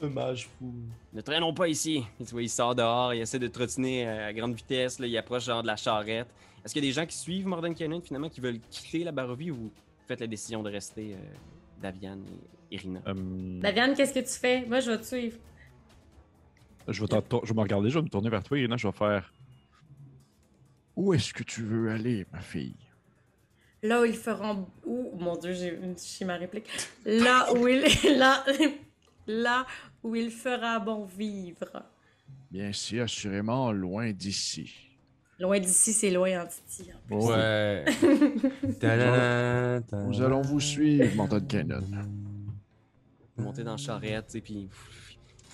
Dommage 0.00 0.48
fou. 0.48 0.72
ne 1.12 1.20
traînons 1.20 1.54
pas 1.54 1.68
ici. 1.68 2.04
Tu 2.18 2.24
vois, 2.26 2.42
il 2.42 2.50
sort 2.50 2.74
dehors, 2.74 3.14
il 3.14 3.20
essaie 3.20 3.38
de 3.38 3.48
trottiner 3.48 4.06
à 4.08 4.32
grande 4.32 4.54
vitesse, 4.54 4.98
là, 4.98 5.06
il 5.06 5.16
approche 5.16 5.44
genre 5.46 5.62
de 5.62 5.66
la 5.68 5.76
charrette. 5.76 6.28
Est-ce 6.64 6.74
qu'il 6.74 6.84
y 6.84 6.86
a 6.86 6.90
des 6.90 6.94
gens 6.94 7.06
qui 7.06 7.16
suivent 7.16 7.46
Morden 7.46 7.74
Cannon 7.74 8.00
finalement 8.00 8.28
qui 8.28 8.40
veulent 8.40 8.60
quitter 8.70 9.02
la 9.04 9.12
Barovie 9.12 9.50
ou 9.50 9.54
vous 9.56 9.72
faites 10.06 10.20
la 10.20 10.26
décision 10.26 10.62
de 10.62 10.70
rester 10.70 11.14
euh, 11.14 11.18
Davian 11.80 12.18
et 12.70 12.74
Irina? 12.76 13.00
Hum, 13.06 13.58
Daviane, 13.60 13.94
qu'est-ce 13.94 14.14
que 14.14 14.20
tu 14.20 14.38
fais? 14.38 14.64
Moi, 14.66 14.80
je 14.80 14.90
vais 14.92 14.98
te 14.98 15.04
suivre. 15.06 15.38
Je, 16.88 17.04
vais 17.04 17.20
je 17.42 17.48
vais 17.48 17.54
me 17.54 17.60
regarder, 17.60 17.90
je 17.90 17.98
vais 17.98 18.04
me 18.04 18.08
tourner 18.08 18.30
vers 18.30 18.42
toi, 18.42 18.58
Irina, 18.58 18.76
je 18.76 18.86
vais 18.86 18.92
faire. 18.92 19.32
Où 20.96 21.14
est-ce 21.14 21.32
que 21.32 21.42
tu 21.42 21.62
veux 21.62 21.90
aller, 21.90 22.26
ma 22.32 22.40
fille? 22.40 22.76
Là 23.82 24.02
où 24.02 24.04
ils 24.04 24.14
feront. 24.14 24.66
Ouh, 24.84 25.16
mon 25.18 25.36
dieu, 25.36 25.54
j'ai 25.54 26.24
ma 26.24 26.36
réplique. 26.36 26.68
Là 27.04 27.52
où 27.54 27.66
il. 27.66 27.82
Là, 28.18 28.44
là 29.26 29.66
où 30.02 30.14
il 30.14 30.30
fera 30.30 30.78
bon 30.78 31.04
vivre. 31.04 31.82
Bien, 32.50 32.70
c'est 32.72 33.00
assurément 33.00 33.72
loin 33.72 34.12
d'ici. 34.12 34.72
Loin 35.38 35.58
d'ici, 35.58 35.92
c'est 35.92 36.10
loin 36.10 36.44
en 36.44 36.46
Titi. 36.46 36.90
hein. 36.90 37.16
Ouais. 37.16 37.84
Nous 40.06 40.20
allons 40.22 40.42
vous 40.42 40.60
suivre, 40.60 41.14
Morton 41.16 41.40
Cannon. 41.48 41.82
Vous 43.36 43.44
montez 43.44 43.64
dans 43.64 43.72
la 43.72 43.76
charrette, 43.78 44.26
tu 44.26 44.32
sais, 44.32 44.40
puis 44.40 44.68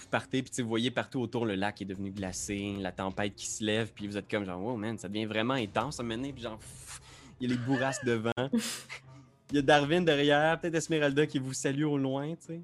partez, 0.08 0.42
puis 0.42 0.62
vous 0.62 0.68
voyez 0.68 0.90
partout 0.90 1.20
autour 1.20 1.46
le 1.46 1.54
lac 1.54 1.80
est 1.80 1.84
devenu 1.84 2.10
glacé, 2.10 2.74
la 2.80 2.92
tempête 2.92 3.34
qui 3.34 3.46
se 3.46 3.64
lève, 3.64 3.92
puis 3.94 4.06
vous 4.06 4.16
êtes 4.16 4.30
comme 4.30 4.44
genre, 4.44 4.60
wow 4.60 4.76
man, 4.76 4.98
ça 4.98 5.08
devient 5.08 5.26
vraiment 5.26 5.54
intense 5.54 6.00
à 6.00 6.02
mener, 6.02 6.32
puis 6.32 6.42
genre, 6.42 6.58
pff, 6.58 7.00
il 7.40 7.48
y 7.48 7.52
a 7.52 7.56
les 7.56 7.62
bourrasques 7.62 8.04
devant. 8.04 8.32
Il 9.50 9.56
y 9.56 9.58
a 9.58 9.62
Darwin 9.62 10.04
derrière, 10.04 10.60
peut-être 10.60 10.74
Esmeralda 10.74 11.26
qui 11.26 11.38
vous 11.38 11.54
salue 11.54 11.84
au 11.84 11.96
loin, 11.96 12.30
tu 12.30 12.46
sais. 12.48 12.60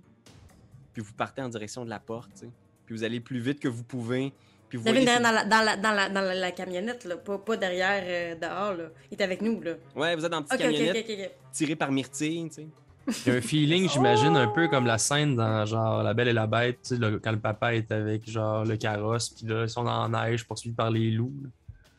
Puis 0.92 1.02
vous 1.02 1.14
partez 1.14 1.40
en 1.40 1.48
direction 1.48 1.84
de 1.84 1.90
la 1.90 1.98
porte, 1.98 2.30
tu 2.34 2.40
sais. 2.40 2.50
Puis 2.84 2.94
vous 2.94 3.04
allez 3.04 3.20
plus 3.20 3.40
vite 3.40 3.58
que 3.58 3.68
vous 3.68 3.84
pouvez. 3.84 4.32
Puis 4.68 4.76
vous 4.76 4.84
David, 4.84 5.04
voyez 5.04 5.18
dans, 5.20 5.30
la, 5.30 5.44
dans, 5.44 5.62
la, 5.62 5.76
dans, 5.76 5.92
la, 5.92 6.08
dans 6.10 6.20
la, 6.20 6.34
la 6.34 6.52
camionnette, 6.52 7.04
là, 7.06 7.16
pas, 7.16 7.38
pas 7.38 7.56
derrière, 7.56 8.02
euh, 8.06 8.34
dehors. 8.38 8.74
Là. 8.76 8.90
Il 9.10 9.18
est 9.18 9.22
avec 9.22 9.40
nous. 9.40 9.62
Là. 9.62 9.74
Ouais, 9.96 10.14
vous 10.14 10.24
êtes 10.24 10.30
dans 10.30 10.40
une 10.40 10.44
petite 10.44 10.60
Ok, 10.60 10.66
ok, 10.66 11.06
camionnette 11.06 11.38
tirée 11.52 11.76
par 11.76 11.90
Myrtille, 11.90 12.48
tu 12.48 12.54
sais. 12.54 12.66
Il 13.06 13.32
y 13.32 13.34
a 13.34 13.38
un 13.38 13.40
feeling, 13.40 13.88
j'imagine, 13.88 14.36
un 14.36 14.48
peu 14.48 14.68
comme 14.68 14.86
la 14.86 14.96
scène 14.98 15.36
dans 15.36 15.66
genre 15.66 16.02
La 16.02 16.14
Belle 16.14 16.28
et 16.28 16.32
la 16.32 16.46
Bête, 16.46 16.78
tu 16.82 16.88
sais, 16.90 16.96
le- 16.96 17.18
quand 17.18 17.32
le 17.32 17.38
papa 17.38 17.74
est 17.74 17.90
avec 17.92 18.28
genre 18.30 18.64
le 18.64 18.76
carrosse, 18.76 19.28
puis 19.30 19.46
là, 19.46 19.64
ils 19.64 19.68
sont 19.68 19.84
dans 19.84 20.08
la 20.08 20.26
neige 20.30 20.46
poursuivis 20.46 20.74
par 20.74 20.90
les 20.90 21.10
loups. 21.10 21.32
là. 21.42 21.48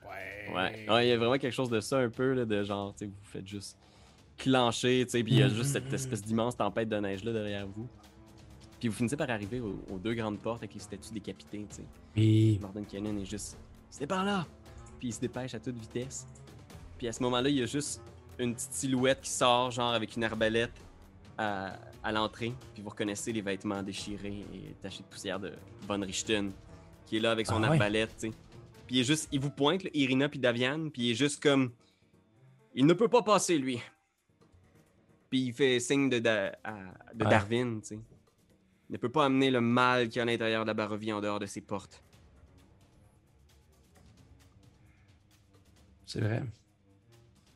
Ouais. 0.09 0.53
Ouais, 0.55 0.85
Ouais, 0.93 1.05
il 1.07 1.09
y 1.09 1.11
a 1.13 1.17
vraiment 1.17 1.37
quelque 1.37 1.53
chose 1.53 1.69
de 1.69 1.79
ça 1.79 1.99
un 1.99 2.09
peu, 2.09 2.33
là, 2.33 2.45
de 2.45 2.63
genre, 2.63 2.93
tu 2.97 3.05
sais, 3.05 3.11
vous 3.11 3.29
faites 3.31 3.47
juste 3.47 3.77
clencher, 4.37 5.03
tu 5.05 5.11
sais, 5.11 5.23
puis 5.23 5.33
il 5.33 5.39
y 5.39 5.43
a 5.43 5.47
juste 5.47 5.71
cette 5.71 5.91
espèce 5.93 6.21
d'immense 6.21 6.57
tempête 6.57 6.89
de 6.89 6.97
neige-là 6.97 7.31
derrière 7.33 7.67
vous. 7.67 7.87
Puis 8.79 8.89
vous 8.89 8.95
finissez 8.95 9.15
par 9.15 9.29
arriver 9.29 9.59
aux, 9.61 9.79
aux 9.91 9.97
deux 9.97 10.13
grandes 10.13 10.39
portes 10.39 10.61
avec 10.63 10.73
les 10.73 10.79
statues 10.79 11.13
décapitées, 11.13 11.65
tu 11.69 11.75
sais. 11.77 11.83
Et 12.17 12.59
Morden 12.61 12.85
Cannon 12.85 13.17
est 13.21 13.25
juste, 13.25 13.57
c'est 13.89 14.07
par 14.07 14.23
là! 14.25 14.45
Puis 14.99 15.09
il 15.09 15.13
se 15.13 15.19
dépêche 15.19 15.53
à 15.55 15.59
toute 15.59 15.77
vitesse. 15.77 16.25
Puis 16.97 17.07
à 17.07 17.11
ce 17.13 17.21
moment-là, 17.23 17.49
il 17.49 17.55
y 17.57 17.63
a 17.63 17.65
juste 17.65 18.01
une 18.39 18.53
petite 18.53 18.73
silhouette 18.73 19.21
qui 19.21 19.29
sort, 19.29 19.71
genre 19.71 19.93
avec 19.93 20.15
une 20.15 20.23
arbalète 20.23 20.71
à, 21.37 21.77
à 22.03 22.11
l'entrée. 22.11 22.53
Puis 22.73 22.81
vous 22.83 22.89
reconnaissez 22.89 23.31
les 23.33 23.41
vêtements 23.41 23.83
déchirés 23.83 24.45
et 24.53 24.73
tachés 24.81 25.03
de 25.03 25.07
poussière 25.07 25.39
de 25.39 25.53
Von 25.87 25.99
Richten, 26.01 26.51
qui 27.05 27.17
est 27.17 27.19
là 27.19 27.31
avec 27.31 27.45
son 27.47 27.57
Ah 27.63 27.67
ouais. 27.69 27.73
arbalète, 27.73 28.15
tu 28.17 28.29
sais. 28.29 28.33
Puis 28.87 28.97
il 28.97 28.99
est 28.99 29.03
juste, 29.03 29.27
il 29.31 29.39
vous 29.39 29.49
pointe, 29.49 29.83
là, 29.83 29.89
Irina 29.93 30.29
puis 30.29 30.39
Davian, 30.39 30.89
puis 30.89 31.03
il 31.07 31.11
est 31.11 31.15
juste 31.15 31.41
comme, 31.41 31.71
il 32.75 32.85
ne 32.85 32.93
peut 32.93 33.07
pas 33.09 33.23
passer 33.23 33.57
lui. 33.57 33.81
Puis 35.29 35.39
il 35.47 35.53
fait 35.53 35.79
signe 35.79 36.09
de, 36.09 36.19
Da- 36.19 36.55
à- 36.63 36.73
de 37.13 37.23
Ouais. 37.23 37.29
Darwin, 37.31 37.81
tu 37.81 37.87
sais. 37.87 37.99
Il 38.89 38.93
ne 38.93 38.97
peut 38.97 39.09
pas 39.09 39.25
amener 39.25 39.49
le 39.49 39.61
mal 39.61 40.07
qu'il 40.09 40.17
y 40.17 40.19
a 40.19 40.23
à 40.23 40.25
l'intérieur 40.25 40.61
de 40.63 40.67
la 40.67 40.75
Barovie 40.75 41.11
en 41.11 41.19
dehors 41.19 41.39
de 41.39 41.47
ses 41.47 41.61
portes. 41.61 42.01
c'est 46.05 46.21
vrai. 46.21 46.43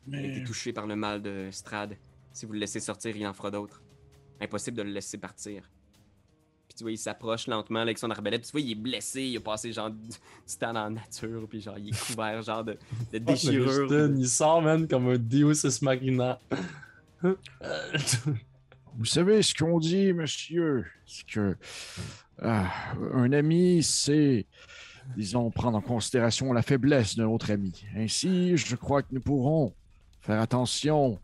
Il 0.08 0.14
a 0.16 0.22
été 0.22 0.42
touché 0.44 0.72
par 0.72 0.86
le 0.88 0.96
mal 0.96 1.22
de 1.22 1.48
Strad. 1.52 1.96
Si 2.32 2.46
vous 2.46 2.52
le 2.52 2.58
laissez 2.60 2.80
sortir, 2.80 3.16
il 3.16 3.26
en 3.26 3.32
fera 3.32 3.50
d'autres. 3.50 3.82
Impossible 4.40 4.76
de 4.78 4.82
le 4.82 4.90
laisser 4.90 5.18
partir. 5.18 5.62
Puis 6.68 6.76
tu 6.76 6.84
vois, 6.84 6.92
il 6.92 6.98
s'approche 6.98 7.46
lentement 7.46 7.80
avec 7.80 7.98
son 7.98 8.10
arbalète. 8.10 8.42
Puis 8.42 8.50
tu 8.50 8.52
vois, 8.52 8.60
il 8.60 8.70
est 8.72 8.80
blessé. 8.80 9.22
Il 9.22 9.36
a 9.38 9.40
passé 9.40 9.72
genre 9.72 9.90
du, 9.90 10.08
temps 10.58 10.72
dans 10.72 10.84
la 10.84 10.90
nature. 10.90 11.46
Puis 11.48 11.60
genre, 11.60 11.78
il 11.78 11.88
est 11.88 12.06
couvert 12.06 12.42
genre 12.42 12.64
de, 12.64 12.78
de 13.12 13.18
déchirures. 13.18 13.84
Ashton, 13.84 14.14
il 14.16 14.28
sort, 14.28 14.62
man, 14.62 14.86
comme 14.86 15.08
un 15.08 15.18
Deus 15.18 15.64
Ex 15.64 15.82
Machina. 15.82 16.38
Vous 18.96 19.04
savez 19.04 19.42
ce 19.42 19.54
qu'on 19.54 19.78
dit, 19.78 20.12
monsieur, 20.12 20.86
c'est 21.06 21.26
que 21.26 21.56
ah, 22.42 22.72
un 23.14 23.32
ami, 23.32 23.82
c'est, 23.82 24.46
disons, 25.16 25.50
prendre 25.50 25.78
en 25.78 25.82
considération 25.82 26.52
la 26.52 26.62
faiblesse 26.62 27.16
de 27.16 27.24
notre 27.24 27.50
ami. 27.50 27.84
Ainsi, 27.94 28.56
je 28.56 28.76
crois 28.76 29.02
que 29.02 29.08
nous 29.12 29.20
pourrons 29.20 29.74
faire 30.20 30.40
attention 30.40 31.18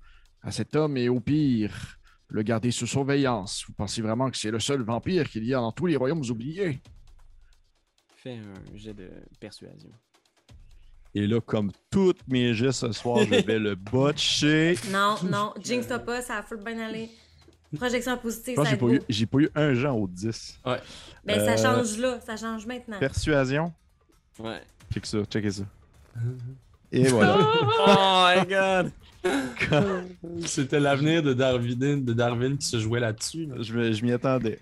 à 0.47 0.51
cet 0.53 0.75
homme 0.77 0.97
et 0.97 1.09
au 1.09 1.21
pire, 1.21 1.99
le 2.29 2.43
garder 2.43 2.71
sous 2.71 2.87
surveillance. 2.87 3.65
Vous 3.67 3.73
pensez 3.75 4.01
vraiment 4.01 4.31
que 4.31 4.37
c'est 4.39 4.51
le 4.51 4.61
seul 4.61 4.81
vampire 4.83 5.29
qu'il 5.29 5.45
y 5.45 5.53
a 5.53 5.59
dans 5.59 5.73
tous 5.73 5.87
les 5.87 5.97
royaumes 5.97 6.23
oubliés? 6.31 6.81
Fais 8.17 8.37
un 8.39 8.77
jet 8.77 8.95
de 8.95 9.11
persuasion. 9.39 9.91
Et 11.15 11.27
là, 11.27 11.41
comme 11.41 11.73
toutes 11.91 12.27
mes 12.29 12.53
jets 12.55 12.73
ce 12.73 12.93
soir, 12.93 13.25
je 13.25 13.45
vais 13.45 13.59
le 13.59 13.75
botcher. 13.75 14.77
Non, 14.91 15.17
non, 15.25 15.53
jinx 15.63 15.87
t'as 15.87 15.99
pas, 15.99 16.21
ça 16.23 16.39
a 16.39 16.43
full 16.43 16.63
bien 16.63 16.79
aller. 16.79 17.11
Projection 17.77 18.17
positive, 18.19 18.57
ça 18.57 18.65
j'ai 18.65 18.77
pas, 18.77 18.87
eu- 18.87 19.03
j'ai 19.09 19.27
pas 19.27 19.39
eu 19.39 19.51
un 19.55 19.75
Jean 19.75 19.95
au 19.97 20.07
10. 20.07 20.61
Ben, 20.65 20.79
ça 21.27 21.53
Euh, 21.53 21.57
change 21.57 21.99
là, 21.99 22.21
ça 22.21 22.37
change 22.37 22.65
maintenant. 22.67 22.99
Persuasion? 23.01 23.73
Ouais. 24.39 24.61
Check 24.95 25.05
ça, 25.07 25.25
checkez 25.25 25.51
ça. 25.51 25.65
Et 26.93 27.05
voilà. 27.09 27.37
oh 27.41 28.25
my 28.41 28.47
god! 28.47 28.93
C'était 30.47 30.81
l'avenir 30.81 31.23
de 31.23 31.33
Darwin, 31.33 32.05
de 32.05 32.13
Darwin 32.13 32.57
qui 32.59 32.67
se 32.67 32.79
jouait 32.79 33.01
là-dessus. 33.01 33.47
là. 33.47 33.57
je 33.63 34.05
m'y 34.05 34.13
attendais. 34.13 34.59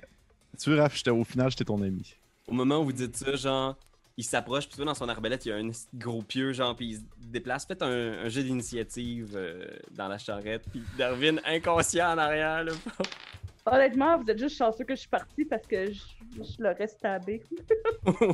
Tu 0.59 0.71
vois, 0.73 0.83
Raph, 0.83 0.97
j'étais- 0.97 1.11
au 1.11 1.25
final, 1.25 1.51
j'étais 1.51 1.65
ton 1.65 1.83
ami. 1.83 2.15
Au 2.47 2.53
moment 2.53 2.79
où 2.81 2.85
vous 2.85 2.93
dites 2.93 3.17
ça, 3.17 3.35
genre, 3.37 3.77
il 4.17 4.23
s'approche, 4.25 4.65
puis 4.67 4.73
tu 4.73 4.77
vois, 4.77 4.87
dans 4.87 4.95
son 4.95 5.09
arbalète, 5.09 5.45
il 5.47 5.49
y 5.49 5.53
a 5.53 5.57
un 5.57 5.71
gros 5.95 6.23
pieu, 6.23 6.53
genre, 6.53 6.77
puis 6.77 6.87
il 6.91 6.97
se 6.97 7.01
déplace. 7.33 7.67
Faites 7.67 7.83
un, 7.83 7.89
un 8.25 8.29
jeu 8.29 8.43
d'initiative 8.45 9.33
euh, 9.35 9.67
dans 9.93 10.07
la 10.09 10.19
charrette, 10.19 10.63
puis 10.71 10.83
Darwin 10.97 11.41
inconscient 11.45 12.13
en 12.13 12.19
arrière, 12.19 12.65
là. 12.65 12.73
Honnêtement, 13.67 14.19
vous 14.19 14.31
êtes 14.31 14.39
juste 14.39 14.59
chanceux 14.59 14.85
que 14.85 14.95
je 14.95 15.01
suis 15.01 15.09
partie 15.09 15.45
parce 15.47 15.67
que 15.67 15.91
je, 15.91 15.99
je 16.37 16.63
l'aurais 16.63 16.87
stabé. 16.87 17.43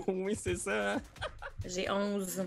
oui, 0.08 0.34
c'est 0.36 0.56
ça. 0.56 0.94
hein. 0.94 1.00
J'ai 1.64 1.88
11. 1.88 2.42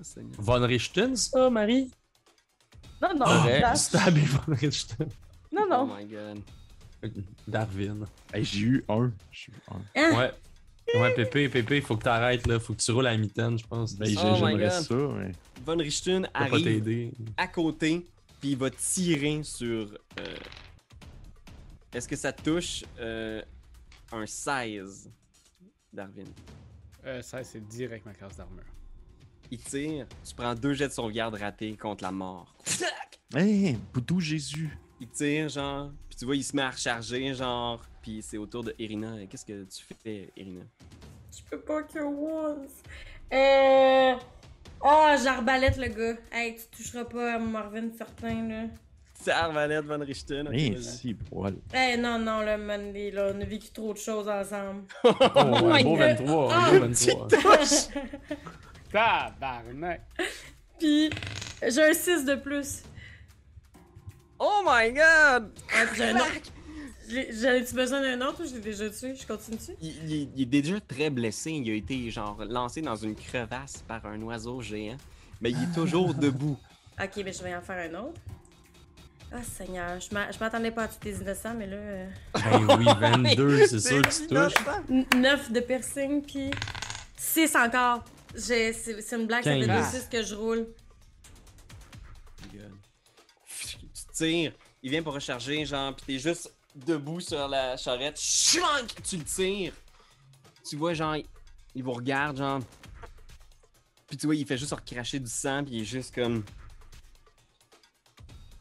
Seigneur. 0.00 0.32
Von 0.38 0.66
Richten, 0.66 1.14
ça, 1.14 1.50
Marie? 1.50 1.90
Non, 3.02 3.14
non, 3.16 3.44
Ouais, 3.44 3.60
Dash. 3.60 3.78
Stabby 3.78 4.20
Von 4.20 4.54
Richten. 4.54 5.06
non, 5.52 5.62
Oh 5.64 5.68
non. 5.68 5.96
my 5.96 6.04
god. 6.06 6.42
Darwin. 7.48 8.06
Hey, 8.32 8.44
j'ai 8.44 8.60
eu 8.60 8.84
un. 8.88 9.12
J'ai 9.32 9.50
eu 9.52 9.56
un. 9.70 9.80
Hein? 9.96 10.16
Ouais. 10.16 10.32
Ouais, 11.00 11.14
Pépé, 11.14 11.48
Pépé, 11.48 11.76
il 11.78 11.82
faut 11.82 11.96
que 11.96 12.04
t'arrêtes, 12.04 12.46
là. 12.46 12.60
Faut 12.60 12.74
que 12.74 12.80
tu 12.80 12.90
roules 12.92 13.06
à 13.06 13.12
la 13.12 13.16
mitaine, 13.18 13.58
je 13.58 13.66
pense. 13.66 13.94
Ben, 13.96 14.06
j'ai- 14.06 14.18
Oh 14.18 14.32
my 14.32 14.38
j'aimerais 14.38 14.68
God. 14.68 14.70
ça, 14.70 14.94
mais. 14.94 15.32
Von 15.64 15.76
Richten 15.78 16.28
arrive 16.34 17.12
à 17.36 17.48
côté, 17.48 18.06
puis 18.40 18.50
il 18.50 18.56
va 18.56 18.70
tirer 18.70 19.42
sur. 19.42 19.98
euh, 20.20 20.36
Est-ce 21.94 22.06
que 22.08 22.16
ça 22.16 22.32
touche 22.32 22.84
euh, 23.00 23.42
un 24.12 24.26
16, 24.26 25.10
Darwin? 25.92 26.26
Euh, 27.04 27.20
ça, 27.22 27.42
c'est 27.42 27.66
direct 27.66 28.06
ma 28.06 28.12
classe 28.14 28.36
d'armure. 28.36 28.62
Il 29.54 29.58
tire, 29.58 30.06
tu 30.26 30.34
prends 30.34 30.54
deux 30.54 30.72
jets 30.72 30.88
de 30.88 30.92
sauvegarde 30.94 31.34
ratés 31.34 31.76
contre 31.76 32.02
la 32.04 32.10
mort. 32.10 32.54
Hey, 33.34 33.76
Boudou 33.92 34.18
Jésus. 34.18 34.74
Il 34.98 35.08
tire, 35.08 35.50
genre, 35.50 35.90
puis 36.08 36.16
tu 36.16 36.24
vois, 36.24 36.36
il 36.36 36.42
se 36.42 36.56
met 36.56 36.62
à 36.62 36.70
recharger, 36.70 37.34
genre, 37.34 37.84
puis 38.00 38.22
c'est 38.22 38.38
au 38.38 38.46
tour 38.46 38.64
de 38.64 38.74
Irina. 38.78 39.12
Qu'est-ce 39.28 39.44
que 39.44 39.64
tu 39.64 39.84
fais, 40.02 40.30
Irina? 40.38 40.62
Je 41.36 41.42
peux 41.50 41.60
pas 41.60 41.82
que 41.82 41.98
once. 41.98 42.70
Euh. 43.30 44.14
Oh, 44.82 45.14
j'arbalète 45.22 45.76
le 45.76 45.88
gars. 45.88 46.18
Hey, 46.32 46.56
tu 46.56 46.78
toucheras 46.82 47.04
pas 47.04 47.34
à 47.34 47.38
Marvin, 47.38 47.90
certain, 47.96 48.48
là. 48.48 48.62
C'est 49.20 49.32
Arvalette 49.32 49.84
Von 49.84 50.00
Richten. 50.00 50.48
ok, 50.48 50.54
Hey, 50.54 50.70
vas-y. 50.70 50.82
si. 50.82 51.16
Eh 51.74 51.96
non, 51.98 52.18
non, 52.18 52.40
là, 52.40 52.56
man, 52.56 52.90
les- 52.92 53.10
là, 53.10 53.32
on 53.36 53.40
a 53.40 53.44
vécu 53.44 53.68
trop 53.70 53.92
de 53.92 53.98
choses 53.98 54.28
ensemble. 54.30 54.84
Oh, 55.04 55.10
ouais, 55.66 55.74
my 55.74 55.84
beau 55.84 55.90
God. 55.96 55.98
23. 56.16 56.48
Ah, 56.52 56.70
beau 56.72 56.78
23. 56.86 57.28
Tabarnak! 58.92 60.00
Puis, 60.78 61.10
j'ai 61.66 61.82
un 61.82 61.94
6 61.94 62.24
de 62.24 62.34
plus. 62.36 62.82
Oh 64.38 64.62
my 64.66 64.92
god! 64.92 65.52
Ouais, 65.72 65.86
puis 65.92 65.96
j'ai 65.98 66.04
un 66.10 66.16
autre. 66.16 66.32
J'avais-tu 67.08 67.74
besoin 67.74 68.00
d'un 68.00 68.26
autre 68.26 68.42
ou 68.42 68.46
je 68.48 68.54
l'ai 68.54 68.60
déjà 68.60 68.88
tué? 68.90 69.14
Je 69.14 69.26
continue-tu? 69.26 69.72
Il, 69.80 70.10
il- 70.10 70.30
il 70.34 70.42
est 70.42 70.46
déjà 70.46 70.80
très 70.80 71.10
blessé. 71.10 71.52
Il 71.52 71.70
a 71.70 71.74
été, 71.74 72.10
genre, 72.10 72.42
lancé 72.48 72.80
dans 72.82 72.96
une 72.96 73.14
crevasse 73.14 73.84
par 73.86 74.04
un 74.06 74.20
oiseau 74.22 74.60
géant. 74.60 74.96
Mais 75.40 75.50
il 75.50 75.62
est 75.62 75.74
toujours 75.74 76.14
debout. 76.14 76.58
Ok, 77.02 77.22
mais 77.24 77.32
je 77.32 77.42
vais 77.42 77.54
en 77.56 77.62
faire 77.62 77.90
un 77.90 77.94
autre. 78.00 78.20
Ah, 79.32 79.42
Seigneur, 79.42 79.98
je 79.98 80.12
m'a- 80.14 80.30
je 80.30 80.38
m'attendais 80.38 80.70
pas 80.70 80.82
à 80.84 80.88
tous 80.88 81.02
les 81.04 81.20
innocents, 81.22 81.54
mais 81.54 81.66
là. 81.66 81.76
euh, 81.76 82.06
Ben 82.34 82.76
oui, 82.78 82.86
22, 83.00 83.66
c'est 83.66 83.80
sûr 83.80 84.02
que 84.02 84.10
tu 84.10 84.26
touches. 84.26 85.16
9 85.16 85.50
de 85.52 85.60
piercing, 85.60 86.22
puis 86.22 86.50
6 87.16 87.56
encore. 87.56 88.04
J'ai- 88.34 88.72
C'est 88.72 89.16
une 89.16 89.26
blague, 89.26 89.44
ça 89.44 89.52
fait 89.52 89.66
15. 89.66 89.92
2 89.92 89.98
6 90.00 90.08
que 90.08 90.22
je 90.22 90.34
roule. 90.34 90.66
Tu 93.94 94.04
tires, 94.12 94.52
il 94.82 94.90
vient 94.90 95.02
pour 95.02 95.14
recharger, 95.14 95.64
genre, 95.64 95.94
pis 95.96 96.04
t'es 96.04 96.18
juste 96.18 96.52
debout 96.74 97.20
sur 97.20 97.48
la 97.48 97.76
charrette. 97.76 98.18
Chlank! 98.18 99.02
Tu 99.02 99.16
le 99.16 99.24
tires. 99.24 99.72
Tu 100.68 100.76
vois, 100.76 100.94
genre, 100.94 101.16
il- 101.16 101.26
il 101.74 101.82
vous 101.82 101.92
regarde, 101.92 102.36
genre. 102.38 102.60
Puis 104.08 104.16
tu 104.18 104.26
vois, 104.26 104.34
il 104.36 104.46
fait 104.46 104.58
juste 104.58 104.72
recracher 104.72 105.18
du 105.18 105.30
sang, 105.30 105.64
puis 105.64 105.76
il 105.76 105.82
est 105.82 105.86
juste 105.86 106.14
comme. 106.14 106.44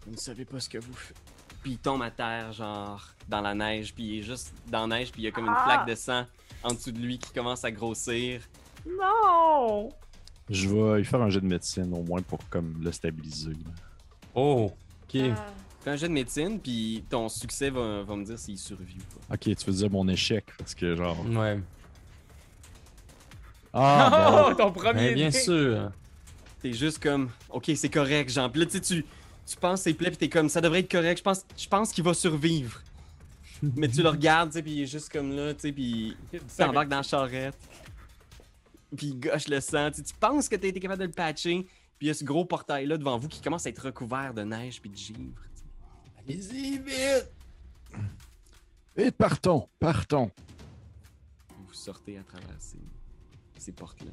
Vous 0.06 0.12
ne 0.12 0.18
savez 0.18 0.46
pas 0.46 0.60
ce 0.60 0.70
que 0.70 0.78
vous 0.78 0.94
faites. 0.94 1.18
Puis 1.62 1.72
il 1.74 1.78
tombe 1.78 2.02
à 2.02 2.10
terre, 2.12 2.52
genre, 2.54 3.06
dans 3.28 3.42
la 3.42 3.54
neige, 3.54 3.94
puis 3.94 4.04
il 4.04 4.20
est 4.20 4.24
juste 4.24 4.52
dans 4.68 4.88
la 4.88 4.98
neige, 5.00 5.12
puis 5.12 5.22
il 5.22 5.26
y 5.26 5.28
a 5.28 5.32
comme 5.32 5.46
une 5.46 5.54
Ah! 5.56 5.64
flaque 5.66 5.88
de 5.88 5.96
sang 5.96 6.26
en 6.64 6.74
dessous 6.74 6.92
de 6.92 7.00
lui 7.00 7.20
qui 7.20 7.32
commence 7.32 7.64
à 7.64 7.72
grossir. 7.72 8.42
Non! 8.86 9.90
Je 10.50 10.68
vais 10.68 10.98
lui 10.98 11.06
faire 11.06 11.22
un 11.22 11.30
jet 11.30 11.42
de 11.42 11.46
médecine 11.46 11.94
au 11.94 12.04
moins 12.04 12.22
pour 12.22 12.40
comme 12.50 12.82
le 12.82 12.92
stabiliser. 12.92 13.54
Oh, 14.36 14.72
ok. 15.04 15.22
Ah. 15.36 15.46
Fais 15.84 15.90
un 15.90 15.96
jet 15.96 16.08
de 16.08 16.14
médecine, 16.14 16.60
puis 16.60 17.04
ton 17.10 17.28
succès 17.28 17.72
va, 17.72 18.04
va 18.04 18.16
me 18.16 18.24
dire 18.24 18.38
s'il 18.38 18.58
survit 18.58 18.98
ou 18.98 19.20
pas. 19.20 19.34
Ok, 19.34 19.56
tu 19.56 19.66
veux 19.66 19.74
dire 19.74 19.90
mon 19.90 20.08
échec 20.08 20.46
parce 20.58 20.76
que 20.76 20.96
genre. 20.96 21.18
Ouais. 21.28 21.60
Ah, 23.74 24.48
oh, 24.50 24.54
ton 24.54 24.72
premier 24.72 25.14
bien 25.14 25.30
dé. 25.30 25.40
sûr. 25.40 25.92
T'es 26.62 26.74
juste 26.74 27.02
comme, 27.02 27.30
ok, 27.50 27.72
c'est 27.76 27.90
correct, 27.90 28.30
genre. 28.30 28.52
Puis 28.52 28.60
là, 28.62 28.68
tu 28.68 28.74
sais, 28.74 28.82
tu, 28.82 29.06
tu 29.48 29.58
penses 29.58 29.82
ses 29.82 29.94
plaies, 29.96 30.10
puis 30.10 30.18
t'es 30.18 30.30
comme, 30.30 30.50
ça 30.50 30.62
devrait 30.62 30.80
être 30.80 30.92
correct. 30.92 31.18
Je 31.18 31.24
pense, 31.24 31.46
je 31.58 31.68
pense 31.68 31.92
qu'il 31.92 32.04
va 32.04 32.14
survivre. 32.14 32.80
Mais 33.76 33.88
tu 33.88 34.04
le 34.04 34.10
regardes, 34.10 34.50
tu 34.50 34.58
sais, 34.58 34.62
puis 34.64 34.72
il 34.74 34.82
est 34.84 34.88
juste 34.88 35.12
comme 35.12 35.36
là, 35.36 35.54
tu 35.54 35.62
sais, 35.62 35.72
puis 35.72 36.16
s'embarque 36.48 36.90
dans 36.90 36.98
la 36.98 37.04
charrette. 37.04 37.58
Puis 38.96 39.08
il 39.08 39.20
gauche 39.20 39.48
le 39.48 39.60
sang. 39.60 39.90
Tu 39.92 40.04
tu 40.04 40.14
penses 40.16 40.50
que 40.50 40.56
t'as 40.56 40.68
été 40.68 40.80
capable 40.80 41.02
de 41.02 41.06
le 41.06 41.12
patcher, 41.12 41.64
puis 41.98 42.08
il 42.08 42.08
y 42.08 42.10
a 42.10 42.14
ce 42.14 42.24
gros 42.24 42.46
portail-là 42.46 42.98
devant 42.98 43.18
vous 43.18 43.28
qui 43.30 43.42
commence 43.42 43.66
à 43.66 43.70
être 43.70 43.86
recouvert 43.86 44.34
de 44.34 44.44
neige 44.44 44.82
puis 44.82 44.90
de 44.90 44.96
givre. 44.98 45.42
tu. 45.56 45.64
Allez-y, 46.20 46.78
vite! 46.80 47.32
Vite, 48.96 49.16
partons, 49.16 49.70
partons. 49.80 50.30
Vous 51.68 51.74
sortez 51.74 52.18
à 52.18 52.24
travers 52.24 52.60
ces, 52.60 52.78
ces 53.58 53.72
portes-là. 53.72 54.12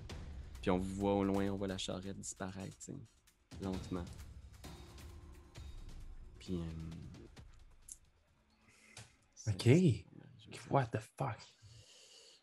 Puis 0.63 0.71
on 0.71 0.79
vous 0.79 0.95
voit 0.95 1.15
au 1.15 1.25
loin, 1.25 1.49
on 1.51 1.57
voit 1.57 1.67
la 1.67 1.79
charrette 1.79 2.19
disparaître, 2.19 2.77
tu 2.85 2.93
lentement. 3.61 4.05
Puis. 6.39 6.55
euh, 6.61 6.65
Ok. 9.49 9.69
What 10.71 10.87
the 10.87 10.99
fuck? 11.17 11.39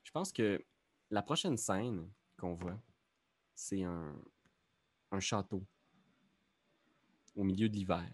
Je 0.03 0.11
pense 0.11 0.31
que 0.31 0.63
la 1.11 1.21
prochaine 1.21 1.55
scène 1.57 2.09
qu'on 2.37 2.53
voit, 2.55 2.79
c'est 3.53 3.83
un, 3.83 4.15
un 5.11 5.19
château 5.19 5.65
au 7.35 7.43
milieu 7.43 7.69
de 7.69 7.75
l'hiver. 7.75 8.09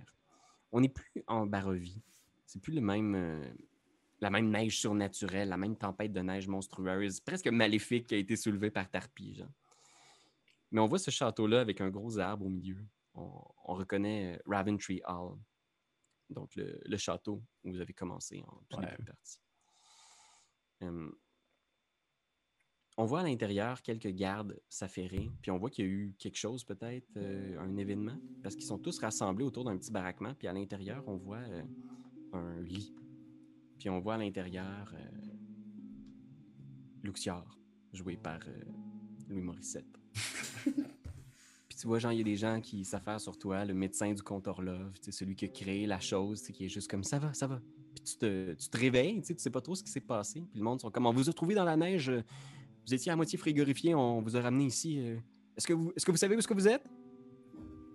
On 0.71 0.81
n'est 0.81 0.89
plus 0.89 1.23
en 1.27 1.45
Barovie. 1.45 2.01
C'est 2.45 2.59
plus 2.61 2.73
le 2.73 2.81
même, 2.81 3.15
euh, 3.15 3.53
la 4.19 4.29
même 4.29 4.49
neige 4.49 4.79
surnaturelle, 4.79 5.49
la 5.49 5.57
même 5.57 5.77
tempête 5.77 6.11
de 6.13 6.21
neige 6.21 6.47
monstrueuse, 6.47 7.19
presque 7.19 7.47
maléfique 7.47 8.07
qui 8.07 8.15
a 8.15 8.17
été 8.17 8.35
soulevée 8.35 8.71
par 8.71 8.89
Tarpi. 8.89 9.35
Genre. 9.35 9.49
Mais 10.71 10.79
on 10.81 10.87
voit 10.87 10.99
ce 10.99 11.11
château-là 11.11 11.61
avec 11.61 11.81
un 11.81 11.89
gros 11.89 12.17
arbre 12.19 12.45
au 12.45 12.49
milieu. 12.49 12.77
On, 13.13 13.43
on 13.65 13.73
reconnaît 13.75 14.35
euh, 14.35 14.41
Raventree 14.45 15.01
Hall, 15.05 15.37
donc 16.29 16.55
le, 16.55 16.79
le 16.85 16.97
château 16.97 17.43
où 17.63 17.71
vous 17.71 17.81
avez 17.81 17.93
commencé 17.93 18.41
en 18.47 18.63
tout 18.69 18.77
Ouais. 18.79 18.95
partie. 19.05 19.41
Hum, 20.81 21.13
on 22.97 23.05
voit 23.05 23.21
à 23.21 23.23
l'intérieur 23.23 23.81
quelques 23.81 24.09
gardes 24.09 24.59
s'affairer, 24.69 25.31
puis 25.41 25.51
on 25.51 25.57
voit 25.57 25.69
qu'il 25.69 25.85
y 25.85 25.87
a 25.87 25.91
eu 25.91 26.15
quelque 26.19 26.37
chose, 26.37 26.63
peut-être, 26.63 27.07
euh, 27.17 27.59
un 27.59 27.77
événement, 27.77 28.17
parce 28.43 28.55
qu'ils 28.55 28.65
sont 28.65 28.77
tous 28.77 28.99
rassemblés 28.99 29.45
autour 29.45 29.63
d'un 29.63 29.77
petit 29.77 29.91
baraquement, 29.91 30.33
puis 30.33 30.47
à 30.47 30.53
l'intérieur, 30.53 31.03
on 31.07 31.15
voit 31.15 31.37
euh, 31.37 31.63
un 32.33 32.61
lit. 32.61 32.93
Puis 33.81 33.89
on 33.89 33.99
voit 33.99 34.13
à 34.13 34.17
l'intérieur 34.17 34.93
euh, 34.93 35.31
Luxior, 37.03 37.57
joué 37.93 38.15
par 38.15 38.39
euh, 38.47 38.61
Louis 39.27 39.41
Morissette. 39.41 39.99
Puis 40.63 41.77
tu 41.79 41.87
vois, 41.87 41.97
genre, 41.97 42.11
il 42.11 42.19
y 42.19 42.21
a 42.21 42.23
des 42.23 42.35
gens 42.35 42.61
qui 42.61 42.85
s'affairent 42.85 43.19
sur 43.19 43.39
toi, 43.39 43.65
le 43.65 43.73
médecin 43.73 44.13
du 44.13 44.21
tu 44.21 44.31
sais, 45.01 45.11
celui 45.11 45.35
qui 45.35 45.45
a 45.45 45.47
créé 45.47 45.87
la 45.87 45.99
chose, 45.99 46.43
qui 46.43 46.65
est 46.65 46.69
juste 46.69 46.91
comme 46.91 47.03
ça 47.03 47.17
va, 47.17 47.33
ça 47.33 47.47
va. 47.47 47.59
Puis 47.95 48.03
tu 48.03 48.17
te, 48.17 48.53
tu 48.53 48.69
te 48.69 48.77
réveilles, 48.77 49.21
tu 49.21 49.27
sais, 49.27 49.35
tu 49.35 49.41
sais 49.41 49.49
pas 49.49 49.61
trop 49.61 49.73
ce 49.73 49.83
qui 49.83 49.89
s'est 49.89 49.99
passé. 49.99 50.41
Puis 50.41 50.59
le 50.59 50.63
monde 50.63 50.79
sont 50.79 50.91
comme 50.91 51.07
on 51.07 51.13
vous 51.13 51.29
a 51.29 51.33
trouvé 51.33 51.55
dans 51.55 51.65
la 51.65 51.75
neige, 51.75 52.11
vous 52.87 52.93
étiez 52.93 53.11
à 53.11 53.15
moitié 53.15 53.37
frigorifié, 53.37 53.93
on 53.95 54.21
vous 54.21 54.35
a 54.37 54.41
ramené 54.41 54.65
ici. 54.65 54.99
euh. 54.99 55.17
Est-ce 55.57 55.67
que 55.67 55.73
vous, 55.73 55.91
est-ce 55.95 56.05
que 56.05 56.11
vous 56.11 56.17
savez 56.17 56.35
où 56.35 56.39
est-ce 56.39 56.47
que 56.47 56.53
vous 56.53 56.67
êtes? 56.67 56.83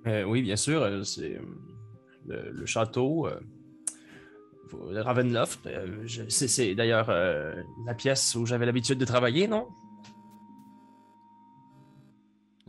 Euh, 0.07 0.23
oui, 0.25 0.43
bien 0.43 0.57
sûr, 0.57 0.83
euh, 0.83 1.03
c'est 1.03 1.39
le, 2.27 2.51
le 2.53 2.67
château, 2.67 3.27
euh, 3.27 3.41
le 4.91 5.01
Ravenloft. 5.01 5.67
euh, 5.67 6.03
je- 6.05 6.29
c'est 6.29 6.49
c'est 6.49 6.75
d'ailleurs 6.75 7.09
euh, 7.11 7.55
la 7.87 7.95
pièce 7.95 8.35
où 8.37 8.47
j'avais 8.47 8.67
l'habitude 8.67 8.99
de 8.99 9.05
travailler, 9.05 9.49
non? 9.49 9.67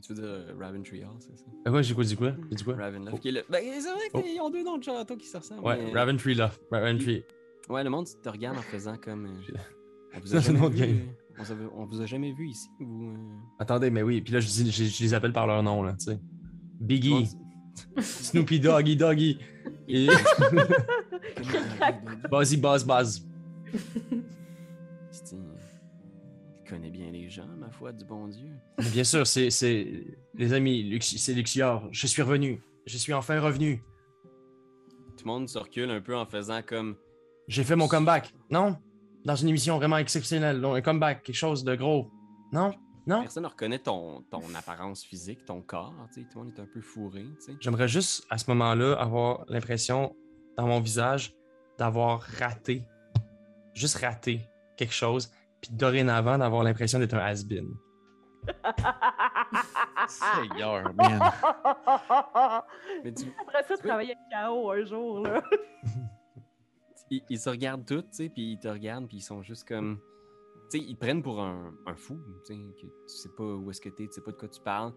Tu 0.02 0.14
veux 0.14 0.22
dire 0.22 0.56
Raventry 0.60 1.04
Hall, 1.04 1.16
c'est 1.20 1.36
ça? 1.38 1.46
Euh, 1.68 1.72
ouais, 1.72 1.84
j'ai 1.84 1.94
quoi, 1.94 2.04
dit 2.04 2.16
quoi? 2.16 2.32
J'ai 2.50 2.56
dit 2.56 2.64
quoi? 2.64 2.76
Ravenloft. 2.76 3.14
Oh. 3.18 3.20
qui 3.20 3.28
est 3.30 3.32
le- 3.32 3.44
Ben, 3.50 3.62
c'est 3.82 3.92
vrai 3.92 4.04
Oh. 4.14 4.22
qu'ils 4.22 4.40
ont 4.40 4.50
deux 4.50 4.64
noms 4.64 4.78
de 4.78 4.84
château 4.84 5.18
qui 5.18 5.28
se 5.28 5.38
ressemblent. 5.38 5.66
Ouais, 5.66 5.78
mais- 5.84 5.92
Raventree 5.94 6.36
Loft. 6.36 6.62
Raventree. 6.72 7.24
Ouais, 7.68 7.84
le 7.84 7.90
monde 7.90 8.08
te 8.24 8.30
regarde 8.30 8.58
en 8.58 8.62
faisant 8.62 8.96
comme. 8.98 9.26
euh, 9.26 9.30
on 10.16 10.20
vous 10.20 10.28
C'est 10.28 10.36
a 10.36 10.38
un 10.38 10.42
jamais 10.42 10.60
nom 10.60 10.70
de 10.70 10.76
vu, 10.76 10.80
game. 10.88 11.00
On, 11.40 11.44
vous 11.44 11.52
a- 11.52 11.56
on 11.76 11.86
vous 11.86 12.02
a 12.02 12.06
jamais 12.06 12.32
vu 12.34 12.50
ici. 12.50 12.70
Vous, 12.80 13.12
euh, 13.12 13.16
Attendez, 13.60 13.90
mais 13.90 14.02
oui, 14.04 14.22
puis 14.22 14.34
là, 14.34 14.40
je, 14.40 14.48
dis, 14.48 14.72
je, 14.72 14.84
je 14.86 15.04
les 15.04 15.14
appelle 15.14 15.34
par 15.34 15.48
leur 15.48 15.62
nom, 15.64 15.84
là, 15.84 15.94
tu 15.94 16.06
sais. 16.06 16.20
Biggie, 16.80 17.28
Snoopy 18.00 18.60
Doggy 18.60 18.96
Doggy, 18.96 19.40
et 19.88 20.08
Buzzy 22.32 22.58
Buzz 22.58 22.86
Buzz. 22.86 23.26
C'est- 25.12 25.36
Il 25.36 26.70
connaît 26.70 26.92
bien 26.92 27.12
les 27.12 27.30
gens, 27.30 27.48
ma 27.58 27.70
foi, 27.70 27.92
du 27.94 28.06
bon 28.06 28.28
Dieu. 28.28 28.50
Bien 28.92 29.04
sûr, 29.04 29.26
c'est, 29.26 29.50
c'est 29.50 30.04
les 30.36 30.54
amis, 30.54 30.84
Lux- 30.84 31.18
c'est 31.18 31.34
Luxior. 31.34 31.88
Je 31.92 32.08
suis 32.08 32.22
revenu. 32.22 32.62
Je 32.86 32.98
suis 32.98 33.14
enfin 33.14 33.40
revenu. 33.40 33.84
Tout 35.18 35.26
le 35.26 35.32
monde 35.32 35.50
se 35.50 35.58
recule 35.58 35.90
un 35.90 36.02
peu 36.02 36.16
en 36.16 36.26
faisant 36.26 36.62
comme. 36.62 36.96
J'ai 37.48 37.64
fait 37.64 37.76
mon 37.76 37.88
comeback. 37.88 38.34
Non? 38.50 38.78
Dans 39.26 39.36
une 39.36 39.50
émission 39.50 39.78
vraiment 39.78 39.98
exceptionnelle. 39.98 40.64
Un 40.64 40.82
comeback, 40.82 41.24
quelque 41.24 41.36
chose 41.36 41.64
de 41.64 41.76
gros. 41.76 42.12
Non? 42.52 42.74
Non? 43.06 43.22
Personne 43.22 43.44
ne 43.44 43.48
reconnaît 43.50 43.80
ton, 43.80 44.22
ton 44.30 44.42
apparence 44.56 45.04
physique, 45.04 45.46
ton 45.46 45.62
corps. 45.62 45.94
tu 46.14 46.22
sais, 46.22 46.28
Tout 46.30 46.40
le 46.40 46.46
monde 46.46 46.54
est 46.58 46.62
un 46.62 46.66
peu 46.74 46.82
fourré. 46.82 47.26
tu. 47.46 47.56
J'aimerais 47.60 47.88
juste, 47.88 48.26
à 48.30 48.38
ce 48.38 48.50
moment-là, 48.52 48.94
avoir 49.00 49.46
l'impression, 49.48 50.16
dans 50.58 50.68
mon 50.68 50.80
visage, 50.82 51.34
d'avoir 51.78 52.22
raté. 52.40 52.84
Juste 53.74 53.98
raté 53.98 54.42
quelque 54.76 54.94
chose. 54.94 55.32
Puis 55.62 55.72
dorénavant, 55.74 56.38
d'avoir 56.38 56.64
l'impression 56.64 57.00
d'être 57.00 57.14
un 57.16 57.20
has-been. 57.26 57.70
Seigneur, 60.08 60.94
man. 60.96 61.20
Mais 63.04 63.14
tu- 63.14 63.34
Après 63.42 63.64
ça, 63.68 63.78
travailler 63.78 64.16
avec 64.16 64.48
KO 64.48 64.72
un 64.72 64.86
jour, 64.86 65.20
là. 65.22 65.42
ils, 67.12 67.22
ils 67.30 67.40
se 67.40 67.50
regardent 67.50 67.86
tous, 67.86 68.02
tu 68.02 68.08
sais, 68.12 68.30
puis 68.30 68.54
ils 68.54 68.60
te 68.60 68.68
regardent, 68.68 69.08
puis 69.08 69.18
ils 69.18 69.22
sont 69.22 69.42
juste 69.42 69.68
comme. 69.68 70.00
Tu 70.70 70.80
sais, 70.80 70.86
ils 70.86 70.96
prennent 70.98 71.24
pour 71.24 71.42
un, 71.42 71.74
un 71.86 71.96
fou, 71.96 72.20
tu 72.46 72.54
sais, 72.54 72.60
que 72.82 72.82
tu 72.88 72.90
sais 73.08 73.30
pas 73.38 73.44
où 73.56 73.70
est-ce 73.72 73.80
que 73.82 73.90
t'es, 73.90 74.06
tu 74.08 74.12
sais 74.14 74.22
pas 74.22 74.32
de 74.32 74.38
quoi 74.38 74.50
tu 74.50 74.60
parles. 74.62 74.94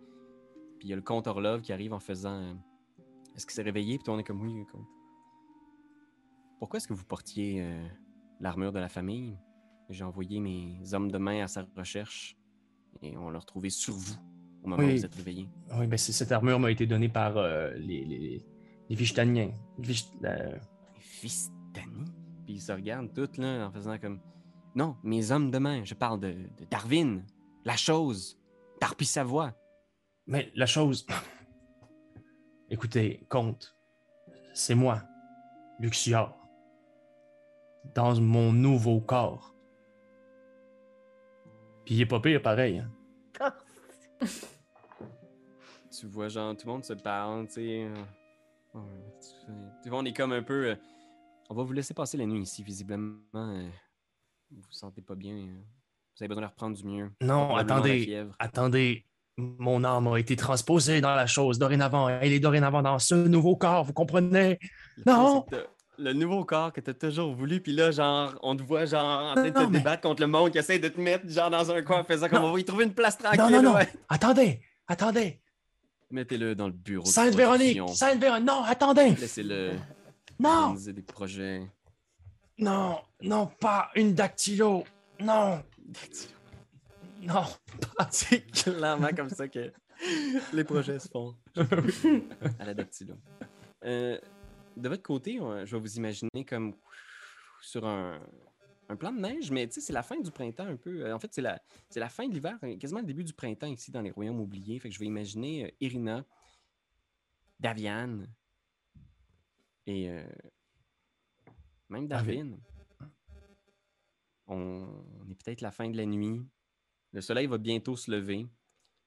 Puis 0.78 0.88
il 0.88 0.90
y 0.90 0.92
a 0.92 0.96
le 0.96 1.02
comte 1.02 1.26
Orlov 1.26 1.60
qui 1.60 1.72
arrive 1.72 1.92
en 1.92 2.00
faisant. 2.00 2.40
euh, 2.42 2.54
Est-ce 3.36 3.46
qu'il 3.46 3.54
s'est 3.54 3.62
réveillé? 3.62 3.96
Puis 3.98 4.04
toi, 4.04 4.14
on 4.14 4.18
est 4.18 4.24
comme 4.24 4.40
oui, 4.42 4.52
le 4.58 4.64
comte. 4.64 4.86
Pourquoi 6.58 6.78
est-ce 6.78 6.88
que 6.88 6.94
vous 6.94 7.04
portiez 7.04 7.62
euh, 7.62 7.86
l'armure 8.40 8.72
de 8.72 8.78
la 8.78 8.88
famille? 8.88 9.36
J'ai 9.88 10.04
envoyé 10.04 10.40
mes 10.40 10.80
hommes 10.92 11.10
de 11.10 11.18
main 11.18 11.42
à 11.44 11.48
sa 11.48 11.66
recherche 11.76 12.36
et 13.02 13.16
on 13.16 13.30
l'a 13.30 13.38
retrouvé 13.38 13.70
sur 13.70 13.94
vous 13.94 14.14
au 14.62 14.68
moment 14.68 14.82
où 14.82 14.86
vous 14.98 15.04
êtes 15.04 15.14
réveillé. 15.14 15.48
Oui, 15.78 15.86
c'est- 15.98 16.12
cette 16.12 16.32
armure 16.32 16.58
m'a 16.60 16.70
été 16.70 16.86
donnée 16.86 17.08
par 17.08 17.36
euh, 17.38 17.72
les, 17.74 18.04
les, 18.04 18.18
les 18.18 18.94
Vish- 21.22 21.50
euh, 21.76 21.80
Vistani? 21.80 22.04
Puis 22.44 22.54
ils 22.54 22.60
se 22.60 22.72
regardent 22.72 23.12
tous 23.12 23.38
là 23.38 23.66
en 23.66 23.72
faisant 23.72 23.98
comme. 23.98 24.20
Non, 24.74 24.96
mes 25.02 25.32
hommes 25.32 25.50
de 25.50 25.58
main, 25.58 25.84
je 25.84 25.94
parle 25.94 26.20
de, 26.20 26.32
de 26.32 26.64
Darwin, 26.70 27.24
la 27.64 27.76
chose, 27.76 28.38
Tarpi 28.80 29.04
Savoie. 29.04 29.52
Mais 30.26 30.50
la 30.54 30.66
chose. 30.66 31.06
Écoutez, 32.70 33.26
comte, 33.28 33.74
c'est 34.54 34.76
moi, 34.76 35.02
Luxior, 35.80 36.38
dans 37.96 38.20
mon 38.20 38.52
nouveau 38.52 39.00
corps. 39.00 39.56
Puis 41.84 41.96
il 41.96 42.00
est 42.02 42.06
pas 42.06 42.20
pire 42.20 42.40
pareil. 42.40 42.78
hein. 42.78 43.52
Tu 45.90 46.06
vois, 46.06 46.28
genre, 46.28 46.56
tout 46.56 46.66
le 46.66 46.72
monde 46.72 46.84
se 46.84 46.92
parle, 46.92 47.46
tu 47.48 47.54
sais. 47.54 47.88
euh, 48.76 49.90
monde 49.90 50.06
est 50.06 50.12
comme 50.16 50.32
un 50.32 50.42
peu. 50.42 50.76
On 51.50 51.54
va 51.54 51.62
vous 51.64 51.72
laisser 51.72 51.92
passer 51.94 52.16
la 52.16 52.24
nuit 52.26 52.42
ici, 52.42 52.62
visiblement. 52.62 53.18
euh, 53.34 53.68
vous 54.50 54.60
vous 54.62 54.72
sentez 54.72 55.02
pas 55.02 55.14
bien. 55.14 55.34
euh, 55.34 55.58
vous 56.16 56.22
avez 56.24 56.28
besoin 56.28 56.42
de 56.42 56.46
reprendre 56.48 56.76
du 56.76 56.84
mieux. 56.86 57.10
Non, 57.20 57.54
attendez, 57.56 58.24
attendez. 58.38 59.06
Mon 59.36 59.84
âme 59.84 60.06
a 60.08 60.18
été 60.18 60.36
transposée 60.36 61.00
dans 61.00 61.14
la 61.14 61.26
chose 61.26 61.58
dorénavant. 61.58 62.08
Elle 62.08 62.32
est 62.32 62.40
dorénavant 62.40 62.82
dans 62.82 62.98
ce 62.98 63.14
nouveau 63.14 63.56
corps, 63.56 63.84
vous 63.84 63.92
comprenez? 63.94 64.58
Le 64.98 65.02
Non! 65.12 65.46
Le 65.98 66.12
nouveau 66.14 66.44
corps 66.46 66.72
que 66.72 66.80
t'as 66.80 66.94
toujours 66.94 67.34
voulu, 67.34 67.60
puis 67.60 67.72
là, 67.72 67.90
genre, 67.90 68.34
on 68.42 68.56
te 68.56 68.62
voit, 68.62 68.86
genre, 68.86 69.32
en 69.32 69.34
train 69.34 69.44
de 69.44 69.50
te 69.50 69.58
mais- 69.66 69.78
débattre 69.78 70.00
contre 70.02 70.22
le 70.22 70.28
monde 70.28 70.50
qui 70.50 70.56
essaie 70.58 70.78
de 70.78 70.88
te 70.88 70.98
mettre, 70.98 71.28
genre, 71.28 71.50
dans 71.50 71.70
un 71.70 71.82
coin 71.82 72.04
faisant 72.04 72.28
comme 72.28 72.44
on 72.44 72.52
va 72.52 72.58
y 72.60 72.64
trouver 72.64 72.84
une 72.84 72.94
place 72.94 73.18
tranquille. 73.18 73.38
Non, 73.40 73.50
non, 73.50 73.62
non! 73.62 73.74
Attendez! 74.08 74.60
Attendez! 74.86 75.40
Mettez-le 76.10 76.54
dans 76.54 76.66
le 76.68 76.72
bureau. 76.72 77.04
de 77.04 77.08
Sainte 77.08 77.34
Véronique! 77.34 77.76
production. 77.76 77.88
Sainte 77.88 78.18
Véronique! 78.20 78.46
Non, 78.46 78.62
attendez! 78.64 79.10
Laissez-le 79.10 79.72
Non! 80.40 80.48
organiser 80.48 80.92
des 80.92 81.02
projets. 81.02 81.70
Non! 82.58 82.98
Non, 83.22 83.46
pas 83.46 83.90
une 83.94 84.14
dactylo! 84.14 84.84
Non! 85.20 85.62
Non! 87.22 87.44
C'est 88.10 88.50
clairement 88.50 89.10
comme 89.14 89.28
ça 89.28 89.46
que 89.48 89.72
les 90.52 90.64
projets 90.64 90.98
se 90.98 91.08
font. 91.08 91.36
à 92.58 92.64
la 92.64 92.74
dactylo. 92.74 93.14
Euh, 93.84 94.18
de 94.76 94.88
votre 94.88 95.02
côté, 95.02 95.38
je 95.38 95.76
vais 95.76 95.80
vous 95.80 95.96
imaginer 95.96 96.44
comme 96.48 96.74
sur 97.60 97.86
un, 97.86 98.18
un 98.90 98.96
plan 98.96 99.12
de 99.12 99.20
neige, 99.20 99.50
mais 99.50 99.66
tu 99.68 99.74
sais, 99.74 99.80
c'est 99.80 99.92
la 99.92 100.02
fin 100.02 100.18
du 100.18 100.30
printemps 100.30 100.66
un 100.66 100.76
peu. 100.76 101.06
Euh, 101.06 101.14
En 101.14 101.18
fait, 101.18 101.32
c'est 101.32 101.40
la, 101.42 102.08
fin 102.08 102.26
de 102.26 102.34
l'hiver, 102.34 102.58
euh, 102.64 102.76
quasiment 102.76 103.00
le 103.00 103.06
début 103.06 103.24
du 103.24 103.32
printemps 103.32 103.68
ici 103.68 103.90
dans 103.92 104.00
les 104.00 104.10
royaumes 104.10 104.40
oubliés. 104.40 104.78
Fait 104.80 104.88
que 104.88 104.94
je 104.94 104.98
vais 104.98 105.06
imaginer 105.06 105.66
euh, 105.66 105.70
Irina, 105.80 106.24
Daviane 107.60 108.26
et 109.90 110.10
euh, 110.10 110.24
même 111.88 112.06
Darwin. 112.06 112.58
On, 114.46 115.04
on 115.20 115.30
est 115.30 115.34
peut-être 115.34 115.60
la 115.60 115.70
fin 115.70 115.88
de 115.88 115.96
la 115.96 116.06
nuit. 116.06 116.40
Le 117.12 117.20
soleil 117.20 117.46
va 117.46 117.58
bientôt 117.58 117.96
se 117.96 118.10
lever. 118.10 118.46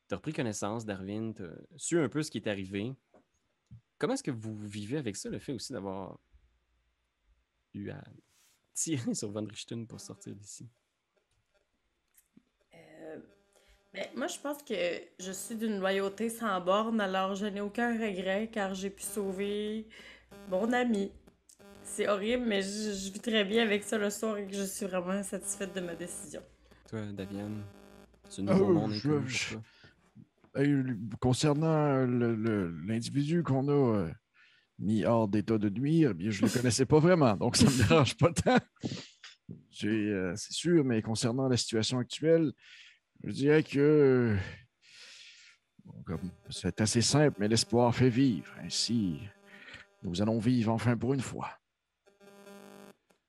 Tu 0.08 0.14
as 0.14 0.18
repris 0.18 0.34
connaissance, 0.34 0.86
Darwin, 0.86 1.34
tu 1.34 1.44
su 1.78 2.00
un 2.00 2.10
peu 2.10 2.22
ce 2.22 2.32
qui 2.32 2.38
est 2.38 2.48
arrivé. 2.48 2.94
Comment 3.98 4.16
est-ce 4.16 4.24
que 4.24 4.32
vous 4.32 4.58
vivez 4.58 4.98
avec 4.98 5.16
ça, 5.16 5.30
le 5.30 5.40
fait 5.40 5.54
aussi 5.54 5.72
d'avoir 5.72 6.20
eu 7.74 7.90
à 7.90 8.04
tirer 8.74 9.14
sur 9.16 9.32
Van 9.32 9.46
Richten 9.46 9.88
pour 9.88 10.02
sortir 10.02 10.36
d'ici? 10.36 10.70
Euh, 12.74 13.20
ben, 13.94 14.08
moi, 14.16 14.28
je 14.28 14.40
pense 14.40 14.62
que 14.62 14.74
je 15.20 15.32
suis 15.32 15.56
d'une 15.56 15.80
loyauté 15.80 16.30
sans 16.30 16.60
borne, 16.60 17.00
alors 17.00 17.36
je 17.36 17.46
n'ai 17.46 17.62
aucun 17.62 17.94
regret 17.94 18.50
car 18.52 18.74
j'ai 18.74 18.90
pu 18.90 19.04
sauver 19.04 19.88
mon 20.50 20.72
ami. 20.74 21.12
C'est 21.84 22.08
horrible, 22.08 22.46
mais 22.48 22.62
je, 22.62 22.94
je 22.94 23.12
vis 23.12 23.20
très 23.20 23.44
bien 23.44 23.64
avec 23.64 23.84
ça 23.84 23.98
le 23.98 24.10
soir 24.10 24.38
et 24.38 24.48
que 24.48 24.56
je 24.56 24.64
suis 24.64 24.86
vraiment 24.86 25.22
satisfaite 25.24 25.76
de 25.76 25.82
ma 25.82 25.96
décision. 25.96 26.42
Toi, 26.90 27.02
Daviane, 27.14 27.62
c'est 28.30 28.42
un 28.42 28.46
nouveau 28.46 28.70
Euh, 28.70 28.74
monde 28.74 28.92
je- 28.94 29.28
je-. 29.28 29.56
Hey, 30.56 30.72
concernant 31.20 32.06
l'individu 32.06 33.44
qu'on 33.44 33.68
a 33.68 33.72
euh, 33.72 34.12
mis 34.80 35.04
hors 35.04 35.28
d'état 35.28 35.58
de 35.58 35.70
nuire, 35.70 36.12
eh 36.12 36.14
bien, 36.14 36.32
je 36.32 36.44
ne 36.44 36.48
le 36.48 36.54
connaissais 36.54 36.86
pas 36.86 37.00
vraiment, 37.00 37.36
donc 37.36 37.58
ça 37.58 37.66
ne 37.66 37.72
me 37.72 37.88
dérange 37.88 38.16
pas 38.16 38.32
tant. 38.32 38.58
Euh, 39.84 40.34
C'est 40.36 40.54
sûr, 40.54 40.84
mais 40.86 41.02
concernant 41.02 41.50
la 41.50 41.58
situation 41.58 42.00
actuelle, 42.00 42.54
je 43.24 43.32
dirais 43.32 43.64
que 43.64 43.80
euh, 43.80 44.38
c'est 46.50 46.80
assez 46.82 47.02
simple, 47.02 47.36
mais 47.40 47.48
l'espoir 47.48 47.94
fait 47.94 48.10
vivre. 48.10 48.52
Ainsi, 48.64 49.20
nous 50.04 50.22
allons 50.22 50.40
vivre 50.40 50.72
enfin 50.72 50.98
pour 50.98 51.14
une 51.14 51.22
fois. 51.22 51.50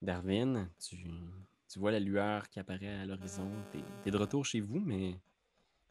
Darwin, 0.03 0.69
tu, 0.79 0.97
tu 1.69 1.79
vois 1.79 1.93
la 1.93 2.01
lueur 2.01 2.49
qui 2.49 2.61
apparaît 2.61 2.89
à 2.89 3.07
l'horizon. 3.07 3.51
T'es 3.73 3.81
es 4.07 4.11
de 4.11 4.17
retour 4.17 4.45
chez 4.45 4.61
vous, 4.61 4.81
mais 4.81 5.19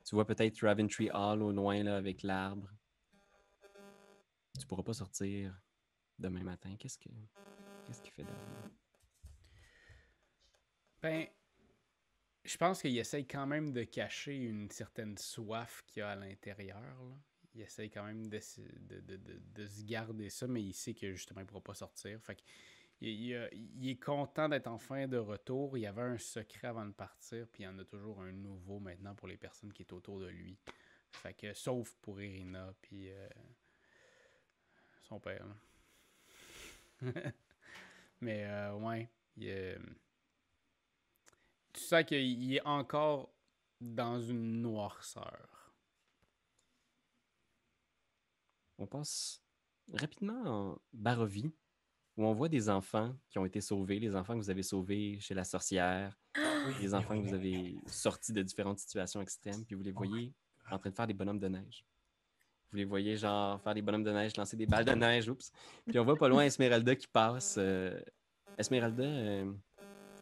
tu 0.05 0.15
vois 0.15 0.25
peut-être 0.25 0.59
Raventry 0.61 1.09
Hall 1.11 1.41
au 1.41 1.51
loin 1.51 1.81
là, 1.83 1.97
avec 1.97 2.21
l'arbre. 2.23 2.69
Tu 4.59 4.67
pourras 4.67 4.83
pas 4.83 4.93
sortir 4.93 5.59
demain 6.19 6.43
matin. 6.43 6.75
Qu'est-ce 6.77 6.97
que 6.97 7.09
qu'est-ce 7.85 8.01
qu'il 8.01 8.11
fait 8.11 8.23
Darwin? 8.23 8.71
Ben, 11.01 11.27
Je 12.45 12.57
pense 12.57 12.81
qu'il 12.81 12.97
essaye 12.97 13.25
quand 13.25 13.47
même 13.47 13.71
de 13.71 13.83
cacher 13.83 14.35
une 14.35 14.69
certaine 14.69 15.17
soif 15.17 15.81
qu'il 15.87 16.01
y 16.01 16.03
a 16.03 16.11
à 16.11 16.15
l'intérieur. 16.15 16.97
Il 17.55 17.61
essaye 17.61 17.89
quand 17.89 18.03
même 18.03 18.27
de, 18.27 18.39
de, 18.79 18.99
de- 19.17 19.39
de- 19.55 19.67
se 19.67 19.83
garder 19.83 20.29
ça, 20.29 20.47
mais 20.47 20.61
il 20.63 20.73
sait 20.73 20.93
que 20.93 21.13
justement 21.13 21.41
il 21.41 21.43
ne 21.43 21.47
pourra 21.47 21.61
pas 21.61 21.75
sortir. 21.75 22.19
Fait 22.21 22.43
il, 23.01 23.33
est 23.89 24.01
content 24.01 24.47
d'être 24.49 24.67
enfin 24.67 25.07
de 25.07 25.17
retour. 25.17 25.77
Il 25.77 25.81
y 25.81 25.87
avait 25.87 26.01
un 26.01 26.17
secret 26.17 26.69
avant 26.69 26.85
de 26.85 26.93
partir, 26.93 27.47
puis 27.51 27.63
il 27.63 27.65
y 27.65 27.69
en 27.69 27.77
a 27.79 27.83
toujours 27.85 28.21
un 28.21 28.31
nouveau 28.31 28.79
maintenant 28.79 29.13
pour 29.13 29.27
les 29.27 29.37
personnes 29.37 29.73
qui 29.73 29.83
sont 29.83 29.95
autour 29.97 30.19
de 30.19 30.27
lui. 30.27 30.57
Fait 31.11 31.33
que, 31.33 31.53
sauf 31.53 31.95
pour 32.01 32.21
Irina, 32.21 32.73
puis 32.81 33.11
euh, 33.11 33.27
son 35.03 35.19
père. 35.19 35.45
mais 38.21 38.45
euh, 38.45 38.73
ouais, 38.75 39.09
il, 39.35 39.49
euh, 39.49 39.77
tu 41.73 41.81
sens 41.81 42.03
qu'il 42.05 42.53
est 42.55 42.65
encore 42.65 43.33
dans 43.81 44.21
une 44.21 44.61
noirceur. 44.61 45.52
On 48.83 48.85
passe 48.85 49.41
rapidement 49.93 50.43
en 50.45 50.77
Barovie, 50.91 51.49
où 52.17 52.25
on 52.25 52.33
voit 52.33 52.49
des 52.49 52.69
enfants 52.69 53.15
qui 53.29 53.39
ont 53.39 53.45
été 53.45 53.61
sauvés, 53.61 53.97
les 53.97 54.13
enfants 54.13 54.33
que 54.33 54.39
vous 54.39 54.49
avez 54.49 54.61
sauvés 54.61 55.17
chez 55.21 55.33
la 55.33 55.45
sorcière, 55.45 56.19
les 56.81 56.93
enfants 56.93 57.17
que 57.17 57.25
vous 57.25 57.33
avez 57.33 57.77
sortis 57.87 58.33
de 58.33 58.41
différentes 58.41 58.79
situations 58.79 59.21
extrêmes, 59.21 59.63
puis 59.63 59.75
vous 59.75 59.83
les 59.83 59.93
voyez 59.93 60.33
en 60.69 60.77
train 60.77 60.89
de 60.89 60.95
faire 60.95 61.07
des 61.07 61.13
bonhommes 61.13 61.39
de 61.39 61.47
neige. 61.47 61.85
Vous 62.71 62.77
les 62.77 62.83
voyez, 62.83 63.15
genre, 63.15 63.61
faire 63.61 63.73
des 63.73 63.81
bonhommes 63.81 64.03
de 64.03 64.11
neige, 64.11 64.35
lancer 64.35 64.57
des 64.57 64.65
balles 64.65 64.83
de 64.83 64.91
neige, 64.91 65.29
oups. 65.29 65.49
Puis 65.87 65.97
on 65.97 66.03
voit 66.03 66.17
pas 66.17 66.27
loin 66.27 66.43
Esmeralda 66.43 66.93
qui 66.97 67.07
passe. 67.07 67.55
euh, 67.57 67.97
Esmeralda, 68.57 69.03
euh, 69.03 69.53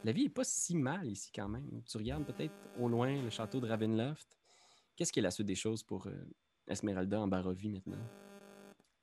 la 0.04 0.12
vie 0.12 0.26
est 0.26 0.30
pas 0.30 0.44
si 0.44 0.76
mal 0.76 1.08
ici 1.08 1.32
quand 1.34 1.50
même. 1.50 1.82
Tu 1.88 1.98
regardes 1.98 2.26
peut-être 2.26 2.54
au 2.80 2.88
loin 2.88 3.24
le 3.24 3.32
château 3.32 3.60
de 3.60 3.68
Ravenloft. 3.68 4.38
Qu'est-ce 4.96 5.12
qui 5.12 5.18
est 5.18 5.24
la 5.24 5.32
suite 5.32 5.48
des 5.48 5.56
choses 5.56 5.82
pour 5.82 6.06
euh, 6.06 6.14
Esmeralda 6.68 7.20
en 7.20 7.28
Barovie 7.28 7.70
maintenant? 7.70 7.98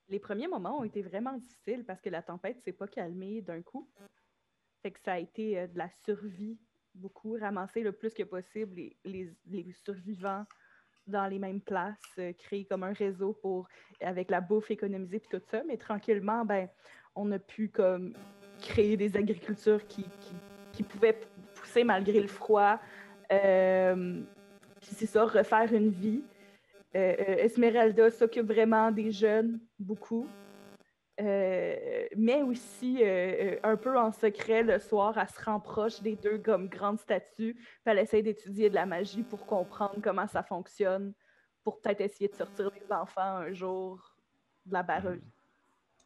Les 0.08 0.18
premiers 0.18 0.48
moments 0.48 0.78
ont 0.78 0.84
été 0.84 1.02
vraiment 1.02 1.34
difficiles 1.34 1.84
parce 1.84 2.00
que 2.00 2.08
la 2.08 2.22
tempête 2.22 2.60
s'est 2.64 2.72
pas 2.72 2.88
calmée 2.88 3.42
d'un 3.42 3.62
coup. 3.62 3.88
Fait 4.82 4.90
que 4.90 5.00
ça 5.00 5.14
a 5.14 5.18
été 5.18 5.58
euh, 5.58 5.66
de 5.66 5.76
la 5.76 5.90
survie 6.04 6.58
beaucoup, 6.94 7.36
ramasser 7.38 7.82
le 7.82 7.92
plus 7.92 8.12
que 8.14 8.22
possible 8.22 8.80
les, 9.04 9.74
survivants 9.84 10.44
dans 11.06 11.26
les 11.26 11.38
mêmes 11.38 11.60
places, 11.60 11.96
euh, 12.18 12.32
créer 12.32 12.64
comme 12.64 12.82
un 12.82 12.92
réseau 12.92 13.32
pour, 13.32 13.68
avec 14.00 14.30
la 14.30 14.40
bouffe, 14.40 14.70
économiser 14.70 15.20
puis 15.20 15.28
tout 15.30 15.44
ça. 15.50 15.62
Mais 15.64 15.76
tranquillement, 15.76 16.44
ben, 16.44 16.68
on 17.14 17.30
a 17.32 17.38
pu 17.38 17.68
comme 17.68 18.14
créer 18.60 18.96
des 18.96 19.16
agricultures 19.16 19.86
qui, 19.86 20.04
pouvaient 20.88 21.18
pousser 21.54 21.82
malgré 21.82 22.20
le 22.20 22.28
froid. 22.28 22.78
Euh, 23.32 24.22
c'est 24.80 25.06
ça, 25.06 25.24
refaire 25.26 25.72
une 25.72 25.90
vie. 25.90 26.22
Euh, 26.96 27.16
euh, 27.18 27.36
Esmeralda 27.44 28.10
s'occupe 28.10 28.46
vraiment 28.46 28.90
des 28.90 29.10
jeunes, 29.10 29.60
beaucoup. 29.78 30.26
Euh, 31.20 32.06
mais 32.16 32.42
aussi, 32.42 32.98
euh, 33.02 33.56
un 33.62 33.76
peu 33.76 33.98
en 33.98 34.12
secret, 34.12 34.62
le 34.62 34.78
soir, 34.78 35.18
elle 35.18 35.28
se 35.28 35.40
rapproche 35.40 36.00
des 36.00 36.16
deux 36.16 36.38
comme 36.38 36.68
grandes 36.68 37.00
statues, 37.00 37.54
puis 37.54 37.82
elle 37.86 37.98
essaie 37.98 38.22
d'étudier 38.22 38.70
de 38.70 38.74
la 38.74 38.86
magie 38.86 39.24
pour 39.24 39.44
comprendre 39.44 39.96
comment 40.02 40.28
ça 40.28 40.42
fonctionne, 40.42 41.12
pour 41.64 41.80
peut-être 41.80 42.00
essayer 42.00 42.28
de 42.28 42.34
sortir 42.34 42.70
les 42.70 42.92
enfants 42.92 43.20
un 43.20 43.52
jour 43.52 44.16
de 44.64 44.72
la 44.72 44.82
barreuse. 44.82 45.20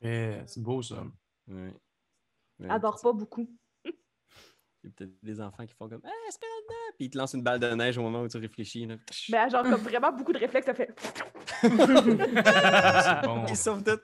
Eh, 0.00 0.40
c'est 0.46 0.62
beau 0.62 0.82
ça. 0.82 1.04
Ouais, 1.46 1.74
Elle 2.58 2.80
dort 2.80 3.00
pas 3.00 3.12
beaucoup. 3.12 3.48
Il 4.82 4.88
y 4.88 4.90
a 4.90 4.94
peut-être 4.96 5.12
des 5.22 5.40
enfants 5.40 5.64
qui 5.64 5.74
font 5.74 5.88
comme 5.88 6.00
Ah, 6.04 6.10
Esmeralda! 6.28 6.96
Puis 6.96 7.06
ils 7.06 7.10
te 7.10 7.18
lancent 7.18 7.34
une 7.34 7.42
balle 7.42 7.60
de 7.60 7.68
neige 7.68 7.98
au 7.98 8.02
moment 8.02 8.22
où 8.22 8.28
tu 8.28 8.36
réfléchis. 8.38 8.86
Là. 8.86 8.96
A 9.44 9.48
genre 9.48 9.62
comme 9.62 9.80
vraiment 9.80 10.12
beaucoup 10.12 10.32
de 10.32 10.38
réflexes, 10.38 10.68
elle 10.68 10.76
fait... 10.76 10.92
Bon. 13.24 13.44
Ils 13.48 13.56
sauvent 13.56 13.84
tout. 13.84 14.00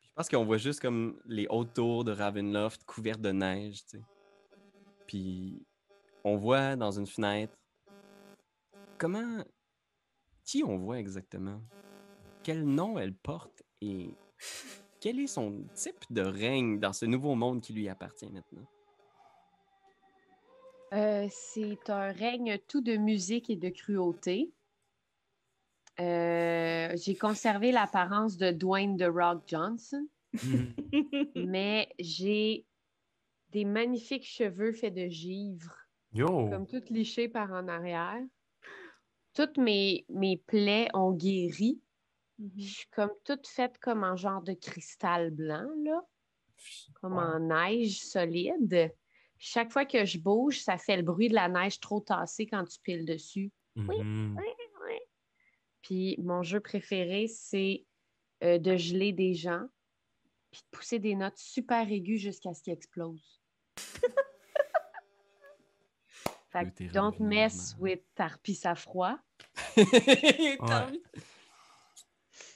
Je 0.00 0.08
pense 0.14 0.28
qu'on 0.28 0.44
voit 0.44 0.58
juste 0.58 0.80
comme 0.80 1.20
les 1.26 1.46
hautes 1.48 1.74
tours 1.74 2.04
de 2.04 2.12
Ravenloft 2.12 2.84
couvertes 2.84 3.20
de 3.20 3.30
neige, 3.30 3.84
tu 3.84 3.98
sais. 3.98 4.02
Puis 5.06 5.66
on 6.24 6.36
voit 6.36 6.76
dans 6.76 6.90
une 6.90 7.06
fenêtre 7.06 7.56
comment. 8.98 9.44
Qui 10.44 10.64
on 10.64 10.76
voit 10.78 10.98
exactement? 10.98 11.60
Quel 12.42 12.64
nom 12.64 12.98
elle 12.98 13.14
porte 13.14 13.62
et 13.80 14.14
quel 15.00 15.20
est 15.20 15.26
son 15.26 15.64
type 15.74 16.04
de 16.10 16.22
règne 16.22 16.78
dans 16.78 16.92
ce 16.92 17.06
nouveau 17.06 17.34
monde 17.34 17.60
qui 17.60 17.72
lui 17.72 17.88
appartient 17.88 18.30
maintenant? 18.30 18.66
Euh, 20.94 21.26
c'est 21.30 21.90
un 21.90 22.12
règne 22.12 22.58
tout 22.66 22.80
de 22.80 22.96
musique 22.96 23.50
et 23.50 23.56
de 23.56 23.68
cruauté. 23.68 24.52
Euh, 26.00 26.96
J'ai 26.96 27.16
conservé 27.16 27.72
l'apparence 27.72 28.36
de 28.36 28.52
Dwayne 28.52 28.96
The 28.96 29.10
Rock 29.12 29.42
Johnson, 29.46 30.06
mais 31.34 31.88
j'ai 31.98 32.64
des 33.50 33.64
magnifiques 33.64 34.24
cheveux 34.26 34.72
faits 34.72 34.94
de 34.94 35.08
givre, 35.08 35.74
Yo! 36.12 36.48
comme 36.48 36.66
tout 36.66 36.82
liché 36.90 37.28
par 37.28 37.52
en 37.52 37.68
arrière. 37.68 38.22
Toutes 39.34 39.58
mes, 39.58 40.04
mes 40.08 40.36
plaies 40.36 40.88
ont 40.94 41.12
guéri. 41.12 41.80
Je 42.56 42.62
suis 42.62 42.86
comme 42.88 43.10
toute 43.24 43.46
faite 43.46 43.78
comme 43.78 44.04
en 44.04 44.16
genre 44.16 44.42
de 44.42 44.52
cristal 44.52 45.30
blanc, 45.30 45.68
là, 45.84 46.00
comme 47.00 47.16
Ouais. 47.16 47.22
en 47.24 47.38
neige 47.40 48.00
solide. 48.00 48.94
Chaque 49.38 49.72
fois 49.72 49.84
que 49.84 50.04
je 50.04 50.18
bouge, 50.18 50.60
ça 50.60 50.78
fait 50.78 50.96
le 50.96 51.02
bruit 51.02 51.28
de 51.28 51.34
la 51.34 51.48
neige 51.48 51.80
trop 51.80 52.00
tassée 52.00 52.46
quand 52.46 52.64
tu 52.64 52.80
piles 52.80 53.04
dessus. 53.04 53.50
Mhm. 53.76 54.36
Puis 55.82 56.16
mon 56.20 56.42
jeu 56.42 56.60
préféré, 56.60 57.28
c'est 57.28 57.86
euh, 58.44 58.58
de 58.58 58.76
geler 58.76 59.12
des 59.12 59.34
gens, 59.34 59.66
puis 60.50 60.60
de 60.60 60.76
pousser 60.76 60.98
des 60.98 61.14
notes 61.14 61.38
super 61.38 61.90
aiguës 61.90 62.20
jusqu'à 62.20 62.52
ce 62.52 62.62
qu'ils 62.62 62.72
explosent. 62.72 63.40
fait 66.50 66.72
que 66.74 66.92
don't 66.92 67.18
mess 67.20 67.76
with 67.78 68.02
Tarpissafroid. 68.14 69.18
Ouais. 69.76 71.00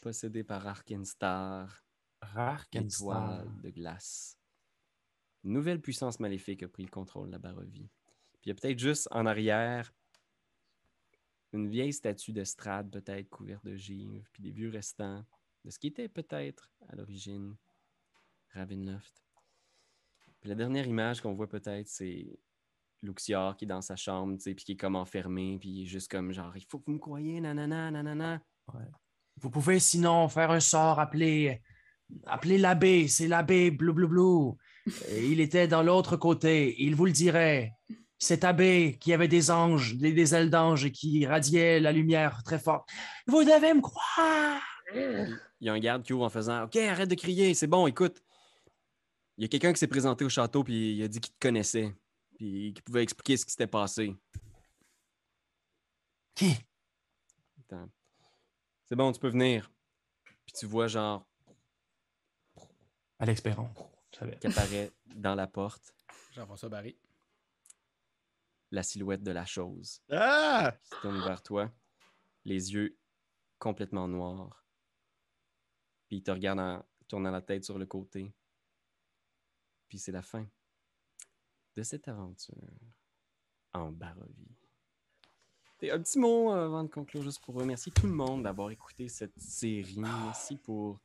Possédé 0.03 0.43
par 0.43 0.67
Arkenstar. 0.67 1.85
Arkenstar. 2.21 3.45
étoile 3.45 3.63
de 3.63 3.71
glace. 3.71 4.37
Une 5.45 5.53
nouvelle 5.53 5.81
puissance 5.81 6.19
maléfique 6.19 6.65
a 6.65 6.69
pris 6.69 6.83
le 6.83 6.91
contrôle 6.91 7.29
de 7.29 7.33
la 7.33 7.39
Barovie. 7.39 7.89
Puis 8.33 8.43
il 8.47 8.49
y 8.49 8.51
a 8.51 8.55
peut-être 8.57 8.81
juste 8.81 9.07
en 9.13 9.27
arrière 9.27 9.95
une 11.53 11.69
vieille 11.69 11.93
statue 11.93 12.33
d'estrade, 12.33 12.91
peut-être 12.91 13.29
couverte 13.29 13.65
de 13.65 13.77
givre, 13.77 14.27
puis 14.33 14.43
des 14.43 14.51
vieux 14.51 14.71
restants 14.71 15.25
de 15.65 15.71
ce 15.71 15.79
qui 15.79 15.87
était 15.87 16.09
peut-être 16.09 16.69
à 16.89 16.97
l'origine 16.97 17.57
Ravenloft. 18.55 19.23
Puis 20.41 20.49
la 20.49 20.57
dernière 20.57 20.89
image 20.89 21.21
qu'on 21.21 21.35
voit 21.35 21.49
peut-être, 21.49 21.87
c'est 21.87 22.41
Luxior 23.03 23.57
qui 23.57 23.67
est 23.67 23.69
dans 23.69 23.83
sa 23.83 23.95
chambre, 23.95 24.35
tu 24.35 24.43
sais, 24.43 24.55
puis 24.55 24.65
qui 24.65 24.73
est 24.73 24.77
comme 24.77 24.97
enfermé, 24.97 25.59
puis 25.61 25.69
il 25.69 25.83
est 25.83 25.87
juste 25.87 26.11
comme 26.11 26.33
genre, 26.33 26.57
il 26.57 26.65
faut 26.65 26.81
que 26.81 26.87
vous 26.87 26.95
me 26.95 26.99
croyez, 26.99 27.41
nanana, 27.41 27.93
nanana. 27.93 28.43
Vous 29.43 29.51
pouvez 29.51 29.81
sinon 29.81 30.29
faire 30.29 30.53
un 30.53 30.61
sort 30.61 31.01
appelé, 31.01 31.61
appelé 32.27 32.59
l'abbé. 32.59 33.09
C'est 33.09 33.27
l'abbé 33.27 33.73
Blou 33.73 33.93
Blou 33.93 34.09
Blou. 34.09 34.59
Il 35.11 35.41
était 35.41 35.67
dans 35.67 35.83
l'autre 35.83 36.17
côté. 36.17 36.77
Il 36.79 36.95
vous 36.95 37.07
le 37.07 37.13
dirait. 37.13 37.73
Cet 38.19 38.45
abbé 38.45 38.99
qui 39.01 39.13
avait 39.13 39.27
des 39.27 39.51
anges, 39.51 39.97
des, 39.97 40.13
des 40.13 40.33
ailes 40.33 40.49
d'ange 40.49 40.85
et 40.85 40.93
qui 40.93 41.27
radiait 41.27 41.81
la 41.81 41.91
lumière 41.91 42.45
très 42.45 42.61
forte. 42.61 42.89
Vous 43.27 43.43
devez 43.43 43.75
me 43.75 43.81
croire. 43.81 44.63
Il 44.95 45.67
y 45.67 45.69
a 45.69 45.73
un 45.73 45.81
garde 45.81 46.05
qui 46.05 46.13
ouvre 46.13 46.25
en 46.27 46.31
faisant 46.31 46.63
OK, 46.63 46.77
arrête 46.77 47.09
de 47.09 47.17
crier, 47.17 47.53
c'est 47.55 47.67
bon, 47.67 47.89
écoute. 47.89 48.23
Il 49.39 49.43
y 49.43 49.45
a 49.47 49.49
quelqu'un 49.49 49.73
qui 49.73 49.81
s'est 49.81 49.89
présenté 49.89 50.25
au 50.25 50.29
château 50.29 50.63
puis 50.63 50.95
il 50.95 51.03
a 51.03 51.09
dit 51.09 51.19
qu'il 51.19 51.33
te 51.33 51.39
connaissait. 51.41 51.93
Puis 52.37 52.73
qu'il 52.75 52.83
pouvait 52.85 53.03
expliquer 53.03 53.37
ce 53.37 53.45
qui 53.45 53.51
s'était 53.51 53.67
passé. 53.67 54.15
Qui? 56.37 56.57
C'est 58.93 58.97
bon, 58.97 59.11
tu 59.11 59.21
peux 59.21 59.31
venir. 59.31 59.73
Puis 60.45 60.53
tu 60.53 60.67
vois 60.67 60.87
genre 60.87 61.27
Alex 63.19 63.41
Perron. 63.41 63.71
Qui 64.11 64.47
apparaît 64.47 64.93
dans 65.15 65.35
la 65.35 65.47
porte 65.47 65.95
Jean-François 66.33 66.69
Barry. 66.69 66.99
la 68.71 68.83
silhouette 68.83 69.23
de 69.23 69.31
la 69.31 69.47
chose. 69.47 70.03
Ah! 70.11 70.77
qui 70.79 70.89
se 70.91 71.01
tourne 71.01 71.25
vers 71.25 71.43
toi, 71.43 71.73
les 72.45 72.75
yeux 72.75 72.99
complètement 73.59 74.09
noirs. 74.09 74.67
Puis 76.09 76.19
il 76.19 76.23
te 76.23 76.31
regarde 76.31 76.61
en 76.61 76.85
tournant 77.09 77.31
la 77.31 77.41
tête 77.41 77.65
sur 77.65 77.79
le 77.79 77.87
côté. 77.87 78.35
Puis 79.89 79.99
c'est 79.99 80.13
la 80.13 80.21
fin 80.21 80.47
de 81.77 81.83
cette 81.83 82.09
aventure 82.09 82.69
en 83.73 83.91
Barovie. 83.91 84.62
Et 85.83 85.91
un 85.91 85.99
petit 86.01 86.19
mot 86.19 86.53
euh, 86.53 86.67
avant 86.67 86.85
de 86.85 86.89
conclure, 86.89 87.23
juste 87.23 87.43
pour 87.45 87.55
remercier 87.57 87.91
tout 87.93 88.07
le 88.07 88.13
monde 88.13 88.45
d'avoir 88.45 88.71
écouté 88.71 89.09
cette 89.09 89.39
série. 89.41 89.97
Merci 89.99 90.57
pour, 90.57 91.01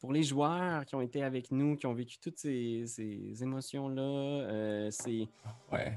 pour 0.00 0.12
les 0.12 0.22
joueurs 0.24 0.84
qui 0.84 0.94
ont 0.96 1.00
été 1.00 1.22
avec 1.22 1.50
nous, 1.52 1.76
qui 1.76 1.86
ont 1.86 1.94
vécu 1.94 2.18
toutes 2.18 2.38
ces, 2.38 2.84
ces 2.86 3.42
émotions-là. 3.42 4.02
Euh, 4.02 4.90
c'est 4.90 5.28
Ouais. 5.70 5.96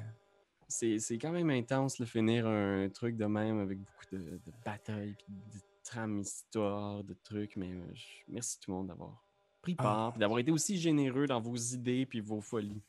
c'est 0.67 0.99
c'est 0.99 1.17
quand 1.17 1.31
même 1.31 1.49
intense 1.49 1.99
de 1.99 2.05
finir 2.05 2.45
un 2.47 2.87
truc 2.89 3.17
de 3.17 3.25
même 3.25 3.59
avec 3.59 3.79
beaucoup 3.79 4.05
de, 4.11 4.17
de 4.19 4.51
batailles, 4.63 5.15
puis 5.17 5.33
de 5.33 5.59
trames 5.83 6.19
histoires, 6.19 7.03
de 7.03 7.15
trucs. 7.23 7.55
Mais 7.55 7.71
euh, 7.71 7.81
je- 7.95 8.05
merci 8.27 8.59
tout 8.59 8.69
le 8.71 8.77
monde 8.77 8.87
d'avoir 8.89 9.23
pris 9.63 9.73
part, 9.75 10.11
puis 10.11 10.19
d'avoir 10.19 10.39
été 10.39 10.51
aussi 10.51 10.77
généreux 10.77 11.25
dans 11.25 11.41
vos 11.41 11.55
idées 11.55 12.05
puis 12.05 12.19
vos 12.19 12.41
folies. 12.41 12.81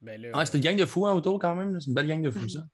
Ben 0.00 0.20
là, 0.20 0.44
c'était 0.46 0.58
une 0.58 0.64
gang 0.64 0.76
de 0.76 0.86
fous 0.86 1.06
hein, 1.08 1.12
autour 1.14 1.40
quand 1.40 1.56
même. 1.56 1.72
là. 1.72 1.80
C'est 1.80 1.88
une 1.88 1.94
belle 1.94 2.06
gang 2.06 2.22
de 2.22 2.30
fous, 2.30 2.48
ça. 2.48 2.64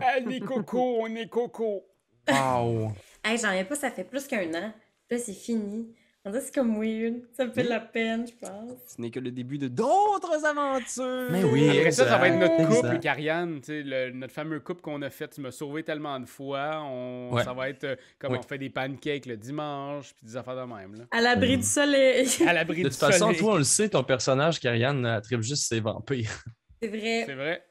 Ah, 0.00 0.18
les 0.20 0.40
cocos, 0.40 0.98
on 1.02 1.14
est 1.14 1.28
cocos. 1.28 1.84
Wow. 2.28 2.92
Hey, 3.22 3.38
j'en 3.38 3.48
reviens 3.48 3.64
pas, 3.64 3.74
ça 3.76 3.90
fait 3.90 4.04
plus 4.04 4.26
qu'un 4.26 4.48
an. 4.54 4.72
Là, 5.10 5.18
c'est 5.18 5.32
fini. 5.34 5.94
On 6.26 6.30
dirait 6.30 6.40
que 6.40 6.46
c'est 6.46 6.54
comme 6.54 6.80
weird. 6.82 7.16
Ça 7.36 7.44
me 7.44 7.52
fait 7.52 7.64
de 7.64 7.68
la 7.68 7.80
peine, 7.80 8.26
je 8.26 8.32
pense. 8.32 8.72
Ce 8.86 8.98
n'est 9.00 9.10
que 9.10 9.20
le 9.20 9.30
début 9.30 9.58
de 9.58 9.68
d'autres 9.68 10.42
aventures. 10.46 11.28
Mais 11.30 11.44
oui, 11.44 11.68
Après 11.78 11.90
ça, 11.90 12.08
ça 12.08 12.16
va 12.16 12.28
être 12.28 12.38
notre 12.38 12.66
couple, 12.66 12.98
Karianne. 12.98 13.60
tu 13.60 13.66
sais, 13.66 13.82
le- 13.82 14.10
notre 14.12 14.32
fameux 14.32 14.58
couple 14.60 14.80
qu'on 14.80 15.02
a 15.02 15.10
fait. 15.10 15.28
Tu 15.28 15.42
m'as 15.42 15.50
sauvé 15.50 15.82
tellement 15.82 16.18
de 16.18 16.24
fois. 16.24 16.80
On, 16.82 17.28
Ouais. 17.34 17.44
Ça 17.44 17.52
va 17.52 17.68
être 17.68 17.84
euh, 17.84 17.96
comme 18.18 18.32
Ouais. 18.32 18.38
on 18.38 18.42
fait 18.42 18.56
des 18.56 18.70
pancakes 18.70 19.26
le 19.26 19.36
dimanche, 19.36 20.14
puis 20.14 20.24
des 20.26 20.36
affaires 20.36 20.56
de 20.56 20.62
même. 20.72 20.94
Là. 20.94 21.04
À 21.10 21.20
l'abri 21.20 21.56
Mm. 21.58 21.60
du 21.60 21.66
soleil. 21.66 22.26
À 22.48 22.54
l'abri 22.54 22.78
De 22.82 22.88
du 22.88 22.94
toute 22.94 22.98
façon, 22.98 23.26
soleil. 23.26 23.38
toi, 23.38 23.52
on 23.52 23.56
le 23.58 23.64
sait, 23.64 23.90
ton 23.90 24.02
personnage, 24.02 24.58
Karianne, 24.60 25.04
attripe 25.04 25.42
juste 25.42 25.68
ses 25.68 25.80
vampires. 25.80 26.42
C'est 26.82 26.88
vrai. 26.88 27.24
C'est 27.26 27.34
vrai. 27.34 27.62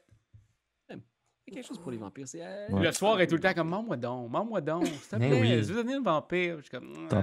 Quelque 1.54 1.66
chose 1.66 1.78
pour 1.78 1.90
les 1.90 1.96
vampires. 1.98 2.26
C'est 2.28 2.40
euh, 2.42 2.66
Ouais. 2.70 2.82
Le 2.86 2.92
soir 2.92 3.20
est 3.20 3.26
tout 3.26 3.34
le 3.36 3.40
temps 3.40 3.54
comme 3.54 3.68
Mens-moi 3.68 3.96
donc, 3.96 4.30
mens-moi 4.30 4.60
donc, 4.60 4.86
s'il 4.86 4.94
te 5.08 5.16
Mais 5.16 5.28
plaît, 5.28 5.40
oui. 5.40 5.48
je 5.62 5.72
veux 5.72 5.76
devenir 5.82 5.98
un 5.98 6.02
vampire. 6.02 6.56
Je 6.58 6.62
suis 6.62 6.70
comme. 6.70 6.92
Ah. 7.10 7.22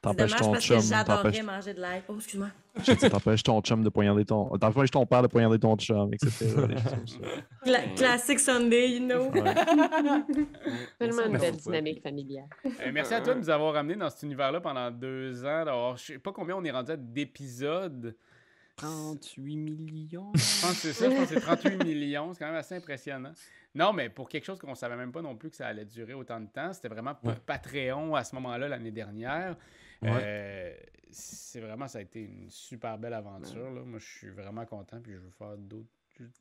T'empêches 0.00 0.36
ton 0.36 0.52
parce 0.52 0.64
chum. 0.64 0.76
que 0.76 0.82
j'adorerais 0.82 1.22
T'empêches 1.22 1.42
manger 1.44 1.74
de 1.74 1.80
l'ail. 1.80 2.02
Oh, 2.08 2.14
excuse-moi. 2.16 2.48
t'empêches 3.10 3.42
ton 3.42 3.60
chum 3.60 3.82
de 3.82 3.88
poignarder 3.88 4.24
ton. 4.24 4.48
T'empêches 4.58 4.90
ton 4.90 5.04
père 5.06 5.22
de 5.22 5.26
poignarder 5.28 5.58
ton 5.58 5.76
chum, 5.76 6.12
etc. 6.14 6.54
Cla- 7.64 7.94
classique 7.96 8.40
Sunday, 8.40 8.90
you 8.92 9.00
know. 9.06 9.30
Ouais. 9.30 9.54
Tellement 10.98 11.22
une 11.26 11.32
Merci 11.32 11.46
belle 11.50 11.56
dynamique 11.56 12.02
familiale. 12.02 12.46
Euh, 12.66 12.90
merci 12.92 13.14
à 13.14 13.20
toi 13.20 13.34
de 13.34 13.40
nous 13.40 13.50
avoir 13.50 13.74
ramenés 13.74 13.96
dans 13.96 14.10
cet 14.10 14.22
univers-là 14.22 14.60
pendant 14.60 14.90
deux 14.90 15.44
ans. 15.44 15.60
Alors, 15.62 15.96
je 15.96 16.04
sais 16.04 16.18
pas 16.18 16.32
combien 16.32 16.56
on 16.56 16.64
est 16.64 16.70
rendu 16.70 16.92
à 16.92 16.96
d'épisodes. 16.96 18.14
38 18.78 19.56
millions. 19.56 20.32
Je 20.34 20.60
pense 20.62 20.70
que 20.72 20.76
c'est 20.76 20.92
ça, 20.92 21.10
je 21.10 21.16
pense 21.16 21.28
que 21.28 21.34
c'est 21.34 21.40
38 21.40 21.84
millions. 21.84 22.32
C'est 22.32 22.38
quand 22.40 22.46
même 22.46 22.54
assez 22.56 22.76
impressionnant. 22.76 23.32
Non, 23.74 23.92
mais 23.92 24.08
pour 24.08 24.28
quelque 24.28 24.44
chose 24.44 24.58
qu'on 24.58 24.74
savait 24.74 24.96
même 24.96 25.12
pas 25.12 25.20
non 25.22 25.36
plus 25.36 25.50
que 25.50 25.56
ça 25.56 25.66
allait 25.66 25.84
durer 25.84 26.14
autant 26.14 26.40
de 26.40 26.46
temps, 26.46 26.72
c'était 26.72 26.88
vraiment 26.88 27.14
pour 27.14 27.30
Ouais. 27.30 27.36
Patreon 27.44 28.14
à 28.14 28.24
ce 28.24 28.34
moment-là, 28.36 28.68
l'année 28.68 28.90
dernière. 28.90 29.56
Ouais. 30.02 30.10
Euh, 30.22 30.74
c'est 31.10 31.60
vraiment, 31.60 31.88
ça 31.88 31.98
a 31.98 32.02
été 32.02 32.20
une 32.20 32.50
super 32.50 32.98
belle 32.98 33.14
aventure. 33.14 33.70
Là. 33.70 33.82
Moi, 33.84 33.98
je 33.98 34.06
suis 34.06 34.30
vraiment 34.30 34.64
content, 34.64 35.00
puis 35.02 35.12
je 35.12 35.18
veux 35.18 35.30
faire 35.36 35.56
d'autres 35.58 35.86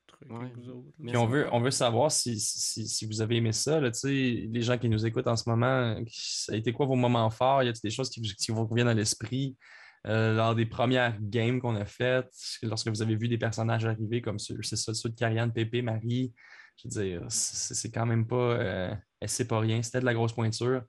trucs 0.07 0.30
Ouais. 0.31 0.38
avec 0.45 0.57
vous 0.57 0.69
autres. 0.69 0.88
Puis 1.05 1.18
on 1.18 1.26
veut, 1.26 1.47
on 1.51 1.59
veut 1.59 1.72
savoir 1.72 2.11
si, 2.11 2.39
si, 2.39 2.88
si 2.88 3.05
vous 3.05 3.22
avez 3.22 3.38
aimé 3.38 3.51
ça. 3.51 3.80
Là, 3.80 3.91
tu 3.91 3.99
sais, 3.99 4.09
les 4.49 4.61
gens 4.61 4.77
qui 4.77 4.89
nous 4.89 5.05
écoutent 5.05 5.27
en 5.27 5.35
ce 5.35 5.49
moment, 5.49 5.95
ça 6.11 6.53
a 6.53 6.55
été 6.55 6.72
quoi 6.72 6.85
vos 6.85 6.95
moments 6.95 7.30
forts? 7.30 7.64
Y 7.64 7.69
a 7.69 7.73
des 7.84 7.89
choses 7.89 8.09
qui, 8.09 8.19
vous- 8.22 8.34
qui 8.38 8.51
vous 8.51 8.65
reviennent 8.65 8.88
à 8.88 8.93
l'esprit? 8.93 9.55
Euh, 10.07 10.34
lors 10.34 10.55
des 10.55 10.65
premières 10.65 11.17
games 11.21 11.59
qu'on 11.59 11.75
a 11.75 11.85
faites, 11.85 12.31
lorsque 12.63 12.88
vous 12.88 13.01
avez 13.01 13.15
vu 13.15 13.27
des 13.27 13.38
personnages 13.38 13.85
arriver 13.85 14.21
comme 14.21 14.39
ceux, 14.39 14.57
c'est 14.63 14.75
ça, 14.77 14.93
ceux 14.93 15.09
de 15.09 15.15
Karianne, 15.15 15.51
Pépé, 15.53 15.81
Marie? 15.81 16.34
Je 16.77 16.88
veux 16.88 17.03
dire, 17.03 17.25
c'est 17.29 17.91
quand 17.91 18.05
même 18.05 18.27
pas. 18.27 18.35
Euh, 18.59 18.95
elle 19.19 19.29
sait 19.29 19.47
pas 19.47 19.59
rien, 19.59 19.81
c'était 19.81 19.99
de 19.99 20.05
la 20.05 20.13
grosse 20.13 20.34
pointure. 20.34 20.84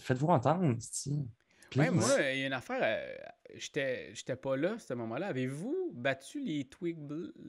Faites-vous 0.00 0.26
entendre. 0.26 0.76
Ouais, 1.76 1.90
moi, 1.92 2.04
il 2.32 2.40
y 2.40 2.42
a 2.42 2.46
une 2.48 2.52
affaire. 2.52 2.80
euh, 2.82 3.16
j'étais, 3.54 4.12
j'étais 4.12 4.34
pas 4.34 4.56
là 4.56 4.72
à 4.72 4.78
ce 4.80 4.92
moment-là. 4.94 5.28
Avez-vous 5.28 5.92
battu 5.94 6.40
les 6.40 6.64
Twig, 6.64 6.98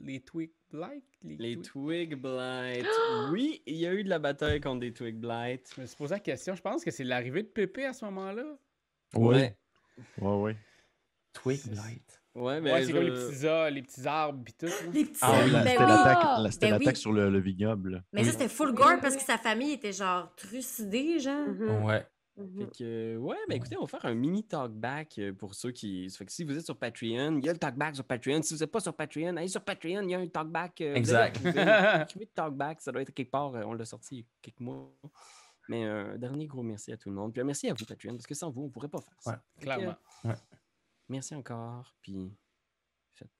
les 0.04 0.20
Twig 0.20 0.52
Blight? 0.70 1.02
Les 1.24 1.56
Twig- 1.56 1.62
Twig 1.64 2.14
Blight. 2.14 2.86
Oui, 3.32 3.62
il 3.66 3.74
y 3.76 3.86
a 3.88 3.92
eu 3.92 4.04
de 4.04 4.08
la 4.08 4.20
bataille 4.20 4.60
contre 4.60 4.78
des 4.80 4.92
Twig 4.92 5.16
Blight. 5.16 5.68
Je 5.74 5.80
me 5.80 5.86
suis 5.86 5.96
posé 5.96 6.14
la 6.14 6.20
question. 6.20 6.54
Je 6.54 6.62
pense 6.62 6.84
que 6.84 6.92
c'est 6.92 7.02
l'arrivée 7.02 7.42
de 7.42 7.48
Pépé 7.48 7.84
à 7.84 7.92
ce 7.92 8.04
moment-là. 8.04 8.44
Oui. 9.14 9.34
Ouais, 9.34 9.58
ouais. 10.20 10.56
Twig 11.32 11.60
Blight. 11.68 12.22
Ouais, 12.34 12.60
mais 12.62 12.72
ouais, 12.72 12.84
c'est 12.86 12.92
comme 12.92 13.02
les 13.02 13.10
petits, 13.12 13.46
ar- 13.46 13.70
les 13.70 13.82
petits 13.82 14.06
arbres 14.06 14.42
pis 14.44 14.54
tout. 14.54 14.66
là. 14.66 14.72
Les 14.92 15.04
petits. 15.04 15.18
Ah, 15.20 15.46
la- 15.46 15.62
ben 15.64 15.70
c'était 15.70 15.82
oui. 15.82 15.86
l'attaque 15.88 16.18
la- 16.42 16.50
c'était 16.50 16.66
Ben 16.66 16.72
l'attaque 16.78 16.94
oui. 16.94 17.00
sur 17.00 17.12
le, 17.12 17.30
le 17.30 17.40
vignoble. 17.40 18.04
Mais 18.12 18.24
ça, 18.24 18.32
c'était 18.32 18.48
full 18.48 18.72
gore 18.72 19.00
parce 19.02 19.16
que 19.16 19.22
sa 19.22 19.36
famille 19.38 19.72
était 19.72 19.92
genre 19.92 20.34
trucidée, 20.34 21.18
genre. 21.20 21.46
Mhm, 21.48 21.84
Ouais. 21.84 22.06
mhm. 22.38 22.58
Fait 22.58 22.78
que, 22.78 23.16
ouais, 23.18 23.36
ben 23.50 23.56
écoutez, 23.56 23.76
on 23.76 23.82
va 23.84 23.86
faire 23.86 24.06
un 24.06 24.14
mini 24.14 24.44
talkback 24.44 25.18
euh, 25.18 25.32
pour 25.34 25.54
ceux 25.54 25.72
qui. 25.72 26.08
Fait 26.08 26.24
que 26.24 26.32
si 26.32 26.44
vous 26.44 26.56
êtes 26.56 26.64
sur 26.64 26.76
Patreon, 26.78 27.36
il 27.38 27.44
y 27.44 27.50
a 27.50 27.52
le 27.52 27.58
talkback 27.58 27.96
sur 27.96 28.04
Patreon. 28.04 28.40
Si 28.42 28.54
vous 28.54 28.60
n'êtes 28.60 28.72
pas 28.72 28.80
sur 28.80 28.94
Patreon, 28.94 29.36
allez 29.36 29.48
sur 29.48 29.62
Patreon, 29.62 30.00
il 30.02 30.10
y 30.10 30.14
a 30.14 30.18
un 30.18 30.26
talkback. 30.26 30.80
euh, 30.80 30.90
vous 30.92 30.96
Exact. 30.96 31.38
vous 31.38 32.24
talkback, 32.34 32.80
ça 32.80 32.92
doit 32.92 33.02
être 33.02 33.12
quelque 33.12 33.30
part. 33.30 33.54
euh, 33.54 33.62
on 33.66 33.74
l'a 33.74 33.84
sorti 33.84 34.14
il 34.16 34.18
y 34.20 34.22
a 34.22 34.24
quelques 34.40 34.60
mois. 34.60 34.90
Mais 35.72 35.86
euh, 35.86 36.12
un 36.14 36.18
dernier 36.18 36.46
gros 36.46 36.62
merci 36.62 36.92
à 36.92 36.98
tout 36.98 37.08
le 37.08 37.14
monde. 37.14 37.32
Puis 37.32 37.40
un 37.40 37.44
merci 37.44 37.66
à 37.70 37.72
vous, 37.72 37.86
Patreon, 37.86 38.12
parce 38.12 38.26
que 38.26 38.34
sans 38.34 38.50
vous, 38.50 38.60
on 38.62 38.66
ne 38.66 38.70
pourrait 38.70 38.90
pas 38.90 39.00
faire 39.00 39.16
ça. 39.20 39.30
Ouais, 39.30 39.36
que, 39.56 39.62
Clairement. 39.62 39.96
euh, 40.26 40.34
Merci 41.08 41.34
encore, 41.34 41.94
puis 42.02 42.30
faites. 43.14 43.30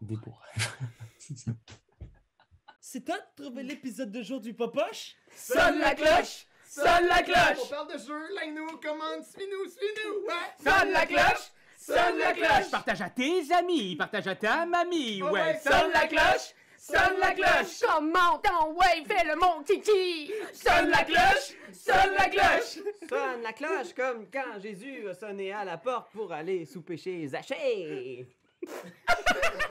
Des 0.00 0.16
bourres. 0.16 0.42
C'est 2.80 3.04
toi 3.04 3.16
de 3.18 3.42
trouver 3.44 3.62
l'épisode 3.62 4.10
de 4.10 4.22
jour 4.22 4.40
du 4.40 4.54
Popoche? 4.54 5.14
Sonne 5.34 5.78
la 5.78 5.94
cloche! 5.94 6.46
Sonne 6.68 7.06
la 7.06 7.20
On 7.20 7.24
cloche! 7.24 7.70
parle 7.70 7.92
de 7.92 7.98
jeu, 7.98 8.34
like-nous, 8.34 8.78
commande, 8.78 9.22
suis-nous, 9.24 9.68
suis-nous, 9.70 10.26
ouais! 10.26 10.50
Sonne 10.70 10.90
la 10.92 11.06
cloche! 11.06 11.50
Sonne 11.78 12.18
la 12.18 12.32
cloche! 12.32 12.70
Partage 12.72 13.00
à 13.02 13.10
tes 13.10 13.52
amis, 13.52 13.94
partage 13.96 14.26
à 14.26 14.34
ta 14.34 14.66
mamie, 14.66 15.22
ouais! 15.22 15.58
Sonne 15.60 15.92
la 15.92 16.06
cloche! 16.08 16.54
Sonne 16.88 17.18
la 17.18 17.32
cloche! 17.32 17.80
Comment 17.80 18.38
ton 18.38 18.74
ouais, 18.74 19.02
fais 19.06 19.26
le 19.26 19.34
mon 19.34 19.60
kiki! 19.64 20.30
Sonne 20.52 20.90
la 20.90 21.02
cloche! 21.02 21.56
Sonne 21.72 22.14
la 22.16 22.28
cloche! 22.28 22.78
Sonne 23.08 23.42
la 23.42 23.52
cloche 23.52 23.92
comme 23.92 24.26
quand 24.32 24.60
Jésus 24.60 25.08
a 25.08 25.14
sonné 25.14 25.52
à 25.52 25.64
la 25.64 25.78
porte 25.78 26.12
pour 26.12 26.32
aller 26.32 26.64
sous 26.64 26.82
péché 26.82 27.26
Zachée. 27.26 28.28